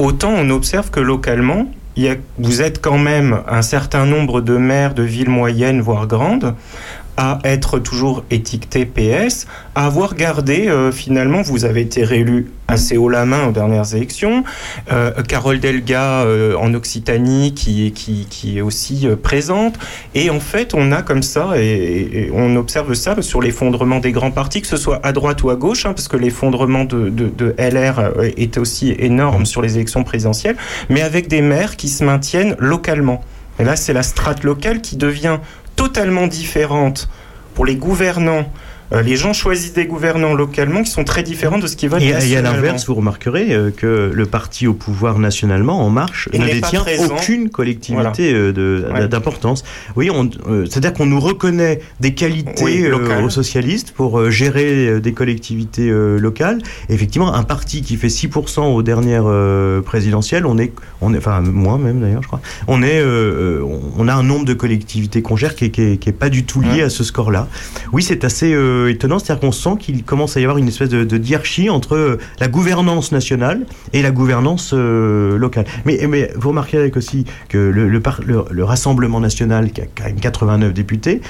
autant 0.00 0.32
on 0.36 0.50
observe 0.50 0.90
que 0.90 1.00
localement, 1.00 1.66
il 1.94 2.02
y 2.02 2.08
a, 2.08 2.16
vous 2.38 2.60
êtes 2.62 2.82
quand 2.82 2.98
même 2.98 3.40
un 3.48 3.62
certain 3.62 4.04
nombre 4.04 4.40
de 4.40 4.56
maires 4.58 4.92
de 4.92 5.02
villes 5.02 5.30
moyennes, 5.30 5.80
voire 5.80 6.06
grandes, 6.06 6.54
à 7.16 7.38
être 7.44 7.78
toujours 7.78 8.24
étiqueté 8.30 8.84
PS, 8.84 9.46
à 9.74 9.86
avoir 9.86 10.14
gardé 10.14 10.68
euh, 10.68 10.92
finalement, 10.92 11.42
vous 11.42 11.64
avez 11.64 11.80
été 11.80 12.04
réélu 12.04 12.50
assez 12.68 12.96
haut 12.96 13.08
la 13.08 13.24
main 13.24 13.46
aux 13.48 13.52
dernières 13.52 13.94
élections. 13.94 14.44
Euh, 14.90 15.22
Carole 15.22 15.60
Delga 15.60 16.22
euh, 16.24 16.56
en 16.56 16.74
Occitanie 16.74 17.54
qui 17.54 17.92
qui, 17.92 18.26
qui 18.28 18.58
est 18.58 18.60
aussi 18.60 19.08
présente. 19.22 19.78
Et 20.14 20.30
en 20.30 20.40
fait, 20.40 20.74
on 20.74 20.92
a 20.92 21.02
comme 21.02 21.22
ça, 21.22 21.52
et, 21.56 22.30
on 22.34 22.56
observe 22.56 22.92
ça 22.94 23.20
sur 23.22 23.40
l'effondrement 23.40 24.00
des 24.00 24.12
grands 24.12 24.30
partis, 24.30 24.60
que 24.60 24.66
ce 24.66 24.76
soit 24.76 25.00
à 25.02 25.12
droite 25.12 25.42
ou 25.42 25.50
à 25.50 25.56
gauche, 25.56 25.86
hein, 25.86 25.92
parce 25.94 26.08
que 26.08 26.16
l'effondrement 26.16 26.84
de, 26.84 27.08
de, 27.08 27.54
LR 27.58 28.12
est 28.36 28.58
aussi 28.58 28.94
énorme 28.98 29.46
sur 29.46 29.62
les 29.62 29.76
élections 29.76 30.04
présidentielles, 30.04 30.56
mais 30.90 31.02
avec 31.02 31.28
des 31.28 31.40
maires 31.40 31.76
qui 31.76 31.88
se 31.88 32.04
maintiennent 32.04 32.56
localement. 32.58 33.22
Et 33.58 33.64
là, 33.64 33.76
c'est 33.76 33.92
la 33.92 34.02
strate 34.02 34.44
locale 34.44 34.80
qui 34.82 34.96
devient 34.96 35.38
totalement 35.76 36.26
différente 36.26 37.08
pour 37.54 37.64
les 37.66 37.76
gouvernants. 37.76 38.52
Euh, 38.92 39.02
les 39.02 39.16
gens 39.16 39.32
choisissent 39.32 39.72
des 39.72 39.86
gouvernants 39.86 40.34
localement 40.34 40.82
qui 40.82 40.90
sont 40.90 41.04
très 41.04 41.22
différents 41.22 41.58
de 41.58 41.66
ce 41.66 41.76
qu'ils 41.76 41.88
votent 41.90 42.02
Et, 42.02 42.06
et 42.06 42.10
à 42.12 42.14
nationalement. 42.14 42.52
l'inverse, 42.56 42.86
vous 42.86 42.94
remarquerez 42.94 43.52
euh, 43.52 43.70
que 43.70 44.10
le 44.14 44.26
parti 44.26 44.66
au 44.66 44.74
pouvoir 44.74 45.18
nationalement, 45.18 45.84
En 45.84 45.90
Marche, 45.90 46.28
Et 46.32 46.38
ne 46.38 46.44
n'est 46.46 46.54
détient 46.54 46.84
aucune 47.10 47.50
collectivité 47.50 48.32
Voilà. 48.32 48.58
euh, 48.58 48.92
Ouais. 48.92 49.08
d'importance. 49.08 49.64
Oui, 49.96 50.10
euh, 50.10 50.64
c'est-à-dire 50.70 50.92
qu'on 50.92 51.06
nous 51.06 51.20
reconnaît 51.20 51.80
des 52.00 52.14
qualités 52.14 52.62
Oui, 52.62 52.84
aux 53.24 53.30
socialistes 53.30 53.90
pour 53.92 54.30
gérer 54.30 55.00
des 55.00 55.12
collectivités 55.12 55.90
locales. 55.90 56.58
Et 56.88 56.94
effectivement, 56.94 57.34
un 57.34 57.42
parti 57.42 57.82
qui 57.82 57.96
fait 57.96 58.08
6% 58.08 58.60
aux 58.74 58.82
dernières 58.82 59.26
présidentielles, 59.84 60.46
on 60.46 60.58
est, 60.58 60.72
on 61.00 61.12
est, 61.14 61.18
enfin 61.18 61.40
moins 61.40 61.78
même 61.78 62.00
d'ailleurs, 62.00 62.22
je 62.22 62.28
crois, 62.28 62.40
on 62.68 62.82
est, 62.82 63.02
on 63.98 64.08
a 64.08 64.14
un 64.14 64.22
nombre 64.22 64.44
de 64.44 64.54
collectivités 64.54 65.22
qu'on 65.22 65.36
gère 65.36 65.54
qui 65.54 65.66
est, 65.66 65.70
qui 65.70 65.82
est- 65.82 65.96
qui 65.96 66.08
est 66.08 66.12
pas 66.12 66.28
du 66.28 66.44
tout 66.44 66.60
lié 66.60 66.68
Ouais. 66.76 66.82
à 66.82 66.90
ce 66.90 67.04
score-là. 67.04 67.48
Oui, 67.92 68.02
c'est 68.02 68.24
assez 68.24 68.52
euh, 68.76 68.90
étonnant, 68.90 69.18
c'est-à-dire 69.18 69.40
qu'on 69.40 69.52
sent 69.52 69.76
qu'il 69.78 70.04
commence 70.04 70.36
à 70.36 70.40
y 70.40 70.44
avoir 70.44 70.58
une 70.58 70.68
espèce 70.68 70.88
de, 70.88 71.16
diarchie 71.16 71.70
entre 71.70 71.96
euh, 71.96 72.18
la 72.40 72.48
gouvernance 72.48 73.12
nationale 73.12 73.66
et 73.92 74.02
la 74.02 74.10
gouvernance 74.10 74.72
euh, 74.74 75.38
locale. 75.38 75.64
Mais, 75.84 76.06
mais 76.08 76.30
vous 76.36 76.50
remarquerez 76.50 76.92
aussi 76.94 77.24
que 77.48 77.58
le, 77.58 77.88
le, 77.88 78.64
Rassemblement 78.64 79.20
national, 79.20 79.70
qui 79.70 79.80
a 79.80 79.84
quand 79.86 80.04
même 80.04 80.20
89 80.20 80.72
députés, 80.72 81.20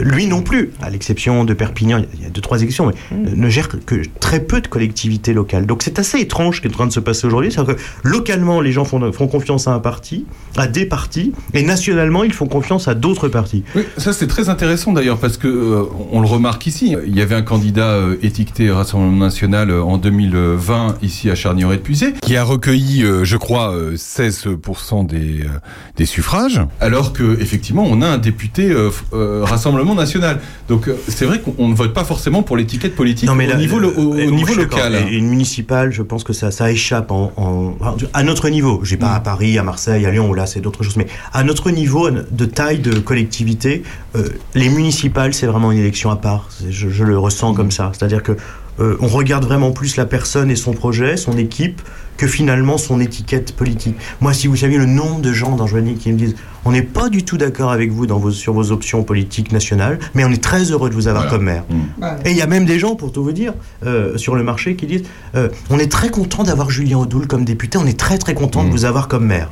lui 0.00 0.26
non 0.26 0.42
plus, 0.42 0.72
à 0.82 0.90
l'exception 0.90 1.44
de 1.44 1.54
Perpignan, 1.54 2.02
il 2.14 2.22
y 2.22 2.26
a- 2.26 2.30
deux, 2.30 2.40
trois 2.40 2.60
élections, 2.62 2.86
mais 2.86 2.94
euh, 3.12 3.34
ne 3.34 3.48
gère 3.48 3.68
que 3.68 3.96
très 4.20 4.40
peu 4.40 4.60
de 4.60 4.66
collectivités 4.66 5.32
locales. 5.32 5.66
Donc 5.66 5.82
c'est 5.82 5.98
assez 5.98 6.18
étrange 6.18 6.56
ce 6.56 6.60
qui 6.60 6.66
est 6.68 6.70
en 6.70 6.74
train 6.74 6.86
de 6.86 6.92
se 6.92 7.00
passer 7.00 7.26
aujourd'hui. 7.26 7.50
C'est-à-dire 7.52 7.76
que 7.76 7.80
localement, 8.02 8.60
les 8.60 8.72
gens 8.72 8.84
font, 8.84 9.10
font 9.12 9.26
confiance 9.28 9.68
à 9.68 9.72
un 9.72 9.78
parti, 9.78 10.26
à 10.56 10.66
des 10.66 10.86
partis, 10.86 11.32
et 11.54 11.62
nationalement, 11.62 12.24
ils 12.24 12.32
font 12.32 12.46
confiance 12.46 12.88
à 12.88 12.94
d'autres 12.94 13.28
partis. 13.28 13.62
Oui, 13.74 13.82
ça 13.96 14.12
c'est 14.12 14.26
très 14.26 14.48
intéressant 14.48 14.92
d'ailleurs 14.92 15.18
parce 15.18 15.36
que 15.36 15.48
euh, 15.48 15.82
on 16.12 16.20
le 16.20 16.26
remarque 16.26 16.66
ici. 16.66 16.94
Il 17.06 17.16
y 17.16 17.20
avait 17.20 17.34
un 17.34 17.42
candidat 17.42 17.90
euh, 17.90 18.16
étiqueté 18.22 18.70
Rassemblement 18.70 19.24
National 19.24 19.70
euh, 19.70 19.82
en 19.82 19.98
2020 19.98 20.96
ici 21.02 21.30
à 21.30 21.34
Charnieret 21.34 21.76
de 21.76 21.82
Puisay 21.82 22.12
qui 22.22 22.36
a 22.36 22.44
recueilli, 22.44 23.02
euh, 23.04 23.24
je 23.24 23.36
crois, 23.36 23.72
euh, 23.74 23.96
16% 23.96 25.06
des, 25.06 25.42
euh, 25.42 25.48
des 25.96 26.06
suffrages, 26.06 26.60
alors 26.80 27.12
que 27.12 27.38
effectivement 27.40 27.84
on 27.88 28.02
a 28.02 28.06
un 28.08 28.18
député 28.18 28.70
euh, 28.70 28.90
euh, 29.12 29.44
Rassemblement 29.86 29.94
National. 29.94 30.40
Donc 30.68 30.88
euh, 30.88 30.96
c'est 31.08 31.24
vrai 31.24 31.40
qu'on 31.40 31.54
on 31.58 31.68
ne 31.68 31.74
vote 31.74 31.92
pas 31.94 32.04
forcément 32.04 32.42
pour 32.42 32.56
l'étiquette 32.56 32.94
politique 32.96 33.30
au, 33.30 33.34
là, 33.34 33.54
niveau, 33.56 33.78
lo- 33.78 33.92
au, 33.96 34.14
euh, 34.14 34.26
au 34.26 34.30
niveau 34.30 34.52
je 34.54 34.60
local. 34.60 34.94
Et 35.10 35.16
une 35.16 35.28
municipale, 35.28 35.92
je 35.92 36.02
pense 36.02 36.24
que 36.24 36.32
ça, 36.32 36.50
ça 36.50 36.70
échappe 36.70 37.10
en, 37.10 37.76
à 38.12 38.22
notre 38.22 38.48
niveau. 38.48 38.80
J'ai 38.82 38.96
Mm. 38.96 39.00
pas 39.00 39.14
à 39.14 39.20
Paris, 39.20 39.58
à 39.58 39.62
Marseille, 39.62 40.04
à 40.06 40.10
Lyon, 40.10 40.28
où 40.30 40.34
là 40.34 40.46
c'est 40.46 40.60
d'autres 40.60 40.82
choses, 40.82 40.96
mais 40.96 41.06
à 41.32 41.44
notre 41.44 41.70
niveau 41.70 42.10
de 42.10 42.44
taille 42.46 42.78
de 42.78 42.98
collectivité, 42.98 43.82
euh, 44.16 44.28
les 44.54 44.68
municipales 44.68 45.34
c'est 45.34 45.46
vraiment 45.46 45.70
une 45.72 45.78
élection 45.78 46.10
à 46.10 46.16
part. 46.16 46.48
Je, 46.68 46.88
je 46.88 47.04
le 47.04 47.18
ressens 47.18 47.52
Mm. 47.52 47.56
comme 47.56 47.70
ça. 47.70 47.92
C'est-à-dire 47.92 48.22
que 48.22 48.32
euh, 48.80 48.96
on 49.00 49.08
regarde 49.08 49.44
vraiment 49.44 49.70
plus 49.72 49.96
la 49.96 50.04
personne 50.06 50.50
et 50.50 50.56
son 50.56 50.72
projet, 50.72 51.16
son 51.16 51.36
équipe, 51.38 51.80
que 52.16 52.26
finalement 52.26 52.78
son 52.78 52.98
étiquette 53.00 53.52
politique. 53.54 53.94
Moi, 54.22 54.32
si 54.32 54.46
vous 54.46 54.56
saviez 54.56 54.78
le 54.78 54.86
nombre 54.86 55.20
de 55.20 55.32
gens 55.34 55.54
dans 55.54 55.66
Joigny 55.66 55.96
qui 55.96 56.10
me 56.12 56.16
disent 56.16 56.34
on 56.64 56.72
n'est 56.72 56.82
pas 56.82 57.08
du 57.10 57.24
tout 57.24 57.36
d'accord 57.36 57.70
avec 57.70 57.90
vous 57.92 58.06
dans 58.06 58.18
vos, 58.18 58.30
sur 58.30 58.54
vos 58.54 58.72
options 58.72 59.02
politiques 59.04 59.52
nationales, 59.52 59.98
mais 60.14 60.24
on 60.24 60.30
est 60.30 60.42
très 60.42 60.64
heureux 60.72 60.88
de 60.88 60.94
vous 60.94 61.08
avoir 61.08 61.24
Voilà. 61.24 61.36
comme 61.36 61.44
maire. 61.46 61.64
Mm. 61.68 62.04
Et 62.26 62.30
il 62.30 62.36
y 62.36 62.42
a 62.42 62.46
même 62.46 62.64
des 62.64 62.78
gens, 62.78 62.96
pour 62.96 63.12
tout 63.12 63.22
vous 63.22 63.32
dire, 63.32 63.52
euh, 63.84 64.16
sur 64.16 64.34
le 64.34 64.42
marché 64.42 64.76
qui 64.76 64.86
disent 64.86 65.02
euh, 65.34 65.48
on 65.70 65.78
est 65.78 65.92
très 65.92 66.08
content 66.08 66.42
d'avoir 66.42 66.70
Julien 66.70 66.96
Audoul 66.98 67.26
comme 67.26 67.44
député, 67.44 67.76
on 67.78 67.86
est 67.86 67.98
très 67.98 68.16
très 68.18 68.32
content 68.34 68.64
de 68.64 68.68
Mm. 68.68 68.72
vous 68.72 68.84
avoir 68.86 69.08
comme 69.08 69.26
maire. 69.26 69.50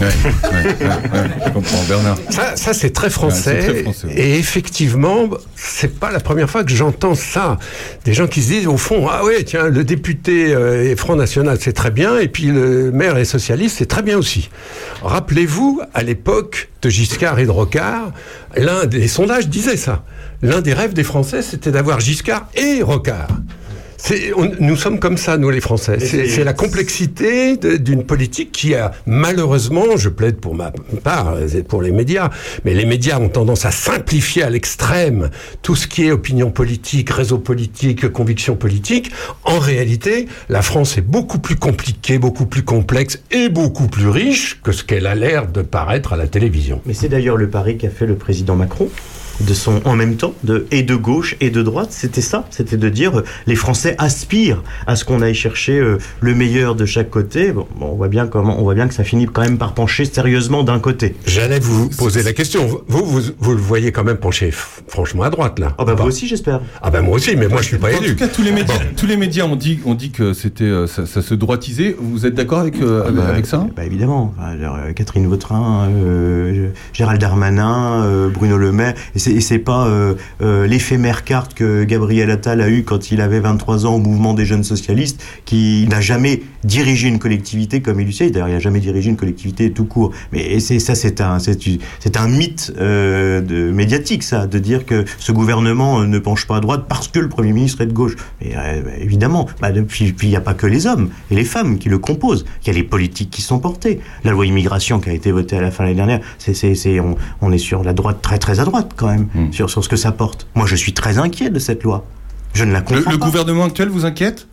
Ouais, 0.00 0.06
ouais, 0.06 0.50
ouais, 0.52 1.20
ouais, 1.20 1.30
je 1.46 1.50
comprends, 1.50 1.82
Bernard. 1.88 2.18
Ça, 2.30 2.56
ça 2.56 2.74
c'est 2.74 2.90
très 2.90 3.08
français. 3.08 3.58
très. 3.58 4.10
Et 4.14 4.38
effectivement, 4.38 5.28
c'est 5.54 5.98
pas 5.98 6.10
la 6.10 6.20
première 6.20 6.50
fois 6.50 6.64
que 6.64 6.70
j'entends 6.70 7.14
ça. 7.14 7.58
Des 8.04 8.12
gens 8.12 8.26
qui 8.26 8.42
se 8.42 8.48
disent, 8.48 8.66
au 8.66 8.76
fond, 8.76 9.08
ah 9.10 9.24
ouais, 9.24 9.42
tiens, 9.44 9.68
le 9.68 9.84
député 9.84 10.54
euh, 10.54 10.90
est 10.90 10.96
Front 10.96 11.16
National, 11.16 11.56
c'est 11.60 11.72
très 11.72 11.90
bien, 11.90 12.18
et 12.18 12.28
puis 12.28 12.46
le 12.46 12.92
maire 12.92 13.16
est 13.16 13.24
socialiste, 13.24 13.76
c'est 13.78 13.86
très 13.86 14.02
bien 14.02 14.18
aussi. 14.18 14.50
Rappelez-vous, 15.02 15.80
à 15.94 16.02
l'époque 16.02 16.68
de 16.82 16.90
Giscard 16.90 17.38
et 17.38 17.46
de 17.46 17.50
Rocard, 17.50 18.12
l'un 18.56 18.84
des 18.84 19.08
sondages 19.08 19.48
disait 19.48 19.76
ça. 19.76 20.04
L'un 20.42 20.60
des 20.60 20.74
rêves 20.74 20.92
des 20.92 21.04
Français, 21.04 21.40
c'était 21.40 21.70
d'avoir 21.70 22.00
Giscard 22.00 22.48
et 22.54 22.82
Rocard. 22.82 23.28
On- 24.36 24.50
nous 24.60 24.76
sommes 24.76 24.98
comme 24.98 25.16
ça, 25.16 25.36
nous 25.38 25.50
les 25.50 25.60
Français. 25.60 25.98
C'est 26.00 26.44
la 26.44 26.52
complexité 26.52 27.56
d'une 27.56 28.04
politique 28.04 28.52
qui 28.52 28.74
a 28.74 28.92
malheureusement, 29.06 29.96
je 29.96 30.08
plaide 30.08 30.36
pour 30.36 30.54
ma 30.54 30.72
part, 31.02 31.36
c'est 31.48 31.66
pour 31.66 31.82
les 31.82 31.90
médias, 31.92 32.30
mais 32.64 32.74
les 32.74 32.84
médias 32.86 33.18
ont 33.18 33.28
tendance 33.28 33.64
à 33.64 33.70
simplifier 33.70 34.42
à 34.42 34.50
l'extrême 34.50 35.30
tout 35.62 35.74
ce 35.74 35.86
qui 35.86 36.04
est 36.06 36.12
opinion 36.12 36.50
politique, 36.50 37.10
réseau 37.10 37.38
politique, 37.38 38.08
conviction 38.12 38.54
politique. 38.56 39.10
En 39.44 39.58
réalité, 39.58 40.26
la 40.48 40.62
France 40.62 40.98
est 40.98 41.02
beaucoup 41.02 41.38
plus 41.38 41.56
compliquée, 41.56 42.18
beaucoup 42.18 42.46
plus 42.46 42.62
complexe 42.62 43.20
et 43.30 43.48
beaucoup 43.48 43.88
plus 43.88 44.08
riche 44.08 44.60
que 44.62 44.72
ce 44.72 44.84
qu'elle 44.84 45.06
a 45.06 45.14
l'air 45.14 45.46
de 45.48 45.62
paraître 45.62 46.12
à 46.12 46.16
la 46.16 46.26
télévision. 46.26 46.80
Mais 46.86 46.94
c'est 46.94 47.08
d'ailleurs 47.08 47.36
le 47.36 47.48
pari 47.48 47.76
qu'a 47.78 47.90
fait 47.90 48.06
le 48.06 48.16
président 48.16 48.56
Macron 48.56 48.88
de 49.40 49.54
son 49.54 49.80
en 49.84 49.94
même 49.96 50.16
temps 50.16 50.34
de 50.44 50.66
et 50.70 50.82
de 50.82 50.94
gauche 50.94 51.36
et 51.40 51.50
de 51.50 51.62
droite 51.62 51.88
c'était 51.90 52.20
ça 52.20 52.44
c'était 52.50 52.76
de 52.76 52.88
dire 52.88 53.18
euh, 53.18 53.24
les 53.46 53.54
Français 53.56 53.94
aspirent 53.98 54.62
à 54.86 54.96
ce 54.96 55.04
qu'on 55.04 55.20
aille 55.22 55.34
chercher 55.34 55.78
euh, 55.78 55.98
le 56.20 56.34
meilleur 56.34 56.74
de 56.74 56.86
chaque 56.86 57.10
côté 57.10 57.52
bon, 57.52 57.66
bon, 57.78 57.86
on 57.92 57.96
voit 57.96 58.08
bien 58.08 58.26
comment 58.26 58.58
on 58.58 58.62
voit 58.62 58.74
bien 58.74 58.88
que 58.88 58.94
ça 58.94 59.04
finit 59.04 59.26
quand 59.26 59.42
même 59.42 59.58
par 59.58 59.74
pencher 59.74 60.04
sérieusement 60.04 60.62
d'un 60.62 60.78
côté 60.78 61.14
J'allais 61.26 61.58
vous 61.60 61.88
poser 61.90 62.22
la 62.22 62.32
question. 62.32 62.66
Vous, 62.88 63.04
vous, 63.04 63.20
vous 63.38 63.52
le 63.52 63.60
voyez 63.60 63.92
quand 63.92 64.04
même 64.04 64.16
pencher 64.16 64.50
franchement 64.52 65.22
à 65.24 65.30
droite, 65.30 65.58
là. 65.58 65.74
ah 65.78 65.84
bah 65.84 65.92
Ou 65.92 65.96
pas 65.96 66.02
vous 66.04 66.08
aussi 66.08 66.26
j'espère 66.28 66.60
Ah 66.82 66.90
ben 66.90 67.02
moi 67.02 67.16
aussi, 67.16 67.36
mais 67.36 67.48
moi 67.48 67.60
je 67.62 67.66
suis 67.68 67.78
pas 67.78 67.88
En 67.88 68.00
élu. 68.02 68.10
tout 68.14 68.16
cas, 68.16 68.28
tous 68.28 68.42
les 68.42 68.52
médias, 68.52 68.74
tous 68.96 69.06
les 69.06 69.16
médias 69.16 69.44
ont 69.44 69.56
dit, 69.56 69.80
ont 69.84 69.94
dit 69.94 70.10
que 70.10 70.32
c'était, 70.32 70.64
euh, 70.64 70.86
ça, 70.86 71.06
ça 71.06 71.22
se 71.22 71.34
droitisait. 71.34 71.96
Vous 71.98 72.26
êtes 72.26 72.34
d'accord 72.34 72.60
avec, 72.60 72.80
euh, 72.80 73.04
Ah 73.06 73.10
bah, 73.10 73.26
avec 73.28 73.46
ça? 73.46 73.66
bah 73.76 73.84
évidemment 73.84 74.34
Enfin, 74.38 74.56
euh, 74.60 74.92
Catherine 74.92 75.26
Vautrin 75.26 75.88
euh, 75.90 76.68
Gérald 76.92 77.20
Darmanin 77.20 78.04
euh, 78.04 78.28
Bruno 78.28 78.56
Le 78.56 78.72
Maire 78.72 78.94
et 79.14 79.18
c'est 79.26 79.40
c'est 79.40 79.58
pas 79.58 79.86
euh, 79.86 80.14
euh, 80.42 80.66
l'éphémère 80.66 81.24
carte 81.24 81.54
que 81.54 81.84
Gabriel 81.84 82.30
Attal 82.30 82.60
a 82.60 82.68
eu 82.68 82.84
quand 82.84 83.10
il 83.10 83.20
avait 83.20 83.40
23 83.40 83.86
ans 83.86 83.94
au 83.94 83.98
mouvement 83.98 84.34
des 84.34 84.44
jeunes 84.44 84.64
socialistes 84.64 85.22
qui 85.44 85.86
n'a 85.88 86.00
jamais 86.00 86.42
dirigé 86.64 87.08
une 87.08 87.18
collectivité 87.18 87.80
comme 87.80 88.00
il 88.00 88.06
le 88.06 88.12
sait. 88.12 88.30
D'ailleurs 88.30 88.48
il 88.48 88.54
n'a 88.54 88.60
jamais 88.60 88.80
dirigé 88.80 89.10
une 89.10 89.16
collectivité 89.16 89.72
tout 89.72 89.84
court. 89.84 90.12
Mais 90.32 90.60
c'est 90.60 90.78
ça 90.78 90.94
c'est 90.94 91.20
un 91.20 92.28
mythe 92.28 92.72
euh, 92.78 93.72
médiatique 93.72 94.22
ça 94.22 94.46
de 94.46 94.58
dire 94.58 94.84
que 94.84 95.04
ce 95.18 95.32
gouvernement 95.32 96.00
ne 96.00 96.18
penche 96.18 96.46
pas 96.46 96.56
à 96.56 96.60
droite 96.60 96.84
parce 96.88 97.08
que 97.08 97.18
le 97.18 97.28
premier 97.28 97.52
ministre 97.52 97.80
est 97.80 97.86
de 97.86 97.92
gauche. 97.92 98.16
Mais 98.40 98.54
évidemment 99.00 99.48
bah, 99.60 99.70
puis 99.88 100.14
il 100.22 100.28
n'y 100.28 100.36
a 100.36 100.40
pas 100.40 100.54
que 100.54 100.66
les 100.66 100.86
hommes 100.86 101.10
et 101.30 101.34
les 101.34 101.44
femmes 101.44 101.78
qui 101.78 101.88
le 101.88 101.98
composent. 101.98 102.44
Il 102.62 102.68
y 102.68 102.70
a 102.70 102.74
les 102.74 102.84
politiques 102.84 103.30
qui 103.30 103.42
sont 103.42 103.58
portées. 103.58 104.00
La 104.24 104.32
loi 104.32 104.46
immigration 104.46 105.00
qui 105.00 105.10
a 105.10 105.12
été 105.12 105.32
votée 105.32 105.56
à 105.56 105.60
la 105.60 105.70
fin 105.70 105.84
de 105.84 105.88
l'année 105.88 105.96
dernière 105.96 106.20
on 107.40 107.52
est 107.52 107.58
sur 107.58 107.82
la 107.82 107.92
droite 107.92 108.18
très 108.22 108.38
très 108.38 108.60
à 108.60 108.64
droite 108.64 108.92
quand 108.96 109.08
même 109.08 109.15
Mm. 109.34 109.52
sur 109.52 109.70
sur 109.70 109.82
ce 109.84 109.88
que 109.88 109.96
ça 109.96 110.12
porte 110.12 110.46
moi 110.54 110.66
je 110.66 110.76
suis 110.76 110.92
très 110.92 111.18
inquiet 111.18 111.50
de 111.50 111.58
cette 111.58 111.82
loi 111.82 112.04
je 112.54 112.64
ne 112.64 112.72
la 112.72 112.78
Le, 112.80 112.84
comprends 112.84 113.10
le 113.12 113.18
pas. 113.18 113.26
gouvernement 113.26 113.64
actuel 113.64 113.88
vous 113.88 114.04
inquiète? 114.06 114.46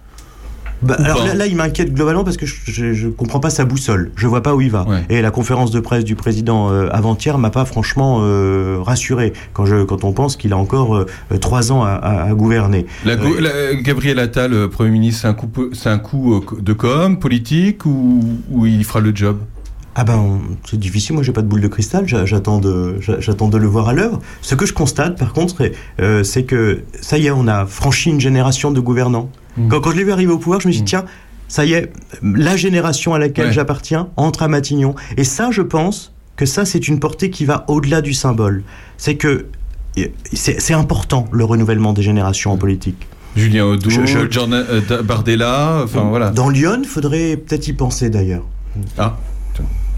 Bah, 0.82 0.98
alors 1.00 1.26
là, 1.26 1.34
là, 1.34 1.46
il 1.48 1.56
m'inquiète 1.56 1.94
globalement 1.94 2.26
parce 2.26 2.36
que 2.36 2.46
je, 2.46 2.92
je 2.94 3.08
comprends 3.08 3.40
pas 3.40 3.50
sa 3.50 3.64
boussole. 3.64 4.12
Je 4.18 4.28
vois 4.28 4.44
pas 4.44 4.54
où 4.54 4.60
il 4.60 4.70
va. 4.70 4.84
Ouais. 4.86 5.06
Et 5.08 5.22
la 5.22 5.32
conférence 5.32 5.72
de 5.72 5.80
presse 5.80 6.04
du 6.04 6.16
président 6.16 6.70
euh, 6.72 6.90
avant-hier 6.92 7.38
m'a 7.38 7.52
pas 7.52 7.64
franchement 7.64 8.18
euh, 8.20 8.80
rassuré 8.82 9.32
quand 9.54 9.66
je 9.66 9.86
quand 9.86 10.04
on 10.04 10.12
pense 10.12 10.36
qu'il 10.36 10.52
a 10.52 10.58
encore 10.58 10.98
euh, 10.98 11.06
trois 11.40 11.72
ans 11.72 11.84
à, 11.84 11.92
à- 11.92 12.24
à 12.30 12.34
gouverner. 12.34 12.86
la, 13.06 13.16
go- 13.16 13.40
la- 13.40 13.76
Gabriel 13.76 14.20
Attal, 14.20 14.68
Premier 14.68 14.90
ministre, 14.90 15.22
c'est 15.22 15.28
un 15.30 15.34
coup, 15.34 15.48
peu- 15.48 15.70
c'est 15.72 15.88
un 15.88 16.00
coup 16.00 16.44
de 16.60 16.74
com, 16.74 17.18
politique, 17.18 17.86
ou, 17.86 18.20
ou 18.52 18.66
il 18.66 18.84
fera 18.84 19.00
le 19.00 19.16
job? 19.16 19.38
Ah 19.96 20.04
ben 20.04 20.40
c'est 20.70 20.80
difficile. 20.80 21.14
Moi 21.16 21.24
j'ai 21.24 21.32
pas 21.34 21.42
de 21.44 21.48
boule 21.48 21.62
de 21.62 21.68
cristal. 21.68 22.08
j'a- 22.08 22.26
J'attends 22.26 22.60
de 22.60 22.98
j'a- 23.00 23.20
j'attends 23.20 23.48
de 23.48 23.58
le 23.58 23.68
voir 23.68 23.90
à 23.90 23.94
l'œuvre. 23.94 24.20
Ce 24.42 24.56
que 24.56 24.66
je 24.66 24.74
constate 24.74 25.18
par 25.20 25.34
contre, 25.34 25.56
c'est, 25.58 25.74
euh, 26.02 26.24
c'est 26.24 26.44
que 26.44 26.82
ça 27.02 27.18
y 27.18 27.28
est, 27.28 27.32
on 27.32 27.48
a 27.48 27.66
franchi 27.66 28.10
une 28.10 28.20
génération 28.20 28.72
de 28.72 28.80
gouvernants. 28.80 29.30
Mm. 29.58 29.68
Quand, 29.70 29.82
quand 29.82 29.92
je 29.92 29.98
l'ai 29.98 30.04
vu 30.04 30.12
arriver 30.12 30.32
au 30.34 30.40
pouvoir, 30.40 30.62
je 30.62 30.68
me 30.68 30.72
suis 30.74 30.82
dit 30.82 30.96
Mm. 30.96 31.02
tiens. 31.02 31.06
Ça 31.48 31.66
y 31.66 31.74
est, 31.74 31.92
la 32.24 32.56
génération 32.58 33.14
à 33.14 33.20
laquelle 33.20 33.48
Ouais. 33.48 33.54
j'appartiens 33.54 34.08
entre 34.18 34.42
à 34.42 34.48
Matignon. 34.48 34.96
Et 35.18 35.24
ça, 35.24 35.52
je 35.52 35.62
pense 35.62 36.12
que 36.36 36.48
ça, 36.48 36.66
c'est 36.66 36.88
une 36.88 37.00
portée 37.00 37.30
qui 37.30 37.46
va 37.46 37.64
au-delà 37.68 38.02
du 38.02 38.14
symbole. 38.14 38.64
C'est 38.98 39.16
que 39.18 39.46
c'est 40.34 40.74
important 40.74 41.28
le 41.32 41.44
renouvellement 41.46 41.94
des 41.94 42.02
générations 42.02 42.52
en 42.52 42.58
politique. 42.58 43.06
Julien 43.36 43.78
Jordan- 44.32 44.66
euh, 44.68 45.04
Bardella, 45.04 45.82
enfin 45.84 46.02
voilà. 46.10 46.32
Dans 46.32 46.50
Lyon, 46.50 46.82
faudrait 46.88 47.38
peut-être 47.38 47.68
y 47.68 47.74
penser 47.74 48.10
d'ailleurs. 48.10 48.44
Ah, 48.98 49.18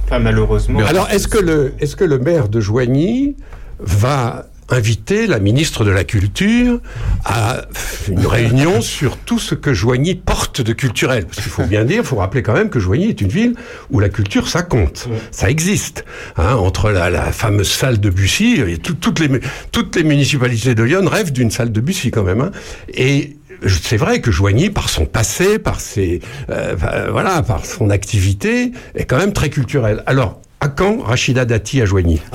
Pas 0.10 0.20
malheureusement. 0.20 0.80
Alors, 0.86 1.10
est-ce 1.10 1.28
que, 1.28 1.38
le, 1.39 1.74
est-ce 1.80 1.95
que 1.95 2.03
le 2.03 2.20
maire 2.20 2.47
de 2.49 2.60
Joigny 2.60 3.36
va 3.80 4.45
inviter 4.70 5.28
la 5.28 5.38
ministre 5.39 5.84
de 5.86 5.91
la 5.91 6.03
Culture 6.03 6.80
à 7.24 7.66
une 8.08 8.26
réunion 8.26 8.82
sur 8.95 9.18
tout 9.18 9.38
ce 9.38 9.53
que 9.53 9.74
Joigny 9.74 10.16
porte 10.16 10.62
de 10.62 10.74
culturel? 10.74 11.26
Parce 11.26 11.38
qu'il 11.41 11.51
faut 11.51 11.66
bien 11.66 11.86
dire, 11.86 11.97
il 12.01 12.03
faut 12.06 12.16
rappeler 12.16 12.41
quand 12.43 12.53
même 12.53 12.70
que 12.70 12.80
Joigny 12.80 13.06
est 13.10 13.22
une 13.22 13.30
ville 13.30 13.56
où 13.91 13.99
la 13.99 14.10
culture, 14.10 14.47
ça 14.47 14.62
compte, 14.64 15.08
ça 15.32 15.49
existe. 15.49 16.03
Hein, 16.38 16.56
entre 16.56 16.89
la, 16.91 17.10
la 17.10 17.32
fameuse 17.32 17.70
salle 17.70 17.99
de 17.99 18.10
Bussy, 18.10 18.62
et 18.68 18.78
tout- 18.78 18.95
toutes, 18.95 19.20
les, 19.20 19.30
toutes 19.72 19.95
les 19.95 20.03
municipalités 20.03 20.74
de 20.76 20.84
Lyon 20.84 21.06
rêvent 21.06 21.32
d'une 21.32 21.51
salle 21.51 21.72
de 21.72 21.80
Bussy 21.82 22.10
quand 22.12 22.24
même. 22.24 22.41
hein. 22.41 22.51
Et 22.93 23.36
c'est 23.68 23.97
vrai 23.97 24.22
que 24.22 24.32
Joigny, 24.32 24.70
par 24.70 24.89
son 24.89 25.06
passé, 25.06 25.60
par 25.60 25.80
ses, 25.80 26.22
euh, 26.49 26.76
enfin, 26.76 27.10
voilà, 27.12 27.41
par 27.41 27.66
son 27.66 27.89
activité, 27.89 28.72
est 28.95 29.06
quand 29.06 29.18
même 29.18 29.34
très 29.34 29.49
culturel. 29.49 30.03
Alors, 30.06 30.41
à 30.62 30.68
quand 30.68 30.99
Rachida 31.01 31.45
Dati 31.45 31.82
à 31.82 31.86
Joigny? 31.86 32.22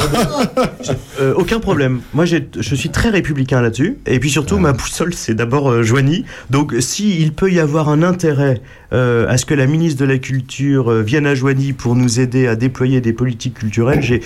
Euh, 1.20 1.34
aucun 1.36 1.60
problème. 1.60 2.00
Moi, 2.14 2.24
je 2.24 2.74
suis 2.74 2.88
très 2.88 3.10
républicain 3.10 3.60
là-dessus. 3.60 3.98
Et 4.06 4.18
puis 4.18 4.30
surtout, 4.30 4.58
ma 4.58 4.72
boussole, 4.72 5.12
c'est 5.12 5.34
d'abord 5.34 5.70
euh, 5.70 5.82
Joigny. 5.82 6.24
Donc, 6.48 6.74
si 6.80 7.20
il 7.20 7.34
peut 7.34 7.52
y 7.52 7.60
avoir 7.60 7.90
un 7.90 8.02
intérêt 8.02 8.62
euh, 8.92 9.28
à 9.28 9.36
ce 9.36 9.46
que 9.46 9.54
la 9.54 9.66
ministre 9.66 10.00
de 10.00 10.04
la 10.04 10.18
Culture 10.18 10.90
euh, 10.90 11.02
vienne 11.02 11.26
à 11.26 11.34
Joigny 11.34 11.72
pour 11.72 11.94
nous 11.96 12.20
aider 12.20 12.46
à 12.46 12.56
déployer 12.56 13.00
des 13.00 13.12
politiques 13.12 13.54
culturelles, 13.54 14.02
j'ai- 14.02 14.20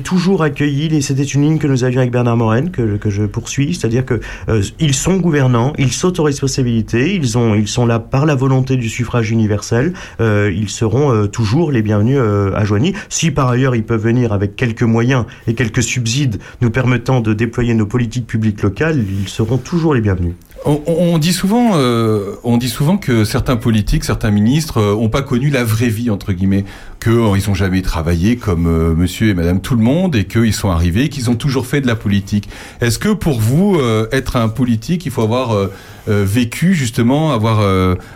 toujours 0.00 0.42
accueilli, 0.42 0.94
et 0.94 1.00
c'était 1.00 1.22
une 1.22 1.42
ligne 1.42 1.58
que 1.58 1.66
nous 1.66 1.84
avions 1.84 2.00
avec 2.00 2.12
Bernard 2.12 2.36
Morel, 2.36 2.70
que, 2.70 2.96
je 3.10 3.22
poursuis, 3.24 3.74
c'est-à-dire 3.74 4.04
que 4.04 4.20
euh, 4.48 4.62
ils 4.78 4.94
sont 4.94 5.16
gouvernants, 5.16 5.72
ils 5.78 5.92
responsabilités, 6.20 7.14
ils, 7.14 7.24
ils 7.56 7.68
sont 7.68 7.86
là 7.86 7.98
par 7.98 8.26
la 8.26 8.34
volonté 8.34 8.76
du 8.76 8.88
suffrage 8.88 9.30
universel, 9.30 9.92
euh, 10.20 10.52
ils 10.54 10.68
seront 10.68 11.26
toujours 11.28 11.72
les 11.72 11.82
bienvenus 11.82 12.18
à 12.18 12.64
Joigny. 12.64 12.94
Si 13.08 13.30
par 13.30 13.48
ailleurs 13.48 13.74
ils 13.74 13.84
peuvent 13.84 14.02
venir 14.02 14.32
avec 14.32 14.56
quelques 14.56 14.82
moyens 14.82 15.24
et 15.46 15.54
quelques 15.54 15.82
subsides 15.82 16.38
nous 16.60 16.70
permettant 16.70 17.20
de 17.20 17.32
déployer 17.32 17.74
nos 17.74 17.86
politiques 17.86 18.26
publiques 18.26 18.62
locales, 18.62 18.98
ils 19.22 19.28
seront 19.28 19.58
toujours 19.58 19.94
les 19.94 20.00
bienvenus. 20.00 20.34
On, 20.66 21.18
dit 21.18 21.34
souvent, 21.34 21.72
euh, 21.74 22.36
on 22.42 22.56
dit 22.56 22.70
souvent 22.70 22.96
que 22.96 23.24
certains 23.24 23.56
politiques, 23.56 24.02
certains 24.02 24.30
ministres, 24.30 24.78
euh, 24.78 24.94
ont 24.94 25.10
pas 25.10 25.20
connu 25.20 25.50
la 25.50 25.62
vraie 25.62 25.90
vie 25.90 26.08
entre 26.08 26.32
guillemets, 26.32 26.64
que 27.00 27.10
euh, 27.10 27.36
ils 27.36 27.50
ont 27.50 27.54
jamais 27.54 27.82
travaillé 27.82 28.36
comme 28.36 28.66
euh, 28.66 28.94
Monsieur 28.94 29.28
et 29.28 29.34
Madame 29.34 29.60
tout 29.60 29.74
le 29.74 29.82
monde, 29.82 30.16
et 30.16 30.24
qu'ils 30.24 30.54
sont 30.54 30.70
arrivés, 30.70 31.10
qu'ils 31.10 31.28
ont 31.28 31.34
toujours 31.34 31.66
fait 31.66 31.82
de 31.82 31.86
la 31.86 31.96
politique. 31.96 32.48
Est-ce 32.80 32.98
que 32.98 33.10
pour 33.10 33.40
vous, 33.40 33.78
être 34.10 34.36
un 34.36 34.48
politique, 34.48 35.04
il 35.04 35.12
faut 35.12 35.22
avoir 35.22 35.68
vécu 36.06 36.74
justement, 36.74 37.32
avoir 37.32 37.60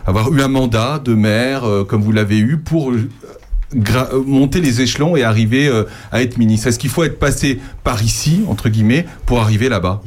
avoir 0.07 0.33
eu 0.33 0.41
un 0.41 0.49
mandat 0.49 1.01
de 1.05 1.15
maire 1.15 1.65
comme 1.89 2.03
vous 2.03 2.13
l'avez 2.13 2.39
eu 2.39 2.57
pour 2.57 2.93
monter 4.27 4.61
les 4.61 4.81
échelons 4.81 5.17
et 5.17 5.23
arriver 5.23 5.71
à 6.13 6.23
être 6.23 6.39
ministre? 6.39 6.69
Est-ce 6.69 6.79
qu'il 6.79 6.91
faut 6.91 7.05
être 7.05 7.19
passé 7.19 7.61
par 7.85 8.03
ici 8.03 8.43
entre 8.49 8.69
guillemets 8.69 9.07
pour 9.27 9.41
arriver 9.41 9.69
là-bas? 9.69 10.03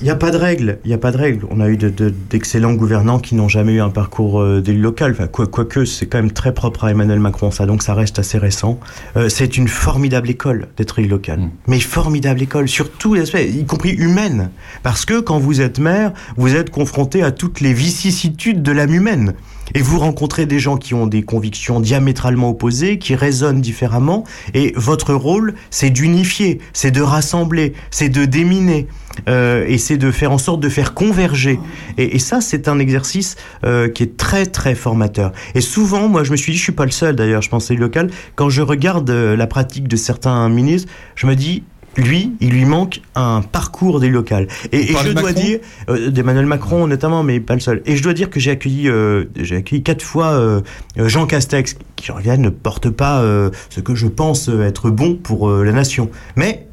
Il 0.00 0.04
n'y 0.04 0.10
a 0.10 0.16
pas 0.16 0.30
de 0.30 0.36
règle. 0.36 0.78
Il 0.84 0.90
y 0.90 0.94
a 0.94 0.98
pas 0.98 1.10
de 1.12 1.16
règle. 1.16 1.46
On 1.50 1.60
a 1.60 1.68
eu 1.68 1.76
de- 1.76 1.88
de- 1.88 2.12
d'excellents 2.30 2.74
gouvernants 2.74 3.18
qui 3.18 3.34
n'ont 3.34 3.48
jamais 3.48 3.72
eu 3.74 3.80
un 3.80 3.88
parcours 3.90 4.40
euh, 4.40 4.60
d'élu 4.60 4.80
local. 4.80 5.12
Enfin, 5.12 5.26
quoi- 5.26 5.46
quoique, 5.46 5.84
c'est 5.84 6.06
quand 6.06 6.18
même 6.18 6.32
très 6.32 6.52
propre 6.52 6.84
à 6.84 6.90
Emmanuel 6.90 7.18
Macron, 7.20 7.50
ça. 7.50 7.66
Donc, 7.66 7.82
ça 7.82 7.94
reste 7.94 8.18
assez 8.18 8.38
récent. 8.38 8.78
Euh, 9.16 9.28
c'est 9.28 9.56
une 9.56 9.68
formidable 9.68 10.28
école 10.30 10.68
d'être 10.76 10.98
élu 10.98 11.08
local. 11.08 11.40
Mais 11.66 11.80
formidable 11.80 12.42
école 12.42 12.68
sur 12.68 12.90
tous 12.90 13.14
les 13.14 13.22
aspects, 13.22 13.38
y 13.40 13.64
compris 13.64 13.90
humaine. 13.90 14.50
Parce 14.82 15.04
que 15.04 15.20
quand 15.20 15.38
vous 15.38 15.60
êtes 15.60 15.78
maire, 15.78 16.12
vous 16.36 16.54
êtes 16.54 16.70
confronté 16.70 17.22
à 17.22 17.30
toutes 17.30 17.60
les 17.60 17.72
vicissitudes 17.72 18.62
de 18.62 18.72
l'âme 18.72 18.92
humaine. 18.94 19.32
Et 19.74 19.82
vous 19.82 19.98
rencontrez 19.98 20.46
des 20.46 20.60
gens 20.60 20.76
qui 20.76 20.94
ont 20.94 21.08
des 21.08 21.22
convictions 21.22 21.80
diamétralement 21.80 22.50
opposées, 22.50 22.98
qui 22.98 23.16
raisonnent 23.16 23.60
différemment, 23.60 24.22
et 24.54 24.72
votre 24.76 25.12
rôle, 25.12 25.54
c'est 25.70 25.90
d'unifier, 25.90 26.60
c'est 26.72 26.92
de 26.92 27.02
rassembler, 27.02 27.72
c'est 27.90 28.08
de 28.08 28.26
déminer, 28.26 28.86
euh, 29.28 29.64
et 29.66 29.78
c'est 29.78 29.96
de 29.96 30.10
faire 30.10 30.32
en 30.32 30.38
sorte 30.38 30.60
de 30.60 30.68
faire 30.68 30.94
converger. 30.94 31.58
Et, 31.98 32.16
et 32.16 32.18
ça, 32.18 32.40
c'est 32.40 32.68
un 32.68 32.78
exercice 32.78 33.36
euh, 33.64 33.88
qui 33.88 34.02
est 34.02 34.16
très 34.16 34.46
très 34.46 34.74
formateur. 34.74 35.32
Et 35.54 35.60
souvent, 35.60 36.08
moi, 36.08 36.24
je 36.24 36.30
me 36.30 36.36
suis 36.36 36.52
dit, 36.52 36.58
je 36.58 36.64
suis 36.64 36.72
pas 36.72 36.84
le 36.84 36.90
seul 36.90 37.16
d'ailleurs, 37.16 37.42
je 37.42 37.50
pensais 37.50 37.74
local, 37.74 38.10
quand 38.34 38.48
je 38.48 38.62
regarde 38.62 39.08
euh, 39.10 39.36
la 39.36 39.46
pratique 39.46 39.88
de 39.88 39.96
certains 39.96 40.48
ministres, 40.48 40.92
je 41.14 41.26
me 41.26 41.34
dis, 41.34 41.62
lui, 41.96 42.32
il 42.40 42.50
lui 42.50 42.64
manque 42.64 43.00
un 43.14 43.42
parcours 43.42 44.00
des 44.00 44.08
locales. 44.08 44.46
Et, 44.72 44.86
je 44.86 45.12
dois 45.12 45.22
Macron 45.22 45.40
dire, 45.40 45.58
euh, 45.88 46.10
d'Emmanuel 46.10 46.46
Macron 46.46 46.86
notamment, 46.86 47.22
mais 47.22 47.40
pas 47.40 47.54
le 47.54 47.60
seul. 47.60 47.82
Et 47.86 47.96
je 47.96 48.02
dois 48.02 48.12
dire 48.12 48.30
que 48.30 48.40
j'ai 48.40 48.50
accueilli, 48.50 48.88
euh, 48.88 49.24
j'ai 49.36 49.56
accueilli 49.56 49.82
quatre 49.82 50.02
fois 50.02 50.32
euh, 50.32 50.60
Jean 50.96 51.26
Castex, 51.26 51.76
qui 51.96 52.10
en 52.12 52.16
réalité 52.16 52.38
ne 52.38 52.50
porte 52.50 52.90
pas 52.90 53.22
ce 53.70 53.80
que 53.80 53.94
je 53.94 54.06
pense 54.06 54.48
être 54.48 54.90
bon 54.90 55.14
pour 55.14 55.50
la 55.50 55.72
nation. 55.72 56.10
Mais 56.36 56.66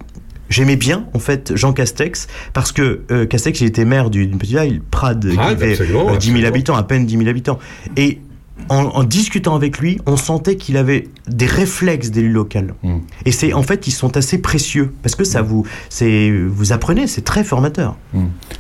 J'aimais 0.49 0.75
bien 0.75 1.05
en 1.13 1.19
fait 1.19 1.53
Jean 1.55 1.73
Castex 1.73 2.27
parce 2.53 2.71
que 2.71 3.01
euh, 3.11 3.25
Castex 3.25 3.61
il 3.61 3.67
était 3.67 3.85
maire 3.85 4.09
du- 4.09 4.27
d'une 4.27 4.37
petite 4.37 4.59
ville, 4.59 4.81
Prades, 4.91 5.27
qui 5.29 5.35
Prades, 5.35 5.51
avait 5.61 5.71
absolument, 5.71 6.01
euh, 6.13 6.17
10 6.17 6.25
000 6.27 6.37
absolument. 6.37 6.47
habitants, 6.47 6.75
à 6.75 6.83
peine 6.83 7.05
10 7.05 7.17
000 7.17 7.29
habitants. 7.29 7.59
Et 7.97 8.19
en, 8.69 8.83
en 8.85 9.03
discutant 9.03 9.55
avec 9.55 9.79
lui, 9.79 9.99
on 10.05 10.15
sentait 10.17 10.55
qu'il 10.55 10.77
avait 10.77 11.07
des 11.27 11.45
réflexes 11.45 12.11
d'élu 12.11 12.29
local. 12.31 12.75
Mm. 12.83 12.97
Et 13.25 13.31
c'est 13.31 13.53
en 13.53 13.63
fait 13.63 13.87
ils 13.87 13.91
sont 13.91 14.15
assez 14.17 14.37
précieux 14.37 14.93
parce 15.01 15.15
que 15.15 15.23
ça 15.23 15.41
vous 15.41 15.65
c'est 15.89 16.31
vous 16.31 16.71
apprenez, 16.71 17.07
c'est 17.07 17.23
très 17.23 17.43
formateur. 17.43 17.95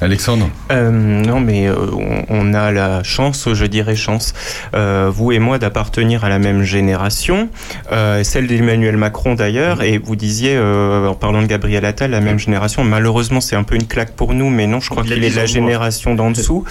Alexandre 0.01 0.49
Euh, 0.71 0.89
non, 0.91 1.39
mais 1.39 1.67
euh, 1.67 1.75
on, 1.93 2.25
on 2.29 2.53
a 2.53 2.71
la 2.71 3.03
chance, 3.03 3.47
je 3.53 3.65
dirais 3.65 3.95
chance, 3.95 4.33
euh, 4.73 5.11
vous 5.13 5.31
et 5.31 5.39
moi, 5.39 5.59
d'appartenir 5.59 6.23
à 6.23 6.29
la 6.29 6.39
même 6.39 6.63
génération, 6.63 7.49
euh, 7.91 8.23
celle 8.23 8.47
d'Emmanuel 8.47 8.97
Macron 8.97 9.35
d'ailleurs, 9.35 9.83
et 9.83 9.97
vous 9.99 10.15
disiez, 10.15 10.55
euh, 10.55 11.07
en 11.07 11.13
parlant 11.15 11.41
de 11.41 11.47
Gabriel 11.47 11.85
Attal, 11.85 12.11
la 12.11 12.21
même 12.21 12.39
génération. 12.39 12.83
Malheureusement, 12.83 13.41
c'est 13.41 13.55
un 13.55 13.63
peu 13.63 13.75
une 13.75 13.85
claque 13.87 14.13
pour 14.15 14.33
nous, 14.33 14.49
mais 14.49 14.67
non, 14.67 14.79
je 14.79 14.89
crois 14.89 15.03
qu'il 15.03 15.13
est 15.13 15.29
10 15.29 15.35
de 15.35 15.39
la 15.39 15.45
génération 15.45 16.15
d'en 16.15 16.31
dessous. 16.31 16.63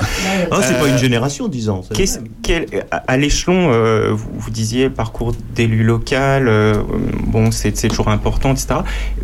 Ah, 0.50 0.60
c'est 0.62 0.78
pas 0.78 0.88
une 0.88 0.98
génération, 0.98 1.48
10 1.48 1.68
ans. 1.68 1.82
c'est- 1.86 1.94
Qu'est-ce- 1.94 2.18
quel- 2.42 2.66
à 3.12 3.18
l'échelon, 3.18 3.70
euh, 3.70 4.08
vous, 4.12 4.30
vous 4.32 4.50
disiez 4.50 4.88
parcours 4.88 5.34
d'élu 5.54 5.82
local, 5.82 6.48
euh, 6.48 6.82
bon, 7.26 7.50
c'est 7.50 7.72
toujours 7.72 8.08
important, 8.08 8.52
etc. 8.52 8.76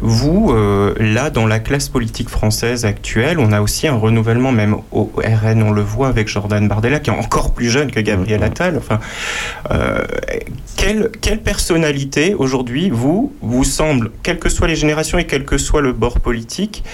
Vous, 0.02 0.52
euh, 0.52 0.94
là, 1.00 1.30
dans 1.30 1.46
la 1.46 1.58
classe 1.58 1.88
politique 1.88 2.28
française 2.28 2.84
actuelle, 2.84 3.38
on 3.38 3.50
a 3.50 3.62
aussi 3.62 3.88
un 3.88 3.96
renouvellement, 3.96 4.52
même 4.52 4.76
au 4.92 5.10
RN, 5.16 5.62
on 5.62 5.72
le 5.72 5.80
voit 5.80 6.08
avec 6.08 6.28
Jordan 6.28 6.68
Bardella, 6.68 7.00
qui 7.00 7.08
est 7.08 7.14
encore 7.14 7.54
plus 7.54 7.70
jeune 7.70 7.90
que 7.90 8.00
Gabriel 8.00 8.42
Attal. 8.42 8.76
Enfin, 8.76 9.00
quelle, 10.76 11.10
quelle 11.22 11.40
personnalité 11.40 12.34
aujourd'hui, 12.34 12.90
vous, 12.90 13.32
vous 13.40 13.64
semble, 13.64 14.10
quelles 14.22 14.38
que 14.38 14.50
soient 14.50 14.68
les 14.68 14.76
générations 14.76 15.16
et 15.16 15.24
quel 15.24 15.46
que 15.46 15.56
soit 15.56 15.80
le 15.80 15.94
bord 15.94 16.20
politique, 16.20 16.84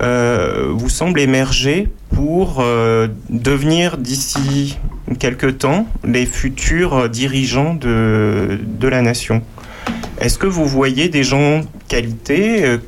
vous 0.00 0.88
semble 0.88 1.18
émerger 1.18 1.88
pour 2.14 2.58
euh, 2.60 3.08
devenir 3.30 3.98
d'ici 3.98 4.78
quelques 5.18 5.58
temps 5.58 5.86
les 6.04 6.26
futurs 6.26 7.08
dirigeants 7.08 7.74
de, 7.74 8.58
de 8.64 8.88
la 8.88 9.02
nation 9.02 9.42
Est-ce 10.20 10.38
que 10.38 10.46
vous 10.46 10.66
voyez 10.66 11.08
des 11.08 11.22
gens 11.24 11.62
qualité 11.88 12.64
euh, 12.64 12.78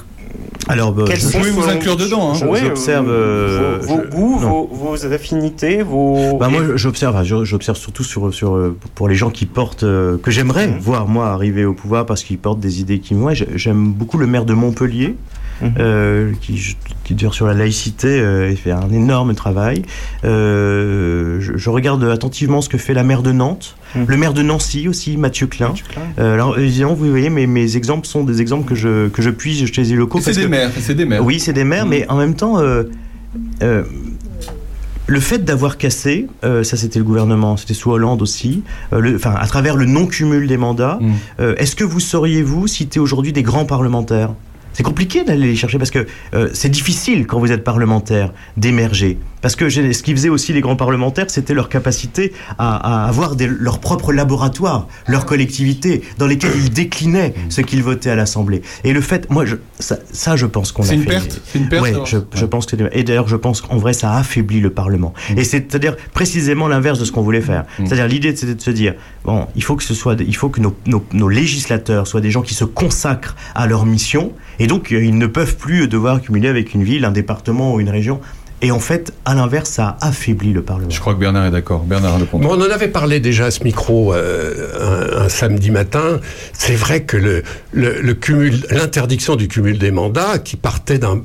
Alors, 0.68 0.92
bah, 0.92 1.04
quels 1.06 1.16
je- 1.20 1.26
sont 1.26 1.38
pouvez 1.38 1.50
vous 1.50 1.68
inclure 1.68 1.96
dedans, 1.96 2.32
hein. 2.32 2.56
J'observe, 2.62 3.08
euh, 3.10 3.78
vos, 3.82 3.96
vos 3.96 4.02
je- 4.04 4.08
goûts, 4.10 4.38
vos, 4.38 4.66
vos 4.72 5.06
affinités, 5.12 5.82
vos. 5.82 6.38
Bah 6.38 6.48
moi 6.48 6.62
j'observe, 6.76 7.22
j'observe 7.44 7.76
surtout 7.76 8.04
sur, 8.04 8.32
sur 8.32 8.54
euh, 8.56 8.76
pour 8.94 9.08
les 9.08 9.14
gens 9.14 9.30
qui 9.30 9.46
portent 9.46 9.84
euh, 9.84 10.16
que 10.18 10.30
j'aimerais 10.30 10.68
Mhm. 10.68 10.78
voir 10.78 11.06
moi 11.08 11.28
arriver 11.28 11.64
au 11.64 11.74
pouvoir 11.74 12.06
parce 12.06 12.22
qu'ils 12.24 12.38
portent 12.38 12.60
des 12.60 12.80
idées 12.80 12.98
qui 13.00 13.14
moi 13.14 13.34
j'ai- 13.34 13.48
j'aime 13.56 13.92
beaucoup 13.92 14.18
le 14.18 14.26
maire 14.26 14.44
de 14.44 14.54
Montpellier 14.54 15.14
Mhm. 15.62 15.72
euh, 15.78 16.32
qui 16.40 16.76
qui 17.04 17.14
dure 17.14 17.34
sur 17.34 17.46
la 17.46 17.54
laïcité 17.54 18.08
euh, 18.20 18.50
et 18.50 18.56
fait 18.56 18.72
un 18.72 18.90
énorme 18.90 19.34
travail. 19.34 19.82
Euh, 20.24 21.38
je, 21.40 21.56
je 21.56 21.70
regarde 21.70 22.02
attentivement 22.04 22.60
ce 22.60 22.68
que 22.68 22.78
fait 22.78 22.94
la 22.94 23.04
maire 23.04 23.22
de 23.22 23.32
Nantes, 23.32 23.76
Mhm. 23.94 24.04
le 24.08 24.16
maire 24.16 24.32
de 24.34 24.42
Nancy 24.42 24.88
aussi 24.88 25.16
Mathieu 25.16 25.46
Klein. 25.46 25.68
Mathieu 25.68 25.84
Klein. 25.88 26.02
Euh, 26.18 26.34
alors 26.34 26.58
évidemment 26.58 26.94
vous 26.94 27.08
voyez 27.08 27.30
mes, 27.30 27.46
mes 27.46 27.76
exemples 27.76 28.06
sont 28.06 28.24
des 28.24 28.40
exemples 28.40 28.68
que 28.68 28.74
je 28.74 29.08
que 29.08 29.22
je 29.22 29.30
puise 29.30 29.64
chez 29.72 29.82
les 29.84 29.94
locaux 29.94 30.20
C'est 30.20 30.32
des 30.34 30.42
que- 30.42 30.46
maires, 30.48 30.70
c'est 30.78 30.94
des 30.94 31.04
maires. 31.06 31.24
oui, 31.24 31.38
c'est 31.40 31.52
des 31.52 31.64
maires, 31.64 31.86
Mm. 31.86 31.90
mais 31.90 32.06
en 32.10 32.16
même 32.16 32.34
temps, 32.34 32.60
le 35.08 35.20
fait 35.20 35.38
d'avoir 35.44 35.78
cassé, 35.78 36.26
euh, 36.44 36.64
ça 36.64 36.76
c'était 36.76 36.98
le 36.98 37.04
gouvernement, 37.04 37.56
c'était 37.56 37.74
sous 37.74 37.92
Hollande 37.92 38.22
aussi, 38.22 38.64
euh, 38.92 38.98
le- 39.00 39.14
enfin 39.14 39.34
à 39.38 39.46
travers 39.46 39.76
le 39.76 39.84
non-cumul 39.86 40.48
des 40.48 40.56
mandats, 40.56 40.98
euh, 41.38 41.54
est-ce 41.58 41.76
que 41.76 41.84
vous 41.84 42.00
sauriez-vous 42.00 42.66
citer 42.66 42.98
aujourd'hui 42.98 43.32
des 43.32 43.44
grands 43.44 43.66
parlementaires? 43.66 44.30
C'est 44.76 44.82
compliqué 44.82 45.24
d'aller 45.24 45.46
les 45.46 45.56
chercher 45.56 45.78
parce 45.78 45.90
que 45.90 46.06
euh, 46.34 46.50
c'est 46.52 46.68
difficile 46.68 47.26
quand 47.26 47.38
vous 47.38 47.50
êtes 47.50 47.64
parlementaire 47.64 48.34
d'émerger. 48.58 49.16
Parce 49.42 49.54
que 49.54 49.68
ce 49.68 50.02
qui 50.02 50.12
faisait 50.12 50.28
aussi 50.28 50.52
les 50.52 50.60
grands 50.60 50.76
parlementaires, 50.76 51.26
c'était 51.28 51.54
leur 51.54 51.68
capacité 51.68 52.32
à, 52.58 53.04
à 53.04 53.08
avoir 53.08 53.36
des- 53.36 53.46
leur 53.46 53.78
propre 53.78 54.12
laboratoire, 54.12 54.88
leur 55.06 55.26
collectivité, 55.26 56.02
dans 56.18 56.26
lesquelles 56.26 56.56
ils 56.56 56.70
déclinaient 56.72 57.34
ce 57.48 57.60
qu'ils 57.60 57.82
votaient 57.82 58.10
à 58.10 58.16
l'Assemblée. 58.16 58.62
Et 58.84 58.92
le 58.92 59.00
fait, 59.00 59.30
moi, 59.30 59.44
je, 59.44 59.56
ça, 59.78 59.98
ça, 60.12 60.36
je 60.36 60.46
pense 60.46 60.72
qu'on 60.72 60.82
a 60.82 60.86
C'est 60.86 60.94
une 60.94 61.02
fait- 61.02 61.08
perte 61.10 61.40
C'est 61.52 61.58
une 61.58 61.68
perte 61.68 61.82
Ouais, 61.84 61.92
je, 62.06 62.18
je 62.34 62.44
pense 62.46 62.66
que 62.66 62.76
et 62.92 63.04
d'ailleurs 63.04 63.28
je 63.28 63.36
pense 63.36 63.60
qu'en 63.60 63.76
vrai 63.76 63.92
ça 63.92 64.14
affaiblit 64.14 64.60
le 64.60 64.70
Parlement. 64.70 65.12
Mm. 65.30 65.38
Et 65.38 65.44
c'est 65.44 65.74
à 65.74 65.78
dire 65.78 65.96
précisément 66.12 66.66
l'inverse 66.68 66.98
de 66.98 67.04
ce 67.04 67.12
qu'on 67.12 67.22
voulait 67.22 67.40
faire. 67.40 67.64
Mm. 67.78 67.86
C'est-à-dire 67.86 68.08
l'idée 68.08 68.34
c'était 68.34 68.54
de 68.54 68.60
se 68.60 68.70
dire 68.70 68.94
bon, 69.24 69.46
il 69.54 69.62
faut 69.62 69.76
que 69.76 69.84
ce 69.84 69.94
soit, 69.94 70.16
il 70.20 70.34
faut 70.34 70.48
que 70.48 70.60
nos, 70.60 70.74
nos, 70.86 71.04
nos 71.12 71.28
législateurs 71.28 72.06
soient 72.06 72.20
des 72.20 72.30
gens 72.30 72.42
qui 72.42 72.54
se 72.54 72.64
consacrent 72.64 73.36
à 73.54 73.66
leur 73.66 73.86
mission 73.86 74.32
et 74.58 74.66
donc 74.66 74.92
euh, 74.92 75.04
ils 75.04 75.16
ne 75.16 75.26
peuvent 75.26 75.56
plus 75.56 75.88
devoir 75.88 76.20
cumuler 76.20 76.48
avec 76.48 76.74
une 76.74 76.82
ville, 76.82 77.04
un 77.04 77.10
département 77.12 77.74
ou 77.74 77.80
une 77.80 77.90
région. 77.90 78.20
Et 78.62 78.70
en 78.70 78.80
fait, 78.80 79.12
à 79.26 79.34
l'inverse, 79.34 79.68
ça 79.68 79.98
affaiblit 80.00 80.52
le 80.52 80.62
Parlement. 80.62 80.90
Je 80.90 80.98
crois 80.98 81.14
que 81.14 81.18
Bernard 81.20 81.46
est 81.46 81.50
d'accord. 81.50 81.84
Bernard. 81.84 82.18
Bon, 82.32 82.40
on 82.42 82.60
en 82.60 82.70
avait 82.70 82.88
parlé 82.88 83.20
déjà 83.20 83.46
à 83.46 83.50
ce 83.50 83.62
micro 83.64 84.14
euh, 84.14 85.18
un, 85.20 85.24
un 85.24 85.28
samedi 85.28 85.70
matin. 85.70 86.20
C'est 86.54 86.74
vrai 86.74 87.02
que 87.02 87.18
le, 87.18 87.42
le, 87.72 88.00
le 88.00 88.14
cumul, 88.14 88.64
l'interdiction 88.70 89.36
du 89.36 89.48
cumul 89.48 89.78
des 89.78 89.90
mandats, 89.90 90.38
qui 90.38 90.56
partait 90.56 90.98
d'un 90.98 91.22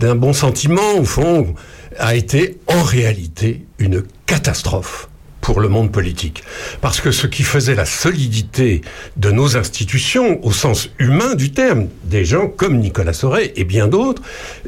d'un 0.00 0.14
bon 0.14 0.34
sentiment 0.34 0.94
au 0.98 1.04
fond, 1.04 1.54
a 1.98 2.14
été 2.14 2.58
en 2.66 2.82
réalité 2.82 3.64
une 3.78 4.02
catastrophe 4.26 5.08
pour 5.46 5.60
le 5.60 5.68
monde 5.68 5.92
politique. 5.92 6.42
Parce 6.80 7.00
que 7.00 7.12
ce 7.12 7.28
qui 7.28 7.44
faisait 7.44 7.76
la 7.76 7.84
solidité 7.84 8.80
de 9.16 9.30
nos 9.30 9.56
institutions, 9.56 10.44
au 10.44 10.50
sens 10.50 10.90
humain 10.98 11.36
du 11.36 11.52
terme, 11.52 11.86
des 12.02 12.24
gens 12.24 12.48
comme 12.48 12.78
Nicolas 12.78 13.12
Sauret 13.12 13.52
et 13.54 13.62
bien 13.62 13.86
d'autres, 13.86 14.22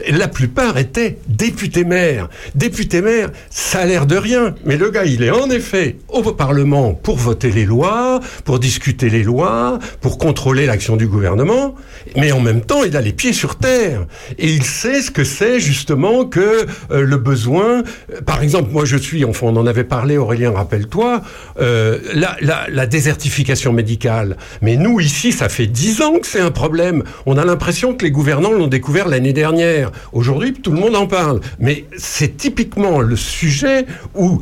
la 0.09 0.29
plupart 0.29 0.79
étaient 0.79 1.19
députés 1.27 1.83
maires. 1.83 2.29
Députés 2.55 3.03
maires, 3.03 3.31
ça 3.51 3.81
a 3.81 3.87
l'air 3.87 4.07
de 4.07 4.17
rien, 4.17 4.55
mais 4.65 4.77
le 4.77 4.91
gars, 4.91 5.05
il 5.05 5.25
est 5.25 5.33
en 5.33 5.51
effet 5.51 5.97
au 6.11 6.23
Parlement 6.23 6.95
pour 6.95 7.17
voter 7.17 7.51
les 7.51 7.65
lois, 7.65 8.21
pour 8.45 8.61
discuter 8.61 9.11
les 9.11 9.25
lois, 9.25 9.81
pour 10.01 10.17
contrôler 10.17 10.65
l'action 10.65 10.95
du 10.95 11.09
gouvernement, 11.09 11.75
mais 12.15 12.31
en 12.31 12.41
même 12.41 12.61
temps, 12.61 12.85
il 12.85 12.97
a 12.97 13.01
les 13.01 13.13
pieds 13.13 13.33
sur 13.33 13.57
terre. 13.57 14.07
Et 14.39 14.49
il 14.49 14.63
sait 14.63 15.03
ce 15.03 15.11
que 15.11 15.25
c'est 15.25 15.59
justement 15.59 16.25
que 16.25 16.67
euh, 16.93 17.03
le 17.03 17.17
besoin... 17.17 17.83
Par 18.27 18.43
exemple, 18.43 18.71
moi 18.71 18.85
je 18.85 18.97
suis, 18.97 19.25
enfin 19.25 19.49
on 19.49 19.57
en 19.57 19.67
avait 19.67 19.83
parlé, 19.83 20.17
Aurélien, 20.17 20.53
rappelle-toi, 20.69 21.23
euh, 21.61 21.99
la, 22.13 22.87
désertification 22.87 23.73
médicale. 23.73 24.37
Mais 24.61 24.77
nous, 24.77 25.01
ici, 25.01 25.33
ça 25.33 25.49
fait 25.49 25.67
dix 25.67 26.03
ans 26.03 26.19
que 26.19 26.27
c'est 26.27 26.41
un 26.41 26.51
problème. 26.51 27.05
On 27.25 27.39
a 27.39 27.45
l'impression 27.45 27.95
que 27.95 28.05
les 28.05 28.11
gouvernants 28.11 28.53
l'ont 28.53 28.67
découvert 28.67 29.09
l'année 29.09 29.33
dernière. 29.33 29.91
Aujourd'hui, 30.13 30.53
tout 30.53 30.71
le 30.71 30.79
monde 30.79 30.95
en 30.95 31.07
parle. 31.07 31.41
Mais 31.59 31.87
c'est 31.97 32.37
typiquement 32.37 33.01
le 33.01 33.17
sujet 33.17 33.87
où, 34.15 34.41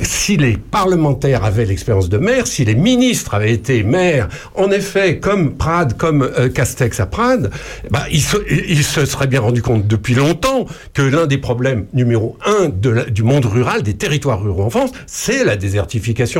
si 0.00 0.38
les 0.38 0.56
parlementaires 0.56 1.44
avaient 1.44 1.66
l'expérience 1.66 2.08
de 2.08 2.16
maire, 2.16 2.46
si 2.46 2.64
les 2.64 2.74
ministres 2.74 3.34
avaient 3.34 3.52
été 3.52 3.82
maires, 3.82 4.28
en 4.54 4.70
effet, 4.70 5.18
comme 5.18 5.56
Prades, 5.56 5.96
comme 5.96 6.22
euh, 6.22 6.48
Castex 6.48 7.00
à 7.00 7.06
Prades, 7.06 7.50
bah, 7.90 8.04
ils, 8.10 8.22
se, 8.22 8.38
ils 8.48 8.82
se 8.82 9.04
seraient 9.04 9.26
bien 9.26 9.40
rendus 9.40 9.62
compte 9.62 9.86
depuis 9.86 10.14
longtemps 10.14 10.64
que 10.94 11.02
l'un 11.02 11.26
des 11.26 11.38
problèmes 11.38 11.86
numéro 11.92 12.38
un 12.46 12.68
du 12.68 13.22
monde 13.22 13.44
rural, 13.44 13.82
des 13.82 13.94
territoires 13.94 14.42
ruraux 14.42 14.64
en 14.64 14.70
France, 14.70 14.90
c'est 15.06 15.44
la 15.44 15.56
désertification 15.56 15.65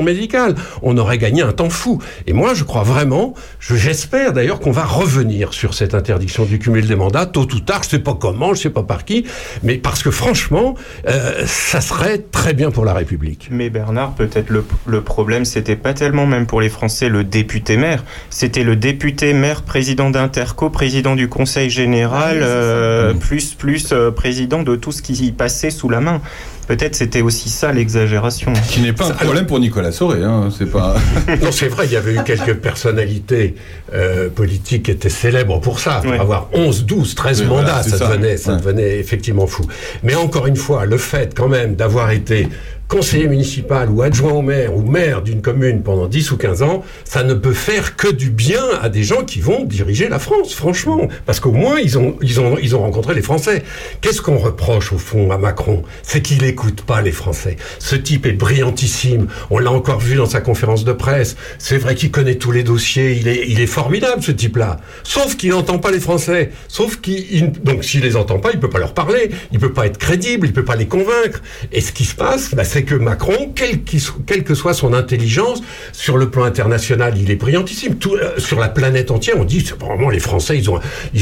médicale. 0.03 0.55
On 0.83 0.97
aurait 0.99 1.19
gagné 1.19 1.43
un 1.43 1.53
temps 1.53 1.71
fou. 1.71 2.01
Et 2.27 2.33
moi, 2.33 2.55
je 2.55 2.65
crois 2.65 2.83
vraiment, 2.83 3.35
je- 3.61 3.75
j'espère 3.77 4.33
d'ailleurs 4.33 4.61
qu'on 4.61 4.71
va 4.71 4.85
revenir 4.85 5.53
sur 5.53 5.75
cette 5.75 5.95
interdiction 5.95 6.45
du 6.45 6.59
cumul 6.59 6.87
des 6.87 6.97
mandats, 6.97 7.27
tôt 7.27 7.43
ou 7.53 7.61
tard, 7.61 7.83
je 7.85 7.91
sais 7.91 7.99
pas 7.99 8.15
comment, 8.15 8.55
je 8.55 8.61
sais 8.63 8.71
pas 8.71 8.83
par 8.83 9.05
qui, 9.05 9.25
mais 9.63 9.77
parce 9.77 10.03
que 10.03 10.11
franchement, 10.11 10.75
euh, 11.09 11.45
ça 11.47 11.81
serait 11.81 12.19
très 12.19 12.55
bien 12.55 12.71
pour 12.71 12.85
la 12.85 12.95
République. 12.95 13.49
Mais 13.51 13.71
Bernard, 13.71 14.13
peut-être 14.15 14.51
le, 14.51 14.65
le 14.87 15.01
problème, 15.01 15.45
c'était 15.45 15.77
pas 15.77 15.95
tellement 15.95 16.27
même 16.27 16.47
pour 16.47 16.61
les 16.61 16.69
Français 16.69 17.09
le 17.09 17.25
député 17.25 17.77
maire, 17.77 18.05
c'était 18.31 18.65
le 18.65 18.77
député 18.77 19.33
maire, 19.33 19.63
président 19.63 20.11
d'Interco, 20.11 20.71
président 20.71 21.17
du 21.17 21.29
Conseil 21.29 21.71
général, 21.71 22.39
euh, 22.43 23.15
plus 23.15 23.55
plus 23.55 23.89
euh, 23.93 24.11
président 24.11 24.63
de 24.63 24.77
tout 24.77 24.93
ce 24.93 25.03
qui 25.03 25.13
y 25.15 25.33
passait 25.33 25.71
sous 25.71 25.89
la 25.89 26.01
main. 26.01 26.21
Peut-être 26.67 26.97
c'était 26.97 27.23
aussi 27.23 27.49
ça 27.49 27.73
l'exagération. 27.73 28.53
Qui 28.69 28.81
n'est 28.81 28.93
pas 28.93 29.07
un 29.09 29.11
problème 29.13 29.47
pour 29.47 29.61
Nicolas 29.61 29.93
Soré, 29.93 30.23
hein, 30.25 30.49
c'est 30.57 30.71
pas. 30.71 30.97
non, 31.43 31.53
c'est 31.53 31.69
vrai, 31.69 31.87
il 31.87 31.93
y 31.93 31.97
avait 31.97 32.15
eu 32.15 32.23
quelques 32.25 32.55
personnalités 32.57 33.55
euh, 33.95 34.29
politiques 34.29 34.85
qui 34.85 34.91
étaient 34.91 35.09
célèbres 35.09 35.61
pour 35.61 35.79
ça, 35.81 36.01
pour 36.03 36.11
Ouais. 36.13 36.19
avoir 36.19 36.49
11, 36.53 36.85
12, 36.85 37.15
13 37.15 37.41
Oui, 37.43 37.47
mandats, 37.47 37.63
voilà, 37.63 37.83
ça, 37.83 37.99
ça. 37.99 38.09
Devenait, 38.09 38.37
ça 38.37 38.53
Ouais. 38.53 38.59
devenait 38.59 38.99
effectivement 38.99 39.47
fou. 39.47 39.65
Mais 40.03 40.15
encore 40.17 40.47
une 40.47 40.57
fois, 40.57 40.87
le 40.87 40.99
fait 40.99 41.35
quand 41.37 41.49
même 41.49 41.77
d'avoir 41.77 42.11
été 42.11 42.49
conseiller 42.89 43.27
municipal 43.27 43.91
ou 43.91 44.03
adjoint 44.03 44.33
au 44.33 44.43
maire 44.43 44.75
ou 44.77 44.83
maire 44.83 45.23
d'une 45.23 45.43
commune 45.43 45.83
pendant 45.83 46.07
10 46.07 46.31
ou 46.31 46.37
15 46.37 46.63
ans, 46.63 46.85
ça 47.05 47.25
ne 47.25 47.35
peut 47.35 47.53
faire 47.53 47.97
que 47.97 48.09
du 48.09 48.31
bien 48.31 48.63
à 48.81 48.89
des 48.89 49.03
gens 49.03 49.25
qui 49.25 49.41
vont 49.41 49.65
diriger 49.65 50.09
la 50.09 50.19
France, 50.19 50.55
franchement. 50.55 51.09
Parce 51.25 51.41
qu'au 51.41 51.51
moins, 51.53 51.79
ils 51.81 51.99
ont, 51.99 52.17
ils, 52.23 52.39
ont, 52.41 52.57
ils 52.63 52.77
ont 52.77 52.81
rencontré 52.81 53.15
les 53.15 53.23
Français. 53.23 53.65
Qu'est-ce 54.01 54.23
qu'on 54.23 54.39
reproche 54.39 54.93
au 54.93 54.99
fond 54.99 55.31
à 55.33 55.39
Macron? 55.39 55.83
C'est 56.03 56.23
qu'il 56.23 56.43
n'écoute 56.43 56.83
pas 56.83 57.03
les 57.03 57.11
Français. 57.13 57.57
Ce 57.81 57.97
type 57.97 58.25
est 58.27 58.33
brillantissime. 58.33 59.27
On 59.51 59.59
l'a 59.59 59.73
encore 59.73 59.99
vu 60.01 60.17
dans 60.17 60.27
sa 60.27 60.41
conférence 60.41 60.85
de 60.85 60.93
presse. 60.93 61.37
C'est 61.59 61.79
vrai 61.79 61.95
qu'il 61.97 62.11
connaît 62.11 62.37
tous 62.37 62.53
les 62.53 62.63
dossiers. 62.63 63.17
Il 63.19 63.27
est, 63.29 63.45
il 63.49 63.61
est 63.61 63.67
formidable, 63.67 64.23
ce 64.23 64.31
type-là. 64.33 64.79
Sauf 65.03 65.37
qu'il 65.37 65.51
n'entend 65.51 65.79
pas 65.79 65.91
les 65.91 66.01
Français. 66.01 66.51
Sauf 66.69 67.01
qu'il, 67.01 67.27
il- 67.33 67.53
donc 67.53 67.85
s'il 67.85 68.03
les 68.03 68.17
entend 68.17 68.39
pas, 68.39 68.51
il 68.53 68.61
peut 68.61 68.71
pas 68.71 68.79
leur 68.79 68.95
parler. 68.95 69.31
Il 69.53 69.59
peut 69.59 69.73
pas 69.73 69.87
être 69.87 69.99
crédible. 69.99 70.47
Il 70.47 70.53
peut 70.53 70.65
pas 70.65 70.77
les 70.77 70.87
convaincre. 70.87 71.43
Et 71.73 71.81
ce 71.81 71.93
qui 71.93 72.05
se 72.05 72.15
passe, 72.15 72.55
bah, 72.55 72.65
c'est 72.77 72.83
que 72.83 72.95
Macron, 72.95 73.55
quelle 73.55 74.45
que 74.45 74.55
soit 74.55 74.75
son 74.75 74.93
intelligence, 74.93 75.63
sur 75.93 76.19
le 76.19 76.29
plan 76.29 76.45
international, 76.45 77.15
il 77.17 77.31
est 77.31 77.37
brillantissime. 77.37 77.97
Euh, 78.05 78.39
sur 78.39 78.61
la 78.61 78.69
planète 78.69 79.11
entière, 79.11 79.37
on 79.39 79.45
dit, 79.45 79.65
c'est 79.65 79.77
les 80.11 80.19
Français, 80.19 80.59
ils 80.59 80.69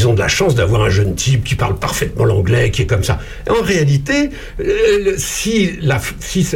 ont, 0.09 0.14
de 0.14 0.18
la 0.18 0.26
chance 0.26 0.56
d'avoir 0.56 0.82
un 0.82 0.90
jeune 0.90 1.14
type 1.14 1.44
qui 1.44 1.55
parle 1.55 1.76
parfaitement 1.76 2.24
l'anglais, 2.24 2.72
qui 2.72 2.82
est 2.82 2.86
comme 2.86 3.05
ça. 3.05 3.20
En 3.48 3.62
réalité, 3.62 4.31
euh, 4.59 5.14
si 5.16 5.70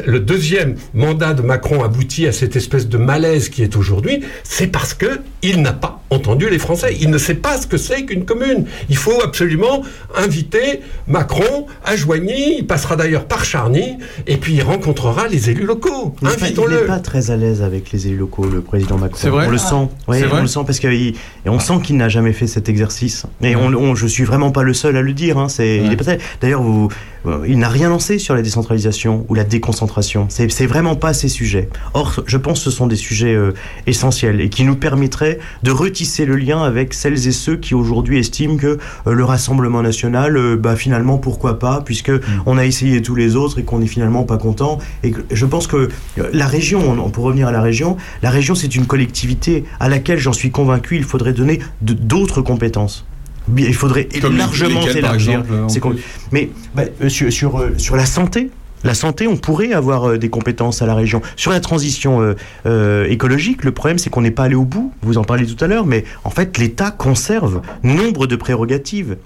le 0.04 0.18
deuxième 0.18 0.74
mandat 0.94 1.32
de 1.32 1.42
Macron 1.42 1.84
aboutit 1.84 2.26
à 2.26 2.32
cette 2.32 2.56
espèce 2.56 2.88
de 2.88 2.98
malaise 2.98 3.50
qui 3.50 3.62
est 3.62 3.76
aujourd'hui, 3.76 4.24
c'est 4.42 4.66
parce 4.66 4.94
que 4.94 5.20
il 5.42 5.62
n'a 5.62 5.74
pas 5.74 6.02
entendu 6.10 6.48
les 6.50 6.58
Français. 6.58 6.96
Il 7.00 7.10
ne 7.10 7.18
sait 7.18 7.34
pas 7.34 7.58
ce 7.58 7.66
que 7.66 7.76
c'est 7.76 8.04
qu'une 8.04 8.24
commune. 8.24 8.64
Il 8.88 8.96
faut 8.96 9.20
absolument 9.22 9.82
inviter 10.16 10.80
Macron 11.06 11.66
à 11.84 11.96
Joigny. 11.96 12.56
Il 12.58 12.66
passera 12.66 12.96
d'ailleurs 12.96 13.26
par 13.26 13.44
Charny 13.44 13.98
et 14.26 14.36
puis 14.36 14.54
il 14.54 14.62
rencontrera 14.62 15.28
les 15.28 15.50
élus 15.50 15.64
locaux. 15.64 16.14
Il 16.22 16.28
n'est 16.28 16.34
pas- 16.34 16.38
il 16.40 16.44
Invitons-le. 16.44 16.80
n'est 16.80 16.86
pas 16.86 16.98
très 17.00 17.30
à 17.30 17.36
l'aise 17.36 17.62
avec 17.62 17.92
les 17.92 18.06
élus 18.08 18.16
locaux, 18.16 18.46
le 18.46 18.60
président 18.60 18.96
Macron. 18.98 19.18
C'est 19.20 19.28
vrai 19.28 19.46
On 19.46 19.50
le 19.50 19.56
Ah. 19.56 19.68
sent. 19.68 19.88
Ouais, 20.08 20.20
C'est 20.20 20.26
vrai 20.26 20.38
on 20.38 20.42
le 20.42 20.48
sent 20.48 20.60
parce 20.66 20.80
que 20.80 20.88
il- 20.88 21.14
et 21.44 21.48
on 21.48 21.58
sent 21.60 21.74
qu'il 21.82 21.96
n'a 21.96 22.08
jamais 22.08 22.32
fait 22.32 22.46
cet 22.46 22.68
exercice. 22.68 23.24
Et 23.42 23.56
on, 23.56 23.66
on- 23.74 23.94
je 23.94 24.06
suis 24.06 24.24
vraiment 24.24 24.50
pas 24.50 24.62
le 24.62 24.74
seul 24.74 24.96
à 24.96 25.02
le 25.02 25.12
dire. 25.12 25.38
Hein. 25.38 25.48
C'est, 25.48 25.78
il 25.78 25.92
est 25.92 25.96
pas 25.96 26.04
très- 26.04 26.18
D'ailleurs, 26.40 26.62
vous- 26.62 26.88
il 27.46 27.58
n'a 27.58 27.68
rien 27.68 27.88
lancé 27.88 28.18
sur 28.18 28.34
la 28.34 28.42
décentralisation 28.42 29.24
ou 29.28 29.34
la 29.34 29.44
déconcentration. 29.44 30.26
C'est, 30.28 30.66
vraiment 30.66 30.94
pas 30.96 31.12
ces 31.14 31.28
sujets. 31.28 31.68
Or, 31.94 32.22
je 32.26 32.36
pense 32.36 32.58
que 32.58 32.64
ce 32.66 32.70
sont 32.70 32.86
des 32.86 32.96
sujets 32.96 33.34
euh, 33.34 33.52
essentiels 33.86 34.40
et 34.40 34.48
qui 34.48 34.64
nous 34.64 34.76
permettraient 34.76 35.38
de 35.62 35.70
retisser 35.70 36.24
le 36.26 36.36
lien 36.36 36.62
avec 36.62 36.94
celles 36.94 37.26
et 37.26 37.32
ceux 37.32 37.56
qui 37.56 37.74
aujourd'hui 37.74 38.18
estiment 38.18 38.56
que 38.56 38.78
euh, 39.06 39.12
le 39.12 39.24
Rassemblement 39.24 39.82
national, 39.82 40.36
euh, 40.36 40.56
bah, 40.56 40.76
finalement, 40.76 41.18
pourquoi 41.18 41.58
pas, 41.58 41.82
puisque 41.84 42.12
on 42.46 42.58
a 42.58 42.64
essayé 42.64 43.02
tous 43.02 43.14
les 43.14 43.36
autres 43.36 43.58
et 43.58 43.62
qu'on 43.64 43.80
est 43.82 43.86
finalement 43.86 44.24
pas 44.24 44.36
content. 44.38 44.78
Et 45.02 45.10
que- 45.10 45.22
je 45.30 45.46
pense 45.46 45.66
que 45.66 45.88
euh, 46.18 46.30
la 46.32 46.46
région, 46.46 46.80
on- 47.04 47.10
pour 47.10 47.24
revenir 47.24 47.48
à 47.48 47.52
la 47.52 47.60
région, 47.62 47.96
la 48.22 48.30
région 48.30 48.54
c'est 48.54 48.74
une 48.76 48.86
collectivité 48.86 49.64
à 49.80 49.88
laquelle 49.88 50.18
j'en 50.18 50.32
suis 50.32 50.50
convaincu, 50.50 50.96
il 50.96 51.04
faudrait 51.04 51.32
donner 51.32 51.60
d'autres 51.80 52.42
compétences. 52.42 53.04
Il 53.56 53.74
faudrait 53.74 54.08
Comme 54.20 54.36
largement 54.36 54.86
élargir. 54.86 55.42
plus 55.42 56.02
Mais 56.32 56.50
bah, 56.74 56.82
euh, 57.02 57.08
sur, 57.08 57.32
sur, 57.32 57.58
euh, 57.58 57.74
sur 57.76 57.96
la 57.96 58.06
santé, 58.06 58.50
la 58.84 58.94
santé, 58.94 59.26
on 59.26 59.36
pourrait 59.36 59.72
avoir 59.72 60.08
euh, 60.10 60.18
des 60.18 60.28
compétences 60.28 60.82
à 60.82 60.86
la 60.86 60.94
région. 60.94 61.20
Sur 61.36 61.50
la 61.50 61.60
transition 61.60 62.20
euh, 62.20 62.34
euh, 62.66 63.06
écologique, 63.08 63.64
le 63.64 63.72
problème 63.72 63.98
c'est 63.98 64.10
qu'on 64.10 64.22
n'est 64.22 64.30
pas 64.30 64.44
allé 64.44 64.54
au 64.54 64.64
bout. 64.64 64.92
Vous 65.02 65.18
en 65.18 65.24
parliez 65.24 65.46
tout 65.46 65.62
à 65.62 65.66
l'heure, 65.66 65.86
mais 65.86 66.04
en 66.24 66.30
fait 66.30 66.58
l'État 66.58 66.90
conserve 66.90 67.60
nombre 67.82 68.26
de 68.26 68.36
prérogatives 68.36 69.16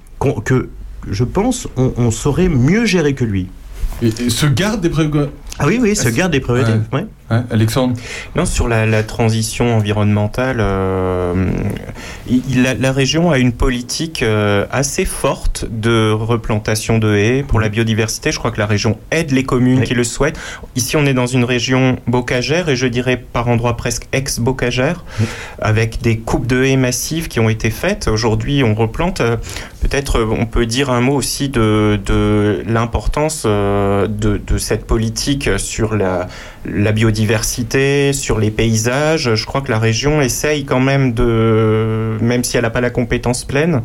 que 0.45 0.71
je 1.11 1.25
pense 1.25 1.69
on, 1.77 1.93
on 1.97 2.11
saurait 2.11 2.49
mieux 2.49 2.87
gérer 2.87 3.15
que 3.15 3.25
lui. 3.25 3.49
Et, 4.03 4.07
et 4.07 4.31
se 4.31 4.47
garde 4.47 4.81
des 4.81 4.89
prérogatives. 4.89 5.31
Ah 5.63 5.67
oui, 5.69 5.79
oui, 5.81 5.97
se 5.97 6.09
garde 6.09 6.33
des 6.33 6.41
ouais. 6.93 7.07
Hein, 7.31 7.45
Alexandre 7.51 7.95
Non, 8.37 8.45
sur 8.45 8.69
la, 8.69 8.85
la 8.85 9.03
transition 9.03 9.75
environnementale, 9.77 10.59
euh, 10.61 11.47
il- 12.29 12.63
la, 12.63 12.75
la 12.75 12.93
région 12.93 13.31
a 13.31 13.39
une 13.39 13.53
politique 13.53 14.23
euh, 14.23 14.67
assez 14.71 15.05
forte 15.07 15.65
de 15.71 16.11
replantation 16.11 16.99
de 16.99 17.15
haies 17.15 17.43
pour 17.43 17.59
la 17.61 17.69
biodiversité. 17.71 18.33
Je 18.33 18.39
crois 18.39 18.51
que 18.51 18.59
la 18.59 18.67
région 18.67 18.99
aide 19.11 19.31
les 19.31 19.45
communes 19.45 19.83
qui 19.83 19.95
le 19.95 20.05
souhaitent. 20.05 20.39
Ici, 20.77 20.97
on 20.97 21.07
est 21.07 21.15
dans 21.15 21.27
une 21.27 21.45
région 21.45 21.97
bocagère 22.07 22.69
et 22.69 22.77
je 22.77 22.87
dirais 22.87 23.17
par 23.17 23.49
endroits 23.49 23.77
presque 23.79 24.09
ex-bocagère, 24.13 25.05
avec 25.61 26.03
des 26.03 26.19
coupes 26.19 26.47
de 26.47 26.65
haies 26.65 26.77
massives 26.77 27.29
qui 27.29 27.41
ont 27.41 27.49
été 27.49 27.71
faites. 27.71 28.09
Aujourd'hui, 28.09 28.63
on 28.63 28.75
replante. 28.75 29.21
Euh, 29.21 29.37
Peut-être 29.83 30.23
on 30.23 30.47
peut 30.47 30.65
dire 30.65 30.91
un 30.91 31.01
mot 31.01 31.15
aussi 31.17 31.49
de, 31.49 31.99
de 32.07 32.63
l'importance 32.69 33.43
euh, 33.47 34.07
de, 34.07 34.41
de 34.47 34.57
cette 34.57 34.87
politique 34.87 35.51
sur 35.59 35.95
la, 35.97 36.29
la 36.65 36.93
biodiversité, 36.93 38.13
sur 38.13 38.39
les 38.39 38.51
paysages. 38.51 39.35
Je 39.35 39.47
crois 39.47 39.61
que 39.61 39.71
la 39.71 39.79
région 39.79 40.21
essaye 40.21 40.65
quand 40.65 40.81
même 40.81 41.13
de, 41.13 42.17
même 42.21 42.45
si 42.45 42.57
elle 42.57 42.63
n'a 42.63 42.71
pas 42.71 42.81
la 42.81 42.91
compétence 42.91 43.45
pleine, 43.45 43.83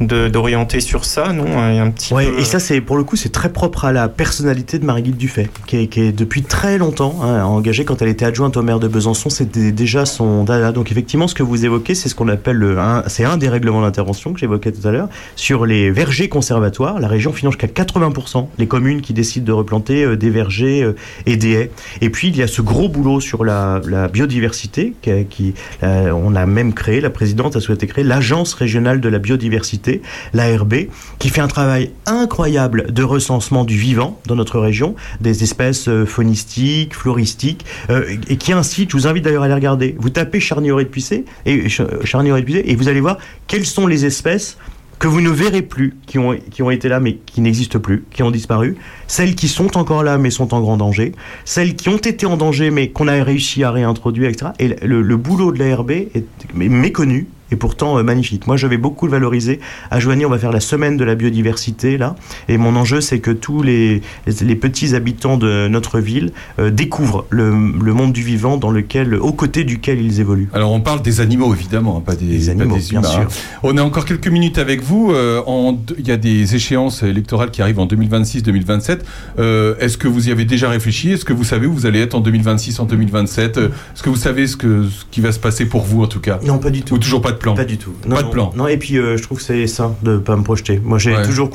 d'orienter 0.00 0.80
sur 0.80 1.04
ça, 1.04 1.32
non? 1.32 1.58
Un 1.58 1.90
petit 1.90 2.12
Ouais, 2.14 2.26
peu- 2.26 2.38
et 2.38 2.44
ça, 2.44 2.58
c'est 2.58 2.80
pour 2.80 2.96
le 2.96 3.04
coup, 3.04 3.16
c'est 3.16 3.28
très 3.32 3.52
propre 3.52 3.84
à 3.84 3.92
la 3.92 4.08
personnalité 4.08 4.78
de 4.78 4.84
Marie-Guilde 4.84 5.16
Dufay, 5.16 5.48
qui 5.66 5.76
est, 5.76 5.86
qui 5.88 6.00
est 6.02 6.12
depuis 6.12 6.42
très 6.42 6.78
longtemps 6.78 7.20
hein, 7.22 7.44
engagée. 7.44 7.84
Quand 7.84 8.00
elle 8.02 8.08
était 8.08 8.24
adjointe 8.24 8.56
au 8.56 8.62
maire 8.62 8.80
de 8.80 8.88
Besançon, 8.88 9.30
c'était 9.30 9.72
déjà 9.72 10.06
son 10.06 10.44
dada. 10.44 10.72
Donc 10.72 10.90
effectivement, 10.92 11.28
ce 11.28 11.34
que 11.34 11.42
vous 11.42 11.64
évoquez, 11.64 11.94
c'est 11.94 12.08
ce 12.08 12.14
qu'on 12.14 12.28
appelle 12.28 12.56
le, 12.56 12.76
c'est 13.06 13.24
un 13.24 13.36
des 13.36 13.48
règlements 13.48 13.82
d'intervention 13.82 14.32
que 14.32 14.40
j'évoquais 14.40 14.72
tout 14.72 14.86
à 14.86 14.90
l'heure 14.90 15.08
sur 15.36 15.66
les 15.66 15.90
vergers 15.90 16.28
conservatoires. 16.28 17.00
La 17.00 17.08
région 17.08 17.32
finance 17.32 17.54
jusqu'à 17.58 17.66
80% 17.82 18.46
les 18.58 18.66
communes 18.66 19.00
qui 19.00 19.12
décident 19.12 19.46
de 19.46 19.52
replanter 19.52 20.04
euh, 20.04 20.16
des 20.16 20.30
vergers 20.30 20.82
euh, 20.82 20.94
et 21.26 21.36
des. 21.36 21.70
Et 22.00 22.10
puis 22.10 22.28
il 22.28 22.36
y 22.36 22.42
a 22.42 22.46
ce 22.46 22.62
gros 22.62 22.88
boulot 22.88 23.20
sur 23.20 23.44
la, 23.44 23.80
biodiversité 24.12 24.94
qui, 25.30 25.54
euh, 25.82 26.10
on 26.10 26.34
a 26.34 26.46
même 26.46 26.72
créé, 26.72 27.00
la 27.00 27.10
présidente 27.10 27.56
a 27.56 27.60
souhaité 27.60 27.86
créer 27.86 28.04
l'agence 28.04 28.54
régionale 28.54 29.00
de 29.00 29.08
la 29.08 29.18
biodiversité, 29.18 30.02
l'ARB, 30.32 30.74
qui 31.18 31.28
fait 31.28 31.40
un 31.40 31.48
travail 31.48 31.90
incroyable 32.06 32.92
de 32.92 33.02
recensement 33.02 33.64
du 33.64 33.76
vivant 33.76 34.20
dans 34.26 34.36
notre 34.36 34.58
région, 34.58 34.94
des 35.20 35.42
espèces 35.42 35.88
euh, 35.88 36.06
faunistiques, 36.06 36.94
floristiques, 36.94 37.64
euh, 37.90 38.16
et 38.28 38.36
qui 38.36 38.52
incite, 38.52 38.90
je 38.90 38.96
vous 38.96 39.06
invite 39.06 39.24
d'ailleurs 39.24 39.42
à 39.42 39.48
les 39.48 39.54
regarder. 39.54 39.96
Vous 39.98 40.10
tapez 40.10 40.40
charnier 40.40 40.70
de 40.70 40.84
Puissé 40.84 41.24
et 41.46 41.66
et 41.66 42.76
vous 42.76 42.88
allez 42.88 43.00
voir 43.00 43.18
quelles 43.46 43.66
sont 43.66 43.86
les 43.86 44.04
espèces 44.04 44.58
que 44.98 45.06
vous 45.06 45.20
ne 45.20 45.30
verrez 45.30 45.62
plus, 45.62 45.96
qui 46.06 46.18
ont, 46.18 46.36
qui 46.50 46.62
ont 46.62 46.70
été 46.70 46.88
là 46.88 47.00
mais 47.00 47.18
qui 47.26 47.40
n'existent 47.40 47.78
plus, 47.78 48.04
qui 48.10 48.22
ont 48.22 48.30
disparu, 48.30 48.76
celles 49.06 49.34
qui 49.34 49.48
sont 49.48 49.76
encore 49.76 50.02
là 50.02 50.18
mais 50.18 50.30
sont 50.30 50.54
en 50.54 50.60
grand 50.60 50.76
danger, 50.76 51.12
celles 51.44 51.76
qui 51.76 51.88
ont 51.88 51.98
été 51.98 52.26
en 52.26 52.36
danger 52.36 52.70
mais 52.70 52.90
qu'on 52.90 53.08
a 53.08 53.22
réussi 53.22 53.64
à 53.64 53.70
réintroduire, 53.70 54.28
etc. 54.28 54.52
Et 54.58 54.68
le, 54.86 55.02
le 55.02 55.16
boulot 55.16 55.52
de 55.52 55.58
l'ARB 55.58 55.90
est 55.90 56.24
méconnu 56.54 57.26
et 57.50 57.56
pourtant 57.56 57.98
euh, 57.98 58.02
magnifique. 58.02 58.46
Moi, 58.46 58.56
je 58.56 58.66
vais 58.66 58.76
beaucoup 58.78 59.06
le 59.06 59.12
valoriser. 59.12 59.60
À 59.90 60.00
Joigny, 60.00 60.24
on 60.26 60.30
va 60.30 60.38
faire 60.38 60.52
la 60.52 60.60
semaine 60.60 60.96
de 60.96 61.04
la 61.04 61.14
biodiversité 61.14 61.98
là, 61.98 62.14
et 62.48 62.58
mon 62.58 62.76
enjeu, 62.76 63.00
c'est 63.00 63.20
que 63.20 63.30
tous 63.30 63.62
les, 63.62 64.02
les, 64.40 64.56
petits 64.56 64.94
habitants 64.94 65.36
de 65.36 65.68
notre 65.68 66.00
ville 66.00 66.32
euh, 66.58 66.70
découvrent 66.70 67.26
le, 67.30 67.50
le 67.50 67.92
monde 67.94 68.12
du 68.12 68.22
vivant 68.22 68.56
dans 68.56 68.70
lequel, 68.70 69.14
aux 69.14 69.32
côtés 69.32 69.64
duquel 69.64 70.00
ils 70.02 70.20
évoluent. 70.20 70.48
Alors 70.52 70.72
on 70.72 70.80
parle 70.80 71.02
des 71.02 71.20
animaux 71.20 71.54
évidemment, 71.54 71.96
hein, 71.98 72.02
pas 72.04 72.14
des, 72.14 72.26
Des 72.26 72.48
animaux, 72.50 72.74
pas 72.74 72.80
des 72.80 72.86
bien 72.88 73.00
humains. 73.00 73.08
sûr. 73.10 73.20
hein. 73.22 73.58
On 73.62 73.76
a 73.76 73.82
encore 73.82 74.04
quelques 74.04 74.28
minutes 74.28 74.58
avec 74.58 74.82
vous. 74.82 75.12
euh, 75.12 75.42
en 75.46 75.78
Il 75.98 76.06
y 76.06 76.10
a 76.12 76.16
des 76.16 76.54
échéances 76.54 77.02
électorales 77.02 77.50
qui 77.50 77.62
arrivent 77.62 77.78
en 77.80 77.86
2026-2027. 77.86 79.00
Euh, 79.38 79.74
Est-ce 79.80 79.96
que 79.98 80.08
vous 80.08 80.28
y 80.28 80.32
avez 80.32 80.44
déjà 80.44 80.68
réfléchi? 80.68 81.10
Est-ce 81.12 81.24
que 81.24 81.32
vous 81.32 81.44
savez 81.44 81.66
où 81.66 81.72
vous 81.72 81.86
allez 81.86 82.00
être 82.00 82.14
en 82.14 82.20
2026, 82.20 82.80
en 82.80 82.84
2027 82.84 83.58
Euh, 83.58 83.68
Est-ce 83.94 84.02
que 84.02 84.10
vous 84.10 84.16
savez 84.16 84.46
ce, 84.46 84.56
que, 84.56 84.84
ce 84.84 85.04
qui 85.10 85.20
va 85.20 85.32
se 85.32 85.38
passer 85.38 85.66
pour 85.66 85.82
vous 85.82 86.02
en 86.02 86.06
tout 86.06 86.20
cas? 86.20 86.38
Non, 86.44 86.58
pas 86.58 86.70
du 86.70 86.82
tout. 86.82 86.94
Ou 86.94 86.98
toujours 86.98 87.22
pas 87.22 87.32
de 87.38 87.42
plan. 87.42 87.54
Pas 87.54 87.64
du 87.64 87.78
tout. 87.78 87.92
Non, 88.06 88.16
Pas 88.16 88.22
de 88.22 88.28
plan. 88.30 88.52
Non, 88.56 88.66
et 88.68 88.76
puis 88.76 88.98
euh, 88.98 89.16
je 89.16 89.22
trouve 89.22 89.38
que 89.38 89.44
c'est 89.44 89.66
sain 89.66 89.94
de 90.02 90.18
pas 90.18 90.36
me 90.36 90.42
projeter. 90.42 90.80
Moi, 90.84 90.98
j'ai 90.98 91.14
Ouais. 91.16 91.24
toujours 91.24 91.50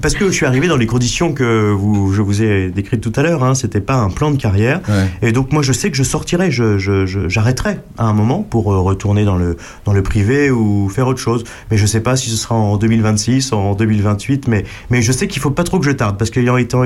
parce 0.00 0.14
que 0.14 0.26
je 0.26 0.30
suis 0.32 0.46
arrivé 0.46 0.68
dans 0.68 0.76
les 0.76 0.86
conditions 0.86 1.32
que 1.32 1.70
vous, 1.72 2.12
je 2.12 2.22
vous 2.22 2.42
ai 2.42 2.70
décrites 2.70 3.00
tout 3.00 3.12
à 3.16 3.22
l'heure. 3.22 3.42
Hein, 3.42 3.54
C'était 3.54 3.80
pas 3.80 3.96
un 3.96 4.10
plan 4.10 4.30
de 4.30 4.36
carrière. 4.36 4.80
Ouais. 4.88 5.28
Et 5.28 5.32
donc 5.32 5.52
moi, 5.52 5.62
je 5.62 5.72
sais 5.72 5.90
que 5.90 5.96
je 5.96 6.02
sortirai, 6.02 6.50
je, 6.50 6.78
j'arrêterai 7.28 7.78
à 7.98 8.04
un 8.04 8.12
moment 8.12 8.42
pour 8.42 8.72
euh, 8.72 8.78
retourner 8.80 9.24
dans 9.24 9.36
le 9.36 9.56
dans 9.84 9.92
le 9.92 10.02
privé 10.02 10.50
ou 10.50 10.88
faire 10.88 11.08
autre 11.08 11.20
chose. 11.20 11.44
Mais 11.70 11.76
je 11.76 11.86
sais 11.86 12.00
pas 12.00 12.16
si 12.16 12.30
ce 12.30 12.36
sera 12.36 12.54
en 12.54 12.76
2026, 12.76 13.52
en 13.52 13.74
2028. 13.74 14.48
Mais 14.48 14.64
mais 14.90 15.02
je 15.02 15.12
sais 15.12 15.26
qu'il 15.26 15.40
faut 15.42 15.50
pas 15.50 15.64
trop 15.64 15.78
que 15.78 15.86
je 15.86 15.90
tarde 15.92 16.16
parce 16.18 16.30
qu'ayant 16.30 16.56
été 16.56 16.76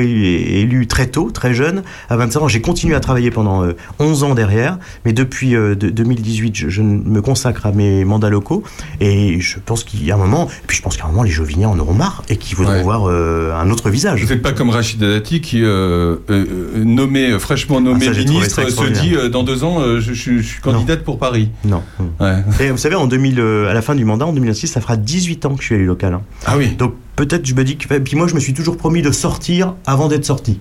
élu, 0.60 0.86
très 0.86 1.06
tôt, 1.06 1.30
très 1.30 1.54
jeune, 1.54 1.82
à 2.08 2.16
25 2.16 2.40
ans, 2.42 2.48
j'ai 2.48 2.60
continué 2.60 2.94
à 2.94 3.00
travailler 3.00 3.30
pendant 3.30 3.64
euh, 3.64 3.72
11 3.98 4.22
ans 4.24 4.34
derrière. 4.34 4.78
Mais 5.04 5.12
depuis 5.12 5.54
euh, 5.56 5.74
de- 5.74 5.90
2018, 5.90 6.56
je, 6.56 6.68
je 6.68 6.82
me 6.82 7.20
consacre 7.22 7.66
à 7.66 7.72
mes 7.72 8.04
mandats 8.04 8.27
locaux 8.30 8.62
et 9.00 9.40
je 9.40 9.58
pense 9.64 9.84
qu'il 9.84 10.04
y 10.04 10.10
a 10.10 10.14
un 10.14 10.18
moment, 10.18 10.46
et 10.48 10.66
puis 10.66 10.76
je 10.76 10.82
pense 10.82 10.96
qu'à 10.96 11.04
un 11.04 11.08
moment, 11.08 11.22
les 11.22 11.30
Joviniens 11.30 11.68
en 11.68 11.78
auront 11.78 11.94
marre 11.94 12.22
et 12.28 12.36
qu'ils 12.36 12.56
voudront 12.56 12.72
Ouais. 12.74 12.82
voir 12.82 13.08
euh, 13.08 13.52
un 13.54 13.70
autre 13.70 13.88
visage. 13.90 14.22
Vous 14.22 14.28
n'êtes 14.28 14.42
pas 14.42 14.52
comme 14.52 14.70
Rachida 14.70 15.08
Dati 15.08 15.40
qui, 15.40 15.62
euh, 15.62 16.16
euh, 16.30 16.44
nommé, 16.84 17.38
fraîchement 17.38 17.80
nommé 17.80 18.06
Ah, 18.08 18.14
ça, 18.14 18.20
trouvé 18.20 18.24
ministre, 18.30 18.68
se 18.68 19.00
dit 19.00 19.30
dans 19.30 19.42
deux 19.42 19.64
ans, 19.64 19.80
je, 19.98 20.00
je- 20.00 20.38
je 20.38 20.42
suis 20.42 20.60
candidate 20.60 21.02
pour 21.04 21.18
Paris. 21.18 21.50
Non. 21.64 21.82
Ouais. 22.20 22.42
Et 22.60 22.70
vous 22.70 22.76
savez, 22.78 22.94
en 22.96 23.06
2000, 23.06 23.40
euh, 23.40 23.70
à 23.70 23.74
la 23.74 23.82
fin 23.82 23.94
du 23.94 24.04
mandat, 24.04 24.26
en 24.26 24.32
2006, 24.32 24.68
ça 24.68 24.80
fera 24.80 24.96
18 24.96 25.46
ans 25.46 25.54
que 25.54 25.60
je 25.62 25.66
suis 25.66 25.74
élu 25.74 25.86
local. 25.86 26.14
hein. 26.14 26.22
Ah 26.46 26.56
oui, 26.56 26.68
Donc 26.76 26.94
peut-être 27.16 27.46
je 27.46 27.54
me 27.54 27.64
dis 27.64 27.76
que. 27.76 27.92
Puis 27.98 28.16
moi, 28.16 28.26
je 28.28 28.34
me 28.34 28.40
suis 28.40 28.54
toujours 28.54 28.76
promis 28.76 29.02
de 29.02 29.10
sortir 29.10 29.74
avant 29.86 30.08
d'être 30.08 30.24
sorti. 30.24 30.60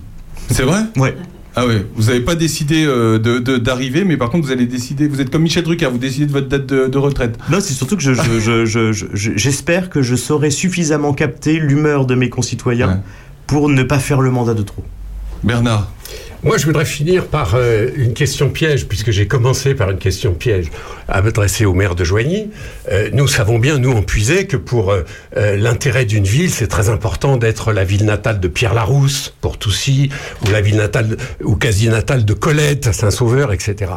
c'est 0.50 0.62
vrai? 0.62 0.80
Ouais. 0.96 1.16
Ah 1.60 1.66
oui, 1.66 1.74
vous 1.96 2.04
n'avez 2.04 2.20
pas 2.20 2.36
décidé 2.36 2.84
euh, 2.86 3.18
de- 3.18 3.38
de- 3.40 3.56
d'arriver, 3.56 4.04
mais 4.04 4.16
par 4.16 4.30
contre 4.30 4.46
vous 4.46 4.52
allez 4.52 4.66
décider, 4.66 5.08
vous 5.08 5.20
êtes 5.20 5.28
comme 5.30 5.42
Michel 5.42 5.64
Drucker, 5.64 5.86
vous 5.90 5.98
décidez 5.98 6.26
de 6.26 6.30
votre 6.32 6.46
date 6.48 6.66
de, 6.66 6.86
de 6.86 6.98
retraite. 6.98 7.36
Non, 7.50 7.58
c'est 7.60 7.74
surtout 7.74 7.96
que 7.96 8.02
je- 8.02 8.14
je- 8.14 8.38
je- 8.38 8.64
je- 8.64 8.92
je- 8.92 9.06
je- 9.12 9.32
j'espère 9.34 9.90
que 9.90 10.00
je 10.00 10.14
saurai 10.14 10.50
suffisamment 10.50 11.12
capter 11.14 11.58
l'humeur 11.58 12.06
de 12.06 12.14
mes 12.14 12.28
concitoyens 12.28 12.88
Ouais. 12.88 12.96
pour 13.48 13.68
ne 13.68 13.82
pas 13.82 13.98
faire 13.98 14.20
le 14.20 14.30
mandat 14.30 14.54
de 14.54 14.62
trop. 14.62 14.84
Bernard, 15.44 15.90
Moi, 16.42 16.56
je 16.56 16.66
voudrais 16.66 16.84
finir 16.84 17.26
par 17.26 17.54
euh, 17.54 17.88
une 17.96 18.12
question 18.12 18.50
piège, 18.50 18.86
puisque 18.86 19.10
j'ai 19.10 19.26
commencé 19.26 19.74
par 19.74 19.90
une 19.90 19.98
question 19.98 20.34
piège 20.34 20.66
à 21.08 21.22
m'adresser 21.22 21.64
au 21.64 21.74
maire 21.74 21.94
de 21.94 22.04
Joigny. 22.04 22.50
Euh, 22.92 23.10
nous 23.12 23.26
savons 23.28 23.58
bien, 23.58 23.78
nous, 23.78 23.92
en 23.92 24.02
Puisay, 24.02 24.46
que 24.46 24.56
pour 24.56 24.90
euh, 24.90 25.02
euh, 25.36 25.56
l'intérêt 25.56 26.04
d'une 26.04 26.24
ville, 26.24 26.50
c'est 26.50 26.66
très 26.66 26.88
important 26.90 27.36
d'être 27.36 27.72
la 27.72 27.84
ville 27.84 28.04
natale 28.04 28.40
de 28.40 28.48
Pierre 28.48 28.74
Larousse, 28.74 29.34
pour 29.40 29.58
Toussy, 29.58 30.10
ou 30.46 30.50
la 30.50 30.60
ville 30.60 30.76
natale, 30.76 31.16
ou 31.42 31.56
quasi 31.56 31.88
natale 31.88 32.24
de 32.24 32.34
Colette, 32.34 32.86
à 32.86 32.92
Saint-Sauveur, 32.92 33.52
etc. 33.52 33.92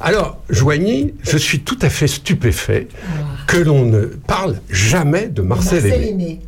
Alors, 0.00 0.38
Joigny, 0.48 1.14
je 1.22 1.36
suis 1.36 1.60
tout 1.60 1.78
à 1.82 1.90
fait 1.90 2.08
stupéfait 2.08 2.88
que 3.46 3.56
l'on 3.56 3.84
ne 3.84 4.02
parle 4.06 4.56
jamais 4.70 5.28
de 5.28 5.42
Marcel, 5.42 5.82
Marcel 5.82 6.02
Aimé. 6.02 6.10
Aimé. 6.10 6.40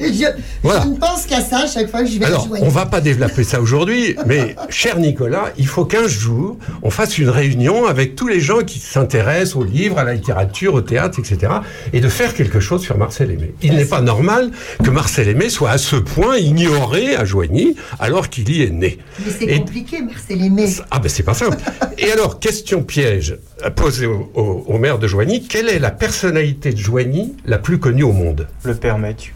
Je, 0.00 0.24
Voilà. 0.62 0.82
je 0.82 0.88
ne 0.88 0.96
pense 0.96 1.26
qu'à 1.26 1.40
ça 1.40 1.60
à 1.60 1.66
chaque 1.66 1.90
fois 1.90 2.02
que 2.02 2.08
je 2.08 2.18
vais 2.18 2.24
Alors, 2.26 2.42
rejoindre. 2.42 2.64
on 2.64 2.68
va 2.68 2.86
pas 2.86 3.00
développer 3.00 3.44
ça 3.44 3.60
aujourd'hui, 3.60 4.16
mais 4.26 4.54
cher 4.68 4.98
Nicolas, 4.98 5.52
il 5.58 5.66
faut 5.66 5.84
qu'un 5.84 6.06
jour, 6.08 6.58
on 6.82 6.90
fasse 6.90 7.18
une 7.18 7.28
réunion 7.28 7.86
avec 7.86 8.16
tous 8.16 8.28
les 8.28 8.40
gens 8.40 8.60
qui 8.60 8.78
s'intéressent 8.78 9.56
aux 9.56 9.64
livres, 9.64 9.98
à 9.98 10.04
la 10.04 10.14
littérature, 10.14 10.74
au 10.74 10.80
théâtre, 10.80 11.18
etc., 11.18 11.52
et 11.92 12.00
de 12.00 12.08
faire 12.08 12.34
quelque 12.34 12.60
chose 12.60 12.82
sur 12.82 12.96
Marcel 12.98 13.30
Aimé. 13.30 13.54
Il 13.62 13.74
n'est 13.74 13.84
pas 13.84 14.00
normal 14.00 14.50
que 14.82 14.90
Marcel 14.90 15.28
Aimé 15.28 15.48
soit 15.48 15.70
à 15.70 15.78
ce 15.78 15.96
point 15.96 16.36
ignoré 16.36 17.16
à 17.16 17.24
Joigny, 17.24 17.76
alors 17.98 18.28
qu'il 18.28 18.50
y 18.50 18.62
est 18.62 18.70
né. 18.70 18.98
Mais 19.24 19.32
c'est 19.38 19.58
compliqué, 19.58 20.02
Marcel 20.02 20.42
Aimé. 20.44 20.66
Ah 20.90 20.98
ben 20.98 21.08
c'est 21.08 21.22
pas 21.22 21.34
simple. 21.34 21.56
Et 21.98 22.10
alors, 22.12 22.40
question 22.40 22.82
piège 22.82 23.36
posée 23.76 24.06
au, 24.06 24.30
au- 24.34 24.64
au 24.66 24.78
maire 24.78 24.98
de 24.98 25.06
Joigny, 25.06 25.42
quelle 25.46 25.68
est 25.68 25.78
la 25.78 25.90
personnalité 25.90 26.72
de 26.72 26.78
Joigny 26.78 27.34
la 27.44 27.58
plus 27.58 27.78
connue 27.78 28.02
au 28.04 28.12
monde? 28.12 28.46
Le 28.64 28.74
père 28.74 28.98
Mathieu. 28.98 29.32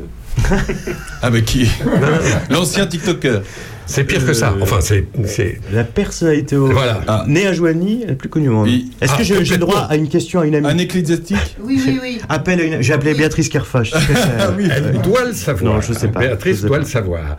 Ah 1.23 1.31
mais 1.31 1.43
qui 1.43 1.69
L'ancien 2.51 2.87
TikToker. 2.87 3.43
C'est 3.87 4.05
pire 4.05 4.25
que 4.25 4.33
ça. 4.33 4.55
Enfin, 4.63 4.79
c'est... 4.81 5.07
La 5.73 5.85
personnalité 5.85 6.57
au... 6.57 6.69
Voilà. 6.69 7.03
Ah. 7.07 7.25
née 7.29 7.47
à 7.47 7.53
Joigny, 7.53 8.05
la 8.07 8.15
plus 8.15 8.31
connue 8.31 8.49
au 8.49 8.53
monde. 8.53 8.67
Oui. 8.67 8.91
Est-ce 9.03 9.13
Ah, 9.15 9.19
que 9.19 9.25
j'ai 9.25 9.45
j'ai 9.45 9.55
le 9.55 9.61
droit 9.61 9.81
à 9.91 9.97
une 9.97 10.09
question 10.09 10.41
à 10.41 10.47
une 10.47 10.55
amie 10.55 10.67
Un 10.67 10.79
ecclésiastique 10.79 11.57
Oui, 11.63 11.79
oui, 11.87 11.99
oui. 12.01 12.21
Appel 12.31 12.61
à 12.61 12.65
une... 12.65 12.81
J'ai 12.83 12.95
appelé 12.95 13.13
Béatrice 13.13 13.51
Kerfa. 13.51 13.83
je 13.83 13.91
sais 13.91 13.99
pas 13.99 14.01
si 14.01 14.11
elle- 14.29 14.35
Ah 14.41 14.51
oui. 14.57 14.69
Elle 14.75 15.03
doit 15.03 15.25
le 15.27 15.35
savoir. 15.35 15.75
Non, 15.75 15.81
je 15.83 15.93
sais 15.93 16.09
pas. 16.09 16.21
Béatrice 16.21 16.61
sais 16.63 16.67
doit 16.67 16.77
pas. 16.79 16.83
le 16.83 16.89
savoir. 16.89 17.37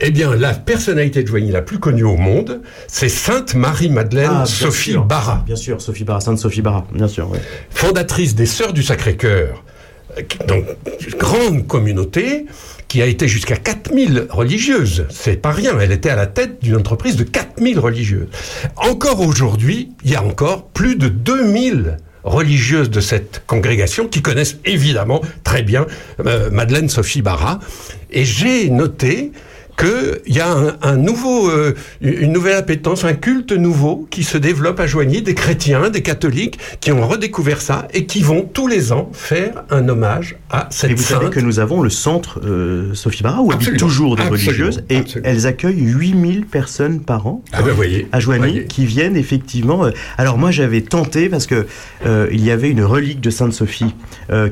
Eh 0.00 0.10
bien, 0.10 0.34
la 0.34 0.52
personnalité 0.54 1.22
de 1.22 1.28
Joigny 1.28 1.50
la 1.52 1.62
plus 1.62 1.78
connue 1.78 2.02
au 2.04 2.16
monde, 2.16 2.60
c'est 2.88 3.08
Sainte 3.08 3.54
Marie-Madeleine 3.54 4.30
Ah, 4.32 4.46
Sophie 4.46 4.92
sûr. 4.92 5.04
Barra, 5.04 5.42
Bien 5.46 5.56
sûr, 5.56 5.80
Sophie 5.80 6.04
Barra, 6.04 6.20
Sainte 6.20 6.38
Sophie 6.38 6.62
Barra, 6.62 6.86
bien 6.92 7.08
sûr. 7.08 7.30
ouais. 7.30 7.40
fondatrice 7.70 8.34
des 8.34 8.46
Sœurs 8.46 8.72
du 8.72 8.82
Sacré-Cœur. 8.82 9.62
Donc, 10.46 10.64
grande 11.18 11.66
communauté 11.66 12.46
qui 12.88 13.02
a 13.02 13.06
été 13.06 13.28
jusqu'à 13.28 13.56
4000 13.56 14.26
religieuses. 14.30 15.06
C'est 15.10 15.36
pas 15.36 15.52
rien. 15.52 15.78
Elle 15.78 15.92
était 15.92 16.10
à 16.10 16.16
la 16.16 16.26
tête 16.26 16.62
d'une 16.62 16.76
entreprise 16.76 17.16
de 17.16 17.24
4000 17.24 17.78
religieuses. 17.78 18.28
Encore 18.76 19.20
aujourd'hui, 19.20 19.90
il 20.04 20.10
y 20.10 20.16
a 20.16 20.24
encore 20.24 20.68
plus 20.68 20.96
de 20.96 21.08
2000 21.08 21.98
religieuses 22.24 22.90
de 22.90 23.00
cette 23.00 23.42
congrégation 23.46 24.08
qui 24.08 24.22
connaissent 24.22 24.58
évidemment 24.64 25.20
très 25.44 25.62
bien 25.62 25.86
euh, 26.26 26.50
Madeleine 26.50 26.88
Sophie 26.88 27.22
Barra. 27.22 27.60
Et 28.10 28.24
j'ai 28.24 28.70
noté 28.70 29.32
qu'il 29.78 30.34
y 30.34 30.40
a 30.40 30.50
un, 30.50 30.76
un 30.82 30.96
nouveau, 30.96 31.48
euh, 31.48 31.74
une 32.00 32.32
nouvelle 32.32 32.56
appétence, 32.56 33.04
un 33.04 33.14
culte 33.14 33.52
nouveau 33.52 34.06
qui 34.10 34.24
se 34.24 34.36
développe 34.36 34.80
à 34.80 34.86
Joigny, 34.86 35.22
des 35.22 35.34
chrétiens, 35.34 35.88
des 35.90 36.02
catholiques 36.02 36.58
qui 36.80 36.90
ont 36.92 37.06
redécouvert 37.06 37.60
ça 37.60 37.86
et 37.94 38.04
qui 38.06 38.22
vont 38.22 38.42
tous 38.52 38.66
les 38.66 38.92
ans 38.92 39.08
faire 39.12 39.64
un 39.70 39.88
hommage 39.88 40.36
à 40.50 40.66
cette 40.70 40.90
Et 40.90 40.94
vous 40.94 41.02
savez 41.02 41.26
sainte. 41.26 41.34
que 41.34 41.40
nous 41.40 41.60
avons 41.60 41.82
le 41.82 41.90
centre 41.90 42.40
euh, 42.44 42.92
Sophie 42.94 43.22
Barra 43.22 43.40
où 43.42 43.52
habitent 43.52 43.76
toujours 43.76 44.16
des 44.16 44.24
religieuses 44.24 44.82
et 44.88 44.96
Absolument. 44.98 45.30
elles 45.30 45.46
accueillent 45.46 45.80
8000 45.80 46.46
personnes 46.46 47.00
par 47.00 47.26
an. 47.26 47.42
Ah 47.52 47.62
ben, 47.62 47.72
voyez, 47.72 48.08
à 48.12 48.20
Joigny 48.20 48.38
voyez. 48.40 48.64
qui 48.66 48.84
viennent 48.84 49.16
effectivement. 49.16 49.84
euh, 49.84 49.90
alors 50.16 50.38
moi 50.38 50.50
j'avais 50.50 50.80
tenté 50.80 51.28
parce 51.28 51.46
que 51.46 51.66
il 52.32 52.44
y 52.44 52.50
avait 52.50 52.70
une 52.70 52.82
relique 52.82 53.20
de 53.20 53.30
Sainte 53.30 53.52
Sophie 53.52 53.94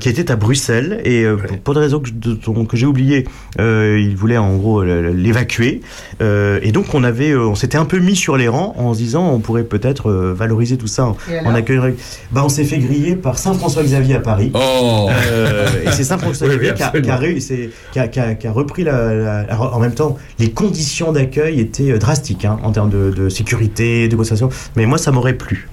qui 0.01 0.09
était 0.09 0.31
à 0.31 0.37
Bruxelles 0.37 1.01
et 1.05 1.25
pour, 1.49 1.59
pour 1.59 1.75
des 1.75 1.81
raisons 1.81 2.01
que, 2.01 2.77
j'ai 2.77 2.87
oublié, 2.87 3.25
euh, 3.61 3.99
ils 4.01 4.17
voulaient 4.17 4.37
en 4.37 4.55
gros 4.57 4.83
l'évacuer 5.17 5.81
Euh, 6.23 6.59
et 6.63 6.73
donc 6.73 6.95
on 6.95 7.05
avait, 7.05 7.31
euh, 7.31 7.47
on 7.47 7.55
s'était 7.55 7.77
un 7.79 7.85
peu 7.85 7.99
mis 7.99 8.17
sur 8.17 8.37
les 8.37 8.49
rangs 8.49 8.75
en 8.79 8.95
se 8.95 8.99
disant 8.99 9.29
on 9.31 9.39
pourrait 9.39 9.65
peut-être 9.65 10.11
euh, 10.11 10.35
valoriser 10.35 10.77
tout 10.77 10.87
ça 10.87 11.07
en, 11.45 11.55
accueillant. 11.55 11.91
Bah 12.33 12.43
on 12.45 12.49
s'est 12.49 12.65
fait 12.65 12.79
griller 12.79 13.17
par 13.17 13.39
Saint 13.39 13.55
François 13.55 13.83
Xavier 13.83 14.15
à 14.17 14.21
Paris. 14.21 14.51
Oh 14.55 15.09
Euh, 15.11 15.67
et 15.85 15.91
c'est 15.93 16.05
Saint 16.05 16.19
François 16.19 16.47
Oui, 16.49 16.55
oui, 16.61 16.73
Xavier 16.73 17.71
qui, 17.93 17.99
a- 18.47 18.53
repris 18.53 18.85
la, 18.85 19.47
En 19.59 19.79
même 19.79 19.95
temps, 19.95 20.17
les 20.39 20.51
conditions 20.51 21.13
d'accueil 21.13 21.61
étaient 21.61 21.99
drastiques 21.99 22.45
hein, 22.45 22.59
en 22.63 22.73
termes 22.73 22.91
de, 22.91 23.11
de 23.11 23.29
sécurité, 23.29 24.07
de 24.07 24.13
négociation. 24.13 24.49
Mais 24.77 24.87
moi, 24.87 24.99
ça 24.99 25.11
m'aurait 25.13 25.35
plu. 25.35 25.69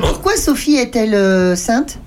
pourquoi 0.00 0.36
Sophie 0.36 0.76
est-elle 0.76 1.14
euh, 1.14 1.56
sainte? 1.56 1.98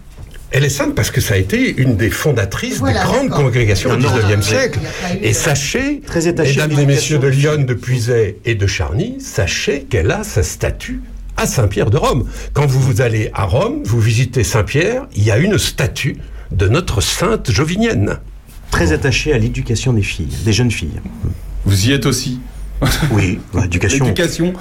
Elle 0.51 0.63
est 0.65 0.69
sainte 0.69 0.95
parce 0.95 1.11
que 1.11 1.21
ça 1.21 1.35
a 1.35 1.38
été 1.38 1.76
une 1.77 1.95
des 1.95 2.09
fondatrices 2.09 2.80
Voilà, 2.80 2.99
des 3.01 3.05
grandes 3.05 3.30
congrégations 3.30 3.95
19e 3.97 4.35
ouais. 4.38 4.41
siècle. 4.41 4.80
Et 5.21 5.30
de- 5.30 5.34
sachez, 5.34 6.01
mesdames 6.15 6.71
et 6.80 6.85
messieurs 6.85 7.19
de. 7.19 7.27
Lyon, 7.27 7.63
de 7.67 7.73
Puisaye 7.73 8.35
et 8.45 8.55
de 8.55 8.67
Charny, 8.67 9.17
sachez 9.19 9.84
qu'elle 9.89 10.11
a 10.11 10.23
sa 10.23 10.41
statue 10.43 11.01
à 11.38 11.45
Saint-Pierre 11.45 11.89
de 11.89 11.97
Rome. 11.97 12.27
Quand 12.53 12.65
vous, 12.65 12.80
vous 12.81 13.01
allez 13.01 13.30
à 13.34 13.45
Rome, 13.45 13.81
vous 13.85 13.99
visitez 14.01 14.43
Saint-Pierre, 14.43 15.07
il 15.15 15.23
y 15.23 15.31
a 15.31 15.38
une 15.38 15.57
statue 15.57 16.17
de 16.51 16.67
notre 16.67 16.99
sainte 17.01 17.51
jovinienne. 17.51 18.17
Très 18.71 18.91
attaché 18.91 19.34
à 19.34 19.38
l'éducation 19.38 19.93
des 19.93 20.01
filles, 20.03 20.27
des 20.43 20.53
jeunes 20.53 20.71
filles. 20.71 20.99
Vous 21.65 21.88
y 21.88 21.91
êtes 21.93 22.05
aussi 22.05 22.39
Oui, 23.11 23.39
l'éducation. 23.53 24.05
L'éducation. 24.05 24.53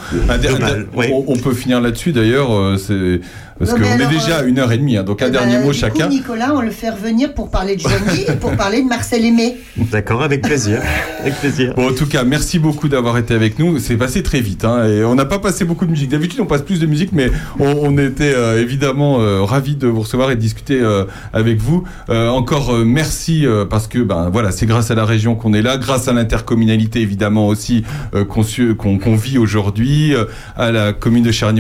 Oui. 0.95 1.09
on, 1.13 1.25
on 1.29 1.37
peut 1.37 1.55
finir 1.55 1.81
là-dessus 1.81 2.13
d'ailleurs, 2.13 2.53
euh, 2.53 2.77
c'est 2.77 3.21
parce 3.59 3.73
qu'on 3.73 3.83
est 3.83 4.07
déjà 4.09 4.39
euh, 4.39 4.41
à 4.41 4.45
une 4.45 4.59
heure 4.59 4.73
et 4.73 4.79
demie, 4.79 4.97
hein, 4.97 5.03
donc 5.03 5.23
un 5.23 5.27
Eh 5.29 5.31
ben, 5.31 5.41
dernier 5.41 5.59
mot 5.65 5.73
du 5.73 5.79
chacun. 5.79 6.07
Coup, 6.07 6.13
Nicolas, 6.13 6.55
on 6.55 6.61
le 6.61 6.71
fait 6.71 6.91
revenir 6.91 7.35
pour 7.35 7.51
parler 7.51 7.77
de 7.77 7.81
Johnny 7.81 8.23
et 8.29 8.33
pour 8.33 8.53
parler 8.57 8.83
de 8.83 8.89
Marcel 8.89 9.25
Aimé. 9.25 9.57
D'accord, 9.77 10.23
avec 10.23 10.43
plaisir. 10.43 10.81
avec 11.21 11.35
plaisir. 11.35 11.75
Bon, 11.77 11.89
en 11.91 11.93
tout 11.93 12.07
cas, 12.07 12.25
merci 12.25 12.59
beaucoup 12.59 12.89
d'avoir 12.89 13.19
été 13.19 13.35
avec 13.35 13.59
nous. 13.59 13.79
C'est 13.79 13.97
passé 13.97 14.23
très 14.23 14.41
vite, 14.41 14.65
hein, 14.65 14.87
et 14.87 15.05
on 15.05 15.15
n'a 15.15 15.25
pas 15.25 15.39
passé 15.39 15.65
beaucoup 15.65 15.87
de 15.87 15.91
musique. 15.91 16.11
D'habitude, 16.11 16.41
on 16.41 16.47
passe 16.47 16.63
plus 16.63 16.81
de 16.81 16.87
musique, 16.87 17.11
mais 17.13 17.31
on, 17.59 17.67
on 17.69 17.99
était 17.99 18.33
euh, 18.35 18.61
évidemment 18.61 19.21
euh, 19.21 19.43
ravis 19.43 19.77
de 19.77 19.87
vous 19.87 20.01
recevoir 20.01 20.31
et 20.31 20.37
de 20.37 20.41
discuter 20.41 20.81
euh, 20.81 21.05
avec 21.33 21.59
vous. 21.59 21.85
Euh, 22.09 22.29
encore 22.29 22.75
euh, 22.75 22.85
merci 22.85 23.47
euh, 23.47 23.65
parce 23.65 23.87
que 23.89 23.99
ben 23.99 24.31
voilà, 24.31 24.51
c'est 24.53 24.67
grâce 24.67 24.91
à 24.91 24.95
la 24.95 25.05
région 25.05 25.35
qu'on 25.35 25.53
est 25.53 25.63
là, 25.63 25.77
grâce 25.77 26.09
à 26.09 26.13
l'intercommunalité 26.13 27.01
évidemment 27.01 27.47
aussi 27.47 27.85
euh, 28.15 28.25
qu'on 28.25 29.17
vit 29.17 29.39
aujourd'hui, 29.39 30.15
euh, 30.15 30.25
à 30.57 30.71
la 30.71 30.93
commune 30.93 31.25
de 31.25 31.33
Charnier 31.33 31.59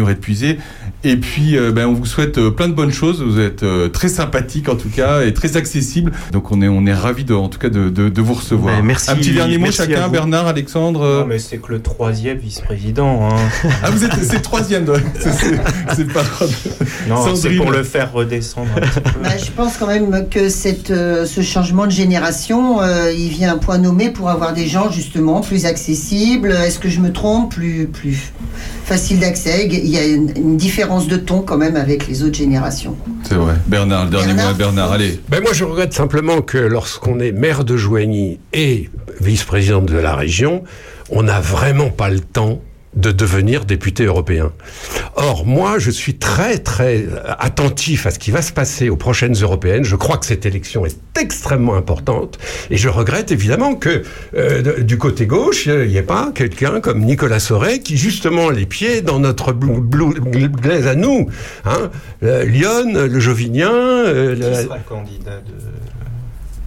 et 1.05 1.17
puis, 1.17 1.57
euh, 1.57 1.71
ben, 1.73 1.87
on 1.89 1.95
vous 1.95 2.07
souhaite 2.07 2.39
euh, 2.39 2.51
plein 2.51 2.69
de 2.69 2.75
bonnes 2.75 2.93
choses. 2.93 3.23
Vous 3.23 3.41
êtes 3.41 3.63
euh, 3.63 3.89
très 3.89 4.09
sympathique 4.09 4.69
en 4.69 4.77
tout 4.77 4.89
cas 4.89 5.23
et 5.23 5.33
très 5.35 5.57
accessible. 5.57 6.13
Donc, 6.33 6.53
on 6.53 6.61
est, 6.63 6.69
on 6.69 6.85
est 6.87 6.93
ravis 6.95 7.25
de, 7.25 7.35
en 7.35 7.49
tout 7.49 7.59
cas 7.59 7.69
de, 7.71 7.89
de, 7.89 8.09
de 8.09 8.23
vous 8.23 8.35
recevoir. 8.35 8.77
Ben, 8.77 8.83
merci- 8.85 9.11
Un 9.11 9.17
petit 9.17 9.33
dernier 9.33 9.59
mot 9.59 9.65
merci 9.65 9.83
à 9.83 9.87
chacun. 9.87 10.09
Bernard, 10.09 10.47
Alexandre. 10.47 11.03
euh, 11.03 11.21
Non, 11.21 11.27
mais 11.27 11.39
c'est 11.39 11.59
que 11.59 11.73
le 11.73 11.81
troisième 11.83 12.39
vice-président. 12.39 13.29
Hein. 13.31 13.37
Ah, 13.83 13.91
vous 13.91 14.05
êtes, 14.05 14.13
c'est 14.23 14.37
le 14.37 14.43
troisième. 14.43 14.85
C'est- 15.95 16.05
pas. 16.13 16.23
Non, 17.09 17.35
c'est 17.35 17.51
pour 17.57 17.71
le 17.71 17.83
faire 17.83 18.13
redescendre 18.13 18.69
un 18.77 18.81
petit 18.81 19.01
peu. 19.01 19.11
Bah, 19.23 19.31
je 19.43 19.51
pense 19.51 19.77
quand 19.77 19.87
même 19.87 20.29
que 20.31 20.49
cette, 20.49 20.89
ce 20.89 21.41
changement 21.43 21.87
de 21.87 21.91
génération, 21.93 22.81
euh, 22.83 23.13
il 23.17 23.29
vient 23.29 23.53
un 23.55 23.59
point 23.59 23.79
nommé 23.79 24.11
pour 24.11 24.31
avoir 24.31 24.53
des 24.53 24.67
gens 24.67 24.91
justement 24.91 25.41
plus 25.41 25.65
accessibles. 25.67 26.51
Est-ce 26.53 26.79
que 26.79 26.89
je 26.89 27.01
me 27.01 27.13
trompe? 27.13 27.55
Plus, 27.55 27.87
plus 27.87 28.33
facile 28.89 29.21
d'accès. 29.21 29.69
Il 29.71 29.87
y 29.87 29.99
a 29.99 30.07
une, 30.07 30.33
une 30.35 30.57
différence 30.57 31.09
de 31.09 31.17
ton 31.17 31.43
quand 31.43 31.59
même 31.59 31.77
avec 31.77 32.09
les 32.09 32.23
autres 32.23 32.39
générations. 32.39 32.97
C'est 33.23 33.35
vrai. 33.35 33.55
Bernard, 33.67 34.07
le 34.07 34.11
dernier 34.11 34.33
mot 34.33 34.49
à 34.49 34.55
Bernard. 34.55 34.93
Allez. 34.93 35.21
Ben 35.29 35.43
moi, 35.43 35.53
je 35.53 35.65
regrette 35.65 35.93
simplement 35.93 36.41
que 36.41 36.57
lorsqu'on 36.57 37.21
est 37.21 37.33
maire 37.33 37.65
de 37.65 37.77
Joigny 37.77 38.41
et 38.55 38.89
vice-présidente 39.21 39.87
de 39.87 39.99
la 39.99 40.15
région, 40.17 40.65
on 41.11 41.23
n'a 41.23 41.39
vraiment 41.39 41.91
pas 41.91 42.09
le 42.09 42.21
temps 42.21 42.61
de 42.95 43.13
devenir 43.13 43.65
député 43.65 44.05
européen. 44.05 44.53
Or, 45.17 45.47
moi, 45.47 45.79
je 45.79 45.91
suis 45.91 46.17
très, 46.19 46.59
très 46.59 47.07
attentif 47.39 48.07
à 48.07 48.11
ce 48.11 48.19
qui 48.19 48.31
va 48.31 48.43
se 48.43 48.53
passer 48.53 48.89
aux 48.89 48.97
prochaines 48.97 49.35
européennes. 49.35 49.85
Je 49.85 49.97
crois 49.97 50.17
que 50.17 50.27
cette 50.27 50.47
élection 50.47 50.87
est 50.87 50.99
extrêmement 51.21 51.75
importante. 51.75 52.39
Et 52.71 52.77
je 52.77 52.89
regrette 52.89 53.31
évidemment 53.33 53.75
que 53.75 54.03
euh, 54.35 54.83
du 54.83 54.99
côté 54.99 55.27
gauche, 55.27 55.67
il 55.67 55.89
n'y 55.89 55.97
ait 55.97 56.03
pas 56.03 56.33
quelqu'un 56.35 56.81
comme 56.81 57.01
Nicolas 57.01 57.41
Sauret 57.41 57.81
qui, 57.81 57.97
justement, 57.97 58.51
les 58.51 58.67
pieds 58.67 59.01
dans 59.03 59.19
notre 59.19 59.53
glaise 59.53 60.87
à 60.87 60.95
nous. 60.95 61.29
Hein 61.65 61.91
Euh, 62.23 62.45
Lyon, 62.45 62.93
le 62.95 63.21
Jovinien... 63.21 63.73
euh, 63.73 64.65
sera 64.65 64.79
candidat 64.79 65.39
de... 65.39 65.55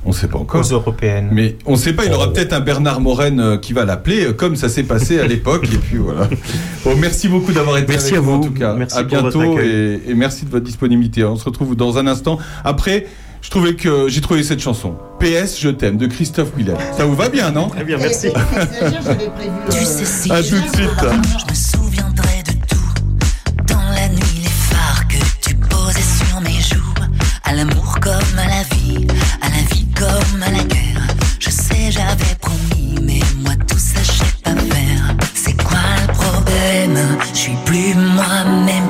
On 0.03 0.11
sait 0.13 0.27
pas 0.27 0.39
encore. 0.39 0.61
aux 0.61 0.73
européennes 0.73 1.29
Mais 1.31 1.57
on 1.65 1.75
sait 1.75 1.93
pas, 1.93 2.05
il 2.05 2.13
aura 2.13 2.33
peut-être 2.33 2.53
un 2.53 2.59
Bernard 2.59 3.01
Morène 3.01 3.39
euh, 3.39 3.57
qui 3.57 3.71
va 3.73 3.85
l'appeler, 3.85 4.25
euh, 4.25 4.33
comme 4.33 4.55
ça 4.55 4.67
s'est 4.67 4.83
passé 4.83 5.19
à 5.19 5.27
l'époque. 5.27 5.65
Et 5.71 5.77
puis 5.77 5.97
voilà. 5.97 6.27
Bon, 6.83 6.95
merci 6.95 7.27
beaucoup 7.27 7.51
d'avoir 7.53 7.77
été 7.77 7.91
Merci 7.91 8.15
avec 8.15 8.17
à 8.17 8.21
nous, 8.21 8.31
vous. 8.31 8.37
en 8.37 8.41
tout 8.41 8.53
cas. 8.53 8.73
Merci 8.73 8.97
à 8.97 9.03
pour 9.03 9.19
votre 9.19 9.37
bientôt 9.39 9.59
et, 9.59 10.01
et 10.07 10.13
merci 10.15 10.45
de 10.45 10.49
votre 10.49 10.65
disponibilité. 10.65 11.23
On 11.23 11.35
se 11.35 11.45
retrouve 11.45 11.75
dans 11.75 11.99
un 11.99 12.07
instant. 12.07 12.39
Après, 12.63 13.05
je 13.43 13.49
trouvais 13.51 13.75
que 13.75 14.07
j'ai 14.07 14.21
trouvé 14.21 14.41
cette 14.43 14.59
chanson. 14.59 14.95
PS, 15.19 15.59
je 15.59 15.69
t'aime 15.69 15.97
de 15.97 16.07
Christophe 16.07 16.49
Willem. 16.57 16.77
Ça 16.97 17.05
vous 17.05 17.15
va 17.15 17.29
bien, 17.29 17.51
non? 17.51 17.67
Très 17.69 17.83
bien, 17.83 17.97
merci. 17.97 18.29
Tu 19.69 19.77
sais 19.85 20.05
si 20.05 20.31
À 20.31 20.41
tout 20.41 20.55
de 20.55 20.75
suite. 20.75 21.70
my 37.93 38.65
name. 38.65 38.80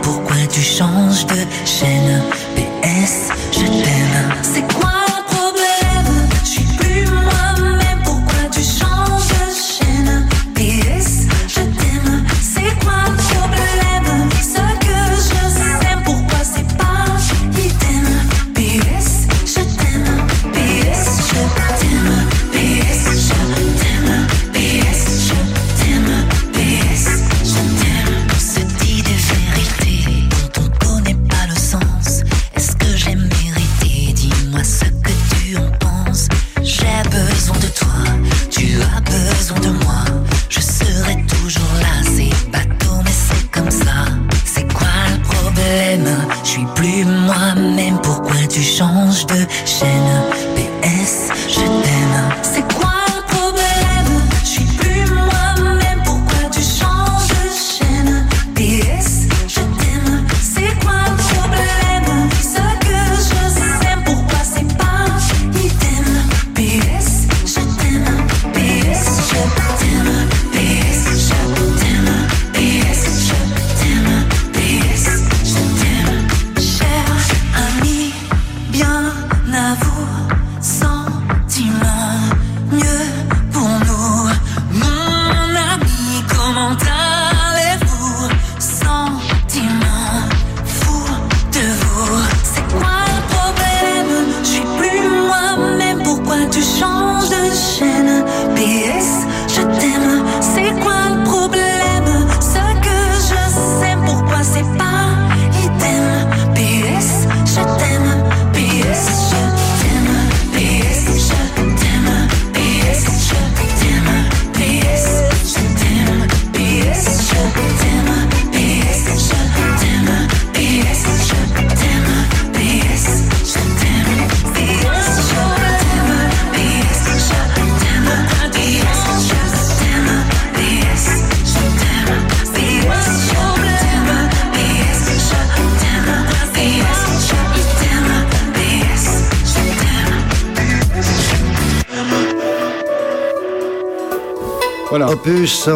Voilà. 144.92 145.10
Opus, 145.10 145.70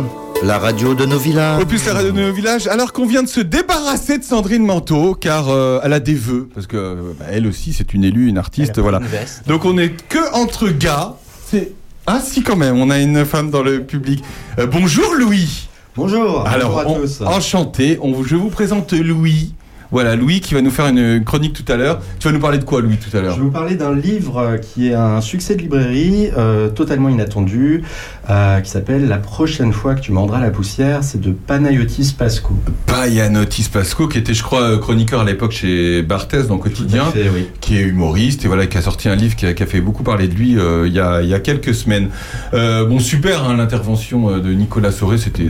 la 0.44 0.60
radio 0.60 0.94
de 0.94 1.06
nos 1.06 1.18
villages. 1.18 1.62
Opus 1.62 1.86
la 1.86 1.94
radio 1.94 2.12
de 2.12 2.20
nos 2.20 2.34
villages. 2.34 2.68
Alors 2.68 2.92
qu'on 2.92 3.06
vient 3.06 3.24
de 3.24 3.30
se 3.30 3.40
débarrasser 3.40 4.18
de 4.18 4.26
Sandrine 4.26 4.66
Manteau, 4.66 5.16
car 5.16 5.48
euh, 5.48 5.80
elle 5.84 5.94
a 5.94 6.02
des 6.02 6.16
vœux, 6.16 6.50
parce 6.54 6.68
que 6.68 6.76
euh, 6.76 6.96
bah, 7.18 7.28
elle 7.32 7.48
aussi 7.48 7.72
c'est 7.72 7.94
une 7.94 8.04
élue, 8.04 8.28
une 8.28 8.38
artiste, 8.38 8.78
voilà. 8.80 9.00
une. 9.00 9.08
Donc 9.48 9.64
on 9.64 9.78
est 9.78 9.92
que 10.10 10.34
entre 10.36 10.68
gars. 10.68 11.14
C'est 11.50 11.72
ah 12.08 12.20
si 12.22 12.44
quand 12.44 12.58
même, 12.58 12.78
on 12.78 12.90
a 12.90 13.00
une 13.00 13.24
femme 13.24 13.50
dans 13.52 13.64
le 13.64 13.84
public. 13.84 14.22
Euh, 14.60 14.68
bonjour 14.68 15.14
Louis. 15.18 15.70
Bonjour. 15.96 16.46
Alors 16.46 16.72
bonjour 16.72 16.80
à 16.82 16.88
on- 16.92 17.00
tous. 17.02 17.22
enchanté. 17.22 17.98
On, 18.02 18.22
je 18.22 18.36
vous 18.36 18.50
présente 18.50 18.92
Louis. 18.92 19.54
Voilà, 19.92 20.16
Louis 20.16 20.42
qui 20.42 20.54
va 20.54 20.62
nous 20.62 20.72
faire 20.72 20.88
une 20.88 21.24
chronique 21.24 21.54
tout 21.54 21.72
à 21.72 21.76
l'heure. 21.78 22.00
Tu 22.20 22.28
vas 22.28 22.34
nous 22.34 22.40
parler 22.40 22.58
de 22.58 22.64
quoi, 22.64 22.82
Louis, 22.82 22.98
tout 22.98 23.16
à 23.16 23.20
Je 23.20 23.26
l'heure 23.26 23.36
vais 23.36 23.42
vous 23.42 23.52
parler 23.52 23.76
d'un 23.76 23.94
livre 23.96 24.38
euh, 24.40 24.58
qui 24.58 24.90
est 24.90 24.94
un 24.94 25.22
succès 25.22 25.56
de 25.56 25.62
librairie, 25.62 26.30
euh, 26.38 26.70
totalement 26.70 27.10
inattendu, 27.10 27.84
euh, 28.30 28.60
qui 28.62 28.70
s'appelle 28.70 29.08
La 29.08 29.18
prochaine 29.18 29.72
fois 29.74 29.96
que 29.96 30.02
tu 30.02 30.12
mordras 30.12 30.42
la 30.42 30.50
poussière. 30.50 31.04
C'est 31.04 31.22
de 31.22 31.32
Panayotis 31.32 32.16
Pasco. 32.18 32.54
Payanotis 32.88 33.70
Pasco, 33.72 34.08
qui 34.08 34.18
était, 34.18 34.34
je 34.34 34.44
crois, 34.44 34.78
chroniqueur 34.80 35.22
à 35.22 35.26
l'époque 35.26 35.52
chez 35.52 36.02
Barthez 36.02 36.44
dans 36.48 36.58
Quotidien, 36.58 37.06
fait, 37.06 37.30
oui. 37.34 37.48
qui 37.62 37.78
est 37.78 37.84
humoriste 37.84 38.44
et 38.46 38.48
voilà, 38.48 38.66
qui 38.68 38.78
a 38.78 38.82
sorti 38.82 39.10
un 39.10 39.16
livre 39.16 39.36
qui 39.36 39.46
a, 39.46 39.54
qui 39.54 39.64
a 39.64 39.66
fait 39.66 39.82
beaucoup 39.82 40.04
parler 40.04 40.28
de 40.28 40.34
lui 40.34 40.58
euh, 40.58 40.88
il, 40.88 40.94
y 40.94 41.00
a, 41.00 41.22
il 41.22 41.30
y 41.30 41.34
a 41.34 41.40
quelques 41.40 41.74
semaines. 41.74 42.10
Bon, 42.54 43.00
super, 43.00 43.44
hein, 43.44 43.56
l'intervention 43.58 44.38
de 44.40 44.52
Nicolas 44.54 44.92
Soré, 44.92 45.18
c'était 45.18 45.50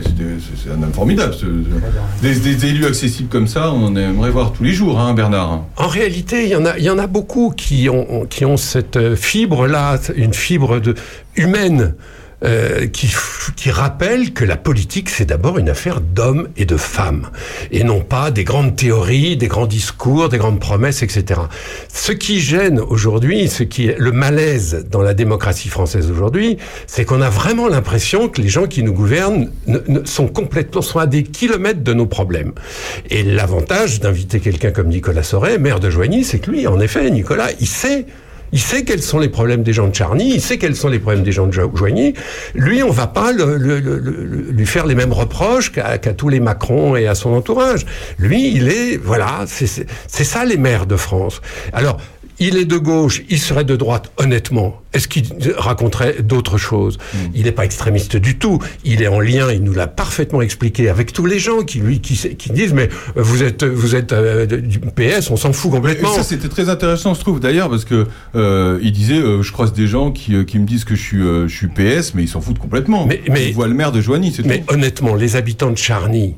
un 0.70 0.82
homme 0.82 0.92
formidable. 0.92 1.34
ce- 1.34 1.46
des, 2.22 2.34
des 2.38 2.66
élus 2.66 2.86
accessibles 2.86 3.28
comme 3.28 3.46
ça, 3.46 3.72
on 3.72 3.86
en 3.96 4.25
voir 4.30 4.52
tous 4.52 4.64
les 4.64 4.72
jours, 4.72 4.98
hein, 4.98 5.14
Bernard. 5.14 5.64
En 5.76 5.88
réalité, 5.88 6.44
il 6.44 6.50
y 6.50 6.56
en 6.56 6.64
a, 6.64 6.78
il 6.78 6.84
y 6.84 6.90
en 6.90 6.98
a 6.98 7.06
beaucoup 7.06 7.52
qui 7.56 7.88
ont, 7.88 8.26
qui 8.26 8.44
ont 8.44 8.56
cette 8.56 8.96
euh, 8.96 9.16
fibre-là, 9.16 9.98
une 10.14 10.34
fibre 10.34 10.80
de, 10.80 10.94
humaine. 11.36 11.94
Euh, 12.44 12.86
qui, 12.86 13.08
qui 13.56 13.70
rappelle 13.70 14.32
que 14.34 14.44
la 14.44 14.56
politique, 14.56 15.08
c'est 15.08 15.24
d'abord 15.24 15.58
une 15.58 15.68
affaire 15.70 16.00
d'hommes 16.00 16.48
et 16.56 16.66
de 16.66 16.76
femmes, 16.76 17.30
et 17.72 17.82
non 17.82 18.00
pas 18.02 18.30
des 18.30 18.44
grandes 18.44 18.76
théories, 18.76 19.36
des 19.36 19.48
grands 19.48 19.66
discours, 19.66 20.28
des 20.28 20.36
grandes 20.38 20.60
promesses, 20.60 21.02
etc. 21.02 21.40
Ce 21.92 22.12
qui 22.12 22.40
gêne 22.40 22.78
aujourd'hui, 22.80 23.48
ce 23.48 23.62
qui 23.62 23.86
est 23.88 23.98
le 23.98 24.12
malaise 24.12 24.86
dans 24.90 25.00
la 25.02 25.14
démocratie 25.14 25.68
française 25.70 26.10
aujourd'hui, 26.10 26.58
c'est 26.86 27.04
qu'on 27.06 27.22
a 27.22 27.30
vraiment 27.30 27.68
l'impression 27.68 28.28
que 28.28 28.42
les 28.42 28.48
gens 28.48 28.66
qui 28.66 28.82
nous 28.82 28.92
gouvernent 28.92 29.50
ne- 29.66 29.78
ne- 29.88 30.04
sont 30.04 30.28
complètement, 30.28 30.82
sont 30.82 30.98
à 30.98 31.06
des 31.06 31.22
kilomètres 31.22 31.82
de 31.82 31.94
nos 31.94 32.06
problèmes. 32.06 32.52
Et 33.10 33.22
l'avantage 33.22 34.00
d'inviter 34.00 34.40
quelqu'un 34.40 34.72
comme 34.72 34.88
Nicolas 34.88 35.22
Sauret, 35.22 35.58
maire 35.58 35.80
de 35.80 35.88
Joigny, 35.88 36.22
c'est 36.24 36.38
que 36.40 36.50
lui, 36.50 36.66
en 36.66 36.80
effet, 36.80 37.10
Nicolas, 37.10 37.48
il 37.60 37.66
sait 37.66 38.04
il 38.52 38.58
sait 38.60 38.84
quels 38.84 39.02
sont 39.02 39.18
les 39.18 39.28
problèmes 39.28 39.62
des 39.62 39.72
gens 39.72 39.88
de 39.88 39.94
Charny, 39.94 40.32
il 40.34 40.40
sait 40.40 40.58
quels 40.58 40.76
sont 40.76 40.88
les 40.88 40.98
problèmes 40.98 41.24
des 41.24 41.32
gens 41.32 41.46
de 41.46 41.52
Jo- 41.52 41.70
Joigny. 41.74 42.14
Lui, 42.54 42.82
on 42.82 42.90
va 42.90 43.06
pas 43.06 43.32
le- 43.32 43.56
le- 43.56 43.80
le- 43.80 44.46
lui 44.50 44.66
faire 44.66 44.86
les 44.86 44.94
mêmes 44.94 45.12
reproches 45.12 45.72
qu'à 45.72 45.98
tous 45.98 46.28
les 46.28 46.40
Macron 46.40 46.96
et 46.96 47.06
à 47.06 47.14
son 47.14 47.30
entourage. 47.34 47.86
Lui, 48.18 48.52
il 48.54 48.68
est, 48.68 48.96
voilà, 48.96 49.44
c'est 49.46 50.24
ça 50.24 50.44
les 50.44 50.56
maires 50.56 50.86
de 50.86 50.96
France. 50.96 51.40
Alors, 51.72 51.98
il 52.38 52.56
est 52.56 52.64
de 52.64 52.76
gauche, 52.76 53.22
il 53.30 53.38
serait 53.38 53.64
de 53.64 53.76
droite, 53.76 54.10
honnêtement. 54.18 54.80
Est-ce 54.92 55.08
qu'il 55.08 55.24
raconterait 55.56 56.22
d'autres 56.22 56.58
choses 56.58 56.98
Il 57.34 57.44
n'est 57.44 57.52
pas 57.52 57.64
extrémiste 57.64 58.16
du 58.16 58.38
tout. 58.38 58.58
Il 58.84 59.02
est 59.02 59.08
en 59.08 59.20
lien, 59.20 59.50
il 59.52 59.62
nous 59.62 59.74
l'a 59.74 59.86
parfaitement 59.86 60.40
expliqué 60.42 60.88
avec 60.88 61.12
tous 61.12 61.26
les 61.26 61.38
gens 61.38 61.62
qui 61.62 61.78
lui 61.80 62.00
qui, 62.00 62.14
qui 62.36 62.50
disent 62.50 62.72
mais 62.72 62.88
vous 63.14 63.42
êtes 63.42 63.64
vous 63.64 63.94
êtes 63.94 64.12
euh, 64.12 64.46
du 64.46 64.78
PS, 64.80 65.30
on 65.30 65.36
s'en 65.36 65.52
fout 65.52 65.70
Et 65.72 65.76
complètement. 65.76 66.12
ça, 66.14 66.22
c'était 66.22 66.48
très 66.48 66.68
intéressant, 66.68 67.14
je 67.14 67.20
trouve, 67.20 67.40
d'ailleurs, 67.40 67.68
parce 67.70 67.84
que 67.84 68.06
euh, 68.34 68.78
il 68.82 68.92
disait, 68.92 69.18
euh, 69.18 69.42
je 69.42 69.52
croise 69.52 69.72
des 69.72 69.86
gens 69.86 70.10
qui, 70.12 70.44
qui 70.46 70.58
me 70.58 70.66
disent 70.66 70.84
que 70.84 70.94
je 70.94 71.02
suis, 71.02 71.18
je 71.22 71.46
suis 71.54 71.68
PS, 71.68 72.14
mais 72.14 72.22
ils 72.22 72.28
s'en 72.28 72.40
foutent 72.40 72.58
complètement. 72.58 73.06
Mais- 73.06 73.20
mais- 73.30 73.48
Ils 73.48 73.54
voient 73.54 73.68
le 73.68 73.74
maire 73.74 73.92
de 73.92 74.00
Joigny, 74.00 74.32
c'est 74.34 74.44
Mais 74.46 74.60
tout. 74.60 74.72
honnêtement, 74.74 75.14
les 75.14 75.36
habitants 75.36 75.70
de 75.70 75.76
Charny, 75.78 76.34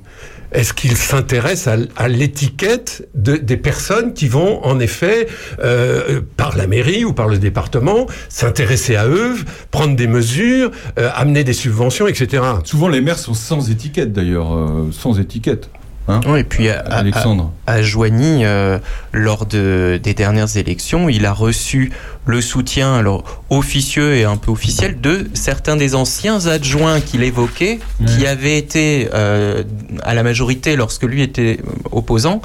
est-ce 0.53 0.73
qu'ils 0.73 0.97
s'intéressent 0.97 1.79
à, 1.97 2.09
l'étiquette 2.09 3.09
de- 3.15 3.37
des 3.37 3.57
personnes 3.57 4.15
qui 4.15 4.29
vont, 4.29 4.65
en 4.65 4.81
effet, 4.81 5.29
euh, 5.63 6.21
par 6.37 6.57
la 6.57 6.67
mairie 6.67 7.05
ou 7.05 7.13
par 7.13 7.29
le 7.29 7.39
département, 7.39 8.07
s'intéresser 8.29 8.97
à 8.97 9.07
eux, 9.07 9.35
prendre 9.71 9.95
des 9.97 10.07
mesures, 10.07 10.71
euh, 10.99 11.11
amener 11.15 11.45
des 11.45 11.53
subventions, 11.53 12.07
etc. 12.07 12.43
Souvent, 12.65 12.89
les 12.89 13.01
maires 13.01 13.19
sont 13.19 13.35
sans 13.35 13.71
étiquette, 13.71 14.13
d'ailleurs, 14.13 14.55
euh, 14.57 14.89
sans 14.93 15.19
étiquette. 15.21 15.71
Hein 16.09 16.21
et 16.37 16.45
puis 16.45 16.69
à, 16.71 16.81
à- 16.81 16.99
Alexandre. 17.01 17.53
à, 17.67 17.75
à 17.75 17.83
Joigny, 17.83 18.45
euh, 18.45 18.79
lors 19.13 19.45
de, 19.47 20.01
des 20.03 20.15
dernières 20.15 20.57
élections, 20.57 21.09
il 21.11 21.27
a 21.27 21.33
reçu 21.33 21.93
le 22.25 22.41
soutien 22.41 22.95
alors 22.95 23.43
officieux 23.51 24.15
et 24.17 24.25
un 24.25 24.37
peu 24.37 24.51
officiel 24.51 25.01
de 25.01 25.29
certains 25.35 25.77
des 25.77 25.95
anciens 25.95 26.47
adjoints 26.47 27.01
qu'il 27.01 27.23
évoquait, 27.23 27.79
qui 28.07 28.27
avaient 28.27 28.57
été 28.59 29.09
euh, 29.15 29.63
à 30.03 30.15
la 30.15 30.23
majorité 30.23 30.77
lorsque 30.77 31.05
lui 31.05 31.23
était 31.23 31.59
opposant. 31.93 32.41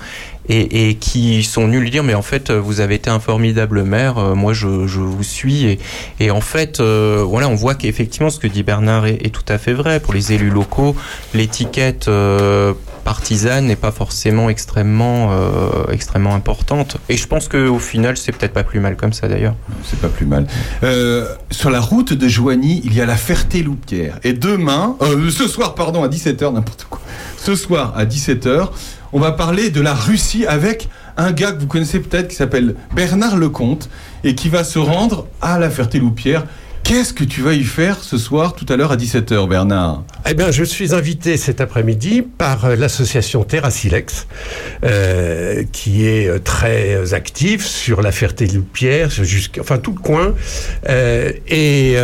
Et, 0.49 0.95
qui 0.99 1.43
sont 1.43 1.65
venus 1.65 1.79
lui 1.79 1.89
dire 1.89 2.03
mais 2.03 2.15
en 2.15 2.21
fait 2.21 2.51
vous 2.51 2.81
avez 2.81 2.95
été 2.95 3.09
un 3.09 3.19
formidable 3.19 3.83
maire 3.83 4.17
euh, 4.17 4.35
moi 4.35 4.51
je, 4.51 4.67
vous 4.67 5.23
suis 5.23 5.79
et, 6.19 6.31
en 6.31 6.41
fait 6.41 6.79
euh, 6.79 7.23
voilà 7.25 7.47
on 7.47 7.55
voit 7.55 7.75
qu'effectivement 7.75 8.29
ce 8.29 8.39
que 8.39 8.47
dit 8.47 8.63
Bernard 8.63 9.05
est, 9.05 9.33
tout 9.33 9.45
à 9.47 9.57
fait 9.57 9.73
vrai 9.73 10.01
pour 10.01 10.13
les 10.13 10.33
élus 10.33 10.49
locaux 10.49 10.95
l'étiquette 11.33 12.09
euh, 12.09 12.73
partisane 13.03 13.65
n'est 13.65 13.75
pas 13.75 13.91
forcément 13.91 14.49
extrêmement 14.49 15.29
euh, 15.31 15.85
extrêmement 15.91 16.35
importante 16.35 16.97
et 17.09 17.17
je 17.17 17.27
pense 17.27 17.47
que 17.47 17.67
au 17.67 17.79
final 17.79 18.17
c'est 18.17 18.31
peut-être 18.31 18.53
pas 18.53 18.63
plus 18.63 18.79
mal 18.79 18.95
comme 18.95 19.13
ça 19.13 19.27
d'ailleurs 19.27 19.55
C'est 19.83 19.99
pas 19.99 20.09
plus 20.09 20.25
mal. 20.25 20.47
Euh, 20.83 21.27
sur 21.51 21.69
la 21.69 21.79
route 21.79 22.13
de 22.13 22.27
Joigny, 22.27 22.81
il 22.83 22.93
y 22.93 23.01
a 23.01 23.05
la 23.05 23.15
Ferté-Loupière. 23.15 24.19
Et 24.23 24.33
demain, 24.33 24.95
euh, 25.01 25.29
ce 25.29 25.47
soir, 25.47 25.75
pardon, 25.75 26.03
à 26.03 26.07
17h, 26.07 26.53
n'importe 26.53 26.87
quoi. 26.89 26.99
Ce 27.37 27.55
soir, 27.55 27.93
à 27.95 28.05
17h, 28.05 28.69
on 29.13 29.19
va 29.19 29.31
parler 29.31 29.69
de 29.69 29.79
la 29.79 29.93
Russie 29.93 30.45
avec 30.45 30.89
un 31.17 31.31
gars 31.31 31.51
que 31.51 31.61
vous 31.61 31.67
connaissez 31.67 31.99
peut-être 31.99 32.29
qui 32.29 32.35
s'appelle 32.35 32.75
Bernard 32.95 33.37
Lecomte 33.37 33.89
et 34.23 34.33
qui 34.33 34.49
va 34.49 34.63
se 34.63 34.79
rendre 34.79 35.27
à 35.41 35.59
la 35.59 35.69
Ferté-Loupière. 35.69 36.43
Qu'est-ce 36.83 37.13
que 37.13 37.23
tu 37.23 37.41
vas 37.41 37.53
y 37.53 37.63
faire 37.63 38.03
ce 38.03 38.17
soir, 38.17 38.55
tout 38.55 38.65
à 38.67 38.75
l'heure, 38.75 38.91
à 38.91 38.97
17h, 38.97 39.47
Bernard? 39.47 40.03
Eh 40.29 40.33
bien, 40.33 40.51
je 40.51 40.65
suis 40.65 40.93
invité 40.93 41.37
cet 41.37 41.61
après-midi 41.61 42.23
par 42.23 42.65
euh, 42.65 42.75
l'association 42.75 43.45
Terrassilex, 43.45 44.27
euh, 44.83 45.63
qui 45.71 46.05
est 46.05 46.27
euh, 46.27 46.39
très 46.39 47.13
active 47.13 47.65
sur 47.65 48.01
la 48.01 48.11
Ferté-Loupière, 48.11 49.09
enfin 49.61 49.77
tout 49.77 49.93
le 49.93 50.01
coin, 50.01 50.33
et 51.47 51.95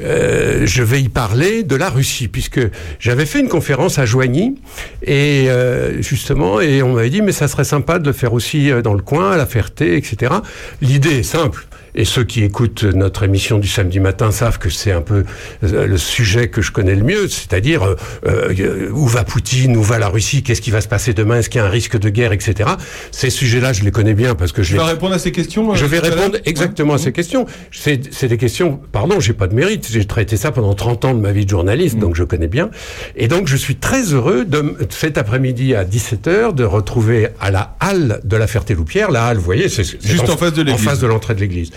euh, 0.00 0.62
je 0.66 0.82
vais 0.82 1.00
y 1.00 1.08
parler 1.08 1.62
de 1.62 1.76
la 1.76 1.88
Russie, 1.88 2.28
puisque 2.28 2.60
j'avais 2.98 3.26
fait 3.26 3.40
une 3.40 3.48
conférence 3.48 3.98
à 3.98 4.06
Joigny, 4.06 4.56
et 5.02 5.46
euh, 5.48 6.00
justement, 6.02 6.60
et 6.60 6.82
on 6.82 6.94
m'avait 6.94 7.10
dit, 7.10 7.22
mais 7.22 7.32
ça 7.32 7.48
serait 7.48 7.64
sympa 7.64 7.98
de 7.98 8.06
le 8.06 8.12
faire 8.12 8.32
aussi 8.32 8.70
euh, 8.70 8.82
dans 8.82 8.94
le 8.94 9.02
coin, 9.02 9.32
à 9.32 9.36
la 9.36 9.46
Ferté, 9.46 9.96
etc. 9.96 10.34
L'idée 10.80 11.18
est 11.18 11.22
simple. 11.22 11.66
Et 11.94 12.04
ceux 12.04 12.24
qui 12.24 12.42
écoutent 12.42 12.84
notre 12.84 13.22
émission 13.22 13.58
du 13.58 13.68
samedi 13.68 14.00
matin 14.00 14.30
savent 14.30 14.58
que 14.58 14.70
c'est 14.70 14.92
un 14.92 15.02
peu 15.02 15.24
euh, 15.62 15.86
le 15.86 15.98
sujet 15.98 16.48
que 16.48 16.62
je 16.62 16.72
connais 16.72 16.94
le 16.94 17.04
mieux, 17.04 17.28
c'est-à-dire 17.28 17.84
euh, 17.84 17.96
euh, 18.26 18.90
où 18.90 19.06
va 19.06 19.24
Poutine, 19.24 19.76
où 19.76 19.82
va 19.82 19.98
la 19.98 20.08
Russie, 20.08 20.42
qu'est-ce 20.42 20.60
qui 20.60 20.70
va 20.70 20.80
se 20.80 20.88
passer 20.88 21.14
demain, 21.14 21.38
est-ce 21.38 21.48
qu'il 21.48 21.60
y 21.60 21.64
a 21.64 21.66
un 21.66 21.70
risque 21.70 21.98
de 21.98 22.08
guerre, 22.08 22.32
etc. 22.32 22.70
Ces 23.10 23.30
sujets-là, 23.30 23.72
je 23.72 23.82
les 23.84 23.90
connais 23.90 24.14
bien 24.14 24.34
parce 24.34 24.52
que 24.52 24.62
je 24.62 24.68
Tu 24.68 24.74
les 24.74 24.80
vas 24.80 24.86
répondre 24.86 25.14
à 25.14 25.18
ces 25.18 25.32
questions 25.32 25.54
euh, 25.72 25.74
je 25.74 25.84
vais 25.86 25.98
à 25.98 26.02
l'heure 26.02 26.14
répondre 26.14 26.38
exactement 26.44 26.94
à 26.94 26.98
ces 26.98 27.12
questions. 27.12 27.46
C'est 27.70 28.28
des 28.28 28.36
questions, 28.36 28.80
pardon, 28.92 29.20
j'ai 29.20 29.32
pas 29.32 29.46
de 29.46 29.54
mérite. 29.54 29.88
J'ai 29.90 30.04
traité 30.04 30.36
ça 30.36 30.52
pendant 30.52 30.74
30 30.74 31.04
ans 31.04 31.14
de 31.14 31.20
ma 31.20 31.32
vie 31.32 31.44
de 31.44 31.50
journaliste, 31.50 31.98
donc 31.98 32.14
je 32.14 32.24
connais 32.24 32.48
bien. 32.48 32.70
Et 33.16 33.28
donc, 33.28 33.46
je 33.48 33.56
suis 33.56 33.76
très 33.76 34.02
heureux 34.12 34.44
de, 34.44 34.76
cet 34.90 35.18
après-midi 35.18 35.74
à 35.74 35.84
17h 35.84 36.54
de 36.54 36.64
retrouver 36.64 37.28
à 37.40 37.50
la 37.50 37.76
halle 37.80 38.20
de 38.24 38.36
la 38.36 38.46
Ferté-Loupière. 38.46 39.10
La 39.10 39.26
halle, 39.26 39.36
vous 39.36 39.44
voyez, 39.44 39.68
c'est 39.68 39.84
Juste 39.84 40.28
en 40.28 40.36
face 40.36 40.52
de 40.52 40.62
En 40.62 40.64
l'église. 40.64 40.84
face 40.84 41.00
de 41.00 41.06
l'entrée 41.06 41.34
de 41.34 41.40
l'église. 41.40 41.70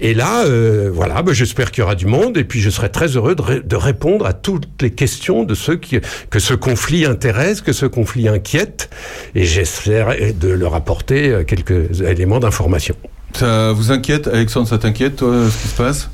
Et 0.00 0.14
là, 0.14 0.44
euh, 0.44 0.90
voilà, 0.92 1.22
ben, 1.22 1.32
j'espère 1.32 1.70
qu'il 1.70 1.82
y 1.82 1.84
aura 1.84 1.94
du 1.94 2.06
monde. 2.06 2.36
Et 2.36 2.44
puis, 2.44 2.60
je 2.60 2.70
serai 2.70 2.90
très 2.90 3.08
heureux 3.16 3.34
de, 3.34 3.60
de 3.60 3.76
répondre 3.76 4.26
à 4.26 4.32
toutes 4.32 4.80
les 4.80 4.90
questions 4.90 5.44
de 5.44 5.54
ceux 5.54 5.76
qui, 5.76 6.00
que 6.30 6.38
ce 6.38 6.54
conflit 6.54 7.06
intéresse, 7.06 7.60
que 7.60 7.72
ce 7.72 7.86
conflit 7.86 8.28
inquiète. 8.28 8.90
Et 9.34 9.44
j'espère 9.44 10.14
de 10.38 10.48
leur 10.48 10.74
apporter 10.74 11.30
euh, 11.30 11.44
quelques 11.44 12.00
éléments 12.00 12.40
d'information. 12.40 12.96
Ça 13.34 13.72
vous 13.72 13.90
inquiète, 13.90 14.28
Alexandre, 14.28 14.68
ça 14.68 14.78
t'inquiète, 14.78 15.16
toi, 15.16 15.48
ce 15.50 15.62
qui 15.62 15.68
se 15.68 15.76
passe? 15.76 16.10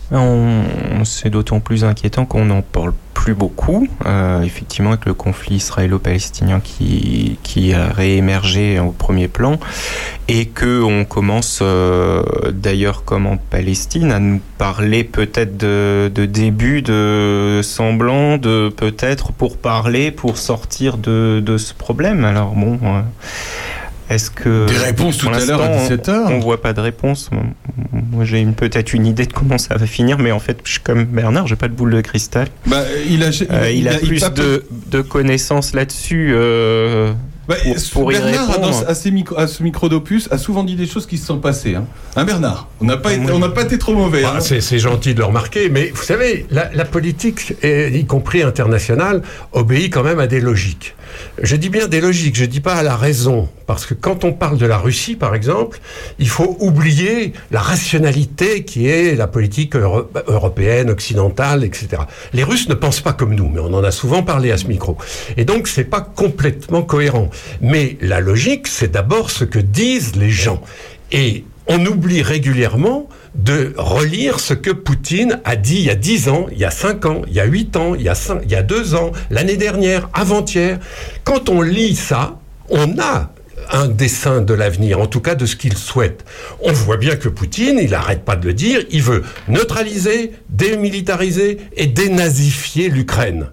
C'est 1.04 1.30
d'autant 1.30 1.60
plus 1.60 1.84
inquiétant 1.84 2.24
qu'on 2.24 2.46
n'en 2.46 2.62
parle 2.62 2.92
plus 3.12 3.34
beaucoup. 3.34 3.88
Euh, 4.06 4.42
effectivement, 4.42 4.90
avec 4.90 5.04
le 5.04 5.14
conflit 5.14 5.56
israélo-palestinien 5.56 6.60
qui, 6.60 7.38
qui 7.42 7.74
a 7.74 7.88
réémergé 7.88 8.78
au 8.78 8.92
premier 8.92 9.28
plan, 9.28 9.58
et 10.28 10.46
que 10.46 10.82
on 10.82 11.04
commence, 11.04 11.58
euh, 11.60 12.22
d'ailleurs 12.52 13.04
comme 13.04 13.26
en 13.26 13.36
Palestine, 13.36 14.12
à 14.12 14.20
nous 14.20 14.40
parler 14.56 15.02
peut-être 15.04 15.56
de, 15.56 16.10
début 16.26 16.82
de 16.82 17.60
semblant 17.62 18.38
de 18.38 18.70
peut-être 18.74 19.32
pour 19.32 19.58
parler, 19.58 20.10
pour 20.12 20.38
sortir 20.38 20.96
de, 20.96 21.42
de 21.44 21.58
ce 21.58 21.74
problème. 21.74 22.24
Alors 22.24 22.54
bon. 22.54 22.78
euh, 22.84 23.00
est-ce 24.10 24.30
que 24.30 24.66
Des 24.66 24.76
réponses 24.78 25.18
tout 25.18 25.28
à 25.28 25.44
l'heure 25.44 25.60
à 25.62 25.68
l'instant, 25.68 25.94
17h. 25.96 26.26
On, 26.32 26.38
voit 26.40 26.60
pas 26.62 26.72
de 26.72 26.80
réponse. 26.80 27.30
Moi, 28.10 28.24
j'ai 28.24 28.44
peut-être 28.46 28.92
une 28.94 29.06
idée 29.06 29.26
de 29.26 29.32
comment 29.32 29.58
ça 29.58 29.76
va 29.76 29.86
finir, 29.86 30.18
mais 30.18 30.32
en 30.32 30.38
fait, 30.40 30.58
je 30.64 30.72
suis 30.72 30.80
comme 30.80 31.04
Bernard, 31.04 31.46
j'ai 31.46 31.56
pas 31.56 31.68
de 31.68 31.74
boule 31.74 31.94
de 31.94 32.00
cristal. 32.00 32.48
Bah, 32.66 32.82
il 33.08 33.22
a, 33.22 33.28
il, 33.28 33.46
Euh, 33.50 33.70
il, 33.70 33.88
a, 33.88 33.94
plus 33.98 34.20
de, 34.34 34.64
de 34.90 35.00
connaissances 35.02 35.74
là-dessus. 35.74 36.32
euh, 36.34 37.12
Bah, 37.48 37.56
pour, 37.92 38.02
pour 38.02 38.12
y 38.12 38.16
Bernard, 38.16 38.60
dans- 38.60 38.82
à, 38.86 38.94
ses 38.94 39.10
micro- 39.10 39.36
à 39.38 39.46
ce 39.46 39.62
micro 39.62 39.88
d'opus, 39.88 40.28
a 40.30 40.38
souvent 40.38 40.64
dit 40.64 40.76
des 40.76 40.86
choses 40.86 41.06
qui 41.06 41.18
se 41.18 41.26
sont 41.26 41.38
passées. 41.38 41.74
Hein, 41.74 41.84
Hein, 42.16 42.24
Bernard? 42.24 42.68
On 42.80 42.84
n'a 42.86 42.96
pas, 42.96 43.12
été- 43.12 43.30
on 43.32 43.38
n'a 43.38 43.48
pas 43.50 43.62
été 43.62 43.78
trop 43.78 43.94
mauvais. 43.94 44.22
Ah, 44.24 44.34
hein. 44.36 44.40
c'est 44.40 44.78
gentil 44.78 45.14
de 45.14 45.18
le 45.20 45.24
remarquer, 45.26 45.68
mais 45.70 45.90
vous 45.94 46.02
savez, 46.02 46.46
la, 46.50 46.70
la 46.74 46.84
politique, 46.84 47.54
y 47.62 48.04
compris 48.06 48.42
internationale, 48.42 49.22
obéit 49.52 49.92
quand 49.92 50.02
même 50.02 50.18
à 50.18 50.26
des 50.26 50.40
logiques. 50.40 50.94
Je 51.42 51.56
dis 51.56 51.68
bien 51.68 51.86
des 51.88 52.00
logiques, 52.00 52.36
je 52.36 52.44
dis 52.44 52.60
pas 52.60 52.74
à 52.74 52.82
la 52.82 52.96
raison. 52.96 53.48
Parce 53.66 53.84
que 53.86 53.94
quand 53.94 54.24
on 54.24 54.32
parle 54.32 54.56
de 54.58 54.66
la 54.66 54.78
Russie, 54.78 55.14
par 55.14 55.34
exemple, 55.34 55.78
il 56.18 56.28
faut 56.28 56.56
oublier 56.60 57.32
la 57.50 57.60
rationalité 57.60 58.64
qui 58.64 58.88
est 58.88 59.14
la 59.14 59.26
politique 59.26 59.76
euro- 59.76 60.10
européenne, 60.26 60.88
occidentale, 60.90 61.64
etc. 61.64 62.02
Les 62.32 62.44
Russes 62.44 62.68
ne 62.68 62.74
pensent 62.74 63.00
pas 63.02 63.12
comme 63.12 63.34
nous, 63.34 63.48
mais 63.48 63.60
on 63.60 63.74
en 63.74 63.84
a 63.84 63.90
souvent 63.90 64.22
parlé 64.22 64.50
à 64.52 64.56
ce 64.56 64.66
micro. 64.66 64.96
Et 65.36 65.44
donc, 65.44 65.68
c'est 65.68 65.84
pas 65.84 66.00
complètement 66.00 66.82
cohérent. 66.82 67.28
Mais 67.60 67.98
la 68.00 68.20
logique, 68.20 68.66
c'est 68.68 68.90
d'abord 68.90 69.30
ce 69.30 69.44
que 69.44 69.58
disent 69.58 70.16
les 70.16 70.30
gens. 70.30 70.62
Et 71.12 71.44
on 71.66 71.84
oublie 71.84 72.22
régulièrement 72.22 73.08
de 73.34 73.74
relire 73.76 74.40
ce 74.40 74.54
que 74.54 74.70
Poutine 74.70 75.40
a 75.44 75.56
dit 75.56 75.76
il 75.76 75.84
y 75.84 75.90
a 75.90 75.94
10 75.94 76.28
ans, 76.28 76.46
il 76.50 76.58
y 76.58 76.64
a 76.64 76.70
5 76.70 77.06
ans, 77.06 77.22
il 77.26 77.34
y 77.34 77.40
a 77.40 77.44
8 77.44 77.76
ans, 77.76 77.94
il 77.94 78.02
y 78.02 78.08
a, 78.08 78.14
5, 78.14 78.40
il 78.44 78.50
y 78.50 78.54
a 78.54 78.62
2 78.62 78.94
ans, 78.94 79.12
l'année 79.30 79.56
dernière, 79.56 80.08
avant-hier. 80.12 80.78
Quand 81.24 81.48
on 81.48 81.62
lit 81.62 81.96
ça, 81.96 82.38
on 82.68 82.98
a 82.98 83.32
un 83.70 83.88
dessin 83.88 84.40
de 84.40 84.54
l'avenir, 84.54 85.00
en 85.00 85.06
tout 85.06 85.20
cas 85.20 85.34
de 85.34 85.46
ce 85.46 85.56
qu'il 85.56 85.76
souhaite. 85.76 86.24
On 86.60 86.72
voit 86.72 86.96
bien 86.96 87.16
que 87.16 87.28
Poutine, 87.28 87.78
il 87.80 87.90
n'arrête 87.90 88.24
pas 88.24 88.36
de 88.36 88.46
le 88.46 88.54
dire, 88.54 88.80
il 88.90 89.02
veut 89.02 89.24
neutraliser, 89.48 90.32
démilitariser 90.48 91.58
et 91.76 91.86
dénazifier 91.86 92.88
l'Ukraine. 92.88 93.50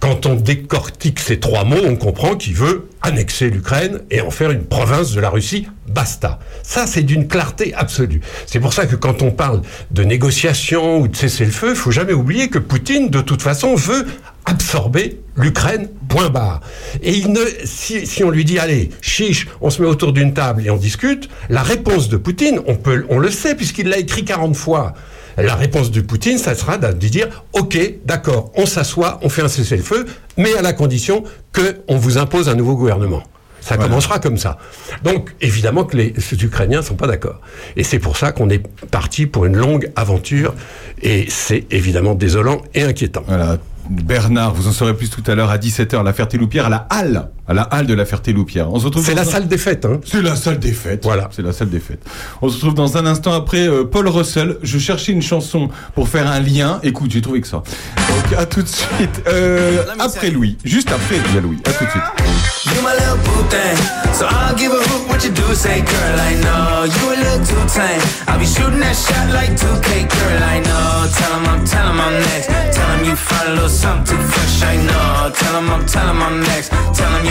Quand 0.00 0.24
on 0.24 0.34
décortique 0.34 1.20
ces 1.20 1.38
trois 1.38 1.64
mots, 1.64 1.82
on 1.84 1.94
comprend 1.94 2.34
qu'il 2.34 2.54
veut 2.54 2.88
annexer 3.02 3.50
l'Ukraine 3.50 4.00
et 4.10 4.22
en 4.22 4.30
faire 4.30 4.50
une 4.50 4.64
province 4.64 5.12
de 5.12 5.20
la 5.20 5.28
Russie. 5.28 5.66
Basta. 5.88 6.38
Ça, 6.62 6.86
c'est 6.86 7.02
d'une 7.02 7.28
clarté 7.28 7.74
absolue. 7.74 8.22
C'est 8.46 8.60
pour 8.60 8.72
ça 8.72 8.86
que 8.86 8.96
quand 8.96 9.20
on 9.20 9.30
parle 9.30 9.60
de 9.90 10.02
négociations 10.02 11.00
ou 11.00 11.08
de 11.08 11.14
cessez-le-feu, 11.14 11.70
il 11.70 11.76
faut 11.76 11.90
jamais 11.90 12.14
oublier 12.14 12.48
que 12.48 12.58
Poutine, 12.58 13.10
de 13.10 13.20
toute 13.20 13.42
façon, 13.42 13.74
veut 13.74 14.06
absorber 14.46 15.20
l'Ukraine, 15.36 15.88
point 16.08 16.30
barre. 16.30 16.62
Et 17.02 17.22
si, 17.64 18.24
on 18.24 18.30
lui 18.30 18.46
dit, 18.46 18.58
allez, 18.58 18.88
chiche, 19.02 19.48
on 19.60 19.68
se 19.68 19.82
met 19.82 19.88
autour 19.88 20.14
d'une 20.14 20.32
table 20.32 20.66
et 20.66 20.70
on 20.70 20.78
discute, 20.78 21.28
la 21.50 21.62
réponse 21.62 22.08
de 22.08 22.16
Poutine, 22.16 22.60
on 23.10 23.18
le 23.18 23.30
sait 23.30 23.54
puisqu'il 23.54 23.88
l'a 23.88 23.98
écrit 23.98 24.24
40 24.24 24.56
fois. 24.56 24.94
La 25.46 25.54
réponse 25.54 25.90
de 25.90 26.00
Poutine, 26.00 26.38
ça 26.38 26.54
sera 26.54 26.78
de 26.78 26.92
dire 27.08 27.44
OK, 27.52 27.78
d'accord, 28.04 28.50
on 28.54 28.66
s'assoit, 28.66 29.18
on 29.22 29.28
fait 29.28 29.42
un 29.42 29.48
cessez-le-feu, 29.48 30.06
mais 30.36 30.54
à 30.56 30.62
la 30.62 30.72
condition 30.72 31.24
qu'on 31.54 31.96
vous 31.96 32.18
impose 32.18 32.48
un 32.48 32.54
nouveau 32.54 32.76
gouvernement. 32.76 33.22
Ça 33.60 33.74
Voilà. 33.74 33.88
commencera 33.90 34.18
comme 34.20 34.38
ça. 34.38 34.56
Donc, 35.04 35.34
évidemment 35.42 35.84
que 35.84 35.94
les, 35.96 36.14
les 36.16 36.44
Ukrainiens 36.44 36.80
sont 36.80 36.94
pas 36.94 37.06
d'accord. 37.06 37.40
Et 37.76 37.84
c'est 37.84 37.98
pour 37.98 38.16
ça 38.16 38.32
qu'on 38.32 38.48
est 38.48 38.62
parti 38.90 39.26
pour 39.26 39.44
une 39.44 39.56
longue 39.56 39.90
aventure. 39.96 40.54
Et 41.02 41.26
c'est 41.28 41.66
évidemment 41.70 42.14
désolant 42.14 42.62
et 42.74 42.82
inquiétant. 42.82 43.22
Voilà. 43.26 43.58
Bernard, 43.90 44.54
vous 44.54 44.66
en 44.68 44.72
saurez 44.72 44.94
plus 44.94 45.10
tout 45.10 45.22
à 45.26 45.34
l'heure 45.34 45.50
à 45.50 45.58
17h, 45.58 46.02
la 46.04 46.12
Ferté-Loupière, 46.12 46.66
à 46.66 46.68
la 46.70 46.86
halle, 46.90 47.28
à 47.50 47.52
la 47.52 47.62
halle 47.62 47.86
de 47.86 47.94
la 47.94 48.04
Ferté-Loupière. 48.04 48.72
On 48.72 48.78
se 48.78 48.84
retrouve 48.84 49.04
C'est 49.04 49.14
dans 49.14 49.22
la 49.22 49.26
un- 49.28 49.30
salle 49.30 49.48
des 49.48 49.58
fêtes. 49.58 49.84
Hein. 49.84 49.98
C'est 50.06 50.22
la 50.22 50.36
salle 50.36 50.60
des 50.60 50.72
fêtes. 50.72 51.00
Voilà. 51.02 51.28
C'est 51.32 51.42
la 51.42 51.52
salle 51.52 51.68
des 51.68 51.80
fêtes. 51.80 52.00
On 52.42 52.48
se 52.48 52.54
retrouve 52.54 52.74
dans 52.74 52.96
un 52.96 53.06
instant 53.06 53.32
après 53.32 53.66
euh, 53.68 53.82
Paul 53.84 54.06
Russell. 54.06 54.58
Je 54.62 54.78
cherchais 54.78 55.10
une 55.10 55.20
chanson 55.22 55.68
pour 55.96 56.08
faire 56.08 56.30
un 56.30 56.38
lien. 56.38 56.78
Écoute, 56.84 57.10
j'ai 57.10 57.20
trouvé 57.20 57.40
que 57.40 57.48
ça. 57.48 57.56
Donc 57.96 58.38
à 58.38 58.46
tout 58.46 58.62
de 58.62 58.68
suite. 58.68 59.22
Euh, 59.26 59.82
après 59.98 60.30
Louis. 60.30 60.58
Juste 60.64 60.92
après, 60.92 61.16
il 61.28 61.34
y 61.34 61.38
a 61.38 61.40
Louis. 61.40 61.58
À 61.66 61.72
tout 61.72 61.84
de 61.84 61.90
suite. 61.90 62.02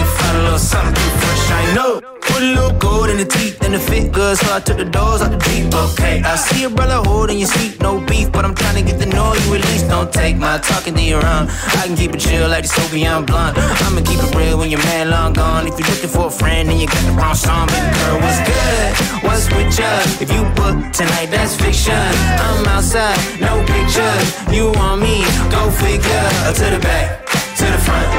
You 0.09 0.17
my 0.17 0.17
little 0.17 0.17
boo 0.17 0.17
thing, 0.17 0.17
so 0.17 0.17
I'll 0.17 0.17
give 0.17 0.17
a 0.17 0.17
hoot 0.17 0.17
what 0.17 0.17
you 0.17 0.17
do. 0.17 0.17
Say, 0.17 0.17
girl, 0.17 0.17
I 0.17 0.17
know 0.17 0.17
you 0.17 0.17
a 0.17 0.17
little 0.17 0.17
too 0.17 0.17
tame. 0.17 0.17
I'll 0.17 0.17
be 0.17 0.17
shooting 0.17 0.17
that 0.17 0.17
shot 0.17 0.17
like 0.17 0.17
2K, 0.17 0.17
girl, 0.17 0.17
I 0.17 0.17
know. 0.17 0.17
Tell 0.17 0.17
'em 0.17 0.17
I'm, 0.17 0.17
tell 0.17 0.17
'em 0.17 0.17
I'm 0.17 0.17
next. 0.17 0.17
Tell 0.17 0.17
'em 0.17 0.17
you 0.17 0.17
find 0.17 0.37
a 0.37 0.43
little 0.43 0.59
something 0.59 1.11
fresh, 1.19 1.51
I 1.51 1.73
know. 1.75 2.01
Put 2.29 2.41
a 2.41 2.53
little 2.55 2.73
gold 2.79 3.09
in 3.09 3.17
the 3.17 3.25
teeth 3.25 3.61
and 3.65 3.73
the 3.73 3.79
fit 3.79 4.11
good, 4.11 4.37
so 4.37 4.55
I 4.55 4.59
took 4.59 4.77
the 4.77 4.85
doors 4.85 5.21
out 5.21 5.31
the 5.31 5.37
deep. 5.49 5.73
Okay, 5.73 6.21
I 6.23 6.35
see 6.35 6.63
a 6.63 6.69
brother 6.69 7.01
holding 7.09 7.39
your 7.39 7.47
seat, 7.47 7.81
no 7.81 7.99
beef, 7.99 8.31
but 8.31 8.45
I'm 8.45 8.55
trying 8.55 8.75
to 8.75 8.83
get 8.83 8.99
to 9.01 9.07
know 9.07 9.33
you 9.33 9.55
at 9.55 9.65
least. 9.65 9.89
Don't 9.89 10.11
take 10.13 10.37
my 10.37 10.57
talking 10.59 10.95
to 10.95 11.01
your 11.01 11.25
own. 11.25 11.49
I 11.49 11.87
can 11.87 11.95
keep 11.95 12.13
it 12.13 12.19
chill 12.19 12.47
like 12.47 12.63
the 12.63 12.69
Soviet 12.69 13.25
blunt. 13.25 13.57
I'ma 13.57 14.01
keep 14.01 14.21
it 14.21 14.35
real 14.35 14.57
when 14.57 14.69
your 14.69 14.83
man 14.91 15.09
long 15.09 15.33
gone. 15.33 15.67
If 15.67 15.79
you're 15.79 15.89
looking 15.89 16.09
for 16.09 16.27
a 16.27 16.31
friend 16.31 16.69
and 16.69 16.79
you 16.79 16.87
got 16.87 17.03
the 17.05 17.13
wrong 17.13 17.35
song, 17.35 17.67
baby 17.67 17.89
girl, 17.97 18.19
what's 18.21 18.39
good? 18.51 18.89
What's 19.25 19.45
with 19.55 19.79
ya? 19.79 19.89
If 20.21 20.31
you 20.31 20.43
book 20.55 20.77
tonight, 20.93 21.29
that's 21.31 21.55
fiction. 21.55 22.05
I'm 22.45 22.65
outside, 22.67 23.17
no 23.41 23.63
pictures. 23.65 24.25
You 24.51 24.71
want 24.77 25.01
me? 25.01 25.25
Go 25.49 25.69
figure. 25.71 26.27
To 26.59 26.65
the 26.75 26.79
back, 26.79 27.25
to 27.57 27.65
the 27.65 27.77
front. 27.77 28.18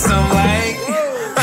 just 0.00 0.08
some 0.08 0.28
like. 0.30 0.78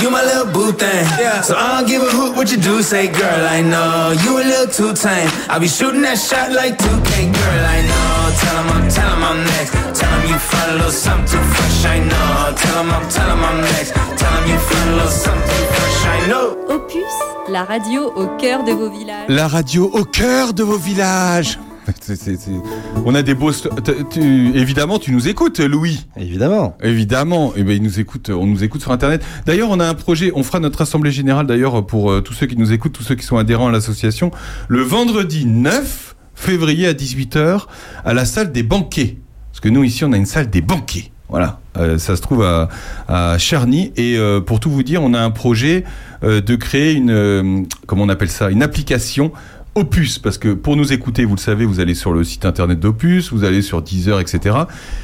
You 0.01 0.11
my 0.11 0.23
little 0.23 0.45
boo 0.53 0.71
thing, 0.73 1.05
so 1.41 1.55
I 1.57 1.77
don't 1.79 1.87
give 1.87 2.03
a 2.03 2.11
hoot 2.11 2.35
what 2.37 2.51
you 2.51 2.57
do. 2.57 2.83
Say, 2.83 3.07
girl, 3.07 3.47
I 3.47 3.61
know 3.61 4.13
you 4.23 4.37
a 4.37 4.43
little 4.43 4.67
too 4.67 4.93
tame. 4.93 5.29
I'll 5.49 5.59
be 5.59 5.67
shooting 5.67 6.03
that 6.03 6.19
shot 6.19 6.51
like 6.51 6.77
2K, 6.77 7.11
girl, 7.33 7.65
I 7.65 7.79
know. 7.89 8.13
Tell 8.41 8.57
'em 8.61 8.69
I'm, 8.75 8.89
tell 8.89 9.11
'em 9.13 9.23
I'm 9.23 9.39
next. 9.43 9.71
Tell 9.99 10.13
'em 10.13 10.23
you 10.29 10.37
find 10.37 10.71
a 10.71 10.75
little 10.75 10.91
something 10.91 11.25
too 11.31 11.43
fresh, 11.53 11.85
I 11.85 11.99
know. 12.09 12.53
Tell 12.61 12.77
'em 12.81 12.91
I'm, 12.91 13.09
tell 13.09 13.29
'em 13.31 13.43
I'm 13.43 13.61
next. 13.61 13.91
Tell 14.19 14.33
'em 14.37 14.45
you 14.51 14.59
find 14.69 14.89
a 14.89 14.95
little 14.97 15.11
something 15.25 15.49
too 15.57 15.67
fresh, 15.75 15.99
I 16.15 16.27
know. 16.29 16.47
Opus, 16.75 17.15
la 17.49 17.63
radio 17.63 18.13
au 18.15 18.27
cœur 18.37 18.63
de 18.63 18.73
vos 18.73 18.89
villages. 18.89 19.29
La 19.29 19.47
radio 19.47 19.89
au 19.91 20.05
cœur 20.05 20.53
de 20.53 20.63
vos 20.63 20.77
villages. 20.77 21.57
On 23.05 23.15
a 23.15 23.21
des 23.23 23.33
beaux. 23.33 23.51
tu- 23.51 24.57
Évidemment, 24.57 24.99
tu 24.99 25.11
nous 25.11 25.27
écoutes, 25.27 25.59
Louis. 25.59 26.05
Évidemment. 26.17 26.75
Évidemment. 26.83 27.53
Et 27.55 27.63
ben, 27.63 27.71
il 27.75 27.83
nous 27.83 27.99
écoute. 27.99 28.29
On 28.29 28.45
nous 28.45 28.63
écoute 28.63 28.81
sur 28.81 28.91
Internet. 28.91 29.23
D'ailleurs, 29.45 29.69
on 29.71 29.79
a 29.79 29.85
un 29.87 29.93
projet. 29.93 30.31
On 30.35 30.43
fera 30.43 30.59
notre 30.59 30.81
assemblée 30.81 31.11
générale 31.11 31.47
d'ailleurs 31.47 31.85
pour 31.85 32.11
euh, 32.11 32.21
tous 32.21 32.33
ceux 32.33 32.45
qui 32.47 32.57
nous 32.57 32.71
écoutent, 32.73 32.93
tous 32.93 33.03
ceux 33.03 33.15
qui 33.15 33.25
sont 33.25 33.37
adhérents 33.37 33.67
à 33.67 33.71
l'association, 33.71 34.31
le 34.67 34.81
vendredi 34.81 35.45
9 35.45 36.15
février 36.35 36.87
à 36.87 36.93
18h 36.93 37.61
à 38.05 38.13
la 38.13 38.25
salle 38.25 38.51
des 38.51 38.63
banquets. 38.63 39.17
Parce 39.51 39.59
que 39.61 39.69
nous 39.69 39.83
ici, 39.83 40.03
on 40.05 40.11
a 40.13 40.17
une 40.17 40.25
salle 40.27 40.49
des 40.49 40.61
banquets. 40.61 41.11
Voilà, 41.29 41.59
Euh, 41.77 41.97
ça 41.97 42.15
se 42.15 42.21
trouve 42.21 42.41
à, 42.43 42.69
à 43.09 43.37
Charny 43.37 43.91
et 43.97 44.15
euh, 44.17 44.39
pour 44.39 44.59
tout 44.61 44.69
vous 44.71 44.81
dire, 44.83 45.03
on 45.03 45.13
a 45.13 45.19
un 45.19 45.29
projet 45.29 45.83
euh, 46.23 46.39
de 46.41 46.55
créer 46.55 46.93
une, 46.93 47.67
comment 47.85 48.03
on 48.03 48.09
appelle 48.09 48.29
ça, 48.29 48.49
une 48.49 48.63
application 48.63 49.33
Opus, 49.77 50.17
parce 50.17 50.39
que 50.39 50.53
pour 50.53 50.75
nous 50.75 50.91
écouter, 50.91 51.23
vous 51.23 51.35
le 51.35 51.39
savez, 51.39 51.63
vous 51.63 51.79
allez 51.79 51.93
sur 51.93 52.11
le 52.11 52.23
site 52.23 52.45
internet 52.45 52.79
d'Opus, 52.79 53.31
vous 53.31 53.43
allez 53.43 53.61
sur 53.61 53.83
Deezer, 53.83 54.19
etc. 54.19 54.55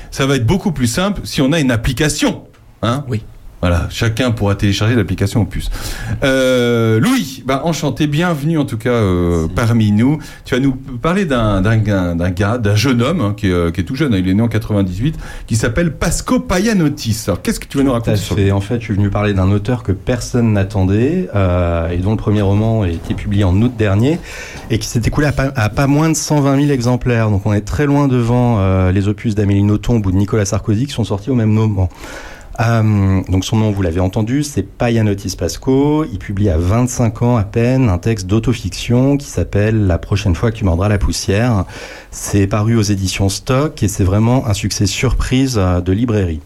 Ça 0.09 0.25
va 0.25 0.35
être 0.35 0.47
beaucoup 0.47 0.71
plus 0.71 0.87
simple 0.87 1.21
si 1.25 1.41
on 1.43 1.51
a 1.51 1.59
une 1.59 1.69
application. 1.69 2.45
Hein 2.81 3.05
oui. 3.07 3.21
Voilà, 3.63 3.87
chacun 3.89 4.31
pourra 4.31 4.55
télécharger 4.55 4.93
l'application 4.93 5.43
Opus. 5.43 5.71
Euh, 6.21 6.99
Louis, 6.99 7.43
bah, 7.45 7.61
enchanté, 7.63 8.07
bienvenue 8.07 8.57
en 8.57 8.65
tout 8.65 8.77
cas 8.77 8.89
euh, 8.89 9.47
parmi 9.55 9.93
nous. 9.93 10.17
Tu 10.43 10.53
vas 10.53 10.59
nous 10.59 10.73
parler 10.73 11.23
d'un 11.23 11.61
d'un 11.61 11.77
gars, 11.77 12.13
d'un 12.13 12.29
gars, 12.31 12.57
d'un 12.57 12.75
jeune 12.75 13.01
homme 13.01 13.21
hein, 13.21 13.33
qui, 13.37 13.47
est, 13.47 13.53
euh, 13.53 13.71
qui 13.71 13.79
est 13.79 13.83
tout 13.85 13.95
jeune, 13.95 14.13
hein, 14.13 14.17
il 14.19 14.27
est 14.27 14.33
né 14.33 14.41
en 14.41 14.49
98, 14.49 15.17
qui 15.47 15.55
s'appelle 15.55 15.93
Pasco 15.93 16.41
Payanotis. 16.41 17.23
Alors 17.27 17.41
qu'est-ce 17.41 17.61
que 17.61 17.65
tu 17.65 17.77
veux 17.77 17.85
nous 17.85 17.93
raconter 17.93 18.17
sur 18.17 18.35
lui? 18.35 18.43
Fait. 18.43 18.51
En 18.51 18.59
fait, 18.59 18.81
je 18.81 18.83
suis 18.83 18.95
venu 18.95 19.09
parler 19.09 19.33
d'un 19.33 19.49
auteur 19.49 19.83
que 19.83 19.93
personne 19.93 20.51
n'attendait 20.51 21.29
euh, 21.33 21.87
et 21.87 21.99
dont 21.99 22.11
le 22.11 22.17
premier 22.17 22.41
roman 22.41 22.81
a 22.81 22.89
été 22.89 23.13
publié 23.13 23.45
en 23.45 23.55
août 23.61 23.71
dernier 23.77 24.19
et 24.71 24.77
qui 24.77 24.87
s'est 24.89 25.03
écoulé 25.05 25.27
à 25.27 25.31
pas, 25.31 25.53
à 25.55 25.69
pas 25.69 25.87
moins 25.87 26.09
de 26.09 26.15
120 26.15 26.59
000 26.59 26.69
exemplaires. 26.73 27.29
Donc 27.29 27.45
on 27.45 27.53
est 27.53 27.61
très 27.61 27.85
loin 27.85 28.09
devant 28.09 28.57
euh, 28.59 28.91
les 28.91 29.07
opus 29.07 29.35
d'Amélie 29.35 29.63
Nothomb 29.63 30.01
ou 30.03 30.11
de 30.11 30.17
Nicolas 30.17 30.43
Sarkozy 30.43 30.85
qui 30.85 30.91
sont 30.91 31.05
sortis 31.05 31.29
au 31.29 31.35
même 31.35 31.51
moment. 31.51 31.87
Euh, 32.59 33.21
donc 33.29 33.45
son 33.45 33.57
nom, 33.57 33.71
vous 33.71 33.81
l'avez 33.81 33.99
entendu, 33.99 34.43
c'est 34.43 34.63
Payanotis 34.63 35.35
Pasco. 35.37 36.05
Il 36.05 36.19
publie 36.19 36.49
à 36.49 36.57
25 36.57 37.21
ans 37.23 37.37
à 37.37 37.43
peine 37.43 37.89
un 37.89 37.97
texte 37.97 38.27
d'autofiction 38.27 39.17
qui 39.17 39.27
s'appelle 39.27 39.87
La 39.87 39.97
prochaine 39.97 40.35
fois 40.35 40.51
que 40.51 40.57
tu 40.57 40.65
mordras 40.65 40.89
la 40.89 40.97
poussière. 40.97 41.65
C'est 42.11 42.47
paru 42.47 42.75
aux 42.75 42.81
éditions 42.81 43.29
Stock 43.29 43.81
et 43.81 43.87
c'est 43.87 44.03
vraiment 44.03 44.47
un 44.47 44.53
succès 44.53 44.85
surprise 44.85 45.55
euh, 45.57 45.81
de 45.81 45.91
librairie. 45.91 46.41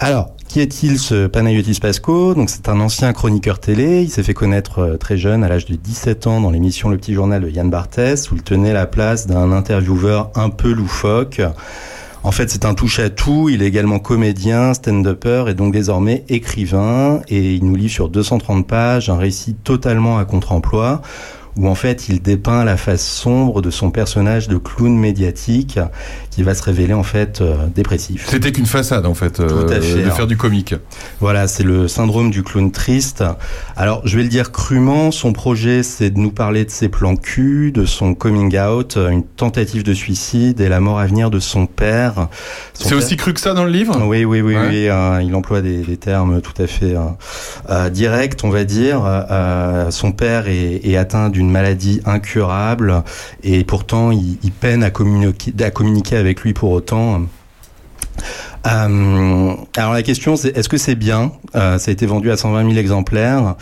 Alors, 0.00 0.30
qui 0.46 0.60
est-il 0.60 0.98
ce 0.98 1.26
Panayotis 1.26 1.80
Pasco? 1.80 2.34
Donc 2.34 2.50
c'est 2.50 2.68
un 2.68 2.80
ancien 2.80 3.12
chroniqueur 3.12 3.58
télé, 3.58 4.02
il 4.02 4.10
s'est 4.10 4.22
fait 4.22 4.34
connaître 4.34 4.78
euh, 4.78 4.96
très 4.96 5.16
jeune, 5.16 5.42
à 5.42 5.48
l'âge 5.48 5.66
de 5.66 5.74
17 5.74 6.26
ans, 6.26 6.40
dans 6.40 6.50
l'émission 6.50 6.88
Le 6.88 6.96
Petit 6.96 7.14
Journal 7.14 7.42
de 7.42 7.50
Yann 7.50 7.68
Barthès, 7.68 8.30
où 8.30 8.36
il 8.36 8.42
tenait 8.42 8.72
la 8.72 8.86
place 8.86 9.26
d'un 9.26 9.52
intervieweur 9.52 10.30
un 10.34 10.50
peu 10.50 10.72
loufoque. 10.72 11.42
En 12.24 12.32
fait, 12.32 12.50
c'est 12.50 12.64
un 12.64 12.74
touche-à-tout, 12.74 13.48
il 13.48 13.62
est 13.62 13.66
également 13.66 14.00
comédien, 14.00 14.74
stand-upper 14.74 15.44
et 15.48 15.54
donc 15.54 15.72
désormais 15.72 16.24
écrivain, 16.28 17.20
et 17.28 17.54
il 17.54 17.64
nous 17.64 17.76
livre 17.76 17.92
sur 17.92 18.08
230 18.08 18.66
pages 18.66 19.08
un 19.08 19.16
récit 19.16 19.54
totalement 19.54 20.18
à 20.18 20.24
contre-emploi, 20.24 21.00
où 21.56 21.68
en 21.68 21.74
fait 21.74 22.08
il 22.08 22.20
dépeint 22.22 22.64
la 22.64 22.76
face 22.76 23.04
sombre 23.06 23.62
de 23.62 23.70
son 23.70 23.90
personnage 23.90 24.48
de 24.48 24.56
clown 24.58 24.96
médiatique 24.96 25.78
qui 26.30 26.42
va 26.42 26.54
se 26.54 26.62
révéler 26.62 26.94
en 26.94 27.02
fait 27.02 27.40
euh, 27.40 27.56
dépressif. 27.74 28.26
C'était 28.28 28.52
qu'une 28.52 28.66
façade 28.66 29.06
en 29.06 29.14
fait, 29.14 29.40
euh, 29.40 29.48
Tout 29.66 29.72
à 29.72 29.80
fait. 29.80 29.94
de 29.96 30.02
Alors, 30.04 30.16
faire 30.16 30.26
du 30.26 30.36
comique. 30.36 30.74
Voilà, 31.20 31.48
c'est 31.48 31.64
le 31.64 31.88
syndrome 31.88 32.30
du 32.30 32.42
clown 32.42 32.70
triste. 32.70 33.24
Alors, 33.76 34.02
je 34.04 34.16
vais 34.16 34.22
le 34.22 34.28
dire 34.28 34.52
crûment, 34.52 35.10
son 35.10 35.32
projet, 35.32 35.82
c'est 35.82 36.10
de 36.10 36.18
nous 36.18 36.30
parler 36.30 36.64
de 36.64 36.70
ses 36.70 36.88
plans 36.88 37.16
cul, 37.16 37.72
de 37.72 37.84
son 37.84 38.14
coming 38.14 38.56
out, 38.58 38.96
une 38.96 39.24
tentative 39.24 39.82
de 39.82 39.94
suicide 39.94 40.60
et 40.60 40.68
la 40.68 40.80
mort 40.80 40.98
à 41.00 41.06
venir 41.06 41.30
de 41.30 41.40
son 41.40 41.66
père. 41.66 42.28
C'est 42.74 42.88
père- 42.90 42.98
aussi 42.98 43.16
cru 43.16 43.34
que 43.34 43.40
ça 43.40 43.54
dans 43.54 43.64
le 43.64 43.70
livre? 43.70 44.00
Oui, 44.04 44.24
oui, 44.24 44.40
oui, 44.40 44.54
Ouais. 44.54 44.66
oui. 44.68 44.88
euh, 44.88 45.20
il 45.22 45.34
emploie 45.34 45.60
des, 45.60 45.78
des 45.82 45.96
termes 45.96 46.40
tout 46.40 46.60
à 46.62 46.66
fait 46.66 46.94
euh, 46.94 47.00
euh, 47.70 47.90
directs, 47.90 48.38
on 48.44 48.50
va 48.50 48.64
dire. 48.64 49.02
Euh, 49.04 49.90
son 49.90 50.12
père 50.12 50.46
est, 50.48 50.80
est 50.84 50.96
atteint 50.96 51.28
d'une 51.30 51.47
maladie 51.50 52.00
incurable 52.04 53.02
et 53.42 53.64
pourtant 53.64 54.10
il, 54.10 54.52
peine 54.60 54.82
à 54.82 54.90
communiquer, 54.90 55.52
à 55.62 55.70
communiquer 55.70 56.16
avec 56.16 56.40
lui 56.42 56.52
pour 56.52 56.70
autant. 56.70 57.22
Euh, 58.66 59.54
alors 59.76 59.92
la 59.92 60.02
question 60.02 60.36
c'est 60.36 60.56
est-ce 60.56 60.68
que 60.68 60.78
c'est 60.78 60.96
bien? 60.96 61.32
Euh, 61.54 61.78
Ça 61.78 61.90
a 61.90 61.92
été 61.92 62.06
vendu 62.06 62.30
à 62.30 62.36
120 62.36 62.64
000 62.64 62.76
exemplaires. 62.76 63.54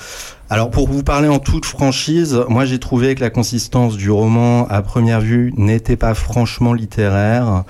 Alors 0.49 0.71
pour 0.71 0.89
vous 0.89 1.03
parler 1.03 1.27
en 1.27 1.41
toute 1.41 1.65
franchise, 1.65 2.41
moi 2.49 2.65
j'ai 2.65 2.79
trouvé 2.79 3.17
que 3.17 3.21
la 3.21 3.31
consistance 3.31 3.97
du 3.97 4.13
roman 4.13 4.69
à 4.69 4.81
première 4.81 5.21
vue 5.21 5.53
n'était 5.57 5.97
pas 5.97 6.15
franchement 6.15 6.73
littéraire. 6.73 7.65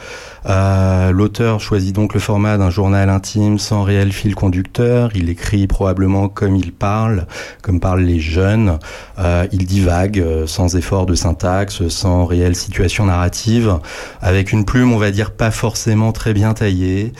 Euh, 0.44 1.10
L'auteur 1.10 1.58
choisit 1.58 1.94
donc 1.94 2.12
le 2.12 2.20
format 2.20 2.58
d'un 2.58 2.68
journal 2.68 3.08
intime 3.08 3.58
sans 3.58 3.82
réel 3.82 4.12
fil 4.12 4.34
conducteur. 4.34 5.10
Il 5.14 5.30
écrit 5.30 5.66
probablement 5.66 6.28
comme 6.28 6.54
il 6.54 6.70
parle, 6.70 7.26
comme 7.62 7.80
parlent 7.80 8.02
les 8.02 8.20
jeunes. 8.20 8.78
Euh, 9.18 9.46
il 9.52 9.64
divague 9.64 10.20
euh, 10.20 10.46
sans 10.46 10.76
effort 10.76 11.06
de 11.06 11.14
syntaxe, 11.14 11.88
sans 11.88 12.26
réelle 12.26 12.54
situation 12.54 13.06
narrative, 13.06 13.78
avec 14.20 14.52
une 14.52 14.66
plume, 14.66 14.92
on 14.92 14.98
va 14.98 15.12
dire, 15.12 15.30
pas 15.30 15.50
forcément 15.50 16.12
très 16.12 16.34
bien 16.34 16.52
taillée. 16.52 17.14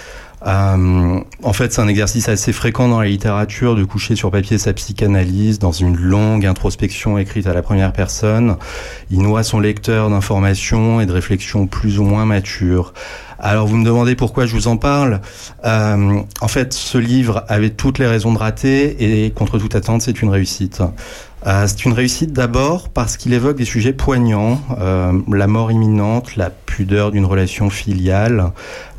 Euh, 0.45 1.21
en 1.43 1.53
fait, 1.53 1.73
c'est 1.73 1.81
un 1.81 1.89
exercice 1.89 2.29
assez 2.29 2.53
fréquent 2.53 2.89
dans 2.89 3.01
la 3.01 3.07
littérature 3.07 3.75
de 3.75 3.85
coucher 3.85 4.17
sur 4.17 4.31
papier 4.31 4.59
sa 4.59 4.73
psychanalyse 4.73 5.59
dans 5.59 5.73
une 5.73 5.97
longue 5.97 6.45
introspection 6.45 7.19
écrite 7.19 7.47
à 7.47 7.55
la 7.55 7.63
première 7.63 7.93
personne. 7.93 8.57
Il 9.11 9.23
noie 9.23 9.43
son 9.43 9.61
lecteur 9.61 10.11
d'informations 10.11 11.01
et 11.01 11.07
de 11.07 11.13
réflexions 11.13 11.67
plus 11.67 11.99
ou 11.99 12.05
moins 12.05 12.27
matures. 12.27 12.93
Alors 13.39 13.67
vous 13.67 13.77
me 13.77 13.85
demandez 13.85 14.15
pourquoi 14.15 14.47
je 14.47 14.55
vous 14.55 14.69
en 14.69 14.77
parle. 14.77 15.21
Euh, 15.65 16.21
en 16.41 16.49
fait, 16.49 16.73
ce 16.73 16.99
livre 16.99 17.45
avait 17.49 17.71
toutes 17.71 17.99
les 17.99 18.07
raisons 18.07 18.33
de 18.33 18.39
rater 18.39 19.25
et 19.25 19.31
contre 19.31 19.59
toute 19.59 19.75
attente, 19.75 20.03
c'est 20.03 20.23
une 20.23 20.31
réussite. 20.31 20.83
Euh, 21.47 21.65
c'est 21.67 21.85
une 21.85 21.93
réussite 21.93 22.33
d'abord 22.33 22.89
parce 22.89 23.17
qu'il 23.17 23.33
évoque 23.33 23.57
des 23.57 23.65
sujets 23.65 23.93
poignants, 23.93 24.61
euh, 24.81 25.13
la 25.33 25.47
mort 25.47 25.71
imminente, 25.71 26.35
la 26.35 26.51
pudeur 26.51 27.13
d'une 27.13 27.25
relation 27.25 27.71
filiale, 27.71 28.51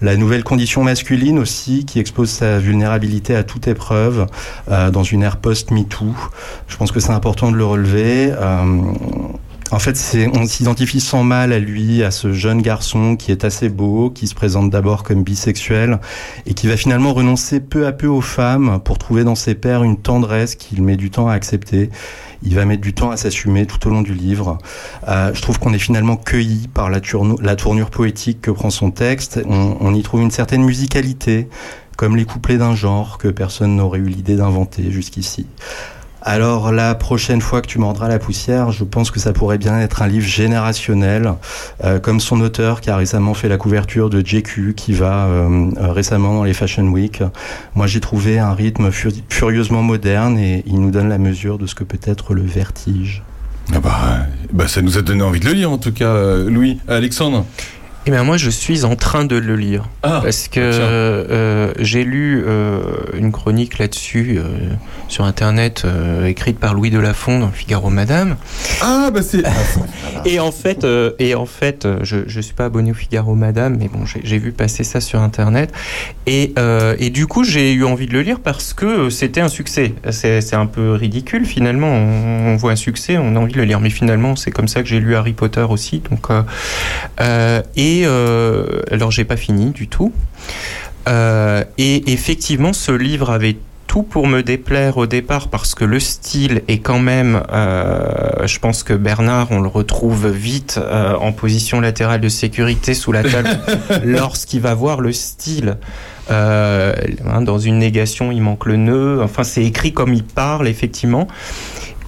la 0.01 0.15
nouvelle 0.15 0.45
condition 0.45 0.83
masculine 0.83 1.39
aussi 1.39 1.85
qui 1.85 1.99
expose 1.99 2.29
sa 2.29 2.59
vulnérabilité 2.59 3.35
à 3.35 3.43
toute 3.43 3.67
épreuve 3.67 4.27
euh, 4.69 4.91
dans 4.91 5.03
une 5.03 5.23
ère 5.23 5.37
post-MeToo. 5.37 6.15
Je 6.67 6.77
pense 6.77 6.93
que 6.93 7.01
c'est 7.01 7.11
important 7.11 7.51
de 7.51 7.57
le 7.57 7.65
relever. 7.65 8.31
En 9.69 9.79
fait, 9.79 9.99
on 10.33 10.45
s'identifie 10.45 11.01
sans 11.01 11.23
mal 11.23 11.51
à 11.51 11.59
lui, 11.59 12.01
à 12.01 12.09
ce 12.09 12.31
jeune 12.31 12.61
garçon 12.61 13.17
qui 13.17 13.33
est 13.33 13.43
assez 13.43 13.67
beau, 13.67 14.09
qui 14.09 14.27
se 14.27 14.33
présente 14.33 14.69
d'abord 14.69 15.03
comme 15.03 15.23
bisexuel 15.23 15.99
et 16.45 16.53
qui 16.53 16.67
va 16.67 16.77
finalement 16.77 17.13
renoncer 17.13 17.59
peu 17.59 17.85
à 17.85 17.91
peu 17.91 18.07
aux 18.07 18.21
femmes 18.21 18.79
pour 18.85 18.97
trouver 18.97 19.25
dans 19.25 19.35
ses 19.35 19.55
pairs 19.55 19.83
une 19.83 19.97
tendresse 19.97 20.55
qu'il 20.55 20.81
met 20.83 20.95
du 20.95 21.09
temps 21.09 21.27
à 21.27 21.33
accepter. 21.33 21.89
Il 22.43 22.55
va 22.55 22.63
mettre 22.63 22.81
du 22.81 22.93
temps 22.93 23.11
à 23.11 23.17
s'assumer 23.17 23.65
tout 23.65 23.85
au 23.87 23.91
long 23.91 24.03
du 24.03 24.13
livre. 24.13 24.57
Euh, 25.09 25.33
je 25.33 25.41
trouve 25.41 25.59
qu'on 25.59 25.73
est 25.73 25.79
finalement 25.79 26.15
cueilli 26.15 26.69
par 26.69 26.89
la, 26.89 27.01
tournure 27.01 27.89
poétique 27.89 28.39
que 28.39 28.51
prend 28.51 28.69
son 28.69 28.91
texte. 28.91 29.41
On 29.45 29.93
y 29.93 30.01
trouve 30.01 30.21
une 30.21 30.31
certaine 30.31 30.63
musicalité, 30.63 31.49
comme 31.97 32.15
les 32.15 32.25
couplets 32.25 32.57
d'un 32.57 32.75
genre 32.75 33.17
que 33.17 33.27
personne 33.27 33.75
n'aurait 33.75 33.99
eu 33.99 34.07
l'idée 34.07 34.37
d'inventer 34.37 34.91
jusqu'ici. 34.91 35.47
Alors 36.21 36.71
la 36.71 36.95
prochaine 36.95 37.41
fois 37.41 37.61
que 37.61 37.67
tu 37.67 37.79
mordras 37.79 38.07
la 38.07 38.19
poussière, 38.19 38.71
je 38.71 38.83
pense 38.83 39.11
que 39.11 39.19
ça 39.19 39.33
pourrait 39.33 39.57
bien 39.59 39.79
être 39.79 40.01
un 40.01 40.07
livre 40.07 40.25
générationnel, 40.25 41.33
euh, 41.83 41.99
comme 41.99 42.19
son 42.19 42.41
auteur 42.41 42.81
qui 42.81 42.89
a 42.89 42.97
récemment 42.97 43.33
fait 43.33 43.47
la 43.47 43.57
couverture 43.57 44.09
de 44.09 44.25
JQ, 44.25 44.73
qui 44.75 44.93
va 44.93 45.25
euh, 45.27 45.69
euh, 45.77 45.91
récemment 45.91 46.33
dans 46.33 46.43
les 46.43 46.53
Fashion 46.53 46.83
Week. 46.87 47.21
Moi 47.75 47.87
j'ai 47.87 47.99
trouvé 48.01 48.39
un 48.39 48.53
rythme 48.53 48.91
fu- 48.91 49.09
furieusement 49.29 49.83
moderne 49.83 50.37
et 50.37 50.63
il 50.65 50.79
nous 50.81 50.91
donne 50.91 51.07
la 51.09 51.19
mesure 51.19 51.57
de 51.59 51.65
ce 51.67 51.75
que 51.75 51.83
peut 51.83 51.99
être 52.03 52.33
le 52.33 52.41
vertige. 52.41 53.23
Ah 53.73 53.79
bah, 53.79 53.97
bah, 54.53 54.67
ça 54.67 54.81
nous 54.81 54.97
a 54.97 55.01
donné 55.01 55.23
envie 55.23 55.39
de 55.41 55.45
le 55.45 55.51
lire 55.53 55.71
en 55.71 55.77
tout 55.77 55.91
cas, 55.91 56.37
Louis. 56.37 56.79
Alexandre 56.87 57.45
Eh 58.07 58.09
bien, 58.09 58.23
moi, 58.23 58.37
je 58.37 58.49
suis 58.49 58.85
en 58.85 58.95
train 58.95 59.25
de 59.25 59.35
le 59.35 59.57
lire. 59.57 59.83
Ah, 60.01 60.21
parce 60.23 60.47
que 60.47 60.71
tiens. 60.71 60.79
euh, 60.79 61.73
j'ai 61.77 62.05
lu 62.05 62.41
euh, 62.47 62.79
une 63.17 63.33
chronique 63.33 63.79
là-dessus 63.79 64.37
euh, 64.39 64.43
sur 65.09 65.25
Internet, 65.25 65.85
écrite 66.25 66.57
par 66.57 66.73
Louis 66.73 66.89
Delafont 66.89 67.37
dans 67.39 67.51
Figaro 67.51 67.89
Madame. 67.89 68.37
Ah, 68.79 69.09
bah 69.13 69.21
c'est. 69.21 69.43
Et 70.25 70.39
en 70.39 70.53
fait, 70.53 70.87
et 71.19 71.35
en 71.35 71.45
fait 71.45 71.85
je 72.03 72.17
ne 72.33 72.41
suis 72.41 72.53
pas 72.53 72.65
abonné 72.65 72.91
au 72.91 72.93
Figaro 72.93 73.35
Madame, 73.35 73.75
mais 73.77 73.89
bon, 73.89 74.05
j'ai 74.05 74.37
vu 74.37 74.53
passer 74.53 74.85
ça 74.85 75.01
sur 75.01 75.19
Internet. 75.19 75.73
Et, 76.27 76.53
et 76.99 77.09
du 77.09 77.27
coup, 77.27 77.43
j'ai 77.43 77.73
eu 77.73 77.83
envie 77.83 78.07
de 78.07 78.13
le 78.13 78.21
lire 78.21 78.39
parce 78.39 78.73
que 78.73 79.09
c'était 79.09 79.41
un 79.41 79.49
succès. 79.49 79.93
C'est 80.11 80.53
un 80.55 80.65
peu 80.65 80.93
ridicule 80.93 81.45
finalement. 81.45 81.89
On, 81.89 82.53
on 82.53 82.55
voit 82.55 82.71
un 82.71 82.77
succès, 82.77 83.17
on 83.17 83.35
a 83.35 83.39
envie 83.39 83.51
de 83.53 83.57
le 83.57 83.65
lire. 83.65 83.81
Mais 83.81 83.89
finalement, 83.89 84.37
c'est 84.37 84.51
comme 84.51 84.69
ça 84.69 84.81
que 84.81 84.87
j'ai 84.87 85.01
lu 85.01 85.15
Harry 85.15 85.33
Potter 85.33 85.65
aussi. 85.69 86.01
Donc, 86.09 86.27
euh, 87.19 87.61
et 87.97 88.05
euh, 88.05 88.81
alors, 88.91 89.11
j'ai 89.11 89.25
pas 89.25 89.37
fini 89.37 89.71
du 89.71 89.87
tout. 89.87 90.11
Euh, 91.07 91.63
et 91.77 92.11
effectivement, 92.11 92.73
ce 92.73 92.91
livre 92.91 93.29
avait 93.29 93.57
tout 93.87 94.03
pour 94.03 94.27
me 94.27 94.43
déplaire 94.43 94.97
au 94.97 95.07
départ 95.07 95.47
parce 95.47 95.73
que 95.73 95.85
le 95.85 95.99
style 95.99 96.61
est 96.67 96.79
quand 96.79 96.99
même, 96.99 97.41
euh, 97.53 98.45
je 98.45 98.59
pense 98.59 98.83
que 98.83 98.93
Bernard, 98.93 99.47
on 99.51 99.61
le 99.61 99.69
retrouve 99.69 100.27
vite 100.29 100.77
euh, 100.77 101.15
en 101.15 101.31
position 101.31 101.79
latérale 101.79 102.19
de 102.19 102.27
sécurité 102.27 102.93
sous 102.93 103.13
la 103.13 103.23
table 103.23 103.49
lorsqu'il 104.03 104.59
va 104.59 104.73
voir 104.73 104.99
le 104.99 105.13
style. 105.13 105.77
Euh, 106.29 106.93
hein, 107.25 107.41
dans 107.41 107.57
une 107.57 107.79
négation, 107.79 108.31
il 108.31 108.41
manque 108.41 108.65
le 108.65 108.75
nœud. 108.75 109.21
Enfin, 109.21 109.43
c'est 109.43 109.63
écrit 109.63 109.93
comme 109.93 110.13
il 110.13 110.23
parle, 110.23 110.67
effectivement. 110.67 111.27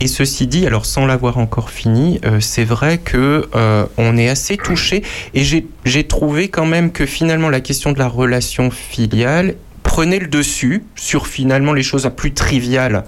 Et 0.01 0.07
ceci 0.07 0.47
dit, 0.47 0.65
alors 0.65 0.85
sans 0.85 1.05
l'avoir 1.05 1.37
encore 1.37 1.69
fini, 1.69 2.21
euh, 2.23 2.39
c'est 2.39 2.63
vrai 2.63 2.99
que 2.99 3.49
euh, 3.53 3.85
on 3.97 4.17
est 4.17 4.29
assez 4.29 4.55
touché. 4.55 5.03
Et 5.33 5.43
j'ai 5.43 5.67
j'ai 5.83 6.05
trouvé 6.05 6.47
quand 6.47 6.65
même 6.65 6.91
que 6.91 7.05
finalement 7.05 7.49
la 7.49 7.59
question 7.59 7.91
de 7.91 7.99
la 7.99 8.07
relation 8.07 8.71
filiale 8.71 9.55
prenait 9.99 10.19
le 10.19 10.27
dessus 10.27 10.83
sur 10.95 11.27
finalement 11.27 11.73
les 11.73 11.83
choses 11.83 12.09
plus 12.15 12.31
triviales, 12.33 13.03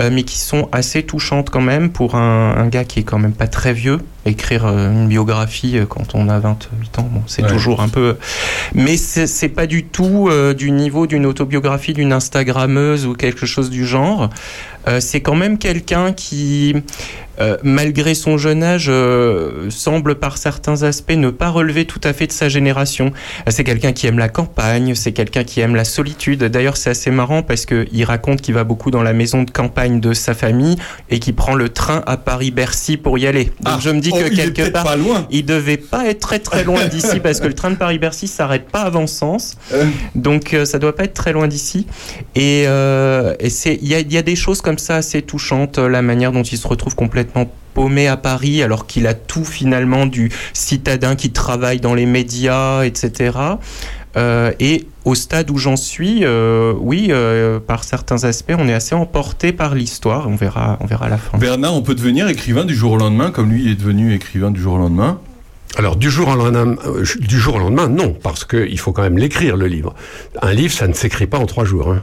euh, 0.00 0.10
mais 0.12 0.24
qui 0.24 0.38
sont 0.40 0.68
assez 0.72 1.04
touchantes 1.04 1.50
quand 1.50 1.60
même 1.60 1.90
pour 1.90 2.16
un, 2.16 2.56
un 2.56 2.66
gars 2.66 2.82
qui 2.82 2.98
est 2.98 3.02
quand 3.04 3.20
même 3.20 3.32
pas 3.32 3.46
très 3.46 3.72
vieux. 3.72 4.00
Écrire 4.24 4.66
euh, 4.66 4.90
une 4.90 5.06
biographie 5.06 5.78
euh, 5.78 5.86
quand 5.86 6.16
on 6.16 6.28
a 6.28 6.40
28 6.40 6.98
ans, 6.98 7.08
bon, 7.12 7.22
c'est 7.28 7.44
Ouais. 7.44 7.48
toujours 7.48 7.80
un 7.80 7.88
peu. 7.88 8.16
Mais 8.74 8.96
c'est 8.96 9.28
c'est 9.28 9.48
pas 9.48 9.68
du 9.68 9.84
tout 9.84 10.26
euh, 10.28 10.52
du 10.52 10.72
niveau 10.72 11.06
d'une 11.06 11.26
autobiographie 11.26 11.92
d'une 11.92 12.12
Instagrammeuse 12.12 13.06
ou 13.06 13.14
quelque 13.14 13.46
chose 13.46 13.70
du 13.70 13.86
genre. 13.86 14.28
Euh, 14.88 14.98
c'est 14.98 15.20
quand 15.20 15.36
même 15.36 15.58
quelqu'un 15.58 16.12
qui, 16.12 16.74
euh, 17.38 17.56
malgré 17.62 18.14
son 18.14 18.38
jeune 18.38 18.62
âge, 18.62 18.86
euh, 18.88 19.68
semble 19.70 20.16
par 20.16 20.38
certains 20.38 20.82
aspects 20.82 21.12
ne 21.12 21.30
pas 21.30 21.48
relever 21.48 21.84
tout 21.84 22.00
à 22.02 22.12
fait 22.12 22.26
de 22.26 22.32
sa 22.32 22.48
génération. 22.48 23.12
C'est 23.48 23.64
quelqu'un 23.64 23.92
qui 23.92 24.06
aime 24.06 24.18
la 24.18 24.28
campagne, 24.28 24.94
c'est 24.94 25.12
quelqu'un 25.12 25.44
qui 25.44 25.60
aime 25.60 25.74
la 25.74 25.84
solitude. 25.84 26.44
D'ailleurs, 26.44 26.76
c'est 26.76 26.90
assez 26.90 27.10
marrant 27.10 27.42
parce 27.42 27.66
que 27.66 27.86
il 27.92 28.04
raconte 28.04 28.40
qu'il 28.40 28.54
va 28.54 28.64
beaucoup 28.64 28.90
dans 28.90 29.02
la 29.02 29.12
maison 29.12 29.42
de 29.42 29.50
campagne 29.50 30.00
de 30.00 30.14
sa 30.14 30.34
famille 30.34 30.76
et 31.10 31.18
qu'il 31.18 31.34
prend 31.34 31.54
le 31.54 31.68
train 31.68 32.02
à 32.06 32.16
Paris-Bercy 32.16 32.96
pour 32.96 33.18
y 33.18 33.26
aller. 33.26 33.44
Donc 33.60 33.74
Ah, 33.76 33.78
je 33.80 33.90
me 33.90 34.00
dis 34.00 34.10
oh, 34.12 34.18
que 34.18 34.34
quelque 34.34 34.70
part, 34.70 34.84
pas 34.84 34.96
loin. 34.96 35.26
il 35.30 35.44
devait 35.44 35.76
pas 35.76 36.06
être 36.06 36.20
très 36.20 36.38
très 36.38 36.64
loin 36.64 36.86
d'ici 36.90 37.20
parce 37.20 37.40
que 37.40 37.46
le 37.46 37.54
train 37.54 37.70
de 37.70 37.76
Paris-Bercy 37.76 38.28
s'arrête 38.28 38.68
pas 38.68 38.82
avant 38.82 39.06
Sens. 39.06 39.56
Euh. 39.72 39.84
Donc 40.14 40.52
euh, 40.52 40.64
ça 40.64 40.78
doit 40.78 40.94
pas 40.96 41.04
être 41.04 41.14
très 41.14 41.32
loin 41.32 41.48
d'ici. 41.48 41.86
Et, 42.34 42.62
il 42.62 43.92
y 43.92 44.14
y 44.14 44.18
a 44.18 44.22
des 44.22 44.36
choses 44.36 44.62
comme 44.62 44.78
ça 44.78 44.96
assez 44.96 45.22
touchantes, 45.22 45.78
la 45.78 46.02
manière 46.02 46.32
dont 46.32 46.42
il 46.42 46.56
se 46.58 46.66
retrouve 46.66 46.94
complètement 46.94 47.25
paumé 47.74 48.08
à 48.08 48.16
Paris 48.16 48.62
alors 48.62 48.86
qu'il 48.86 49.06
a 49.06 49.14
tout 49.14 49.44
finalement 49.44 50.06
du 50.06 50.30
citadin 50.54 51.14
qui 51.14 51.30
travaille 51.30 51.80
dans 51.80 51.94
les 51.94 52.06
médias, 52.06 52.84
etc. 52.84 53.32
Euh, 54.16 54.50
et 54.60 54.86
au 55.04 55.14
stade 55.14 55.50
où 55.50 55.58
j'en 55.58 55.76
suis, 55.76 56.20
euh, 56.22 56.72
oui, 56.78 57.08
euh, 57.10 57.60
par 57.60 57.84
certains 57.84 58.24
aspects, 58.24 58.54
on 58.56 58.66
est 58.66 58.72
assez 58.72 58.94
emporté 58.94 59.52
par 59.52 59.74
l'histoire. 59.74 60.26
On 60.28 60.36
verra, 60.36 60.78
on 60.80 60.86
verra 60.86 61.06
à 61.06 61.08
la 61.10 61.18
fin. 61.18 61.36
Bernard, 61.36 61.74
on 61.74 61.82
peut 61.82 61.94
devenir 61.94 62.28
écrivain 62.28 62.64
du 62.64 62.74
jour 62.74 62.92
au 62.92 62.96
lendemain, 62.96 63.30
comme 63.30 63.50
lui 63.50 63.70
est 63.70 63.74
devenu 63.74 64.14
écrivain 64.14 64.50
du 64.50 64.60
jour 64.60 64.74
au 64.74 64.78
lendemain? 64.78 65.20
Alors 65.76 65.96
du 65.96 66.10
jour 66.10 66.28
au 66.28 66.36
lendemain, 66.36 66.76
du 67.20 67.38
jour 67.38 67.56
au 67.56 67.58
lendemain, 67.58 67.88
non, 67.88 68.16
parce 68.22 68.46
qu'il 68.46 68.78
faut 68.78 68.92
quand 68.92 69.02
même 69.02 69.18
l'écrire 69.18 69.56
le 69.56 69.66
livre. 69.66 69.94
Un 70.40 70.54
livre, 70.54 70.72
ça 70.72 70.88
ne 70.88 70.94
s'écrit 70.94 71.26
pas 71.26 71.38
en 71.38 71.44
trois 71.44 71.66
jours. 71.66 71.92
Hein. 71.92 72.02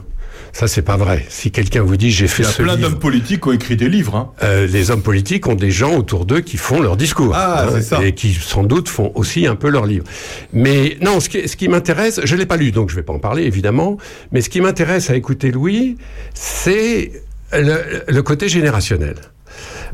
Ça, 0.56 0.68
c'est 0.68 0.84
pas 0.84 0.98
vrai. 0.98 1.26
Si 1.30 1.50
quelqu'un 1.50 1.82
vous 1.82 1.98
dit 1.98 2.12
j'ai 2.12 2.28
fait 2.28 2.44
Il 2.44 2.46
y 2.46 2.50
a 2.50 2.52
ce 2.52 2.62
plein 2.62 2.78
d'hommes 2.78 3.00
politiques 3.00 3.42
qui 3.42 3.48
ont 3.48 3.54
écrit 3.54 3.76
des 3.76 3.90
livres. 3.90 4.16
hein. 4.16 4.32
euh, 4.44 4.68
les 4.68 4.92
hommes 4.92 5.02
politiques 5.02 5.48
ont 5.48 5.56
des 5.56 5.72
gens 5.72 5.96
autour 5.96 6.26
d'eux 6.28 6.42
qui 6.42 6.58
font 6.58 6.80
leur 6.80 6.96
discours. 6.96 7.34
Ah, 7.36 7.66
hein, 7.66 7.72
c'est 7.74 7.82
ça. 7.82 8.04
Et 8.06 8.14
qui, 8.14 8.34
sans 8.36 8.64
doute, 8.64 8.88
font 8.88 9.12
aussi 9.16 9.48
un 9.48 9.56
peu 9.56 9.70
leur 9.70 9.88
livre. 9.88 10.06
Mais 10.54 10.98
non, 11.02 11.20
ce 11.20 11.28
qui, 11.28 11.48
ce 11.50 11.56
qui 11.56 11.68
m'intéresse, 11.70 12.22
je 12.24 12.36
l'ai 12.36 12.46
pas 12.46 12.58
lu, 12.58 12.72
donc 12.72 12.92
je 12.92 12.96
vais 12.96 13.02
pas 13.04 13.14
en 13.14 13.20
parler, 13.20 13.44
évidemment. 13.44 13.98
Mais 14.32 14.42
ce 14.42 14.50
qui 14.50 14.62
m'intéresse 14.62 15.10
à 15.10 15.16
écouter 15.16 15.52
Louis, 15.52 15.98
c'est 16.36 17.12
le, 17.52 18.04
le 18.08 18.22
côté 18.22 18.48
générationnel. 18.48 19.16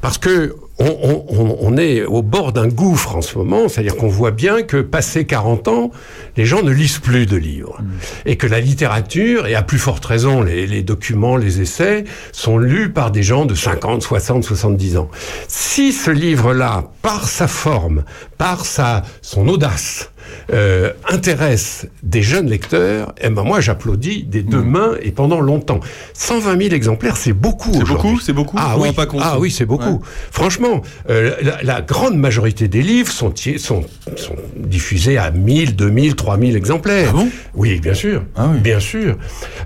Parce 0.01 0.17
que 0.17 0.55
on, 0.81 0.85
on- 1.29 1.57
on- 1.59 1.77
est 1.77 2.05
au 2.05 2.21
bord 2.21 2.53
d'un 2.53 2.69
gouffre 2.69 3.17
en 3.17 3.21
ce 3.21 3.37
moment, 3.37 3.67
c'est-à-dire 3.67 3.97
qu'on 3.97 4.07
voit 4.07 4.31
bien 4.31 4.61
que 4.63 4.77
passé 4.77 5.25
40 5.25 5.67
ans, 5.67 5.91
les 6.37 6.45
gens 6.45 6.63
ne 6.63 6.71
lisent 6.71 6.99
plus 6.99 7.25
de 7.25 7.35
livres. 7.35 7.81
Et 8.25 8.37
que 8.37 8.47
la 8.47 8.61
littérature, 8.61 9.45
et 9.45 9.55
à 9.55 9.61
plus 9.61 9.77
forte 9.77 10.05
raison, 10.05 10.41
les, 10.41 10.67
les 10.67 10.81
documents, 10.83 11.35
les 11.35 11.59
essais, 11.59 12.05
sont 12.31 12.57
lus 12.57 12.91
par 12.93 13.11
des 13.11 13.23
gens 13.23 13.43
de 13.45 13.55
50, 13.55 14.01
60, 14.01 14.45
70 14.45 14.95
ans. 14.97 15.09
Si 15.49 15.91
ce 15.91 16.11
livre-là, 16.11 16.85
par 17.01 17.27
sa 17.27 17.47
forme, 17.49 18.05
par 18.37 18.63
sa, 18.65 19.03
son 19.21 19.49
audace, 19.49 20.11
euh, 20.53 20.91
intéresse 21.09 21.87
des 22.03 22.21
jeunes 22.21 22.47
lecteurs, 22.49 23.13
eh 23.21 23.29
ben 23.29 23.43
moi 23.43 23.61
j'applaudis 23.61 24.23
des 24.23 24.41
deux 24.41 24.61
mains 24.61 24.93
et 25.01 25.11
pendant 25.11 25.41
longtemps. 25.41 25.79
120 26.13 26.61
000 26.61 26.73
exemplaires, 26.75 27.17
c'est 27.17 27.33
beaucoup 27.33 27.73
C'est 27.73 27.83
beaucoup, 27.85 28.19
c'est 28.19 28.33
beaucoup. 28.33 28.57
Ah 28.59 28.75
oui, 28.77 28.91
pas 28.91 29.07
ah 29.19 29.37
oui, 29.39 29.51
c'est 29.51 29.65
beaucoup. 29.65 29.83
Ouais. 29.85 29.99
Franchement, 30.31 30.81
euh, 31.09 31.35
la, 31.41 31.61
la 31.63 31.81
grande 31.81 32.17
majorité 32.17 32.67
des 32.67 32.81
livres 32.81 33.11
sont, 33.11 33.33
sont, 33.57 33.83
sont 34.15 34.35
diffusés 34.55 35.17
à 35.17 35.31
1000, 35.31 35.75
2000, 35.75 36.15
3000 36.15 36.55
exemplaires. 36.55 37.09
Ah 37.11 37.17
bon? 37.17 37.29
Oui, 37.53 37.79
bien 37.79 37.93
sûr. 37.93 38.23
Ah 38.35 38.49
oui. 38.51 38.59
Bien 38.59 38.79
sûr. 38.79 39.17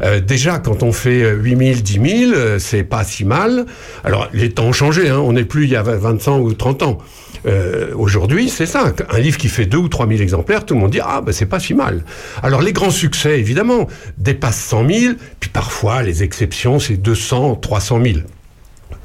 Euh, 0.01 0.19
déjà, 0.19 0.59
quand 0.59 0.83
on 0.83 0.91
fait 0.91 1.23
euh, 1.23 1.33
8000, 1.33 1.83
10 1.83 1.93
000, 1.93 2.33
euh, 2.33 2.59
c'est 2.59 2.83
pas 2.83 3.03
si 3.03 3.25
mal. 3.25 3.65
Alors, 4.03 4.29
les 4.33 4.51
temps 4.51 4.65
ont 4.65 4.73
changé. 4.73 5.09
Hein. 5.09 5.19
On 5.19 5.33
n'est 5.33 5.45
plus 5.45 5.65
il 5.65 5.71
y 5.71 5.75
a 5.75 5.83
20 5.83 6.27
ans 6.27 6.39
ou 6.39 6.53
30 6.53 6.83
ans. 6.83 6.97
Euh, 7.45 7.91
Aujourd'hui, 7.95 8.49
c'est 8.49 8.65
ça. 8.65 8.93
Un 9.09 9.19
livre 9.19 9.37
qui 9.37 9.49
fait 9.49 9.65
2 9.65 9.77
ou 9.77 9.87
3 9.89 10.07
000 10.07 10.21
exemplaires, 10.21 10.52
tout 10.61 10.73
le 10.73 10.79
monde 10.79 10.91
dit 10.91 10.99
Ah, 11.03 11.21
ben 11.21 11.31
c'est 11.31 11.45
pas 11.45 11.59
si 11.59 11.73
mal. 11.73 12.03
Alors, 12.41 12.61
les 12.61 12.73
grands 12.73 12.91
succès, 12.91 13.39
évidemment, 13.39 13.87
dépassent 14.17 14.63
100 14.65 14.89
000, 14.89 15.13
puis 15.39 15.49
parfois, 15.49 16.03
les 16.03 16.23
exceptions, 16.23 16.79
c'est 16.79 16.97
200, 16.97 17.55
300 17.55 18.01
000. 18.03 18.19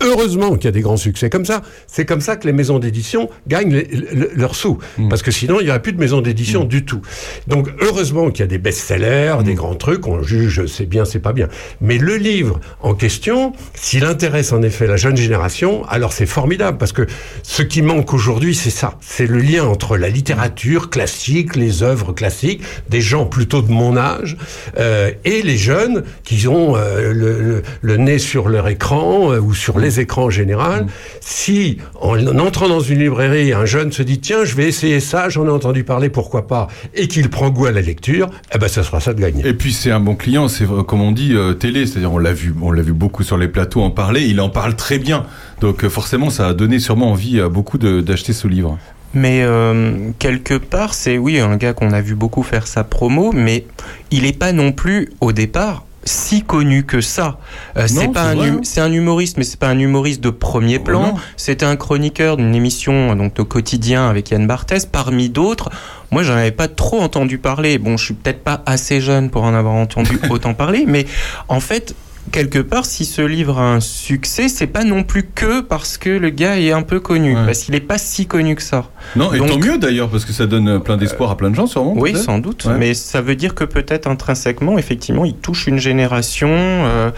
Heureusement 0.02 0.54
qu'il 0.56 0.64
y 0.66 0.68
a 0.68 0.72
des 0.72 0.80
grands 0.80 0.96
succès 0.96 1.28
comme 1.30 1.44
ça. 1.44 1.62
C'est 1.86 2.04
comme 2.04 2.20
ça 2.20 2.36
que 2.36 2.46
les 2.46 2.52
maisons 2.52 2.78
d'édition 2.78 3.28
gagnent 3.48 3.74
les- 3.74 3.84
le- 4.12 4.30
leurs 4.34 4.54
sous. 4.54 4.78
Parce 5.10 5.22
que 5.22 5.30
sinon, 5.30 5.60
il 5.60 5.64
n'y 5.64 5.70
aurait 5.70 5.82
plus 5.82 5.92
de 5.92 5.98
maisons 5.98 6.20
d'édition 6.20 6.64
du 6.64 6.84
tout. 6.84 7.00
Donc, 7.46 7.68
heureusement 7.80 8.30
qu'il 8.30 8.40
y 8.40 8.44
a 8.44 8.46
des 8.46 8.58
best-sellers, 8.58 9.36
des 9.44 9.54
grands 9.54 9.74
trucs, 9.74 10.06
on 10.06 10.22
juge 10.22 10.66
c'est 10.66 10.86
bien, 10.86 11.04
c'est 11.04 11.18
pas 11.18 11.32
bien. 11.32 11.48
Mais 11.80 11.98
le 11.98 12.16
livre 12.16 12.60
en 12.80 12.94
question, 12.94 13.52
s'il 13.74 14.04
intéresse 14.04 14.52
en 14.52 14.62
effet 14.62 14.86
la 14.86 14.96
jeune 14.96 15.16
génération, 15.16 15.84
alors 15.88 16.12
c'est 16.12 16.26
formidable. 16.26 16.78
Parce 16.78 16.92
que 16.92 17.06
ce 17.42 17.62
qui 17.62 17.82
manque 17.82 18.12
aujourd'hui, 18.14 18.54
c'est 18.54 18.70
ça. 18.70 18.98
C'est 19.00 19.26
le 19.26 19.38
lien 19.38 19.64
entre 19.64 19.96
la 19.96 20.08
littérature 20.08 20.90
classique, 20.90 21.56
les 21.56 21.82
œuvres 21.82 22.12
classiques, 22.12 22.62
des 22.88 23.00
gens 23.00 23.26
plutôt 23.26 23.62
de 23.62 23.70
mon 23.72 23.96
âge, 23.96 24.36
euh, 24.78 25.10
et 25.24 25.42
les 25.42 25.56
jeunes 25.56 26.04
qui 26.24 26.46
ont 26.46 26.76
euh, 26.76 27.12
le, 27.12 27.40
le- 27.40 27.62
le 27.82 27.96
nez 27.96 28.18
sur 28.18 28.48
leur 28.48 28.68
écran 28.68 29.32
euh, 29.32 29.38
ou 29.40 29.54
sur 29.54 29.78
les 29.78 29.87
écrans 30.00 30.24
en 30.24 30.30
général. 30.30 30.86
Si, 31.20 31.78
en, 32.00 32.18
en 32.26 32.38
entrant 32.38 32.68
dans 32.68 32.80
une 32.80 32.98
librairie, 33.00 33.52
un 33.52 33.64
jeune 33.66 33.92
se 33.92 34.02
dit 34.02 34.18
tiens, 34.20 34.44
je 34.44 34.54
vais 34.54 34.66
essayer 34.66 35.00
ça, 35.00 35.28
j'en 35.28 35.46
ai 35.46 35.50
entendu 35.50 35.84
parler, 35.84 36.08
pourquoi 36.08 36.46
pas, 36.46 36.68
et 36.94 37.08
qu'il 37.08 37.28
prend 37.30 37.50
goût 37.50 37.66
à 37.66 37.72
la 37.72 37.80
lecture, 37.80 38.28
eh 38.54 38.58
ben, 38.58 38.68
ça 38.68 38.82
sera 38.82 39.00
ça 39.00 39.14
de 39.14 39.20
gagner. 39.20 39.46
Et 39.46 39.54
puis 39.54 39.72
c'est 39.72 39.90
un 39.90 40.00
bon 40.00 40.14
client, 40.14 40.48
c'est 40.48 40.64
vrai, 40.64 40.82
comme 40.86 41.00
on 41.00 41.12
dit 41.12 41.34
euh, 41.34 41.54
télé, 41.54 41.86
c'est-à-dire 41.86 42.12
on 42.12 42.18
l'a 42.18 42.32
vu, 42.32 42.54
on 42.60 42.70
l'a 42.72 42.82
vu 42.82 42.92
beaucoup 42.92 43.22
sur 43.22 43.36
les 43.38 43.48
plateaux 43.48 43.82
en 43.82 43.90
parler, 43.90 44.26
il 44.26 44.40
en 44.40 44.50
parle 44.50 44.76
très 44.76 44.98
bien. 44.98 45.24
Donc 45.60 45.84
euh, 45.84 45.88
forcément, 45.88 46.30
ça 46.30 46.48
a 46.48 46.54
donné 46.54 46.78
sûrement 46.78 47.10
envie 47.10 47.40
à 47.40 47.48
beaucoup 47.48 47.78
de- 47.78 48.00
d'acheter 48.00 48.32
ce 48.32 48.46
livre. 48.48 48.78
Mais 49.14 49.42
euh, 49.42 50.10
quelque 50.18 50.54
part, 50.54 50.92
c'est 50.92 51.16
oui 51.16 51.40
un 51.40 51.56
gars 51.56 51.72
qu'on 51.72 51.92
a 51.92 52.00
vu 52.02 52.14
beaucoup 52.14 52.42
faire 52.42 52.66
sa 52.66 52.84
promo, 52.84 53.32
mais 53.32 53.64
il 54.10 54.26
est 54.26 54.38
pas 54.38 54.52
non 54.52 54.72
plus 54.72 55.08
au 55.20 55.32
départ 55.32 55.84
si 56.08 56.42
connu 56.42 56.84
que 56.84 57.00
ça. 57.00 57.38
Euh, 57.76 57.86
c'est 57.86 58.08
pas 58.12 58.22
un 58.22 58.38
hein. 58.38 58.60
c'est 58.62 58.80
un 58.80 58.92
humoriste, 58.92 59.36
mais 59.36 59.44
c'est 59.44 59.58
pas 59.58 59.68
un 59.68 59.78
humoriste 59.78 60.20
de 60.20 60.30
premier 60.30 60.78
plan. 60.78 61.02
non. 61.02 61.14
C'était 61.36 61.66
un 61.66 61.76
chroniqueur 61.76 62.36
d'une 62.36 62.54
émission 62.54 63.14
donc 63.14 63.34
de 63.34 63.42
quotidien 63.42 64.08
avec 64.08 64.30
Yann 64.30 64.46
Barthès, 64.46 64.86
parmi 64.86 65.28
d'autres. 65.28 65.70
Moi, 66.10 66.22
j'en 66.22 66.34
avais 66.34 66.50
pas 66.50 66.68
trop 66.68 67.00
entendu 67.00 67.38
parler. 67.38 67.78
Bon, 67.78 67.96
je 67.96 68.06
suis 68.06 68.14
peut-être 68.14 68.42
pas 68.42 68.62
assez 68.66 69.00
jeune 69.00 69.30
pour 69.30 69.44
en 69.44 69.54
avoir 69.54 69.74
entendu 69.74 70.18
autant 70.30 70.54
parler, 70.54 70.84
mais 70.86 71.06
en 71.48 71.60
fait. 71.60 71.94
Quelque 72.32 72.58
part, 72.58 72.84
si 72.86 73.04
ce 73.04 73.22
livre 73.22 73.58
a 73.58 73.74
un 73.74 73.80
succès, 73.80 74.48
c'est 74.48 74.66
pas 74.66 74.84
non 74.84 75.02
plus 75.04 75.22
que 75.24 75.60
parce 75.60 75.96
que 75.98 76.10
le 76.10 76.30
gars 76.30 76.58
est 76.58 76.72
un 76.72 76.82
peu 76.82 77.00
connu, 77.00 77.34
Ouais. 77.36 77.44
parce 77.46 77.60
qu'il 77.60 77.74
est 77.74 77.80
pas 77.80 77.98
si 77.98 78.26
connu 78.26 78.54
que 78.54 78.62
ça. 78.62 78.90
Non, 79.16 79.32
et 79.32 79.38
Donc- 79.38 79.48
tant 79.48 79.58
mieux 79.58 79.78
d'ailleurs, 79.78 80.08
parce 80.08 80.24
que 80.24 80.32
ça 80.32 80.46
donne 80.46 80.68
euh, 80.68 80.78
plein 80.78 80.96
d'espoir 80.96 81.30
à 81.30 81.36
plein 81.36 81.50
de 81.50 81.54
gens 81.54 81.66
sûrement. 81.66 81.94
Oui, 81.96 82.14
sans 82.16 82.38
doute. 82.38 82.64
Ouais. 82.64 82.74
Mais 82.78 82.94
ça 82.94 83.20
veut 83.20 83.36
dire 83.36 83.54
que 83.54 83.64
peut-être 83.64 84.06
intrinsèquement, 84.08 84.78
effectivement, 84.78 85.24
il 85.24 85.34
touche 85.34 85.66
une 85.66 85.78
génération 85.78 86.48
euh, 86.50 87.10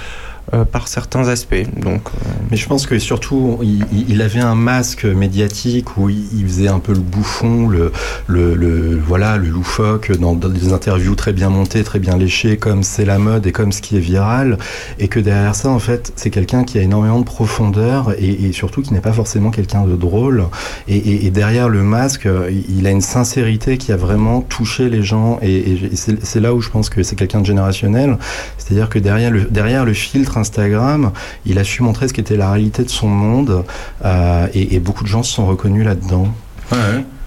euh, 0.53 0.65
par 0.65 0.89
certains 0.89 1.29
aspects. 1.29 1.65
Donc, 1.77 2.03
euh, 2.09 2.29
Mais 2.51 2.57
je 2.57 2.67
pense 2.67 2.85
que 2.85 2.99
surtout, 2.99 3.61
il, 3.63 4.21
avait 4.21 4.41
un 4.41 4.57
masque 4.57 5.05
médiatique 5.05 5.97
où 5.97 6.09
il, 6.09 6.45
faisait 6.45 6.67
un 6.67 6.81
peu 6.81 6.93
le 6.93 6.99
bouffon, 6.99 7.69
le, 7.69 7.93
le, 8.27 8.99
voilà, 8.99 9.37
le 9.37 9.47
loufoque 9.47 10.11
dans, 10.19 10.35
des 10.35 10.73
interviews 10.73 11.15
très 11.15 11.33
bien 11.33 11.51
montées, 11.51 11.85
très 11.85 12.01
bien 12.01 12.17
léchées, 12.17 12.57
comme 12.57 12.83
c'est 12.83 13.05
la 13.05 13.19
mode 13.19 13.47
et 13.47 13.53
comme 13.53 13.71
ce 13.71 13.81
qui 13.81 13.97
est 13.97 14.01
viral. 14.01 14.59
Et 14.99 15.07
que 15.07 15.21
derrière 15.21 15.55
ça, 15.55 15.69
en 15.69 15.79
fait, 15.79 16.13
c'est 16.17 16.31
quelqu'un 16.31 16.65
qui 16.65 16.79
a 16.79 16.83
énormément 16.83 17.21
de 17.21 17.25
profondeur 17.25 18.13
et, 18.19 18.51
surtout 18.51 18.83
qui 18.83 18.93
n'est 18.93 19.01
pas 19.01 19.13
forcément 19.13 19.51
quelqu'un 19.51 19.85
de 19.85 19.95
drôle. 19.95 20.47
Et, 20.89 21.27
et- 21.27 21.31
derrière 21.31 21.69
le 21.69 21.85
masque, 21.85 22.29
il 22.77 22.87
a 22.89 22.91
une 22.91 23.03
sincérité 23.03 23.79
qui 23.79 23.93
a 23.93 23.97
vraiment 23.97 24.41
touché 24.41 24.89
les 24.89 25.05
gens. 25.05 25.39
Et, 25.43 25.79
c'est 25.95 26.41
là 26.41 26.55
où 26.55 26.61
je 26.61 26.71
pense 26.71 26.91
que 26.91 27.05
c'est 27.05 27.15
quelqu'un 27.15 27.41
de 27.41 27.47
générationnel. 27.47 28.19
C'est-à-dire 28.59 28.89
que 28.89 28.99
derrière 28.99 29.31
le, 29.31 29.43
derrière 29.43 29.85
le 29.85 29.93
filtre 29.93 30.30
Instagram, 30.37 31.13
il 31.47 31.59
a 31.59 31.65
su 31.65 31.83
montrer 31.83 32.09
ce 32.09 32.13
qu'était 32.13 32.37
la 32.37 32.51
réalité 32.51 32.85
de 32.85 32.91
son 32.91 33.09
monde. 33.09 33.65
euh, 34.05 34.47
et, 34.55 34.75
et 34.75 34.81
beaucoup 34.81 35.05
de 35.05 35.09
gens 35.09 35.23
se 35.23 35.33
sont 35.33 35.47
reconnus 35.47 35.85
là-dedans. 35.85 36.29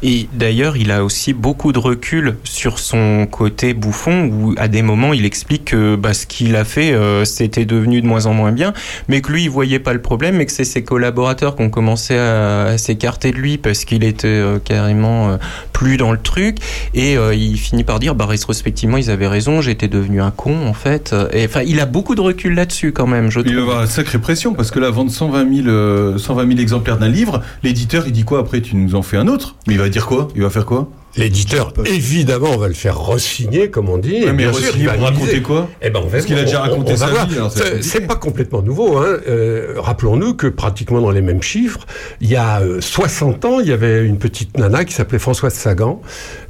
Et 0.04 0.28
d'ailleurs, 0.34 0.76
il 0.76 0.92
a 0.92 1.04
aussi 1.06 1.32
beaucoup 1.34 1.72
de 1.72 1.80
recul 1.80 2.36
sur 2.44 2.78
son 2.78 3.26
côté 3.26 3.74
bouffon, 3.74 4.26
où 4.28 4.54
à 4.58 4.68
des 4.68 4.82
moments, 4.82 5.14
il 5.14 5.26
explique 5.26 5.66
que 5.66 5.96
bah, 5.96 6.14
ce 6.14 6.26
qu'il 6.26 6.56
a 6.58 6.66
fait, 6.66 6.92
euh, 6.94 7.24
c'était 7.24 7.64
devenu 7.66 8.02
de 8.02 8.06
moins 8.08 8.26
en 8.26 8.34
moins 8.34 8.52
bien, 8.52 8.74
mais 9.08 9.22
que 9.22 9.32
lui, 9.32 9.44
il 9.44 9.50
voyait 9.50 9.80
pas 9.80 9.94
le 9.94 10.02
problème, 10.02 10.36
mais 10.36 10.46
que 10.46 10.52
c'est 10.52 10.66
ses 10.66 10.84
collaborateurs 10.84 11.56
qui 11.56 11.62
ont 11.64 11.70
commencé 11.70 12.16
à, 12.18 12.64
à 12.66 12.78
s'écarter 12.78 13.32
de 13.32 13.38
lui 13.38 13.58
parce 13.58 13.86
qu'il 13.86 14.04
était 14.04 14.28
euh, 14.28 14.60
carrément 14.60 15.30
euh, 15.30 15.38
plus 15.72 15.96
dans 15.96 16.12
le 16.12 16.20
truc. 16.20 16.58
Et 16.94 17.14
il 17.34 17.58
finit 17.58 17.84
par 17.84 18.00
dire, 18.00 18.14
bah, 18.16 18.26
rétrospectivement, 18.26 18.98
ils 18.98 19.10
avaient 19.10 19.28
raison, 19.28 19.62
j'étais 19.62 19.88
devenu 19.88 20.22
un 20.22 20.32
con, 20.32 20.68
en 20.68 20.74
fait. 20.74 21.16
Et 21.32 21.46
enfin, 21.46 21.62
il 21.66 21.80
a 21.80 21.86
beaucoup 21.86 22.16
de 22.16 22.22
recul 22.22 22.56
là-dessus, 22.56 22.92
quand 22.92 23.08
même, 23.08 23.32
je 23.32 23.40
Il 23.40 23.46
va 23.46 23.52
trouve. 23.52 23.62
avoir 23.70 23.82
une 23.84 23.88
sacrée 23.88 24.20
pression 24.20 24.54
parce 24.54 24.70
que 24.72 24.80
là, 24.80 24.90
vendre 24.90 25.12
120 25.12 25.56
000, 25.64 25.68
euh, 25.68 26.18
120 26.18 26.48
000 26.48 26.60
exemplaires 26.60 26.98
d'un 26.98 27.08
livre, 27.10 27.42
l'éditeur 27.64 28.04
il 28.06 28.12
dit 28.12 28.24
quoi 28.26 28.40
après 28.40 28.62
Tu 28.62 28.76
nous 28.76 28.96
en 28.96 29.02
fais 29.02 29.18
un 29.18 29.28
autre? 29.28 29.56
Mais 29.68 29.74
il 29.74 29.80
va 29.80 29.90
dire 29.94 30.06
quoi? 30.08 30.28
Il 30.36 30.42
va 30.42 30.50
faire 30.50 30.66
quoi? 30.66 30.90
L'éditeur, 31.16 31.72
évidemment, 31.86 32.58
va 32.58 32.68
le 32.68 32.74
faire 32.74 32.98
re-signer, 33.00 33.70
comme 33.70 33.88
on 33.88 34.00
dit. 34.00 34.14
Ouais, 34.14 34.22
et 34.24 34.26
mais 34.32 34.46
bien 34.46 34.54
sûr, 34.54 34.64
re-signer 34.70 34.80
il 34.80 34.86
va 34.88 34.94
pour 34.94 35.02
miser. 35.12 35.14
raconter 35.22 35.42
quoi? 35.44 35.70
Eh 35.84 35.90
ben, 35.92 36.00
on 36.00 36.06
va 36.08 36.12
Parce 36.14 36.26
qu'il 36.26 36.36
a 36.36 36.40
on- 36.42 36.44
déjà 36.44 36.60
on- 36.60 36.64
raconté 36.64 36.94
on 36.94 36.98
sa 36.98 37.08
vie, 37.26 37.36
alors 37.36 37.52
c'est 37.82 38.08
pas 38.08 38.16
complètement 38.16 38.64
nouveau. 38.64 38.98
Hein. 38.98 39.18
Euh, 39.28 39.76
Rappelons-nous 39.78 40.34
que 40.34 40.48
pratiquement 40.48 41.02
dans 41.02 41.12
les 41.12 41.22
mêmes 41.22 41.44
chiffres, 41.44 41.82
il 42.20 42.30
y 42.32 42.36
a 42.36 42.62
euh, 42.62 42.82
60 42.82 43.46
ans, 43.46 43.60
il 43.60 43.68
y 43.68 43.72
avait 43.72 44.04
une 44.06 44.18
petite 44.18 44.58
nana 44.58 44.86
qui 44.86 44.94
s'appelait 44.96 45.20
Françoise 45.20 45.54
Sagan, 45.54 46.02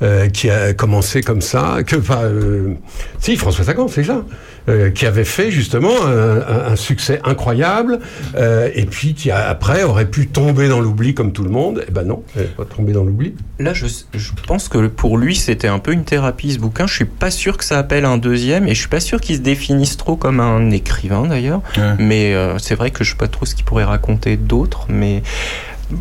euh, 0.02 0.30
qui 0.30 0.50
a 0.50 0.74
commencé 0.74 1.22
comme 1.22 1.42
ça, 1.42 1.80
que 1.86 1.98
euh, 2.12 2.74
si 3.20 3.36
Françoise 3.36 3.66
Sagan, 3.68 3.90
c'est 3.90 4.06
ça. 4.06 4.24
Euh, 4.70 4.90
qui 4.92 5.06
avait 5.06 5.24
fait 5.26 5.52
justement 5.52 6.06
un, 6.06 6.38
un- 6.38 6.66
un 6.72 6.76
succès 6.76 7.20
incroyable 7.26 8.00
euh, 8.36 8.70
et 8.74 8.86
puis 8.86 9.14
qui 9.14 9.30
a- 9.32 9.48
après 9.50 9.84
aurait 9.84 10.06
pu 10.06 10.28
tomber 10.28 10.68
dans 10.70 10.80
l'oubli 10.80 11.14
comme 11.14 11.32
tout 11.34 11.44
le 11.44 11.50
monde. 11.50 11.84
Eh 11.88 11.92
ben 11.92 12.04
non, 12.04 12.24
elle 12.36 12.44
n'est 12.44 12.48
pas 12.50 12.66
tombée 12.66 12.94
dans 12.94 13.04
l'oubli. 13.04 13.36
Là, 13.60 13.74
je, 13.74 13.86
je 14.14 14.32
pense 14.48 14.70
que 14.70 14.88
pour 14.88 15.18
lui, 15.18 15.36
c'était 15.36 15.68
un 15.68 15.80
peu 15.80 15.92
une 15.92 16.04
thérapie, 16.06 16.54
ce 16.54 16.60
bouquin. 16.60 16.88
Je 16.88 16.94
suis 16.96 17.06
pas 17.06 17.32
sûr 17.32 17.58
que 17.58 17.64
ça 17.66 17.78
appelle 17.78 18.06
un 18.06 18.18
deuxième, 18.18 18.68
et 18.68 18.74
je 18.74 18.80
suis 18.80 18.90
pas 18.90 19.00
sûr 19.00 19.22
qu'il 19.22 19.36
se 19.36 19.42
définisse 19.42 19.98
trop 19.98 20.16
comme 20.16 20.40
un 20.40 20.72
écrivain, 20.72 21.28
d'ailleurs. 21.28 21.62
Ouais. 21.78 21.94
Mais 22.00 22.34
euh, 22.34 22.58
c'est 22.58 22.76
vrai 22.76 22.92
que 22.92 23.04
je 23.04 23.12
sais 23.12 23.18
pas 23.18 23.28
trop 23.28 23.46
ce 23.46 23.56
qu'il 23.56 23.66
pourrait 23.66 23.84
raconter 23.86 24.38
d'autre, 24.38 24.86
mais... 24.90 25.24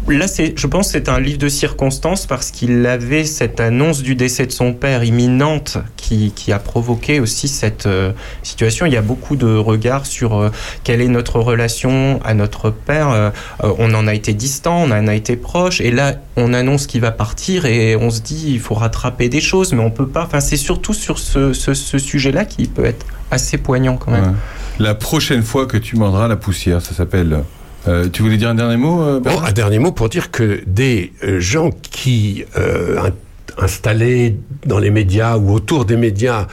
Là, 0.09 0.27
je 0.57 0.67
pense, 0.67 0.91
c'est 0.91 1.09
un 1.09 1.21
livre 1.21 1.39
de 1.39 1.49
circonstances 1.49 2.27
parce 2.27 2.51
qu'il 2.51 2.87
avait 2.87 3.25
cette 3.25 3.61
annonce 3.61 4.03
du 4.03 4.15
décès 4.15 4.47
de 4.47 4.53
son 4.53 4.73
père 4.73 5.05
imminente 5.05 5.79
qui, 5.97 6.33
qui 6.35 6.53
a 6.53 6.59
provoqué 6.59 7.21
aussi 7.21 7.49
cette 7.49 7.87
euh, 7.87 8.13
situation. 8.43 8.87
Il 8.87 8.93
y 8.93 8.97
a 8.97 9.03
beaucoup 9.03 9.37
de 9.37 9.55
regards 9.55 10.07
sur 10.07 10.37
euh, 10.37 10.51
quelle 10.85 11.01
est 11.01 11.09
notre 11.09 11.41
relation 11.41 12.21
à 12.25 12.35
notre 12.35 12.71
père. 12.71 13.11
Euh, 13.11 13.31
on 13.79 13.95
en 13.95 14.07
a 14.07 14.15
été 14.15 14.35
distant, 14.35 14.83
on 14.83 14.91
en 14.91 15.07
a 15.09 15.15
été 15.15 15.37
proche, 15.37 15.81
et 15.81 15.91
là, 15.91 16.15
on 16.37 16.55
annonce 16.55 16.87
qu'il 16.87 17.01
va 17.01 17.13
partir 17.13 17.67
et 17.67 17.97
on 17.97 18.11
se 18.11 18.21
dit 18.21 18.45
il 18.49 18.61
faut 18.61 18.75
rattraper 18.75 19.29
des 19.29 19.41
choses, 19.41 19.73
mais 19.73 19.83
on 19.83 19.91
peut 19.91 20.09
pas. 20.09 20.25
Enfin, 20.25 20.41
c'est 20.41 20.57
surtout 20.57 20.95
sur 20.95 21.19
ce, 21.19 21.53
ce, 21.53 21.99
sujet-là 21.99 22.45
qui 22.45 22.67
peut 22.67 22.85
être 22.85 23.07
assez 23.31 23.59
poignant 23.59 23.97
quand 23.97 24.11
même. 24.11 24.37
La 24.79 24.95
prochaine 24.95 25.43
fois 25.43 25.67
que 25.67 25.77
tu 25.77 25.97
mordras 25.97 26.29
la 26.29 26.37
poussière, 26.37 26.81
ça 26.81 26.95
s'appelle. 26.95 27.43
Euh, 27.89 28.09
tu 28.09 28.23
voulais 28.23 28.37
dire 28.37 28.49
un 28.49 28.55
dernier 28.55 28.77
mot 28.77 29.03
euh, 29.03 29.19
Bernard 29.21 29.45
un 29.47 29.53
dernier 29.53 29.79
mot 29.81 29.91
pour 29.91 30.09
dire 30.09 30.31
que 30.31 30.63
des 30.67 31.13
euh, 31.25 31.41
gens 31.41 31.71
qui 31.71 32.45
in- 32.57 33.11
installés 33.59 34.37
dans 34.67 34.79
les 34.79 34.91
médias 34.91 35.37
ou 35.37 35.53
autour 35.53 35.85
des 35.85 35.97
médias 35.97 36.47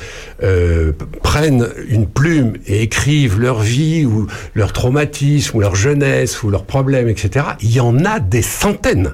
prennent 1.24 1.68
une 1.88 2.08
plume 2.08 2.54
et 2.68 2.82
écrivent 2.82 3.40
leur 3.40 3.60
vie 3.62 4.06
ou 4.06 4.28
leur 4.54 4.74
traumatisme 4.74 5.56
ou 5.58 5.62
leur 5.62 5.76
jeunesse 5.76 6.44
ou 6.44 6.50
leurs 6.50 6.66
problèmes, 6.66 7.08
etc. 7.08 7.46
Il 7.62 7.72
y 7.72 7.80
en 7.80 8.04
a 8.04 8.20
des 8.20 8.42
centaines. 8.42 9.14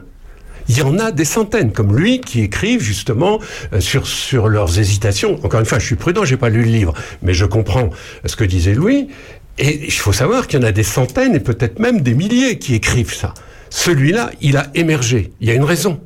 Il 0.67 0.77
y 0.79 0.81
en 0.81 0.97
a 0.97 1.11
des 1.11 1.25
centaines, 1.25 1.71
comme 1.71 1.95
lui, 1.95 2.21
qui 2.21 2.41
écrivent 2.41 2.81
justement 2.81 3.39
sur, 3.79 4.07
sur 4.07 4.47
leurs 4.47 4.79
hésitations. 4.79 5.39
Encore 5.45 5.59
une 5.59 5.67
fois, 5.67 5.77
je 5.77 5.85
suis 5.85 5.95
prudent, 5.95 6.25
j'ai 6.25 6.37
pas 6.37 6.49
lu 6.49 6.63
le 6.63 6.71
livre, 6.71 6.93
mais 7.21 7.35
je 7.35 7.45
comprends 7.45 7.91
ce 8.25 8.35
que 8.35 8.43
disait 8.45 8.73
Louis. 8.73 9.09
Et 9.57 9.85
il 9.85 9.91
faut 9.91 10.13
savoir 10.13 10.47
qu'il 10.47 10.59
y 10.59 10.63
en 10.63 10.67
a 10.67 10.71
des 10.71 10.83
centaines 10.83 11.35
et 11.35 11.39
peut-être 11.39 11.79
même 11.79 12.01
des 12.01 12.13
milliers 12.13 12.57
qui 12.59 12.75
écrivent 12.75 13.13
ça. 13.13 13.33
Celui-là, 13.69 14.31
il 14.41 14.57
a 14.57 14.67
émergé. 14.75 15.31
Il 15.41 15.47
y 15.47 15.51
a 15.51 15.53
une 15.53 15.63
raison. 15.63 15.99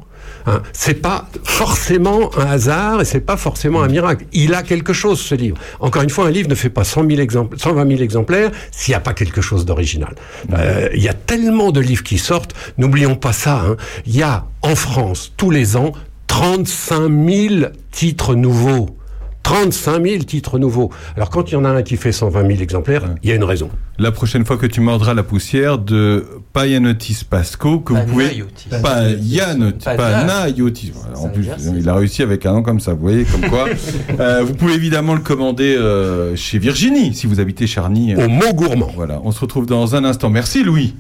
Hein. 0.45 0.61
C'est 0.71 1.01
pas 1.01 1.27
forcément 1.43 2.31
un 2.37 2.45
hasard 2.45 3.01
et 3.01 3.05
c'est 3.05 3.19
pas 3.19 3.37
forcément 3.37 3.81
un 3.83 3.87
miracle. 3.87 4.25
Il 4.33 4.53
a 4.53 4.63
quelque 4.63 4.93
chose, 4.93 5.19
ce 5.19 5.35
livre. 5.35 5.57
Encore 5.79 6.01
une 6.01 6.09
fois, 6.09 6.27
un 6.27 6.31
livre 6.31 6.47
ne 6.49 6.55
fait 6.55 6.69
pas 6.69 6.83
100 6.83 7.07
000 7.07 7.19
exemples, 7.21 7.57
120 7.59 7.87
000 7.89 8.01
exemplaires 8.01 8.51
s'il 8.71 8.91
n'y 8.93 8.95
a 8.95 8.99
pas 9.01 9.13
quelque 9.13 9.41
chose 9.41 9.65
d'original. 9.65 10.15
Euh, 10.53 10.89
Il 10.93 11.03
y 11.03 11.09
a 11.09 11.13
tellement 11.13 11.71
de 11.71 11.79
livres 11.81 12.03
qui 12.03 12.17
sortent. 12.17 12.53
N'oublions 12.77 13.15
pas 13.15 13.33
ça. 13.33 13.63
hein. 13.67 13.75
Il 14.05 14.15
y 14.15 14.23
a 14.23 14.45
en 14.61 14.75
France 14.75 15.33
tous 15.37 15.51
les 15.51 15.75
ans 15.75 15.91
35 16.27 17.09
000 17.27 17.55
titres 17.91 18.35
nouveaux. 18.35 18.95
35 19.43 20.03
000 20.05 20.23
titres 20.23 20.59
nouveaux. 20.59 20.91
Alors 21.15 21.29
quand 21.29 21.49
il 21.49 21.53
y 21.53 21.55
en 21.55 21.65
a 21.65 21.69
un 21.69 21.81
qui 21.81 21.97
fait 21.97 22.11
120 22.11 22.47
000 22.47 22.61
exemplaires, 22.61 23.03
il 23.23 23.29
y 23.29 23.31
a 23.31 23.35
une 23.35 23.43
raison. 23.43 23.69
La 23.97 24.11
prochaine 24.11 24.45
fois 24.45 24.57
que 24.57 24.65
tu 24.65 24.79
mordras 24.79 25.13
la 25.13 25.23
poussière 25.23 25.77
de 25.77 26.25
Payanotis 26.53 27.25
Pasco, 27.29 27.79
que 27.79 27.93
vous 27.93 28.05
pouvez. 28.05 28.43
Payanotis. 28.81 29.83
Panayotis. 29.83 30.93
En 31.15 31.29
plus, 31.29 31.47
il 31.75 31.89
a 31.89 31.95
réussi 31.95 32.21
avec 32.21 32.45
un 32.45 32.53
nom 32.53 32.63
comme 32.63 32.79
ça, 32.79 32.93
vous 32.93 33.01
voyez, 33.01 33.23
comme 33.25 33.49
quoi. 33.49 33.67
Euh, 34.19 34.43
vous 34.43 34.53
pouvez 34.53 34.73
évidemment 34.73 35.13
le 35.13 35.21
commander 35.21 35.75
euh, 35.77 36.35
chez 36.35 36.59
Virginie, 36.59 37.13
si 37.13 37.25
vous 37.25 37.39
habitez 37.39 37.67
Charny. 37.67 38.15
Au 38.15 38.27
mot 38.27 38.53
gourmand. 38.53 38.91
Voilà, 38.95 39.21
on 39.23 39.31
se 39.31 39.39
retrouve 39.39 39.65
dans 39.65 39.95
un 39.95 40.03
instant. 40.03 40.29
Merci 40.29 40.63
Louis. 40.63 40.95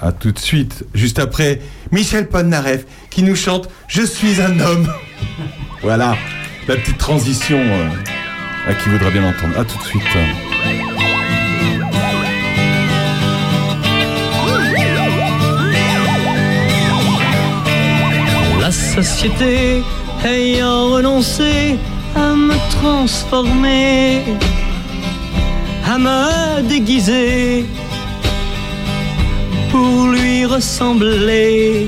À 0.00 0.12
tout 0.12 0.32
de 0.32 0.38
suite, 0.38 0.84
juste 0.94 1.18
après 1.18 1.60
Michel 1.92 2.28
Polnareff 2.28 2.86
qui 3.10 3.22
nous 3.22 3.36
chante 3.36 3.68
Je 3.88 4.02
suis 4.02 4.40
un 4.40 4.58
homme. 4.60 4.88
voilà, 5.82 6.16
la 6.68 6.76
petite 6.76 6.98
transition 6.98 7.58
euh, 7.58 7.88
à 8.68 8.74
qui 8.74 8.88
voudra 8.88 9.10
bien 9.10 9.22
l'entendre. 9.22 9.58
À 9.58 9.64
tout 9.64 9.78
de 9.78 9.84
suite. 9.84 10.02
La 18.60 18.72
société 18.72 19.82
ayant 20.24 20.90
renoncé 20.90 21.78
à 22.16 22.34
me 22.34 22.56
transformer, 22.72 24.22
à 25.88 25.98
me 25.98 26.62
déguiser 26.62 27.64
pour 29.70 30.08
lui 30.08 30.46
ressembler. 30.46 31.86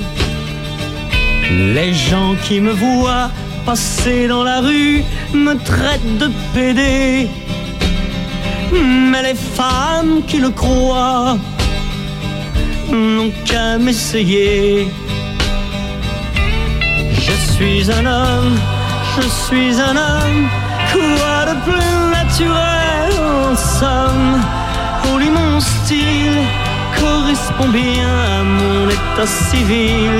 Les 1.51 1.93
gens 1.93 2.37
qui 2.45 2.61
me 2.61 2.71
voient 2.71 3.31
passer 3.69 4.27
dans 4.29 4.45
la 4.45 4.61
rue 4.61 5.05
me 5.35 5.53
traitent 5.71 6.17
de 6.17 6.29
pédé. 6.55 7.29
Mais 8.73 9.23
les 9.23 9.39
femmes 9.59 10.23
qui 10.27 10.39
le 10.39 10.49
croient 10.49 11.37
n'ont 12.91 13.31
qu'à 13.45 13.77
m'essayer. 13.77 14.89
Je 17.27 17.35
suis 17.53 17.93
un 17.99 18.07
homme, 18.07 18.57
je 19.17 19.25
suis 19.45 19.75
un 19.91 19.97
homme, 20.07 20.45
quoi 20.91 21.39
de 21.51 21.55
plus 21.67 21.91
naturel 22.19 23.11
en 23.51 23.55
somme? 23.55 24.35
Oh, 25.09 25.19
mon 25.39 25.61
style 25.61 26.41
correspond 26.99 27.69
bien 27.69 28.15
à 28.39 28.43
mon 28.45 28.89
état 28.89 29.31
civil. 29.51 30.17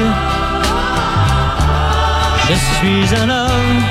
Je 2.49 2.55
suis 2.55 3.15
un 3.23 3.29
homme, 3.29 3.83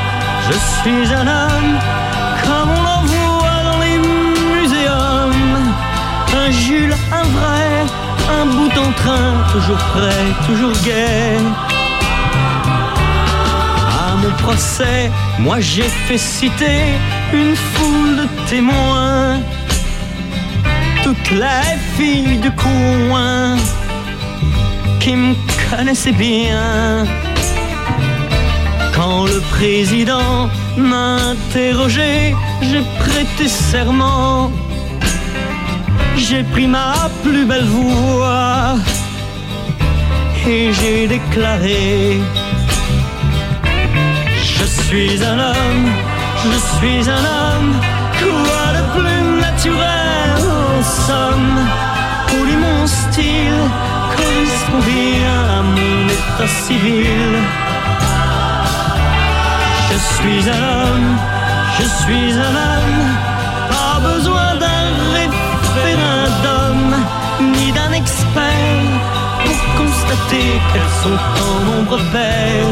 je 0.49 0.53
suis 0.53 1.13
un 1.13 1.27
homme, 1.27 1.77
comme 2.43 2.71
on 2.71 2.85
en 2.97 3.03
voit 3.05 3.63
dans 3.69 3.79
les 3.85 3.99
muséums. 3.99 5.73
Un 6.35 6.49
Jules, 6.49 6.95
un 7.11 7.27
vrai, 7.37 7.85
un 8.39 8.45
bout 8.47 8.71
en 8.85 8.91
train, 8.93 9.33
toujours 9.51 9.77
prêt, 9.77 10.25
toujours 10.47 10.73
gai. 10.83 11.37
À 14.01 14.15
mon 14.15 14.31
procès, 14.43 15.11
moi 15.37 15.59
j'ai 15.59 15.89
fait 16.07 16.17
citer 16.17 16.81
une 17.33 17.55
foule 17.55 18.15
de 18.21 18.27
témoins. 18.49 19.39
Toutes 21.03 21.29
les 21.29 21.77
filles 21.95 22.37
du 22.37 22.49
coin 22.49 23.55
qui 24.99 25.15
me 25.15 25.35
connaissaient 25.69 26.11
bien. 26.11 27.05
Quand 28.97 29.25
le 29.25 29.39
président 29.55 30.49
m'a 30.75 31.17
interrogé, 31.33 32.35
j'ai 32.61 32.83
prêté 32.99 33.47
serment. 33.47 34.51
J'ai 36.15 36.43
pris 36.43 36.65
ma 36.65 36.95
plus 37.23 37.45
belle 37.45 37.65
voix 37.65 38.75
et 40.47 40.73
j'ai 40.73 41.07
déclaré 41.07 42.19
Je 44.55 44.65
suis 44.65 45.23
un 45.23 45.39
homme, 45.49 45.87
je 46.43 46.57
suis 46.75 47.09
un 47.17 47.23
homme, 47.37 47.73
quoi 48.19 48.65
de 48.77 48.83
plus 48.95 49.41
naturel 49.47 50.39
en 50.41 50.83
somme 51.07 51.59
Pour 52.27 52.43
lui 52.45 52.57
mon 52.65 52.87
style 52.87 53.61
correspond 54.17 54.81
bien 54.91 55.39
à 55.57 55.61
mon 55.61 56.07
état 56.07 56.51
civil 56.65 57.66
Je 59.97 60.03
suis 60.03 60.47
un 60.47 60.63
homme, 60.83 61.17
je 61.79 61.85
suis 62.01 62.31
un 62.33 62.55
homme, 62.65 63.03
pas 63.67 63.99
besoin 63.99 64.55
d'un 64.61 64.89
référendum 65.17 66.79
ni 67.55 67.71
d'un 67.71 67.93
expert 67.93 68.85
pour 69.43 69.59
constater 69.75 70.61
qu'elles 70.69 70.95
sont 71.03 71.19
en 71.47 71.55
nombre 71.69 71.97
pair. 72.11 72.65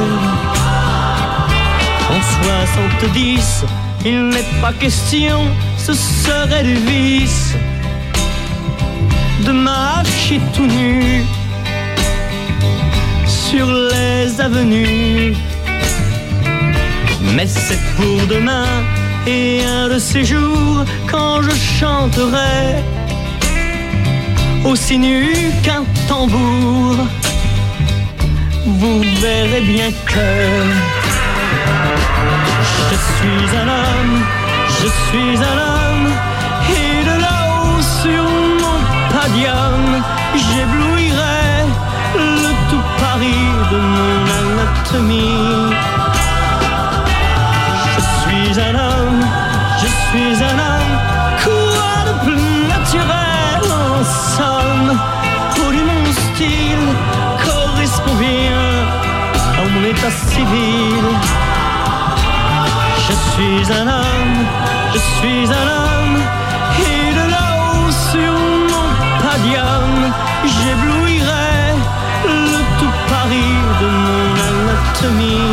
En 2.12 2.22
70, 3.02 3.66
il 4.06 4.30
n'est 4.30 4.52
pas 4.62 4.74
question, 4.74 5.40
ce 5.80 5.94
serait 5.94 6.64
du 6.64 6.76
vice 6.76 7.56
de 9.48 9.52
marcher 9.52 10.40
tout 10.54 10.68
nu 10.68 11.24
sur 13.26 13.66
les 13.66 14.40
avenues. 14.40 15.36
Mais 17.34 17.48
c'est 17.48 17.80
pour 17.98 18.28
demain 18.28 18.66
et 19.28 19.64
un 19.66 19.90
de 19.90 20.00
ces 20.00 20.24
jours 20.24 20.86
quand 21.10 21.42
je 21.42 21.52
chanterai 21.80 22.84
aussi 24.66 24.98
nu 24.98 25.52
qu'un 25.64 25.84
tambour. 26.08 26.96
Vous 28.66 29.02
verrez 29.22 29.62
bien 29.62 29.90
que 30.06 30.30
je 32.90 32.96
suis 33.16 33.58
un 33.58 33.68
homme, 33.68 34.18
je 34.80 34.88
suis 35.06 35.38
un 35.52 35.58
homme, 35.70 36.08
et 36.70 37.04
de 37.10 37.16
là-haut 37.26 37.82
sur 38.02 38.24
mon 38.62 38.80
padium, 39.14 39.84
j'éblouirai 40.36 41.48
le 42.16 42.52
tout 42.70 42.86
Paris 43.00 43.48
de 43.72 43.78
mon 43.78 44.16
anatomie. 44.40 45.55
Je 50.16 50.22
suis 50.22 50.44
un 50.44 50.60
homme. 50.60 50.96
Quoi 51.44 51.94
de 52.08 52.14
plus 52.24 52.68
naturel 52.70 53.62
en 53.70 54.04
somme 54.36 54.98
Poli 55.56 55.82
mon 55.84 56.06
style 56.14 56.88
correspond 57.44 58.16
bien 58.16 58.66
à 59.60 59.64
mon 59.74 59.84
état 59.84 60.12
civil. 60.12 61.04
Je 63.06 63.14
suis 63.32 63.74
un 63.74 63.88
homme, 63.88 64.38
je 64.94 65.00
suis 65.00 65.46
un 65.52 65.68
homme, 65.80 66.18
et 66.80 67.14
de 67.14 67.26
là-haut 67.36 67.92
sur 68.12 68.34
mon 68.72 68.88
padium, 69.22 69.92
j'éblouirai 70.46 71.60
le 72.26 72.60
tout 72.80 72.96
Paris 73.10 73.58
de 73.82 73.88
mon 74.06 74.28
anatomie. 74.48 75.45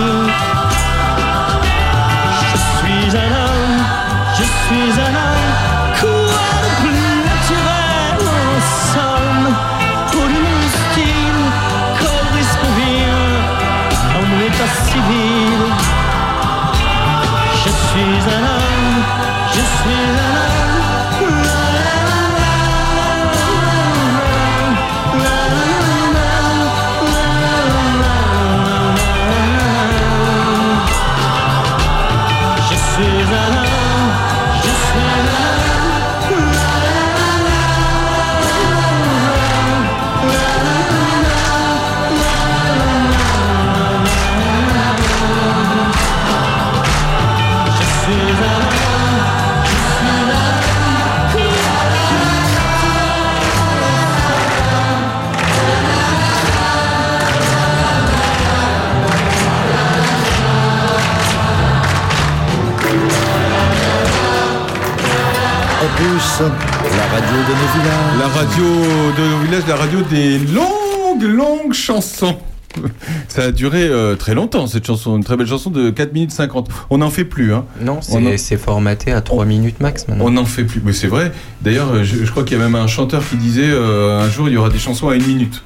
Radio 67.33 67.43
de 67.49 67.59
nos 67.59 67.83
villages. 67.83 68.19
La 68.19 68.29
radio 68.29 68.65
de 69.17 69.31
nos 69.31 69.39
villages, 69.45 69.67
la 69.67 69.77
radio 69.77 70.01
des 70.03 70.39
longues, 70.39 71.23
longues 71.23 71.73
chansons. 71.73 72.37
Ça 73.29 73.45
a 73.45 73.51
duré 73.53 73.83
euh, 73.85 74.17
très 74.17 74.35
longtemps 74.35 74.67
cette 74.67 74.87
chanson, 74.87 75.17
une 75.17 75.25
très 75.25 75.37
belle 75.37 75.47
chanson 75.47 75.71
de 75.71 75.91
4 75.91 76.13
minutes 76.13 76.31
50. 76.31 76.69
On 76.91 76.99
n'en 76.99 77.11
fait 77.11 77.25
plus. 77.25 77.53
Hein. 77.55 77.65
Non, 77.81 77.99
en- 77.99 78.37
c'est 78.37 78.57
formaté 78.57 79.13
à 79.13 79.21
3 79.21 79.45
minutes 79.45 79.81
max 79.81 80.09
maintenant. 80.09 80.25
On 80.27 80.31
n'en 80.31 80.45
fait 80.47 80.65
plus, 80.65 80.81
mais 80.85 80.93
c'est 80.93 81.07
vrai. 81.07 81.33
D'ailleurs, 81.63 81.91
euh, 81.93 82.03
je, 82.05 82.25
je 82.25 82.31
crois 82.31 82.45
qu'il 82.45 82.57
y 82.57 82.61
a 82.61 82.65
même 82.65 82.75
un 82.75 82.87
chanteur 82.87 83.23
qui 83.29 83.37
disait 83.37 83.71
euh, 83.71 84.21
un 84.21 84.29
jour 84.31 84.49
il 84.49 84.55
y 84.55 84.57
aura 84.57 84.71
des 84.71 84.79
chansons 84.79 85.09
à 85.09 85.15
une 85.17 85.27
minute. 85.27 85.63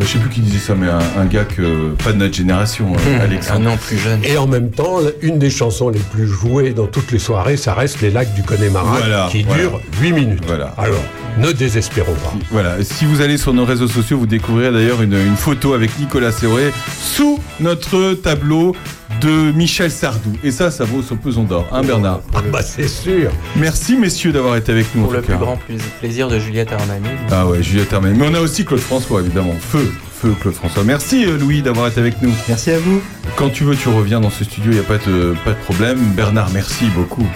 Je 0.00 0.04
sais 0.06 0.18
plus 0.18 0.28
qui 0.28 0.40
disait 0.40 0.58
ça, 0.58 0.74
mais 0.74 0.88
un, 0.88 0.98
un 1.20 1.24
gars 1.26 1.44
que 1.44 1.90
pas 2.02 2.12
de 2.12 2.18
notre 2.18 2.34
génération, 2.34 2.92
euh, 2.94 3.20
Alexandre. 3.24 3.76
plus 3.78 3.96
jeune. 3.96 4.20
Et 4.24 4.36
en 4.36 4.46
même 4.48 4.70
temps, 4.70 4.98
une 5.22 5.38
des 5.38 5.50
chansons 5.50 5.88
les 5.88 6.00
plus 6.00 6.26
jouées 6.26 6.72
dans 6.72 6.86
toutes 6.86 7.12
les 7.12 7.20
soirées, 7.20 7.56
ça 7.56 7.74
reste 7.74 8.00
Les 8.00 8.10
Lacs 8.10 8.34
du 8.34 8.42
Connemara, 8.42 8.98
Voilà, 8.98 9.28
qui 9.30 9.44
voilà. 9.44 9.62
dure 9.62 9.80
8 10.00 10.12
minutes. 10.12 10.42
Alors, 10.76 11.00
ne 11.38 11.52
désespérons 11.52 12.14
pas. 12.14 12.34
Voilà, 12.50 12.82
si 12.82 13.04
vous 13.04 13.20
allez 13.20 13.38
sur 13.38 13.54
nos 13.54 13.64
réseaux 13.64 13.86
sociaux, 13.88 14.18
vous 14.18 14.26
découvrirez 14.26 14.72
d'ailleurs 14.72 15.00
une, 15.00 15.14
une 15.14 15.36
photo 15.36 15.74
avec 15.74 15.96
Nicolas 15.98 16.32
Serré 16.32 16.72
sous 17.00 17.38
notre 17.60 18.14
tableau 18.14 18.74
de 19.20 19.52
Michel 19.52 19.90
Sardou. 19.90 20.32
Et 20.42 20.50
ça, 20.50 20.70
ça 20.70 20.84
vaut 20.84 21.02
son 21.02 21.16
pesant 21.16 21.42
d'or, 21.44 21.66
hein 21.72 21.82
Bernard 21.82 22.20
Ah 22.34 22.40
bah 22.52 22.62
c'est 22.62 22.88
sûr. 22.88 23.30
Merci 23.56 23.96
messieurs 23.96 24.32
d'avoir 24.32 24.56
été 24.56 24.72
avec 24.72 24.86
nous. 24.94 25.02
Pour 25.02 25.10
en 25.10 25.14
le 25.14 25.20
tout 25.20 25.26
plus 25.26 25.34
cas. 25.34 25.40
grand 25.40 25.56
pla- 25.56 25.76
plaisir 26.00 26.28
de 26.28 26.38
Juliette 26.38 26.72
Armani. 26.72 27.06
Ah 27.30 27.46
ouais, 27.46 27.62
Juliette 27.62 27.92
Armanet. 27.92 28.16
Mais 28.18 28.26
on 28.28 28.34
a 28.34 28.40
aussi 28.40 28.64
Claude 28.64 28.80
François, 28.80 29.20
évidemment. 29.20 29.54
Feu, 29.60 29.92
feu 30.20 30.34
Claude 30.40 30.54
François. 30.54 30.84
Merci 30.84 31.24
euh, 31.26 31.38
Louis 31.38 31.62
d'avoir 31.62 31.88
été 31.88 32.00
avec 32.00 32.20
nous. 32.22 32.32
Merci 32.48 32.70
à 32.72 32.78
vous. 32.78 33.00
Quand 33.36 33.50
tu 33.50 33.64
veux, 33.64 33.76
tu 33.76 33.88
reviens 33.88 34.20
dans 34.20 34.30
ce 34.30 34.44
studio, 34.44 34.72
il 34.72 34.74
n'y 34.74 34.80
a 34.80 34.84
pas 34.84 34.98
de, 34.98 35.34
pas 35.44 35.50
de 35.50 35.56
problème. 35.64 35.98
Bernard, 36.14 36.50
merci 36.52 36.86
beaucoup. 36.94 37.26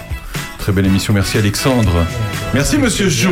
Très 0.57 0.71
belle 0.73 0.85
émission. 0.87 1.13
Merci 1.13 1.37
Alexandre. 1.37 2.05
Merci 2.53 2.77
Monsieur 2.77 3.07
Jo. 3.09 3.29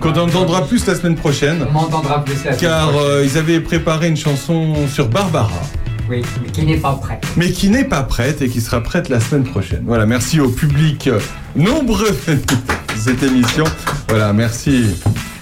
Qu'on 0.00 0.10
entendra 0.14 0.66
plus 0.66 0.86
la 0.86 0.94
semaine 0.94 1.14
prochaine. 1.16 1.66
On 1.68 1.72
m'entendra 1.72 2.24
plus 2.24 2.34
la 2.36 2.40
semaine 2.40 2.56
Car 2.58 2.90
prochaine. 2.90 3.08
euh, 3.10 3.24
ils 3.24 3.36
avaient 3.38 3.60
préparé 3.60 4.08
une 4.08 4.16
chanson 4.16 4.74
sur 4.88 5.08
Barbara. 5.08 5.50
Oui, 6.08 6.22
mais 6.42 6.50
qui 6.50 6.64
n'est 6.64 6.76
pas 6.76 6.92
prêt. 6.92 7.20
mais 7.36 7.50
qui 7.50 7.68
n'est 7.68 7.84
pas 7.84 8.02
prête 8.02 8.40
et 8.42 8.48
qui 8.48 8.60
sera 8.60 8.80
prête 8.80 9.08
la 9.08 9.18
semaine 9.20 9.44
prochaine. 9.44 9.82
Voilà, 9.86 10.06
merci 10.06 10.40
au 10.40 10.48
public 10.48 11.08
euh, 11.08 11.18
nombreux 11.56 12.10
de 12.10 12.98
cette 12.98 13.22
émission. 13.22 13.64
Voilà, 14.08 14.32
merci 14.32 14.84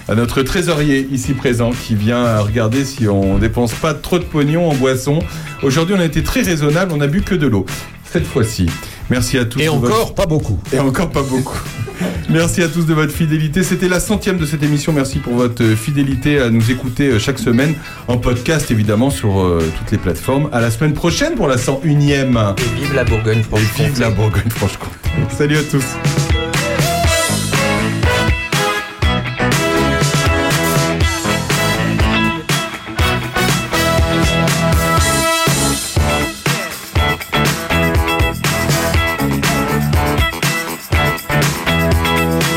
à 0.07 0.15
notre 0.15 0.41
trésorier 0.41 1.07
ici 1.11 1.33
présent 1.33 1.71
qui 1.71 1.95
vient 1.95 2.39
regarder 2.39 2.83
si 2.85 3.07
on 3.07 3.37
dépense 3.37 3.73
pas 3.73 3.93
trop 3.93 4.17
de 4.19 4.23
pognon 4.23 4.69
en 4.69 4.73
boisson. 4.75 5.19
Aujourd'hui, 5.63 5.95
on 5.97 5.99
a 5.99 6.05
été 6.05 6.23
très 6.23 6.41
raisonnable, 6.41 6.91
on 6.95 7.01
a 7.01 7.07
bu 7.07 7.21
que 7.21 7.35
de 7.35 7.47
l'eau. 7.47 7.65
Cette 8.11 8.25
fois-ci. 8.25 8.67
Merci 9.09 9.37
à 9.37 9.45
tous. 9.45 9.59
Et 9.59 9.67
votre- 9.67 9.93
encore 9.93 10.15
pas 10.15 10.25
beaucoup. 10.25 10.59
Et 10.73 10.79
encore 10.79 11.09
pas 11.09 11.21
beaucoup. 11.23 11.59
Merci 12.29 12.61
à 12.63 12.67
tous 12.67 12.85
de 12.85 12.93
votre 12.93 13.13
fidélité. 13.13 13.63
C'était 13.63 13.87
la 13.87 13.99
centième 13.99 14.37
de 14.37 14.45
cette 14.45 14.63
émission. 14.63 14.91
Merci 14.91 15.19
pour 15.19 15.33
votre 15.35 15.63
euh, 15.63 15.75
fidélité 15.75 16.39
à 16.41 16.49
nous 16.49 16.71
écouter 16.71 17.07
euh, 17.09 17.19
chaque 17.19 17.39
semaine 17.39 17.75
en 18.07 18.17
podcast, 18.17 18.69
évidemment, 18.71 19.09
sur 19.11 19.39
euh, 19.39 19.59
toutes 19.77 19.91
les 19.91 19.97
plateformes. 19.97 20.49
À 20.51 20.59
la 20.59 20.71
semaine 20.71 20.93
prochaine 20.93 21.35
pour 21.35 21.47
la 21.47 21.55
101e. 21.57 22.55
Et 22.57 22.79
vive 22.81 22.93
la 22.95 23.03
Bourgogne-Franche-Comté. 23.03 23.83
Vive 23.83 23.99
la 24.01 24.09
Bourgogne-Franche-Comté. 24.09 24.95
Salut 25.37 25.57
à 25.57 25.63
tous. 25.63 25.83